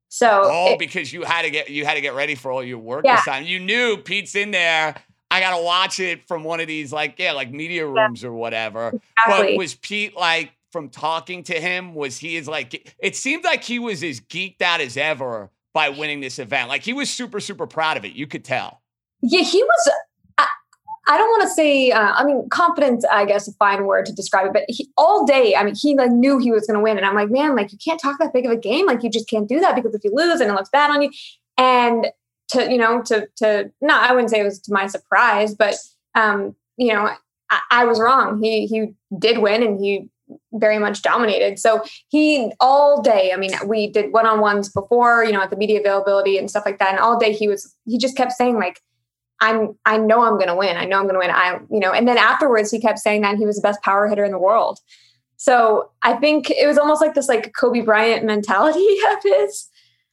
So 0.08 0.42
oh, 0.44 0.72
it, 0.72 0.78
because 0.80 1.12
you 1.12 1.22
had 1.22 1.42
to 1.42 1.50
get 1.50 1.70
you 1.70 1.84
had 1.84 1.94
to 1.94 2.00
get 2.00 2.14
ready 2.14 2.34
for 2.34 2.50
all 2.50 2.64
your 2.64 2.78
work 2.78 3.04
Yeah. 3.04 3.16
this 3.16 3.24
time. 3.24 3.44
You 3.44 3.60
knew 3.60 3.96
Pete's 3.96 4.34
in 4.34 4.50
there. 4.50 4.96
I 5.30 5.38
gotta 5.38 5.62
watch 5.62 6.00
it 6.00 6.26
from 6.26 6.42
one 6.42 6.58
of 6.58 6.66
these 6.66 6.92
like 6.92 7.14
yeah 7.18 7.32
like 7.32 7.52
media 7.52 7.86
rooms 7.86 8.24
or 8.24 8.32
whatever. 8.32 8.88
Exactly. 8.88 9.52
But 9.52 9.56
was 9.56 9.76
Pete 9.76 10.16
like 10.16 10.50
from 10.72 10.88
talking 10.88 11.44
to 11.44 11.60
him? 11.60 11.94
Was 11.94 12.18
he 12.18 12.36
as 12.38 12.48
like 12.48 12.92
it 12.98 13.14
seemed 13.14 13.44
like 13.44 13.62
he 13.62 13.78
was 13.78 14.02
as 14.02 14.18
geeked 14.18 14.60
out 14.62 14.80
as 14.80 14.96
ever 14.96 15.50
by 15.72 15.90
winning 15.90 16.18
this 16.18 16.40
event. 16.40 16.68
Like 16.68 16.82
he 16.82 16.92
was 16.92 17.08
super 17.08 17.38
super 17.38 17.68
proud 17.68 17.96
of 17.96 18.04
it. 18.04 18.12
You 18.12 18.26
could 18.26 18.44
tell. 18.44 18.82
Yeah, 19.22 19.42
he 19.42 19.62
was. 19.62 19.92
I, 20.38 20.46
I 21.08 21.16
don't 21.18 21.28
want 21.28 21.42
to 21.42 21.48
say. 21.48 21.90
Uh, 21.90 22.12
I 22.14 22.24
mean, 22.24 22.48
confident. 22.50 23.04
I 23.10 23.24
guess 23.24 23.48
a 23.48 23.52
fine 23.52 23.84
word 23.84 24.06
to 24.06 24.12
describe 24.12 24.46
it. 24.46 24.52
But 24.52 24.64
he, 24.68 24.88
all 24.96 25.26
day, 25.26 25.54
I 25.56 25.64
mean, 25.64 25.74
he 25.74 25.96
like 25.96 26.10
knew 26.10 26.38
he 26.38 26.52
was 26.52 26.66
going 26.66 26.78
to 26.78 26.82
win, 26.82 26.96
and 26.96 27.06
I'm 27.06 27.14
like, 27.14 27.30
man, 27.30 27.56
like 27.56 27.72
you 27.72 27.78
can't 27.84 28.00
talk 28.00 28.18
that 28.18 28.32
big 28.32 28.46
of 28.46 28.52
a 28.52 28.56
game. 28.56 28.86
Like 28.86 29.02
you 29.02 29.10
just 29.10 29.28
can't 29.28 29.48
do 29.48 29.60
that 29.60 29.74
because 29.74 29.94
if 29.94 30.04
you 30.04 30.10
lose, 30.14 30.40
and 30.40 30.50
it 30.50 30.54
looks 30.54 30.70
bad 30.70 30.90
on 30.90 31.02
you. 31.02 31.10
And 31.58 32.06
to 32.50 32.70
you 32.70 32.78
know, 32.78 33.02
to 33.02 33.28
to 33.36 33.70
no, 33.80 33.98
I 33.98 34.12
wouldn't 34.12 34.30
say 34.30 34.40
it 34.40 34.44
was 34.44 34.60
to 34.60 34.72
my 34.72 34.86
surprise, 34.86 35.54
but 35.54 35.74
um, 36.14 36.54
you 36.76 36.92
know, 36.92 37.10
I, 37.50 37.60
I 37.70 37.84
was 37.84 38.00
wrong. 38.00 38.42
He 38.42 38.66
he 38.66 38.94
did 39.18 39.38
win, 39.38 39.62
and 39.62 39.78
he 39.78 40.08
very 40.52 40.78
much 40.78 41.02
dominated. 41.02 41.58
So 41.58 41.84
he 42.08 42.52
all 42.60 43.02
day, 43.02 43.32
I 43.32 43.36
mean, 43.36 43.50
we 43.66 43.90
did 43.90 44.12
one-on-ones 44.12 44.68
before, 44.68 45.24
you 45.24 45.32
know, 45.32 45.42
at 45.42 45.50
the 45.50 45.56
media 45.56 45.80
availability 45.80 46.38
and 46.38 46.48
stuff 46.48 46.64
like 46.64 46.78
that. 46.78 46.90
And 46.90 46.98
all 46.98 47.18
day 47.18 47.32
he 47.32 47.48
was 47.48 47.74
he 47.84 47.98
just 47.98 48.16
kept 48.16 48.32
saying 48.32 48.56
like, 48.56 48.80
I'm 49.40 49.74
I 49.86 49.96
know 49.96 50.22
I'm 50.22 50.38
gonna 50.38 50.56
win. 50.56 50.76
I 50.76 50.84
know 50.84 50.98
I'm 50.98 51.06
gonna 51.06 51.18
win. 51.18 51.30
I, 51.30 51.60
you 51.70 51.80
know, 51.80 51.92
and 51.92 52.06
then 52.06 52.18
afterwards 52.18 52.70
he 52.70 52.80
kept 52.80 52.98
saying 52.98 53.22
that 53.22 53.36
he 53.36 53.46
was 53.46 53.56
the 53.56 53.62
best 53.62 53.80
power 53.82 54.06
hitter 54.08 54.24
in 54.24 54.32
the 54.32 54.38
world. 54.38 54.78
So 55.36 55.90
I 56.02 56.14
think 56.14 56.50
it 56.50 56.66
was 56.66 56.76
almost 56.76 57.00
like 57.00 57.14
this 57.14 57.28
like 57.28 57.54
Kobe 57.54 57.80
Bryant 57.80 58.24
mentality 58.24 58.86
of 59.12 59.22
his. 59.22 59.68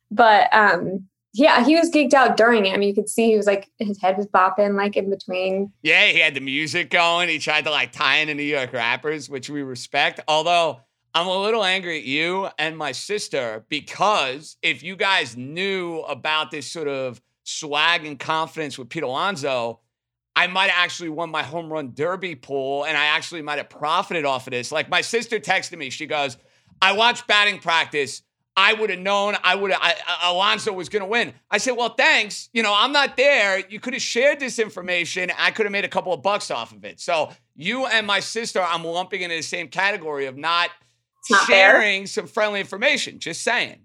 But 0.10 0.54
um 0.54 1.08
yeah, 1.34 1.64
he 1.64 1.76
was 1.76 1.92
geeked 1.92 2.14
out 2.14 2.36
during 2.36 2.66
it. 2.66 2.74
I 2.74 2.78
mean, 2.78 2.90
you 2.90 2.96
could 2.96 3.10
see 3.10 3.30
he 3.32 3.38
was 3.38 3.46
like 3.46 3.70
his 3.78 4.02
head 4.02 4.18
was 4.18 4.26
bopping 4.26 4.76
like 4.76 4.96
in 4.96 5.10
between. 5.10 5.72
Yeah, 5.84 6.08
he 6.08 6.20
had 6.20 6.34
the 6.34 6.40
music 6.40 6.90
going. 6.90 7.30
He 7.30 7.38
tried 7.38 7.66
to 7.66 7.72
like 7.72 7.92
tie 7.92 8.18
in 8.18 8.28
the 8.28 8.34
New 8.34 8.44
York 8.44 8.74
rappers, 8.74 9.30
which 9.30 9.50
we 9.50 9.62
respect. 9.62 10.20
Although 10.28 10.80
I'm 11.14 11.28
a 11.28 11.38
little 11.38 11.64
angry 11.64 11.98
at 11.98 12.06
you 12.06 12.48
and 12.58 12.78
my 12.78 12.92
sister 12.92 13.66
because 13.70 14.58
if 14.62 14.84
you 14.84 14.96
guys 14.96 15.36
knew 15.36 16.00
about 16.02 16.52
this 16.52 16.72
sort 16.72 16.88
of 16.88 17.22
swag 17.48 18.06
and 18.06 18.20
confidence 18.20 18.78
with 18.78 18.90
Pete 18.90 19.04
Alonso, 19.04 19.80
I 20.36 20.48
might 20.48 20.70
have 20.70 20.84
actually 20.84 21.10
won 21.10 21.30
my 21.30 21.44
home 21.44 21.72
run 21.72 21.94
derby 21.94 22.36
pool 22.36 22.84
and 22.84 22.98
I 22.98 23.06
actually 23.06 23.42
might 23.42 23.58
have 23.58 23.70
profited 23.70 24.26
off 24.26 24.48
of 24.48 24.52
this. 24.52 24.72
Like 24.72 24.90
my 24.90 25.02
sister 25.02 25.40
texted 25.40 25.78
me, 25.78 25.90
she 25.90 26.06
goes, 26.06 26.38
I 26.82 26.92
watched 26.92 27.26
batting 27.26 27.60
practice. 27.60 28.22
I 28.56 28.74
would 28.74 28.90
have 28.90 29.00
known 29.00 29.36
I 29.44 29.56
would 29.56 29.72
have 29.72 29.98
Alonso 30.24 30.74
was 30.74 30.90
going 30.90 31.04
to 31.04 31.08
win. 31.08 31.32
I 31.52 31.60
said, 31.60 31.74
"Well, 31.74 31.90
thanks. 31.90 32.50
You 32.54 32.64
know, 32.64 32.74
I'm 32.76 32.92
not 32.92 33.16
there. 33.16 33.60
You 33.70 33.80
could 33.80 33.94
have 33.94 34.02
shared 34.02 34.40
this 34.40 34.58
information. 34.58 35.32
I 35.38 35.52
could 35.52 35.68
have 35.68 35.72
made 35.72 35.86
a 35.86 35.90
couple 35.90 36.12
of 36.12 36.24
bucks 36.24 36.50
off 36.50 36.72
of 36.72 36.84
it." 36.84 37.00
So, 37.00 37.32
you 37.56 37.86
and 37.86 38.08
my 38.08 38.20
sister, 38.20 38.60
I'm 38.60 38.84
lumping 38.84 39.22
into 39.22 39.36
the 39.36 39.44
same 39.44 39.68
category 39.68 40.26
of 40.26 40.38
not, 40.38 40.72
not 41.30 41.46
fair. 41.46 41.74
sharing 41.74 42.08
some 42.08 42.26
friendly 42.26 42.60
information. 42.60 43.20
Just 43.20 43.44
saying. 43.44 43.78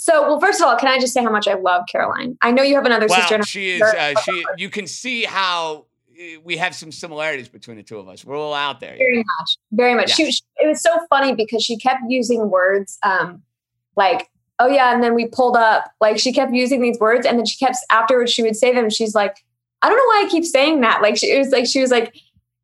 So, 0.00 0.22
well, 0.22 0.40
first 0.40 0.60
of 0.62 0.66
all, 0.66 0.76
can 0.76 0.88
I 0.88 0.98
just 0.98 1.12
say 1.12 1.22
how 1.22 1.30
much 1.30 1.46
I 1.46 1.54
love 1.54 1.84
Caroline? 1.92 2.38
I 2.40 2.52
know 2.52 2.62
you 2.62 2.74
have 2.74 2.86
another 2.86 3.06
sister. 3.08 3.36
Well, 3.36 3.44
she 3.44 3.72
is. 3.72 3.82
Uh, 3.82 4.14
she. 4.22 4.44
You 4.56 4.70
can 4.70 4.86
see 4.86 5.24
how 5.24 5.84
uh, 6.18 6.40
we 6.42 6.56
have 6.56 6.74
some 6.74 6.90
similarities 6.90 7.50
between 7.50 7.76
the 7.76 7.82
two 7.82 7.98
of 7.98 8.08
us. 8.08 8.24
We're 8.24 8.36
all 8.38 8.54
out 8.54 8.80
there. 8.80 8.96
very 8.96 9.18
much, 9.18 9.58
very 9.72 9.94
much. 9.94 10.14
She, 10.14 10.32
she- 10.32 10.42
it 10.56 10.66
was 10.68 10.80
so 10.82 10.90
funny 11.10 11.34
because 11.34 11.62
she 11.62 11.76
kept 11.76 12.00
using 12.08 12.48
words 12.48 12.96
um, 13.02 13.42
like, 13.94 14.30
"Oh 14.58 14.68
yeah," 14.68 14.94
and 14.94 15.02
then 15.02 15.14
we 15.14 15.26
pulled 15.26 15.56
up. 15.56 15.92
Like 16.00 16.18
she 16.18 16.32
kept 16.32 16.54
using 16.54 16.80
these 16.80 16.98
words, 16.98 17.26
and 17.26 17.38
then 17.38 17.44
she 17.44 17.58
kept 17.62 17.76
afterwards 17.90 18.32
she 18.32 18.42
would 18.42 18.56
say 18.56 18.74
them. 18.74 18.88
She's 18.88 19.14
like, 19.14 19.36
"I 19.82 19.88
don't 19.90 19.98
know 19.98 20.04
why 20.04 20.24
I 20.26 20.30
keep 20.30 20.46
saying 20.46 20.80
that." 20.80 21.02
Like 21.02 21.18
she, 21.18 21.30
it 21.30 21.38
was 21.38 21.50
like 21.50 21.66
she 21.66 21.82
was 21.82 21.90
like 21.90 22.14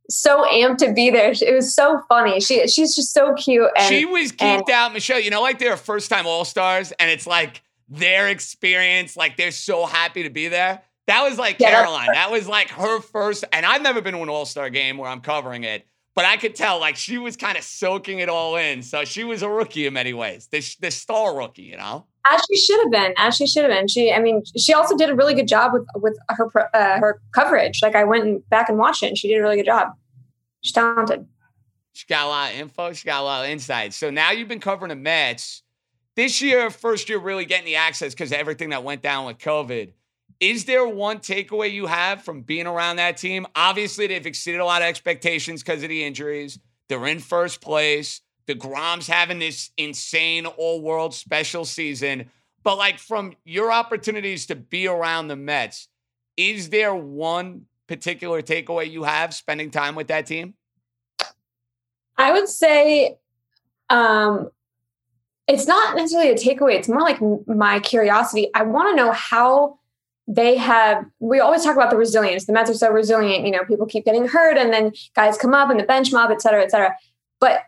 so 0.09 0.45
amped 0.45 0.79
to 0.79 0.93
be 0.93 1.11
there. 1.11 1.33
It 1.33 1.55
was 1.55 1.75
so 1.75 2.01
funny. 2.09 2.41
She 2.41 2.67
she's 2.69 2.95
just 2.95 3.13
so 3.13 3.35
cute. 3.35 3.71
And 3.77 3.89
she 3.89 4.05
was 4.05 4.33
geeked 4.33 4.71
out, 4.71 4.93
Michelle. 4.93 5.21
You 5.21 5.31
know, 5.31 5.43
like 5.43 5.59
they're 5.59 5.77
first 5.77 6.11
time 6.11 6.27
All 6.27 6.45
Stars, 6.45 6.93
and 6.93 7.11
it's 7.11 7.27
like 7.27 7.63
their 7.89 8.29
experience, 8.29 9.17
like 9.17 9.37
they're 9.37 9.51
so 9.51 9.87
happy 9.87 10.25
to 10.25 10.31
be 10.31 10.49
there. 10.49 10.83
That 11.07 11.23
was 11.23 11.39
like 11.39 11.61
Yeah, 11.61 11.71
Caroline. 11.71 12.09
That 12.13 12.31
was 12.31 12.49
like 12.49 12.71
her 12.71 13.01
first, 13.01 13.45
and 13.53 13.65
I've 13.65 13.83
never 13.83 14.01
been 14.01 14.15
to 14.15 14.23
an 14.23 14.29
All 14.29 14.47
Star 14.47 14.71
game 14.71 14.99
where 14.99 15.09
I'm 15.09 15.21
covering 15.21 15.65
it, 15.65 15.87
but 16.15 16.25
I 16.25 16.37
could 16.37 16.55
tell 16.55 16.81
like 16.81 16.97
she 16.97 17.19
was 17.19 17.37
kind 17.37 17.57
of 17.57 17.63
soaking 17.63 18.19
it 18.19 18.29
all 18.29 18.57
in. 18.57 18.83
So 18.83 19.05
she 19.05 19.23
was 19.23 19.43
a 19.43 19.49
rookie 19.49 19.87
in 19.87 19.93
many 19.93 20.15
ways, 20.15 20.49
the, 20.51 20.65
the 20.81 20.91
star 20.91 21.37
rookie, 21.37 21.63
you 21.63 21.77
know? 21.77 22.07
As 22.31 22.43
she 22.49 22.57
should 22.57 22.81
have 22.83 22.91
been 22.91 23.15
as 23.19 23.37
she 23.37 23.47
should 23.47 23.63
have 23.63 23.73
been 23.73 23.89
she 23.89 24.13
i 24.13 24.19
mean 24.19 24.43
she 24.57 24.73
also 24.73 24.97
did 24.97 25.11
a 25.11 25.15
really 25.15 25.35
good 25.35 25.49
job 25.49 25.73
with 25.73 25.87
with 25.97 26.17
her 26.29 26.49
uh, 26.75 26.99
her 26.99 27.21
coverage 27.33 27.81
like 27.83 27.95
i 27.95 28.05
went 28.05 28.49
back 28.49 28.69
and 28.69 28.79
watched 28.79 29.03
it 29.03 29.09
and 29.09 29.19
she 29.19 29.29
did 29.29 29.39
a 29.39 29.43
really 29.43 29.57
good 29.57 29.67
job 29.67 29.89
she's 30.63 30.73
talented 30.73 31.27
She 31.93 32.05
got 32.07 32.27
a 32.27 32.29
lot 32.29 32.53
of 32.53 32.59
info. 32.59 32.93
She 32.93 33.07
got 33.07 33.23
a 33.23 33.25
lot 33.25 33.45
of 33.45 33.51
insight. 33.51 33.95
So 33.95 34.11
now 34.11 34.31
you've 34.31 34.49
been 34.49 34.61
covering 34.61 34.91
the 34.91 34.97
Mets. 34.97 35.63
This 36.15 36.43
year, 36.43 36.69
first 36.69 37.09
year, 37.09 37.19
really 37.19 37.47
getting 37.47 37.65
the 37.65 37.77
access 37.77 38.13
because 38.13 38.33
everything 38.33 38.69
that 38.71 38.85
went 38.85 39.01
down 39.01 39.25
with 39.25 39.39
COVID. 39.39 39.93
Is 40.39 40.67
there 40.67 40.87
one 40.87 41.21
takeaway 41.21 41.73
you 41.73 41.87
have 41.87 42.23
from 42.23 42.43
being 42.43 42.67
around 42.67 42.97
that 42.97 43.17
team? 43.17 43.47
Obviously, 43.57 44.07
they've 44.07 44.27
exceeded 44.27 44.61
a 44.61 44.65
lot 44.67 44.83
of 44.83 44.89
expectations 44.89 45.63
because 45.63 45.83
of 45.83 45.89
the 45.89 46.05
injuries. 46.05 46.59
They're 46.91 47.07
in 47.07 47.19
first 47.19 47.63
place. 47.63 48.21
DeGrom's 48.49 49.07
having 49.07 49.39
this 49.39 49.71
insane 49.77 50.47
all 50.47 50.81
world 50.81 51.15
special 51.15 51.65
season. 51.65 52.31
But, 52.63 52.77
like, 52.79 52.99
from 52.99 53.35
your 53.45 53.71
opportunities 53.71 54.47
to 54.47 54.57
be 54.57 54.87
around 54.89 55.29
the 55.29 55.37
Mets, 55.37 55.89
is 56.37 56.71
there 56.71 56.95
one 56.95 57.67
particular 57.87 58.43
takeaway 58.43 58.91
you 58.91 59.05
have 59.05 59.33
spending 59.33 59.71
time 59.71 59.95
with 59.95 60.09
that 60.09 60.27
team? 60.27 60.55
i 62.19 62.33
would 62.33 62.49
say 62.49 63.17
um 63.91 64.51
it's 65.47 65.67
not 65.67 65.97
necessarily 65.97 66.31
a 66.31 66.35
takeaway 66.35 66.75
it's 66.75 66.89
more 66.89 67.01
like 67.01 67.21
my 67.47 67.79
curiosity 67.81 68.49
i 68.55 68.63
want 68.63 68.91
to 68.91 68.97
know 68.97 69.13
how 69.13 69.79
they 70.27 70.57
have 70.57 71.05
we 71.21 71.39
always 71.39 71.63
talk 71.63 71.77
about 71.77 71.91
the 71.91 71.97
resilience 71.97 72.47
the 72.47 72.53
mets 72.53 72.71
are 72.71 72.75
so 72.75 72.91
resilient 72.91 73.45
you 73.45 73.53
know 73.53 73.65
people 73.65 73.87
keep 73.87 74.05
getting 74.05 74.27
hurt 74.27 74.57
and 74.57 74.73
then 74.73 74.93
guys 75.15 75.39
come 75.39 75.55
up 75.55 75.71
and 75.71 75.79
the 75.79 75.85
bench 75.85 76.13
mob 76.13 76.31
et 76.31 76.41
cetera 76.41 76.63
et 76.63 76.71
cetera 76.71 76.95
but 77.41 77.61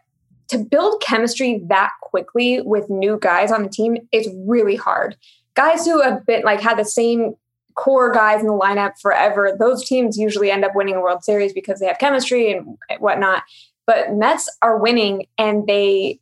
to 0.49 0.59
build 0.59 1.01
chemistry 1.03 1.63
that 1.67 1.93
quickly 2.03 2.61
with 2.63 2.89
new 2.89 3.19
guys 3.21 3.53
on 3.53 3.63
the 3.63 3.69
team 3.69 3.97
is 4.13 4.29
really 4.47 4.77
hard 4.77 5.17
guys 5.55 5.85
who 5.85 6.01
have 6.01 6.25
been 6.27 6.43
like 6.43 6.61
had 6.61 6.79
the 6.79 6.85
same 6.85 7.35
core 7.75 8.11
guys 8.11 8.41
in 8.41 8.47
the 8.47 8.53
lineup 8.53 8.93
forever 9.01 9.57
those 9.59 9.85
teams 9.85 10.17
usually 10.17 10.51
end 10.51 10.65
up 10.65 10.75
winning 10.75 10.97
a 10.97 11.01
world 11.01 11.23
series 11.23 11.53
because 11.53 11.79
they 11.79 11.87
have 11.87 11.99
chemistry 11.99 12.51
and 12.51 12.77
whatnot 12.99 13.43
but 13.89 14.13
Mets 14.13 14.55
are 14.61 14.77
winning 14.77 15.27
and 15.39 15.67
they 15.67 16.21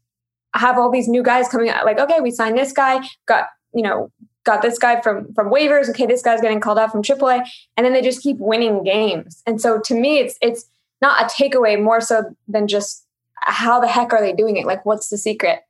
have 0.54 0.78
all 0.78 0.90
these 0.90 1.08
new 1.08 1.22
guys 1.22 1.48
coming 1.48 1.68
out. 1.68 1.84
Like, 1.84 1.98
okay, 1.98 2.20
we 2.20 2.30
signed 2.30 2.56
this 2.56 2.72
guy, 2.72 3.00
got, 3.26 3.46
you 3.74 3.82
know, 3.82 4.10
got 4.44 4.62
this 4.62 4.78
guy 4.78 5.00
from 5.00 5.32
from 5.34 5.50
waivers. 5.50 5.88
Okay, 5.90 6.06
this 6.06 6.22
guy's 6.22 6.40
getting 6.40 6.60
called 6.60 6.78
out 6.78 6.92
from 6.92 7.02
AAA, 7.02 7.44
and 7.76 7.84
then 7.84 7.92
they 7.92 8.02
just 8.02 8.22
keep 8.22 8.38
winning 8.38 8.84
games. 8.84 9.42
And 9.46 9.60
so 9.60 9.80
to 9.80 9.94
me, 9.94 10.18
it's 10.18 10.38
it's 10.40 10.64
not 11.02 11.22
a 11.22 11.24
takeaway 11.26 11.82
more 11.82 12.00
so 12.00 12.34
than 12.48 12.68
just 12.68 13.05
how 13.36 13.80
the 13.80 13.88
heck 13.88 14.12
are 14.12 14.20
they 14.20 14.32
doing 14.32 14.56
it? 14.56 14.66
Like, 14.66 14.84
what's 14.84 15.08
the 15.08 15.18
secret? 15.18 15.60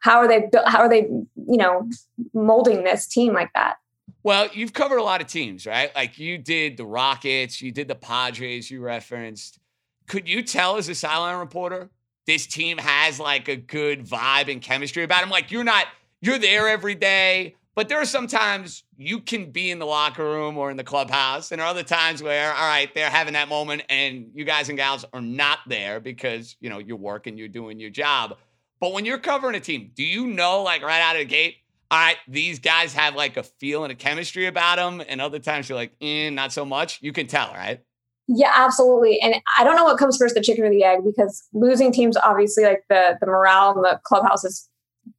How 0.00 0.18
are 0.18 0.28
they 0.28 0.48
how 0.66 0.78
are 0.78 0.88
they 0.88 1.02
you 1.02 1.56
know 1.56 1.88
molding 2.32 2.84
this 2.84 3.06
team 3.06 3.32
like 3.32 3.52
that? 3.54 3.78
Well, 4.22 4.48
you've 4.52 4.72
covered 4.72 4.98
a 4.98 5.02
lot 5.02 5.20
of 5.20 5.26
teams, 5.26 5.66
right? 5.66 5.94
Like 5.94 6.18
you 6.18 6.38
did 6.38 6.76
the 6.76 6.84
Rockets, 6.84 7.62
you 7.62 7.72
did 7.72 7.88
the 7.88 7.94
Padres, 7.94 8.70
you 8.70 8.80
referenced. 8.80 9.58
Could 10.06 10.28
you 10.28 10.42
tell 10.42 10.76
as 10.76 10.88
a 10.88 10.94
sideline 10.94 11.38
reporter 11.38 11.90
this 12.26 12.46
team 12.46 12.78
has 12.78 13.20
like 13.20 13.48
a 13.48 13.56
good 13.56 14.06
vibe 14.06 14.50
and 14.50 14.60
chemistry 14.60 15.02
about 15.02 15.20
them? 15.20 15.30
Like 15.30 15.50
you're 15.50 15.64
not 15.64 15.86
you're 16.20 16.38
there 16.38 16.68
every 16.68 16.94
day. 16.94 17.56
But 17.78 17.88
there 17.88 18.00
are 18.00 18.06
sometimes 18.06 18.82
you 18.96 19.20
can 19.20 19.52
be 19.52 19.70
in 19.70 19.78
the 19.78 19.86
locker 19.86 20.24
room 20.24 20.58
or 20.58 20.68
in 20.68 20.76
the 20.76 20.82
clubhouse, 20.82 21.52
and 21.52 21.60
there 21.60 21.64
are 21.64 21.70
other 21.70 21.84
times 21.84 22.20
where, 22.20 22.52
all 22.52 22.68
right, 22.68 22.92
they're 22.92 23.08
having 23.08 23.34
that 23.34 23.48
moment, 23.48 23.84
and 23.88 24.32
you 24.34 24.44
guys 24.44 24.68
and 24.68 24.76
gals 24.76 25.04
are 25.12 25.20
not 25.20 25.60
there 25.68 26.00
because 26.00 26.56
you 26.58 26.70
know 26.70 26.78
you're 26.78 26.96
working, 26.96 27.38
you're 27.38 27.46
doing 27.46 27.78
your 27.78 27.90
job. 27.90 28.36
But 28.80 28.94
when 28.94 29.04
you're 29.04 29.20
covering 29.20 29.54
a 29.54 29.60
team, 29.60 29.92
do 29.94 30.02
you 30.02 30.26
know, 30.26 30.64
like 30.64 30.82
right 30.82 31.00
out 31.00 31.14
of 31.14 31.20
the 31.20 31.26
gate, 31.26 31.58
all 31.88 32.00
right, 32.00 32.16
these 32.26 32.58
guys 32.58 32.94
have 32.94 33.14
like 33.14 33.36
a 33.36 33.44
feel 33.44 33.84
and 33.84 33.92
a 33.92 33.94
chemistry 33.94 34.46
about 34.46 34.78
them, 34.78 35.00
and 35.08 35.20
other 35.20 35.38
times 35.38 35.68
you're 35.68 35.78
like, 35.78 35.92
eh, 36.00 36.30
not 36.30 36.52
so 36.52 36.64
much. 36.64 36.98
You 37.00 37.12
can 37.12 37.28
tell, 37.28 37.52
right? 37.52 37.80
Yeah, 38.26 38.50
absolutely. 38.56 39.20
And 39.20 39.36
I 39.56 39.62
don't 39.62 39.76
know 39.76 39.84
what 39.84 39.98
comes 39.98 40.16
first, 40.16 40.34
the 40.34 40.40
chicken 40.40 40.64
or 40.64 40.70
the 40.70 40.82
egg, 40.82 41.04
because 41.04 41.46
losing 41.52 41.92
teams, 41.92 42.16
obviously, 42.16 42.64
like 42.64 42.82
the 42.88 43.16
the 43.20 43.26
morale 43.28 43.76
in 43.76 43.82
the 43.82 44.00
clubhouse 44.02 44.42
is 44.42 44.68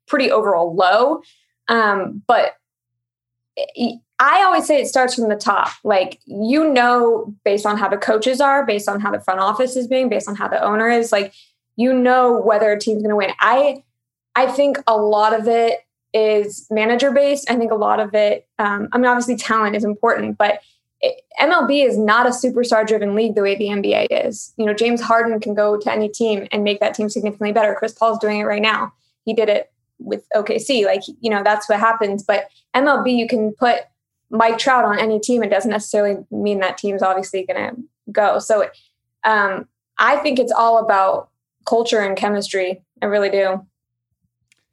pretty 0.09 0.29
overall 0.29 0.75
low. 0.75 1.21
Um, 1.69 2.23
but 2.27 2.55
I 4.19 4.43
always 4.43 4.65
say 4.65 4.81
it 4.81 4.87
starts 4.87 5.15
from 5.15 5.29
the 5.29 5.35
top. 5.35 5.69
Like, 5.83 6.19
you 6.25 6.71
know, 6.71 7.33
based 7.45 7.65
on 7.65 7.77
how 7.77 7.87
the 7.87 7.97
coaches 7.97 8.41
are, 8.41 8.65
based 8.65 8.89
on 8.89 8.99
how 8.99 9.11
the 9.11 9.21
front 9.21 9.39
office 9.39 9.75
is 9.75 9.87
being, 9.87 10.09
based 10.09 10.27
on 10.27 10.35
how 10.35 10.47
the 10.47 10.61
owner 10.61 10.89
is, 10.89 11.11
like, 11.11 11.33
you 11.77 11.93
know 11.93 12.37
whether 12.41 12.71
a 12.71 12.79
team's 12.79 13.01
going 13.01 13.11
to 13.11 13.15
win. 13.15 13.31
I, 13.39 13.83
I 14.35 14.47
think 14.47 14.77
a 14.85 14.97
lot 14.97 15.33
of 15.33 15.47
it 15.47 15.79
is 16.13 16.67
manager 16.69 17.11
based. 17.11 17.49
I 17.49 17.55
think 17.55 17.71
a 17.71 17.75
lot 17.75 18.01
of 18.01 18.13
it, 18.13 18.47
um, 18.57 18.89
I 18.91 18.97
mean, 18.97 19.05
obviously 19.05 19.37
talent 19.37 19.75
is 19.77 19.85
important, 19.85 20.37
but 20.37 20.59
it, 20.99 21.21
MLB 21.39 21.85
is 21.87 21.97
not 21.97 22.25
a 22.25 22.31
superstar 22.31 22.85
driven 22.85 23.15
league 23.15 23.35
the 23.35 23.41
way 23.41 23.55
the 23.55 23.67
NBA 23.67 24.07
is. 24.09 24.53
You 24.57 24.65
know, 24.65 24.73
James 24.73 24.99
Harden 24.99 25.39
can 25.39 25.53
go 25.53 25.77
to 25.77 25.91
any 25.91 26.09
team 26.09 26.47
and 26.51 26.63
make 26.65 26.81
that 26.81 26.93
team 26.93 27.07
significantly 27.07 27.53
better. 27.53 27.75
Chris 27.75 27.93
Paul's 27.93 28.19
doing 28.19 28.39
it 28.39 28.43
right 28.43 28.61
now. 28.61 28.91
He 29.23 29.33
did 29.33 29.47
it 29.47 29.71
with 29.99 30.27
OKC. 30.35 30.85
Like, 30.85 31.01
you 31.21 31.29
know, 31.29 31.43
that's 31.43 31.69
what 31.69 31.79
happens. 31.79 32.23
But 32.23 32.49
MLB, 32.75 33.15
you 33.15 33.27
can 33.27 33.53
put 33.53 33.81
Mike 34.29 34.57
Trout 34.57 34.85
on 34.85 34.99
any 34.99 35.19
team. 35.19 35.43
It 35.43 35.49
doesn't 35.49 35.71
necessarily 35.71 36.23
mean 36.31 36.59
that 36.59 36.77
team's 36.77 37.03
obviously 37.03 37.45
going 37.45 37.75
to 37.75 37.83
go. 38.11 38.39
So 38.39 38.69
um, 39.23 39.67
I 39.97 40.17
think 40.17 40.39
it's 40.39 40.51
all 40.51 40.77
about 40.77 41.29
culture 41.67 41.99
and 41.99 42.17
chemistry. 42.17 42.81
I 43.01 43.05
really 43.05 43.29
do. 43.29 43.65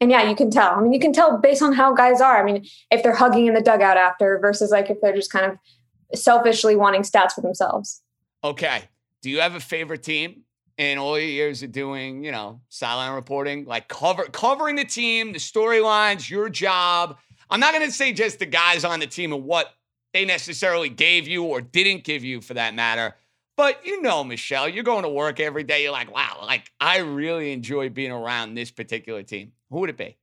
And 0.00 0.10
yeah, 0.10 0.28
you 0.28 0.36
can 0.36 0.50
tell. 0.50 0.72
I 0.72 0.80
mean, 0.80 0.92
you 0.92 1.00
can 1.00 1.12
tell 1.12 1.38
based 1.38 1.62
on 1.62 1.72
how 1.72 1.94
guys 1.94 2.20
are. 2.20 2.38
I 2.38 2.44
mean, 2.44 2.66
if 2.90 3.02
they're 3.02 3.14
hugging 3.14 3.46
in 3.46 3.54
the 3.54 3.62
dugout 3.62 3.96
after 3.96 4.38
versus 4.38 4.70
like 4.70 4.90
if 4.90 5.00
they're 5.00 5.14
just 5.14 5.32
kind 5.32 5.50
of 5.50 6.18
selfishly 6.18 6.76
wanting 6.76 7.02
stats 7.02 7.32
for 7.32 7.40
themselves. 7.40 8.02
Okay. 8.44 8.84
Do 9.22 9.30
you 9.30 9.40
have 9.40 9.54
a 9.54 9.60
favorite 9.60 10.02
team? 10.02 10.42
In 10.78 10.98
all 10.98 11.18
your 11.18 11.28
years 11.28 11.62
of 11.62 11.72
doing, 11.72 12.24
you 12.24 12.32
know, 12.32 12.60
sideline 12.68 13.14
reporting, 13.14 13.64
like 13.64 13.88
cover 13.88 14.24
covering 14.24 14.76
the 14.76 14.84
team, 14.84 15.32
the 15.32 15.38
storylines, 15.38 16.28
your 16.28 16.48
job. 16.48 17.16
I'm 17.48 17.60
not 17.60 17.72
going 17.72 17.86
to 17.86 17.92
say 17.92 18.12
just 18.12 18.38
the 18.38 18.46
guys 18.46 18.84
on 18.84 19.00
the 19.00 19.06
team 19.06 19.32
and 19.32 19.44
what 19.44 19.72
they 20.12 20.24
necessarily 20.24 20.88
gave 20.88 21.28
you 21.28 21.44
or 21.44 21.60
didn't 21.60 22.04
give 22.04 22.24
you 22.24 22.40
for 22.40 22.54
that 22.54 22.74
matter. 22.74 23.14
But 23.56 23.86
you 23.86 24.02
know, 24.02 24.22
Michelle, 24.22 24.68
you're 24.68 24.84
going 24.84 25.04
to 25.04 25.08
work 25.08 25.40
every 25.40 25.62
day. 25.62 25.82
You're 25.82 25.92
like, 25.92 26.14
wow, 26.14 26.40
like 26.42 26.70
I 26.80 26.98
really 26.98 27.52
enjoy 27.52 27.88
being 27.88 28.12
around 28.12 28.54
this 28.54 28.70
particular 28.70 29.22
team. 29.22 29.52
Who 29.70 29.80
would 29.80 29.90
it 29.90 29.96
be? 29.96 30.16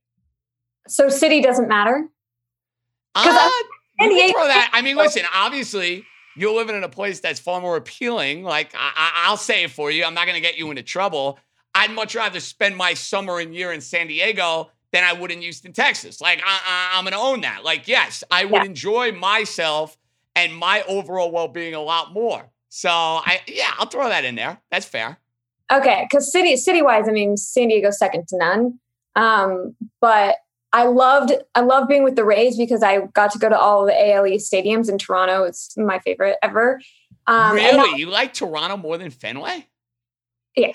So 0.86 1.08
city 1.08 1.40
doesn't 1.40 1.66
matter. 1.66 2.08
Uh, 3.14 3.24
that. 4.44 4.70
I 4.72 4.82
mean, 4.82 4.96
listen, 4.96 5.22
obviously 5.32 6.04
you're 6.36 6.54
living 6.54 6.76
in 6.76 6.84
a 6.84 6.88
place 6.88 7.20
that's 7.20 7.40
far 7.40 7.60
more 7.60 7.76
appealing. 7.76 8.42
Like 8.42 8.72
I, 8.74 9.26
will 9.30 9.36
say 9.36 9.64
it 9.64 9.70
for 9.70 9.90
you, 9.90 10.04
I'm 10.04 10.14
not 10.14 10.26
going 10.26 10.36
to 10.36 10.40
get 10.40 10.58
you 10.58 10.70
into 10.70 10.82
trouble. 10.82 11.38
I'd 11.74 11.90
much 11.90 12.14
rather 12.14 12.40
spend 12.40 12.76
my 12.76 12.94
summer 12.94 13.40
and 13.40 13.54
year 13.54 13.72
in 13.72 13.80
San 13.80 14.06
Diego 14.06 14.70
than 14.92 15.02
I 15.02 15.12
would 15.12 15.30
in 15.30 15.42
Houston, 15.42 15.72
Texas. 15.72 16.20
Like 16.20 16.40
I, 16.44 16.96
am 16.98 17.04
going 17.04 17.12
to 17.12 17.18
own 17.18 17.40
that. 17.42 17.64
Like 17.64 17.88
yes, 17.88 18.22
I 18.30 18.44
would 18.44 18.62
yeah. 18.62 18.64
enjoy 18.64 19.12
myself 19.12 19.96
and 20.36 20.54
my 20.54 20.82
overall 20.82 21.30
well-being 21.30 21.74
a 21.74 21.80
lot 21.80 22.12
more. 22.12 22.50
So 22.68 22.88
I 22.90 23.40
yeah, 23.46 23.70
I'll 23.78 23.86
throw 23.86 24.08
that 24.08 24.24
in 24.24 24.34
there. 24.34 24.60
That's 24.70 24.86
fair. 24.86 25.18
Okay, 25.72 26.06
because 26.08 26.30
city 26.30 26.56
city 26.56 26.82
wise, 26.82 27.08
I 27.08 27.12
mean, 27.12 27.36
San 27.36 27.68
Diego's 27.68 27.98
second 27.98 28.28
to 28.28 28.36
none. 28.36 28.78
Um, 29.16 29.76
but 30.00 30.36
I 30.74 30.86
loved 30.86 31.32
I 31.54 31.60
love 31.60 31.86
being 31.86 32.02
with 32.02 32.16
the 32.16 32.24
Rays 32.24 32.58
because 32.58 32.82
I 32.82 33.06
got 33.14 33.30
to 33.30 33.38
go 33.38 33.48
to 33.48 33.56
all 33.56 33.86
the 33.86 33.92
ALE 33.92 34.38
stadiums 34.38 34.90
in 34.90 34.98
Toronto. 34.98 35.44
It's 35.44 35.74
my 35.78 36.00
favorite 36.00 36.36
ever. 36.42 36.80
Um, 37.28 37.54
really, 37.54 37.98
you 37.98 38.10
like 38.10 38.34
Toronto 38.34 38.76
more 38.76 38.98
than 38.98 39.10
Fenway? 39.10 39.68
Yeah. 40.56 40.72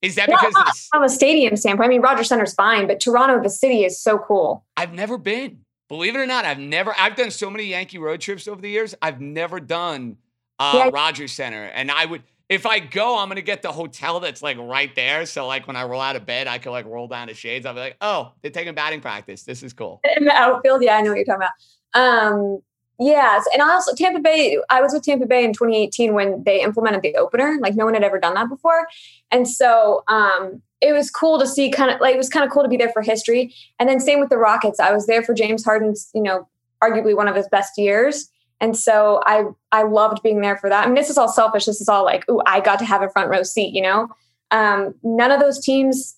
Is 0.00 0.14
that 0.14 0.28
because 0.28 0.54
well, 0.54 0.64
from 0.90 1.02
a 1.04 1.08
stadium 1.10 1.56
standpoint? 1.56 1.88
I 1.88 1.90
mean, 1.90 2.00
Rogers 2.00 2.28
Center's 2.28 2.54
fine, 2.54 2.86
but 2.86 3.00
Toronto, 3.00 3.42
the 3.42 3.50
city, 3.50 3.84
is 3.84 4.00
so 4.00 4.18
cool. 4.18 4.64
I've 4.76 4.94
never 4.94 5.18
been. 5.18 5.58
Believe 5.88 6.14
it 6.14 6.18
or 6.18 6.26
not, 6.26 6.46
I've 6.46 6.58
never. 6.58 6.94
I've 6.98 7.14
done 7.14 7.30
so 7.30 7.50
many 7.50 7.64
Yankee 7.64 7.98
road 7.98 8.20
trips 8.22 8.48
over 8.48 8.60
the 8.60 8.70
years. 8.70 8.94
I've 9.02 9.20
never 9.20 9.60
done 9.60 10.16
uh, 10.58 10.72
yeah. 10.74 10.90
Rogers 10.90 11.32
Center, 11.32 11.64
and 11.64 11.90
I 11.90 12.06
would 12.06 12.22
if 12.48 12.64
I 12.64 12.78
go, 12.78 13.18
I'm 13.18 13.28
gonna 13.28 13.42
get 13.42 13.62
the 13.62 13.72
hotel 13.72 14.20
that's 14.20 14.42
like 14.42 14.56
right 14.58 14.94
there. 14.94 15.26
So 15.26 15.46
like 15.46 15.66
when 15.66 15.76
I 15.76 15.84
roll 15.84 16.00
out 16.00 16.16
of 16.16 16.24
bed, 16.24 16.46
I 16.46 16.58
can 16.58 16.72
like 16.72 16.86
roll 16.86 17.06
down 17.06 17.28
the 17.28 17.34
shades. 17.34 17.66
I'll 17.66 17.74
be 17.74 17.80
like, 17.80 17.96
oh, 18.00 18.32
they're 18.40 18.50
taking 18.50 18.74
batting 18.74 19.00
practice. 19.00 19.42
This 19.42 19.62
is 19.62 19.72
cool. 19.72 20.00
In 20.16 20.24
the 20.24 20.32
outfield, 20.32 20.82
yeah, 20.82 20.96
I 20.96 21.02
know 21.02 21.10
what 21.10 21.16
you're 21.16 21.24
talking 21.24 21.42
about. 21.42 21.52
Um, 21.94 22.60
yes, 22.98 23.44
and 23.52 23.60
I 23.60 23.72
also 23.72 23.94
Tampa 23.94 24.20
Bay. 24.20 24.58
I 24.70 24.80
was 24.80 24.94
with 24.94 25.02
Tampa 25.02 25.26
Bay 25.26 25.44
in 25.44 25.52
2018 25.52 26.14
when 26.14 26.42
they 26.44 26.62
implemented 26.62 27.02
the 27.02 27.16
opener. 27.16 27.58
Like 27.60 27.74
no 27.74 27.84
one 27.84 27.94
had 27.94 28.02
ever 28.02 28.18
done 28.18 28.34
that 28.34 28.48
before, 28.48 28.86
and 29.30 29.46
so 29.46 30.02
um, 30.08 30.62
it 30.80 30.92
was 30.92 31.10
cool 31.10 31.38
to 31.38 31.46
see. 31.46 31.70
Kind 31.70 31.90
of 31.90 32.00
like 32.00 32.14
it 32.14 32.18
was 32.18 32.30
kind 32.30 32.46
of 32.46 32.50
cool 32.50 32.62
to 32.62 32.68
be 32.68 32.78
there 32.78 32.92
for 32.92 33.02
history. 33.02 33.54
And 33.78 33.90
then 33.90 34.00
same 34.00 34.20
with 34.20 34.30
the 34.30 34.38
Rockets. 34.38 34.80
I 34.80 34.92
was 34.92 35.06
there 35.06 35.22
for 35.22 35.34
James 35.34 35.64
Harden's, 35.64 36.10
you 36.14 36.22
know, 36.22 36.48
arguably 36.82 37.14
one 37.14 37.28
of 37.28 37.36
his 37.36 37.48
best 37.48 37.76
years. 37.76 38.30
And 38.60 38.76
so 38.76 39.22
I 39.24 39.44
I 39.70 39.84
loved 39.84 40.22
being 40.22 40.40
there 40.40 40.56
for 40.56 40.68
that. 40.68 40.84
I 40.84 40.86
mean, 40.86 40.96
this 40.96 41.10
is 41.10 41.18
all 41.18 41.28
selfish. 41.28 41.66
This 41.66 41.80
is 41.80 41.88
all 41.88 42.04
like, 42.04 42.24
oh, 42.28 42.42
I 42.46 42.60
got 42.60 42.78
to 42.80 42.84
have 42.84 43.02
a 43.02 43.08
front 43.08 43.30
row 43.30 43.42
seat, 43.42 43.74
you 43.74 43.82
know? 43.82 44.08
Um, 44.50 44.94
none 45.02 45.30
of 45.30 45.40
those 45.40 45.62
teams 45.64 46.16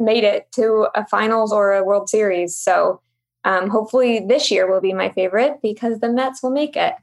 made 0.00 0.24
it 0.24 0.50
to 0.52 0.88
a 0.94 1.06
finals 1.06 1.52
or 1.52 1.72
a 1.72 1.84
World 1.84 2.08
Series. 2.08 2.56
So 2.56 3.00
um, 3.44 3.68
hopefully 3.68 4.20
this 4.20 4.50
year 4.50 4.70
will 4.70 4.80
be 4.80 4.92
my 4.92 5.10
favorite 5.10 5.60
because 5.62 6.00
the 6.00 6.08
Mets 6.08 6.42
will 6.42 6.50
make 6.50 6.76
it. 6.76 6.94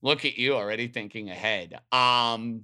Look 0.00 0.24
at 0.24 0.38
you 0.38 0.54
already 0.54 0.88
thinking 0.88 1.28
ahead. 1.28 1.78
Um, 1.92 2.62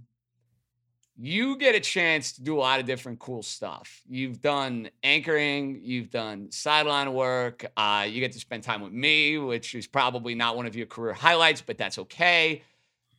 you 1.17 1.57
get 1.57 1.75
a 1.75 1.81
chance 1.81 2.33
to 2.33 2.43
do 2.43 2.57
a 2.57 2.61
lot 2.61 2.81
of 2.81 2.87
different 2.87 3.21
cool 3.21 3.43
stuff. 3.43 4.03
You've 4.09 4.41
done 4.41 4.91
anchoring, 5.03 5.81
you've 5.83 6.11
done 6.11 6.51
sideline 6.51 7.13
work, 7.13 7.65
uh, 7.77 8.07
you 8.09 8.21
get 8.21 8.33
to 8.33 8.41
spend 8.41 8.65
time 8.65 8.81
with 8.81 8.93
me, 8.93 9.39
which 9.39 9.75
is 9.75 9.87
probably 9.87 10.35
not 10.35 10.57
one 10.57 10.67
of 10.67 10.75
your 10.75 10.87
career 10.87 11.13
highlights, 11.13 11.61
but 11.61 11.79
that's 11.79 11.99
okay. 11.99 12.63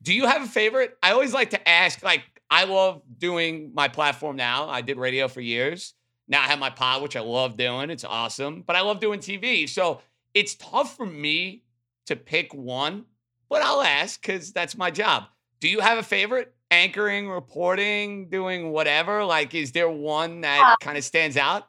Do 0.02 0.14
you 0.14 0.26
have 0.28 0.44
a 0.44 0.48
favorite? 0.48 0.98
I 1.02 1.12
always 1.12 1.34
like 1.34 1.52
to 1.52 1.70
ask, 1.70 2.04
like, 2.04 2.24
I 2.50 2.66
love 2.66 3.02
doing 3.18 3.72
my 3.74 3.88
platform 3.88 4.36
now. 4.36 4.70
I 4.70 4.82
did 4.82 4.98
radio 4.98 5.28
for 5.28 5.42
years. 5.42 5.94
Now 6.28 6.42
I 6.42 6.46
have 6.46 6.60
my 6.60 6.70
pod, 6.70 7.02
which 7.02 7.16
I 7.16 7.22
love 7.22 7.56
doing. 7.56 7.90
It's 7.90 8.04
awesome, 8.04 8.64
but 8.66 8.76
I 8.76 8.82
love 8.82 9.00
doing 9.00 9.20
TV. 9.20 9.70
So 9.70 10.02
it's 10.34 10.56
tough 10.56 10.98
for 10.98 11.06
me 11.06 11.64
to 12.08 12.16
pick 12.16 12.54
one, 12.54 13.06
but 13.50 13.62
I'll 13.62 13.82
ask 13.82 14.22
because 14.22 14.52
that's 14.52 14.78
my 14.78 14.92
job. 14.92 15.24
Do 15.60 15.70
you 15.70 15.80
have 15.80 15.98
a 15.98 16.04
favorite? 16.04 16.55
Anchoring, 16.76 17.30
reporting, 17.30 18.30
doing 18.30 18.72
whatever? 18.72 19.24
Like, 19.24 19.56
is 19.56 19.72
there 19.72 19.90
one 19.90 20.42
that 20.42 20.74
uh, 20.74 20.76
kind 20.84 20.98
of 20.98 21.04
stands 21.04 21.38
out? 21.38 21.68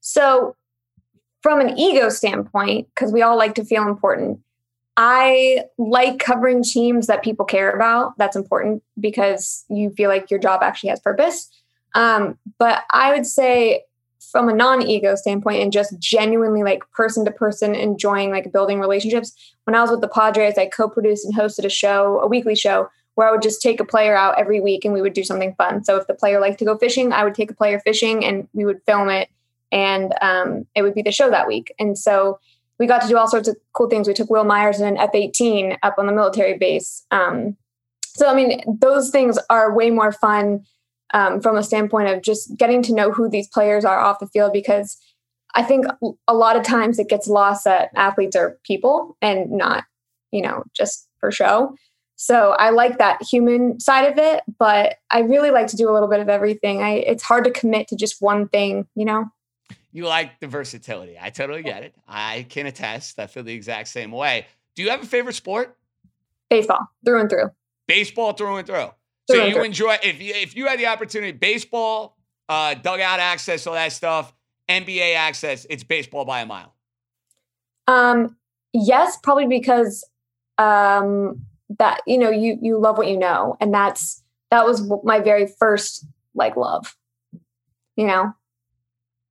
So, 0.00 0.56
from 1.42 1.60
an 1.60 1.78
ego 1.78 2.08
standpoint, 2.08 2.88
because 2.94 3.12
we 3.12 3.22
all 3.22 3.36
like 3.36 3.54
to 3.56 3.64
feel 3.64 3.86
important, 3.86 4.40
I 4.96 5.64
like 5.78 6.18
covering 6.18 6.62
teams 6.62 7.06
that 7.06 7.22
people 7.22 7.44
care 7.44 7.70
about. 7.70 8.16
That's 8.18 8.36
important 8.36 8.82
because 8.98 9.64
you 9.68 9.90
feel 9.90 10.08
like 10.08 10.30
your 10.30 10.40
job 10.40 10.62
actually 10.62 10.90
has 10.90 11.00
purpose. 11.00 11.48
Um, 11.94 12.38
but 12.58 12.84
I 12.90 13.12
would 13.12 13.26
say, 13.26 13.82
from 14.30 14.48
a 14.48 14.54
non-ego 14.54 15.14
standpoint 15.14 15.62
and 15.62 15.72
just 15.72 15.98
genuinely 15.98 16.62
like 16.62 16.82
person 16.92 17.24
to 17.24 17.30
person 17.30 17.74
enjoying 17.74 18.30
like 18.30 18.52
building 18.52 18.80
relationships 18.80 19.32
when 19.64 19.74
i 19.74 19.80
was 19.80 19.90
with 19.90 20.00
the 20.00 20.08
padres 20.08 20.56
i 20.56 20.66
co-produced 20.66 21.24
and 21.24 21.34
hosted 21.34 21.64
a 21.64 21.68
show 21.68 22.18
a 22.20 22.26
weekly 22.26 22.54
show 22.54 22.88
where 23.14 23.28
I 23.28 23.32
would 23.32 23.42
just 23.42 23.60
take 23.60 23.80
a 23.80 23.84
player 23.84 24.16
out 24.16 24.38
every 24.38 24.60
week 24.60 24.84
and 24.84 24.94
we 24.94 25.02
would 25.02 25.12
do 25.12 25.24
something 25.24 25.54
fun. 25.56 25.84
So 25.84 25.96
if 25.96 26.06
the 26.06 26.14
player 26.14 26.40
liked 26.40 26.58
to 26.60 26.64
go 26.64 26.78
fishing, 26.78 27.12
I 27.12 27.24
would 27.24 27.34
take 27.34 27.50
a 27.50 27.54
player 27.54 27.78
fishing 27.80 28.24
and 28.24 28.48
we 28.52 28.64
would 28.64 28.80
film 28.86 29.08
it 29.08 29.28
and 29.70 30.14
um, 30.20 30.66
it 30.74 30.82
would 30.82 30.94
be 30.94 31.02
the 31.02 31.12
show 31.12 31.30
that 31.30 31.46
week. 31.46 31.74
And 31.78 31.98
so 31.98 32.38
we 32.78 32.86
got 32.86 33.02
to 33.02 33.08
do 33.08 33.16
all 33.16 33.28
sorts 33.28 33.48
of 33.48 33.56
cool 33.72 33.88
things. 33.88 34.08
We 34.08 34.14
took 34.14 34.30
Wil 34.30 34.44
Myers 34.44 34.80
in 34.80 34.86
an 34.86 34.96
F 34.96 35.10
18 35.14 35.76
up 35.82 35.94
on 35.98 36.06
the 36.06 36.12
military 36.12 36.56
base. 36.58 37.04
Um, 37.10 37.56
so, 38.14 38.28
I 38.28 38.34
mean, 38.34 38.62
those 38.80 39.10
things 39.10 39.38
are 39.48 39.74
way 39.74 39.90
more 39.90 40.12
fun 40.12 40.64
um, 41.14 41.40
from 41.40 41.56
a 41.56 41.62
standpoint 41.62 42.08
of 42.08 42.22
just 42.22 42.56
getting 42.56 42.82
to 42.82 42.94
know 42.94 43.12
who 43.12 43.28
these 43.28 43.48
players 43.48 43.84
are 43.84 43.98
off 43.98 44.18
the 44.18 44.26
field 44.26 44.52
because 44.52 44.98
I 45.54 45.62
think 45.62 45.86
a 46.26 46.34
lot 46.34 46.56
of 46.56 46.62
times 46.62 46.98
it 46.98 47.08
gets 47.08 47.28
lost 47.28 47.64
that 47.64 47.90
athletes 47.94 48.36
are 48.36 48.58
people 48.64 49.16
and 49.20 49.50
not, 49.50 49.84
you 50.30 50.42
know, 50.42 50.64
just 50.74 51.08
for 51.20 51.30
show. 51.30 51.76
So 52.22 52.50
I 52.52 52.70
like 52.70 52.98
that 52.98 53.20
human 53.20 53.80
side 53.80 54.12
of 54.12 54.16
it, 54.16 54.44
but 54.56 54.98
I 55.10 55.22
really 55.22 55.50
like 55.50 55.66
to 55.66 55.76
do 55.76 55.90
a 55.90 55.92
little 55.92 56.06
bit 56.06 56.20
of 56.20 56.28
everything. 56.28 56.80
I 56.80 56.90
it's 56.98 57.24
hard 57.24 57.42
to 57.46 57.50
commit 57.50 57.88
to 57.88 57.96
just 57.96 58.22
one 58.22 58.46
thing, 58.46 58.86
you 58.94 59.04
know. 59.04 59.24
You 59.90 60.06
like 60.06 60.38
the 60.38 60.46
versatility. 60.46 61.16
I 61.20 61.30
totally 61.30 61.64
get 61.64 61.82
it. 61.82 61.96
I 62.06 62.46
can 62.48 62.66
attest. 62.66 63.18
I 63.18 63.26
feel 63.26 63.42
the 63.42 63.52
exact 63.52 63.88
same 63.88 64.12
way. 64.12 64.46
Do 64.76 64.84
you 64.84 64.90
have 64.90 65.02
a 65.02 65.06
favorite 65.06 65.32
sport? 65.32 65.76
Baseball, 66.48 66.78
through 67.04 67.22
and 67.22 67.28
through. 67.28 67.50
Baseball 67.88 68.34
through 68.34 68.58
and 68.58 68.68
through. 68.68 68.76
Through 69.26 69.36
So 69.36 69.40
and 69.40 69.48
you 69.48 69.54
through. 69.56 69.64
enjoy 69.64 69.96
if 70.04 70.22
you 70.22 70.32
if 70.32 70.54
you 70.54 70.68
had 70.68 70.78
the 70.78 70.86
opportunity, 70.86 71.32
baseball, 71.32 72.16
uh, 72.48 72.74
dugout 72.74 73.18
access, 73.18 73.66
all 73.66 73.74
that 73.74 73.90
stuff, 73.90 74.32
NBA 74.68 75.16
access, 75.16 75.66
it's 75.68 75.82
baseball 75.82 76.24
by 76.24 76.42
a 76.42 76.46
mile. 76.46 76.72
Um, 77.88 78.36
yes, 78.72 79.18
probably 79.24 79.48
because 79.48 80.08
um, 80.56 81.46
that 81.78 82.00
you 82.06 82.18
know 82.18 82.30
you 82.30 82.58
you 82.60 82.78
love 82.78 82.98
what 82.98 83.08
you 83.08 83.18
know, 83.18 83.56
and 83.60 83.72
that's 83.72 84.22
that 84.50 84.66
was 84.66 84.90
my 85.04 85.20
very 85.20 85.46
first 85.46 86.06
like 86.34 86.56
love. 86.56 86.96
You 87.96 88.06
know, 88.06 88.34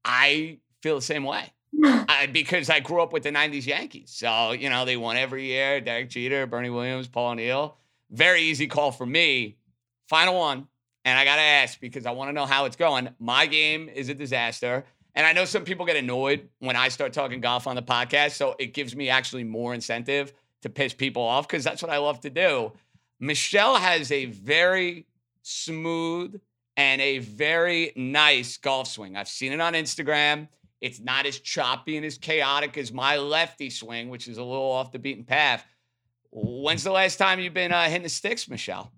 I 0.04 0.60
feel 0.82 0.96
the 0.96 1.02
same 1.02 1.24
way. 1.24 1.52
I, 1.84 2.28
because 2.32 2.70
I 2.70 2.80
grew 2.80 3.02
up 3.02 3.14
with 3.14 3.24
the 3.24 3.32
90s 3.32 3.66
Yankees. 3.66 4.12
So, 4.14 4.52
you 4.52 4.70
know, 4.70 4.86
they 4.86 4.98
won 4.98 5.16
every 5.18 5.46
year. 5.46 5.80
Derek 5.80 6.10
Jeter, 6.10 6.46
Bernie 6.46 6.70
Williams, 6.70 7.08
Paul 7.08 7.32
O'Neill. 7.32 7.78
Very 8.10 8.42
easy 8.42 8.68
call 8.68 8.92
for 8.92 9.06
me. 9.06 9.58
Final 10.10 10.38
one. 10.38 10.68
And 11.06 11.18
I 11.18 11.26
got 11.26 11.38
to 11.38 11.42
ask 11.42 11.80
because 11.80 12.06
I 12.06 12.12
want 12.12 12.30
to 12.30 12.34
know 12.34 12.46
how 12.46 12.66
it's 12.66 12.76
going. 12.76 13.10
My 13.20 13.48
game 13.48 13.90
is 13.90 14.10
a 14.10 14.14
disaster. 14.14 14.86
And 15.16 15.26
I 15.26 15.34
know 15.34 15.46
some 15.46 15.64
people 15.64 15.86
get 15.86 15.96
annoyed 15.96 16.50
when 16.60 16.76
I 16.76 16.90
start 16.90 17.14
talking 17.14 17.42
golf 17.42 17.68
on 17.68 17.76
the 17.76 17.82
podcast. 17.82 18.32
So 18.32 18.56
it 18.60 18.74
gives 18.74 18.96
me 18.96 19.10
actually 19.10 19.44
more 19.44 19.74
incentive 19.74 20.34
to 20.62 20.70
piss 20.70 20.94
people 20.94 21.24
off 21.24 21.48
because 21.48 21.64
that's 21.64 21.82
what 21.82 21.92
I 21.92 21.98
love 21.98 22.20
to 22.22 22.30
do. 22.30 22.72
Michelle 23.20 23.76
has 23.76 24.12
a 24.12 24.26
very 24.26 25.06
smooth 25.44 26.40
and 26.78 27.02
a 27.02 27.20
very 27.20 27.92
nice 27.96 28.58
golf 28.58 28.88
swing. 28.88 29.16
I've 29.16 29.28
seen 29.28 29.52
it 29.52 29.62
on 29.62 29.74
Instagram. 29.74 30.48
It's 30.80 31.00
not 31.00 31.26
as 31.26 31.40
choppy 31.40 31.98
and 31.98 32.06
as 32.06 32.18
chaotic 32.18 32.78
as 32.78 32.92
my 32.92 33.18
lefty 33.18 33.70
swing, 33.70 34.10
which 34.10 34.28
is 34.28 34.38
a 34.38 34.44
little 34.44 34.72
off 34.72 34.92
the 34.92 35.00
beaten 35.00 35.24
path. 35.24 35.64
When's 36.32 36.84
the 36.84 36.92
last 36.92 37.18
time 37.18 37.40
you've 37.40 37.54
been 37.54 37.72
uh, 37.72 37.84
hitting 37.84 38.04
the 38.04 38.10
sticks, 38.10 38.50
Michelle? 38.50 38.92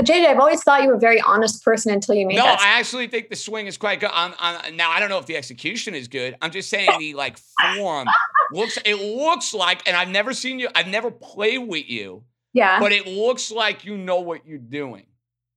JJ, 0.00 0.26
I've 0.26 0.38
always 0.38 0.62
thought 0.62 0.82
you 0.82 0.88
were 0.88 0.94
a 0.94 1.00
very 1.00 1.20
honest 1.20 1.64
person 1.64 1.92
until 1.92 2.14
you 2.14 2.26
made 2.26 2.36
No, 2.36 2.44
that. 2.44 2.60
I 2.60 2.78
actually 2.78 3.08
think 3.08 3.30
the 3.30 3.36
swing 3.36 3.66
is 3.66 3.76
quite 3.76 3.98
good. 3.98 4.10
I'm, 4.12 4.32
I'm, 4.38 4.76
now 4.76 4.90
I 4.90 5.00
don't 5.00 5.08
know 5.08 5.18
if 5.18 5.26
the 5.26 5.36
execution 5.36 5.94
is 5.94 6.06
good. 6.06 6.36
I'm 6.40 6.52
just 6.52 6.70
saying 6.70 6.88
the 6.98 7.14
like 7.14 7.38
form 7.76 8.08
looks. 8.52 8.78
It 8.84 8.94
looks 8.94 9.52
like, 9.52 9.86
and 9.88 9.96
I've 9.96 10.08
never 10.08 10.32
seen 10.32 10.60
you. 10.60 10.68
I've 10.74 10.86
never 10.86 11.10
played 11.10 11.58
with 11.58 11.88
you, 11.88 12.22
yeah. 12.52 12.78
but 12.78 12.92
it 12.92 13.06
looks 13.06 13.50
like 13.50 13.84
you 13.84 13.96
know 13.96 14.20
what 14.20 14.46
you're 14.46 14.58
doing. 14.58 15.06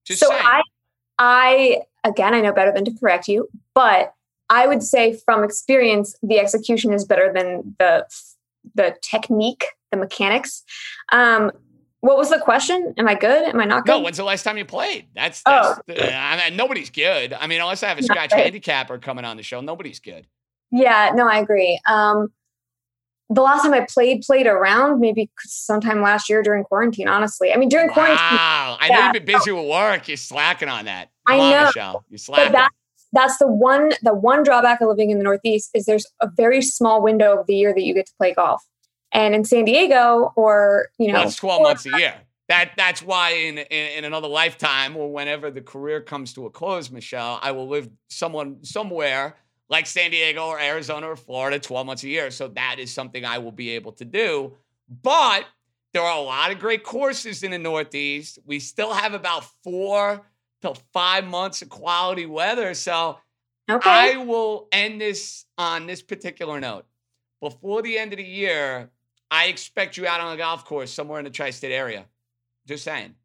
Just 0.06 0.22
so 0.22 0.30
saying. 0.30 0.42
I, 0.44 0.62
I 1.20 1.82
again, 2.04 2.34
I 2.34 2.42
know 2.42 2.52
better 2.52 2.72
than 2.72 2.86
to 2.86 2.92
correct 3.00 3.28
you, 3.28 3.48
but 3.76 4.14
I 4.50 4.66
would 4.68 4.82
say 4.82 5.14
from 5.24 5.44
experience, 5.44 6.16
the 6.24 6.40
execution 6.40 6.94
is 6.94 7.06
better 7.06 7.32
than 7.32 7.76
the 7.78 8.08
the 8.76 8.96
technique, 9.02 9.66
the 9.92 9.98
mechanics. 9.98 10.64
Um, 11.12 11.52
what 12.02 12.18
was 12.18 12.30
the 12.30 12.40
question? 12.40 12.94
Am 12.98 13.08
I 13.08 13.16
good? 13.16 13.50
Am 13.50 13.60
I 13.60 13.66
not 13.66 13.86
good? 13.86 13.92
No, 13.94 14.00
when's 14.02 14.18
the 14.18 14.24
last 14.24 14.44
time 14.44 14.58
you 14.58 14.66
played? 14.66 15.08
That's, 15.16 15.42
that's 15.44 15.80
Oh. 15.80 15.82
the- 15.88 16.16
I 16.16 16.50
mean, 16.50 16.58
nobody's 16.58 16.90
good. 16.90 17.34
I 17.34 17.48
mean, 17.48 17.62
unless 17.62 17.82
I 17.84 17.88
have 17.88 17.98
a 17.98 18.02
Not 18.02 18.06
scratch 18.08 18.34
handicapper 18.34 18.98
coming 18.98 19.24
on 19.26 19.38
the 19.38 19.44
show, 19.44 19.62
nobody's 19.62 20.00
good. 20.00 20.28
Yeah, 20.72 21.12
no, 21.16 21.28
I 21.28 21.38
agree. 21.40 21.80
Um, 21.90 22.32
the 23.30 23.42
last 23.42 23.64
time 23.64 23.74
I 23.74 23.86
played, 23.90 24.22
played 24.24 24.46
around 24.48 25.00
maybe 25.00 25.30
sometime 25.40 26.02
last 26.02 26.30
year 26.30 26.44
during 26.44 26.64
quarantine. 26.66 27.08
Honestly, 27.08 27.54
I 27.54 27.58
mean 27.58 27.70
during 27.70 27.90
quarantine, 27.90 28.18
Wow. 28.18 28.78
I 28.80 28.90
know 28.90 29.04
you've 29.06 29.14
been 29.14 29.26
busy 29.26 29.52
with 29.52 29.66
work. 29.68 30.08
You're 30.08 30.18
slacking 30.18 30.68
on 30.70 30.86
that. 30.86 31.10
I 31.28 31.32
Come 31.38 31.40
on, 31.40 31.52
know, 31.52 31.66
Michelle. 31.66 32.06
You're 32.10 32.18
slacking. 32.18 32.46
but 32.48 32.52
that 32.54 32.70
that's 33.14 33.38
the 33.38 33.48
one 33.48 33.92
the 34.02 34.14
one 34.14 34.44
drawback 34.44 34.82
of 34.82 34.88
living 34.90 35.12
in 35.12 35.18
the 35.18 35.24
Northeast 35.24 35.70
is 35.74 35.86
there's 35.86 36.06
a 36.22 36.28
very 36.36 36.62
small 36.62 37.02
window 37.02 37.40
of 37.40 37.48
the 37.48 37.56
year 37.56 37.74
that 37.74 37.84
you 37.84 37.94
get 37.94 38.06
to 38.08 38.14
play 38.18 38.34
golf. 38.34 38.62
And 39.12 39.36
in 39.36 39.44
San 39.44 39.66
Diego, 39.66 40.34
or 40.36 40.90
you 40.98 41.08
know, 41.08 41.20
well, 41.20 41.28
it's 41.28 41.36
12 41.36 41.62
months 41.62 41.86
a 41.86 41.98
year. 41.98 42.16
That 42.48 42.72
that's 42.76 43.02
why 43.02 43.32
in, 43.32 43.58
in 43.58 43.98
in 43.98 44.04
another 44.06 44.28
lifetime 44.28 44.98
or 44.98 45.12
whenever 45.12 45.52
the 45.52 45.62
career 45.62 46.02
comes 46.02 46.34
to 46.34 46.46
a 46.46 46.50
close, 46.50 46.92
Michelle, 46.92 47.40
I 47.42 47.52
will 47.52 47.68
live 47.68 47.90
someone 48.10 48.64
somewhere 48.64 49.38
like 49.70 49.88
San 49.88 50.12
Diego 50.12 50.48
or 50.48 50.60
Arizona 50.60 51.08
or 51.08 51.16
Florida 51.16 51.58
12 51.58 51.88
months 51.88 52.04
a 52.04 52.10
year. 52.10 52.30
So 52.30 52.50
that 52.50 52.76
is 52.78 52.94
something 52.94 53.24
I 53.24 53.38
will 53.38 53.54
be 53.54 53.70
able 53.72 53.94
to 53.94 54.06
do. 54.06 54.54
But 55.02 55.46
there 55.94 56.04
are 56.04 56.18
a 56.18 56.22
lot 56.22 56.52
of 56.52 56.60
great 56.60 56.84
courses 56.84 57.42
in 57.42 57.52
the 57.52 57.58
Northeast. 57.58 58.40
We 58.46 58.60
still 58.60 58.94
have 58.94 59.14
about 59.14 59.46
four 59.64 60.26
to 60.62 60.74
five 60.94 61.26
months 61.26 61.62
of 61.62 61.70
quality 61.70 62.26
weather. 62.26 62.74
So 62.74 63.18
okay, 63.70 63.90
I 63.90 64.18
will 64.18 64.68
end 64.72 65.00
this 65.00 65.46
on 65.58 65.88
this 65.88 66.02
particular 66.02 66.60
note. 66.60 66.86
Before 67.42 67.82
the 67.82 67.98
end 67.98 68.14
of 68.14 68.18
the 68.18 68.24
year, 68.24 68.90
I 69.32 69.46
expect 69.46 69.96
you 69.98 70.06
out 70.06 70.20
on 70.20 70.34
a 70.34 70.38
golf 70.38 70.66
course 70.66 70.92
somewhere 70.92 71.18
in 71.20 71.24
the 71.26 71.32
tri-state 71.32 71.72
area. 71.74 72.06
Just 72.68 72.84
saying. 72.84 73.16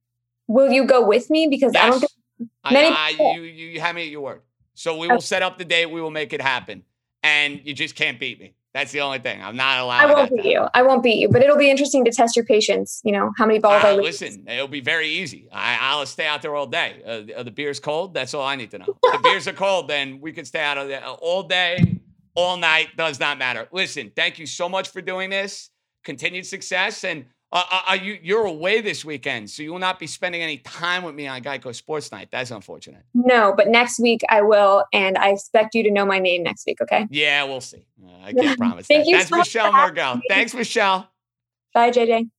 will 0.48 0.70
you 0.70 0.84
go 0.86 1.04
with 1.04 1.28
me? 1.28 1.48
Because 1.48 1.74
I 1.76 1.90
don't 1.90 2.00
Yes. 2.00 2.12
think 2.38 2.50
I, 2.64 2.72
many 2.72 2.96
I, 2.96 3.10
people- 3.10 3.32
you, 3.34 3.42
you, 3.42 3.80
have 3.80 3.94
me 3.96 4.02
at 4.04 4.08
your 4.08 4.20
word. 4.22 4.42
So 4.74 4.96
we 4.96 5.08
will 5.08 5.20
set 5.20 5.42
up 5.42 5.58
the 5.58 5.64
date. 5.64 5.86
We 5.90 6.00
will 6.00 6.10
make 6.10 6.32
it 6.32 6.40
happen. 6.40 6.84
And 7.22 7.60
you 7.64 7.74
just 7.74 7.96
can't 7.96 8.20
beat 8.20 8.38
me. 8.38 8.54
That's 8.72 8.92
the 8.92 9.00
only 9.00 9.18
thing. 9.20 9.42
I'm 9.42 9.56
not 9.56 9.80
allowed. 9.80 10.02
I 10.08 10.12
won't 10.14 10.30
beat 10.36 10.44
you. 10.44 10.66
I 10.74 10.82
won't 10.82 11.02
beat 11.02 11.16
you, 11.18 11.30
but 11.30 11.42
it'll 11.42 11.56
be 11.56 11.70
interesting 11.70 12.04
to 12.04 12.12
test 12.12 12.36
your 12.36 12.44
patience. 12.44 13.00
You 13.04 13.12
know 13.12 13.32
how 13.38 13.46
many 13.46 13.58
balls 13.58 13.82
I 13.82 13.92
Uh, 13.92 13.94
lose. 13.96 14.04
listen, 14.20 14.46
it'll 14.48 14.68
be 14.68 14.82
very 14.82 15.08
easy. 15.08 15.48
I, 15.50 15.78
I'll 15.80 16.04
stay 16.06 16.26
out 16.26 16.42
there 16.42 16.54
all 16.54 16.66
day. 16.66 17.02
Uh, 17.04 17.20
the- 17.22 17.44
the 17.44 17.50
beer's 17.50 17.80
cold. 17.80 18.12
That's 18.14 18.34
all 18.34 18.42
I 18.44 18.54
need 18.54 18.70
to 18.72 18.78
know. 18.78 18.86
The 19.02 19.18
beers 19.22 19.48
are 19.48 19.54
cold, 19.54 19.88
then 19.88 20.20
we 20.20 20.30
can 20.32 20.44
stay 20.44 20.60
out 20.60 20.76
of 20.78 20.88
there 20.88 21.02
all 21.04 21.42
day, 21.44 22.00
all 22.34 22.58
night. 22.58 22.88
Does 22.98 23.18
not 23.18 23.38
matter. 23.38 23.66
Listen, 23.72 24.12
thank 24.14 24.38
you 24.38 24.44
so 24.46 24.68
much 24.68 24.90
for 24.90 25.00
doing 25.00 25.30
this. 25.30 25.70
Continued 26.06 26.46
success. 26.46 27.02
And 27.02 27.26
uh, 27.50 27.64
uh, 27.88 27.98
you 28.00 28.18
you're 28.22 28.44
away 28.46 28.80
this 28.80 29.04
weekend, 29.04 29.50
so 29.50 29.62
you 29.62 29.72
will 29.72 29.80
not 29.80 29.98
be 29.98 30.06
spending 30.06 30.40
any 30.40 30.58
time 30.58 31.02
with 31.02 31.16
me 31.16 31.26
on 31.26 31.42
Geico 31.42 31.74
Sports 31.74 32.12
Night. 32.12 32.28
That's 32.30 32.52
unfortunate. 32.52 33.02
No, 33.12 33.54
but 33.56 33.66
next 33.68 33.98
week 33.98 34.20
I 34.28 34.42
will, 34.42 34.84
and 34.92 35.18
I 35.18 35.30
expect 35.30 35.74
you 35.74 35.82
to 35.82 35.90
know 35.90 36.06
my 36.06 36.20
name 36.20 36.44
next 36.44 36.64
week. 36.64 36.80
Okay. 36.80 37.08
Yeah, 37.10 37.42
we'll 37.42 37.60
see. 37.60 37.84
Uh, 38.04 38.10
I 38.24 38.32
can't 38.32 38.56
promise 38.56 38.86
Thank 38.88 39.04
that. 39.04 39.10
you 39.10 39.16
That's 39.16 39.30
so 39.30 39.36
Michelle 39.38 39.72
Margaux. 39.72 40.20
Thanks, 40.28 40.54
Michelle. 40.54 41.08
Bye, 41.74 41.90
JJ. 41.90 42.30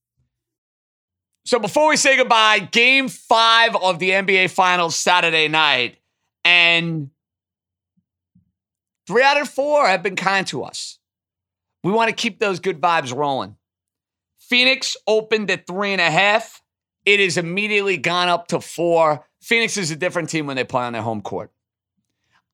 So 1.44 1.58
before 1.58 1.90
we 1.90 1.96
say 1.96 2.16
goodbye, 2.16 2.58
game 2.58 3.08
five 3.08 3.76
of 3.76 3.98
the 3.98 4.10
NBA 4.10 4.50
Finals 4.50 4.96
Saturday 4.96 5.48
night, 5.48 5.96
and 6.42 7.10
three 9.06 9.22
out 9.22 9.40
of 9.40 9.48
four 9.48 9.86
have 9.86 10.02
been 10.02 10.16
kind 10.16 10.46
to 10.46 10.62
us. 10.64 10.98
We 11.84 11.92
want 11.92 12.08
to 12.08 12.14
keep 12.14 12.38
those 12.38 12.60
good 12.60 12.80
vibes 12.80 13.14
rolling. 13.14 13.56
Phoenix 14.48 14.96
opened 15.06 15.50
at 15.50 15.66
three 15.66 15.92
and 15.92 16.00
a 16.00 16.10
half. 16.10 16.62
It 17.04 17.20
has 17.20 17.36
immediately 17.36 17.98
gone 17.98 18.28
up 18.28 18.48
to 18.48 18.60
four. 18.60 19.26
Phoenix 19.40 19.76
is 19.76 19.90
a 19.90 19.96
different 19.96 20.30
team 20.30 20.46
when 20.46 20.56
they 20.56 20.64
play 20.64 20.84
on 20.84 20.94
their 20.94 21.02
home 21.02 21.20
court. 21.20 21.52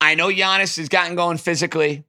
I 0.01 0.17
know 0.17 0.29
Giannis 0.29 0.77
has 0.77 0.89
gotten 0.89 1.15
going 1.15 1.39
physically. 1.39 2.05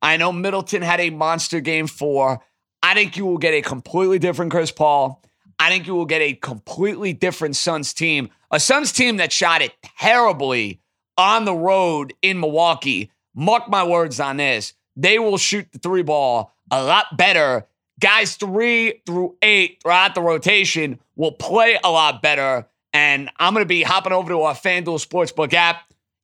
I 0.00 0.16
know 0.16 0.32
Middleton 0.32 0.82
had 0.82 1.00
a 1.00 1.10
monster 1.10 1.60
game 1.60 1.86
four. 1.86 2.42
I 2.82 2.94
think 2.94 3.16
you 3.16 3.26
will 3.26 3.38
get 3.38 3.52
a 3.52 3.60
completely 3.60 4.18
different 4.18 4.50
Chris 4.50 4.70
Paul. 4.70 5.22
I 5.58 5.68
think 5.68 5.86
you 5.86 5.94
will 5.94 6.06
get 6.06 6.22
a 6.22 6.34
completely 6.34 7.12
different 7.12 7.56
Suns 7.56 7.92
team. 7.92 8.30
A 8.50 8.58
Suns 8.58 8.92
team 8.92 9.18
that 9.18 9.32
shot 9.32 9.60
it 9.60 9.74
terribly 9.82 10.80
on 11.16 11.44
the 11.44 11.54
road 11.54 12.14
in 12.22 12.40
Milwaukee. 12.40 13.10
Mark 13.34 13.68
my 13.68 13.84
words 13.84 14.20
on 14.20 14.38
this. 14.38 14.72
They 14.96 15.18
will 15.18 15.36
shoot 15.36 15.66
the 15.72 15.78
three 15.78 16.02
ball 16.02 16.54
a 16.70 16.82
lot 16.82 17.16
better. 17.16 17.66
Guys 17.98 18.36
three 18.36 19.02
through 19.06 19.36
eight 19.42 19.80
throughout 19.82 20.14
the 20.14 20.22
rotation 20.22 21.00
will 21.16 21.32
play 21.32 21.78
a 21.82 21.90
lot 21.90 22.22
better. 22.22 22.66
And 22.92 23.30
I'm 23.36 23.52
going 23.54 23.64
to 23.64 23.68
be 23.68 23.82
hopping 23.82 24.12
over 24.12 24.30
to 24.30 24.42
our 24.42 24.54
FanDuel 24.54 25.04
Sportsbook 25.04 25.52
app 25.52 25.82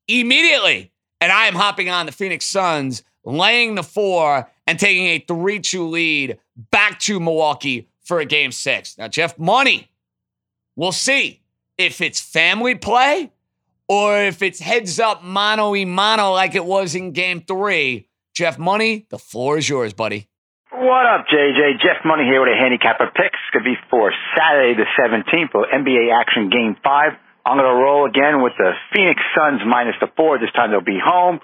immediately. 0.08 0.92
And 1.20 1.32
I 1.32 1.46
am 1.46 1.54
hopping 1.54 1.88
on 1.90 2.06
the 2.06 2.12
Phoenix 2.12 2.46
Suns, 2.46 3.02
laying 3.24 3.74
the 3.74 3.82
four 3.82 4.48
and 4.66 4.78
taking 4.78 5.06
a 5.06 5.18
3 5.18 5.60
2 5.60 5.88
lead 5.88 6.38
back 6.70 6.98
to 7.00 7.18
Milwaukee 7.20 7.88
for 8.02 8.20
a 8.20 8.24
game 8.24 8.52
six. 8.52 8.96
Now, 8.98 9.08
Jeff 9.08 9.38
Money, 9.38 9.90
we'll 10.76 10.92
see. 10.92 11.40
if 11.76 12.00
it's 12.00 12.20
family 12.20 12.74
play 12.76 13.32
or 13.88 14.18
if 14.22 14.42
it's 14.42 14.60
heads 14.60 15.00
up 15.00 15.22
mano 15.24 15.70
y 15.72 15.84
mano 15.84 16.30
like 16.32 16.54
it 16.54 16.64
was 16.64 16.94
in 16.94 17.12
game 17.12 17.40
three. 17.40 18.08
Jeff 18.32 18.58
Money, 18.58 19.06
the 19.10 19.18
floor 19.18 19.58
is 19.58 19.68
yours, 19.68 19.92
buddy. 19.92 20.28
What 20.74 21.06
up, 21.06 21.30
JJ? 21.30 21.78
Jeff 21.78 22.02
Money 22.04 22.26
here 22.26 22.42
with 22.42 22.50
a 22.50 22.58
handicapper 22.58 23.06
picks. 23.14 23.38
Could 23.52 23.62
be 23.62 23.78
for 23.90 24.10
Saturday 24.34 24.74
the 24.74 24.90
17th 24.98 25.54
for 25.54 25.70
NBA 25.70 26.10
action 26.10 26.50
game 26.50 26.74
five. 26.82 27.14
I'm 27.46 27.54
going 27.54 27.70
to 27.70 27.78
roll 27.78 28.10
again 28.10 28.42
with 28.42 28.54
the 28.58 28.72
Phoenix 28.90 29.22
Suns 29.38 29.62
minus 29.64 29.94
the 30.00 30.08
four. 30.16 30.40
This 30.42 30.50
time 30.50 30.72
they'll 30.72 30.82
be 30.82 30.98
home. 30.98 31.38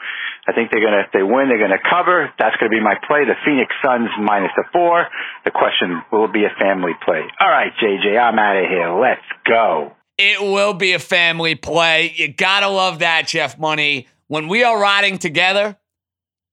I 0.48 0.52
think 0.52 0.72
they're 0.72 0.82
going 0.82 0.98
to, 0.98 1.06
if 1.06 1.12
they 1.14 1.22
win, 1.22 1.46
they're 1.46 1.62
going 1.62 1.70
to 1.70 1.78
cover. 1.78 2.26
That's 2.42 2.56
going 2.56 2.72
to 2.72 2.74
be 2.74 2.82
my 2.82 2.98
play. 3.06 3.22
The 3.22 3.38
Phoenix 3.46 3.70
Suns 3.78 4.10
minus 4.18 4.50
the 4.56 4.64
four. 4.72 5.06
The 5.44 5.52
question 5.54 6.02
will 6.10 6.26
be 6.26 6.42
a 6.42 6.50
family 6.58 6.98
play. 7.04 7.22
All 7.38 7.48
right, 7.48 7.70
JJ, 7.78 8.18
I'm 8.18 8.34
out 8.34 8.58
of 8.58 8.66
here. 8.66 8.90
Let's 8.98 9.22
go. 9.46 9.94
It 10.18 10.42
will 10.42 10.74
be 10.74 10.94
a 10.94 10.98
family 10.98 11.54
play. 11.54 12.12
You 12.16 12.34
got 12.34 12.66
to 12.66 12.68
love 12.68 12.98
that, 12.98 13.28
Jeff 13.28 13.60
Money. 13.60 14.08
When 14.26 14.48
we 14.48 14.64
are 14.64 14.74
riding 14.74 15.18
together, 15.18 15.78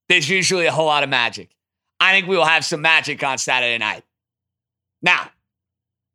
there's 0.09 0.29
usually 0.29 0.67
a 0.67 0.71
whole 0.71 0.85
lot 0.85 1.01
of 1.01 1.09
magic. 1.09 1.56
I 1.99 2.13
think 2.13 2.27
we 2.27 2.37
will 2.37 2.45
have 2.45 2.65
some 2.65 2.81
magic 2.81 3.23
on 3.23 3.37
Saturday 3.37 3.77
night. 3.77 4.03
Now, 5.01 5.29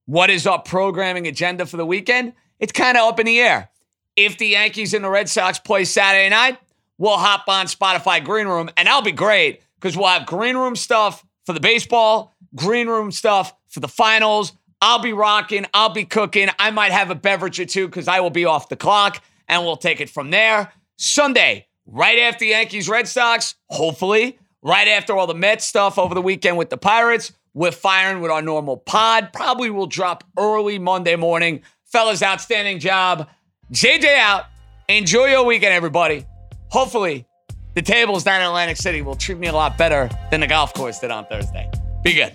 what 0.06 0.30
is 0.30 0.46
our 0.46 0.60
programming 0.60 1.26
agenda 1.26 1.66
for 1.66 1.76
the 1.76 1.86
weekend? 1.86 2.34
It's 2.58 2.72
kind 2.72 2.96
of 2.96 3.04
up 3.08 3.20
in 3.20 3.26
the 3.26 3.40
air. 3.40 3.70
If 4.16 4.38
the 4.38 4.48
Yankees 4.48 4.94
and 4.94 5.04
the 5.04 5.10
Red 5.10 5.28
Sox 5.28 5.58
play 5.58 5.84
Saturday 5.84 6.28
night, 6.28 6.58
we'll 6.98 7.16
hop 7.16 7.44
on 7.48 7.66
Spotify 7.66 8.22
Green 8.22 8.46
Room, 8.46 8.70
and 8.76 8.86
that'll 8.86 9.02
be 9.02 9.12
great 9.12 9.62
because 9.76 9.96
we'll 9.96 10.08
have 10.08 10.26
Green 10.26 10.56
Room 10.56 10.76
stuff 10.76 11.24
for 11.46 11.52
the 11.52 11.60
baseball, 11.60 12.34
Green 12.54 12.88
Room 12.88 13.10
stuff 13.10 13.54
for 13.68 13.80
the 13.80 13.88
finals. 13.88 14.52
I'll 14.80 15.00
be 15.00 15.12
rocking, 15.12 15.66
I'll 15.72 15.92
be 15.92 16.04
cooking. 16.04 16.48
I 16.58 16.70
might 16.70 16.92
have 16.92 17.10
a 17.10 17.14
beverage 17.14 17.58
or 17.58 17.64
two 17.64 17.86
because 17.86 18.08
I 18.08 18.20
will 18.20 18.30
be 18.30 18.44
off 18.44 18.68
the 18.68 18.76
clock, 18.76 19.22
and 19.48 19.64
we'll 19.64 19.76
take 19.76 20.00
it 20.00 20.10
from 20.10 20.30
there. 20.30 20.72
Sunday, 20.98 21.66
right 21.86 22.18
after 22.18 22.44
Yankees 22.44 22.88
Red 22.88 23.08
Sox, 23.08 23.54
hopefully, 23.68 24.38
right 24.62 24.88
after 24.88 25.16
all 25.16 25.26
the 25.26 25.34
Mets 25.34 25.64
stuff 25.64 25.98
over 25.98 26.14
the 26.14 26.22
weekend 26.22 26.56
with 26.56 26.70
the 26.70 26.76
Pirates, 26.76 27.32
we're 27.54 27.72
firing 27.72 28.22
with 28.22 28.30
our 28.30 28.42
normal 28.42 28.76
pod. 28.76 29.32
Probably 29.32 29.70
will 29.70 29.86
drop 29.86 30.24
early 30.38 30.78
Monday 30.78 31.16
morning. 31.16 31.62
Fellas, 31.84 32.22
outstanding 32.22 32.78
job. 32.78 33.28
JJ 33.72 34.16
out. 34.18 34.46
Enjoy 34.88 35.26
your 35.26 35.44
weekend, 35.44 35.74
everybody. 35.74 36.26
Hopefully, 36.68 37.26
the 37.74 37.82
tables 37.82 38.24
down 38.24 38.40
in 38.40 38.46
Atlantic 38.46 38.76
City 38.76 39.02
will 39.02 39.16
treat 39.16 39.38
me 39.38 39.48
a 39.48 39.52
lot 39.52 39.76
better 39.76 40.08
than 40.30 40.40
the 40.40 40.46
golf 40.46 40.72
course 40.74 40.98
did 40.98 41.10
on 41.10 41.26
Thursday. 41.26 41.70
Be 42.02 42.14
good. 42.14 42.32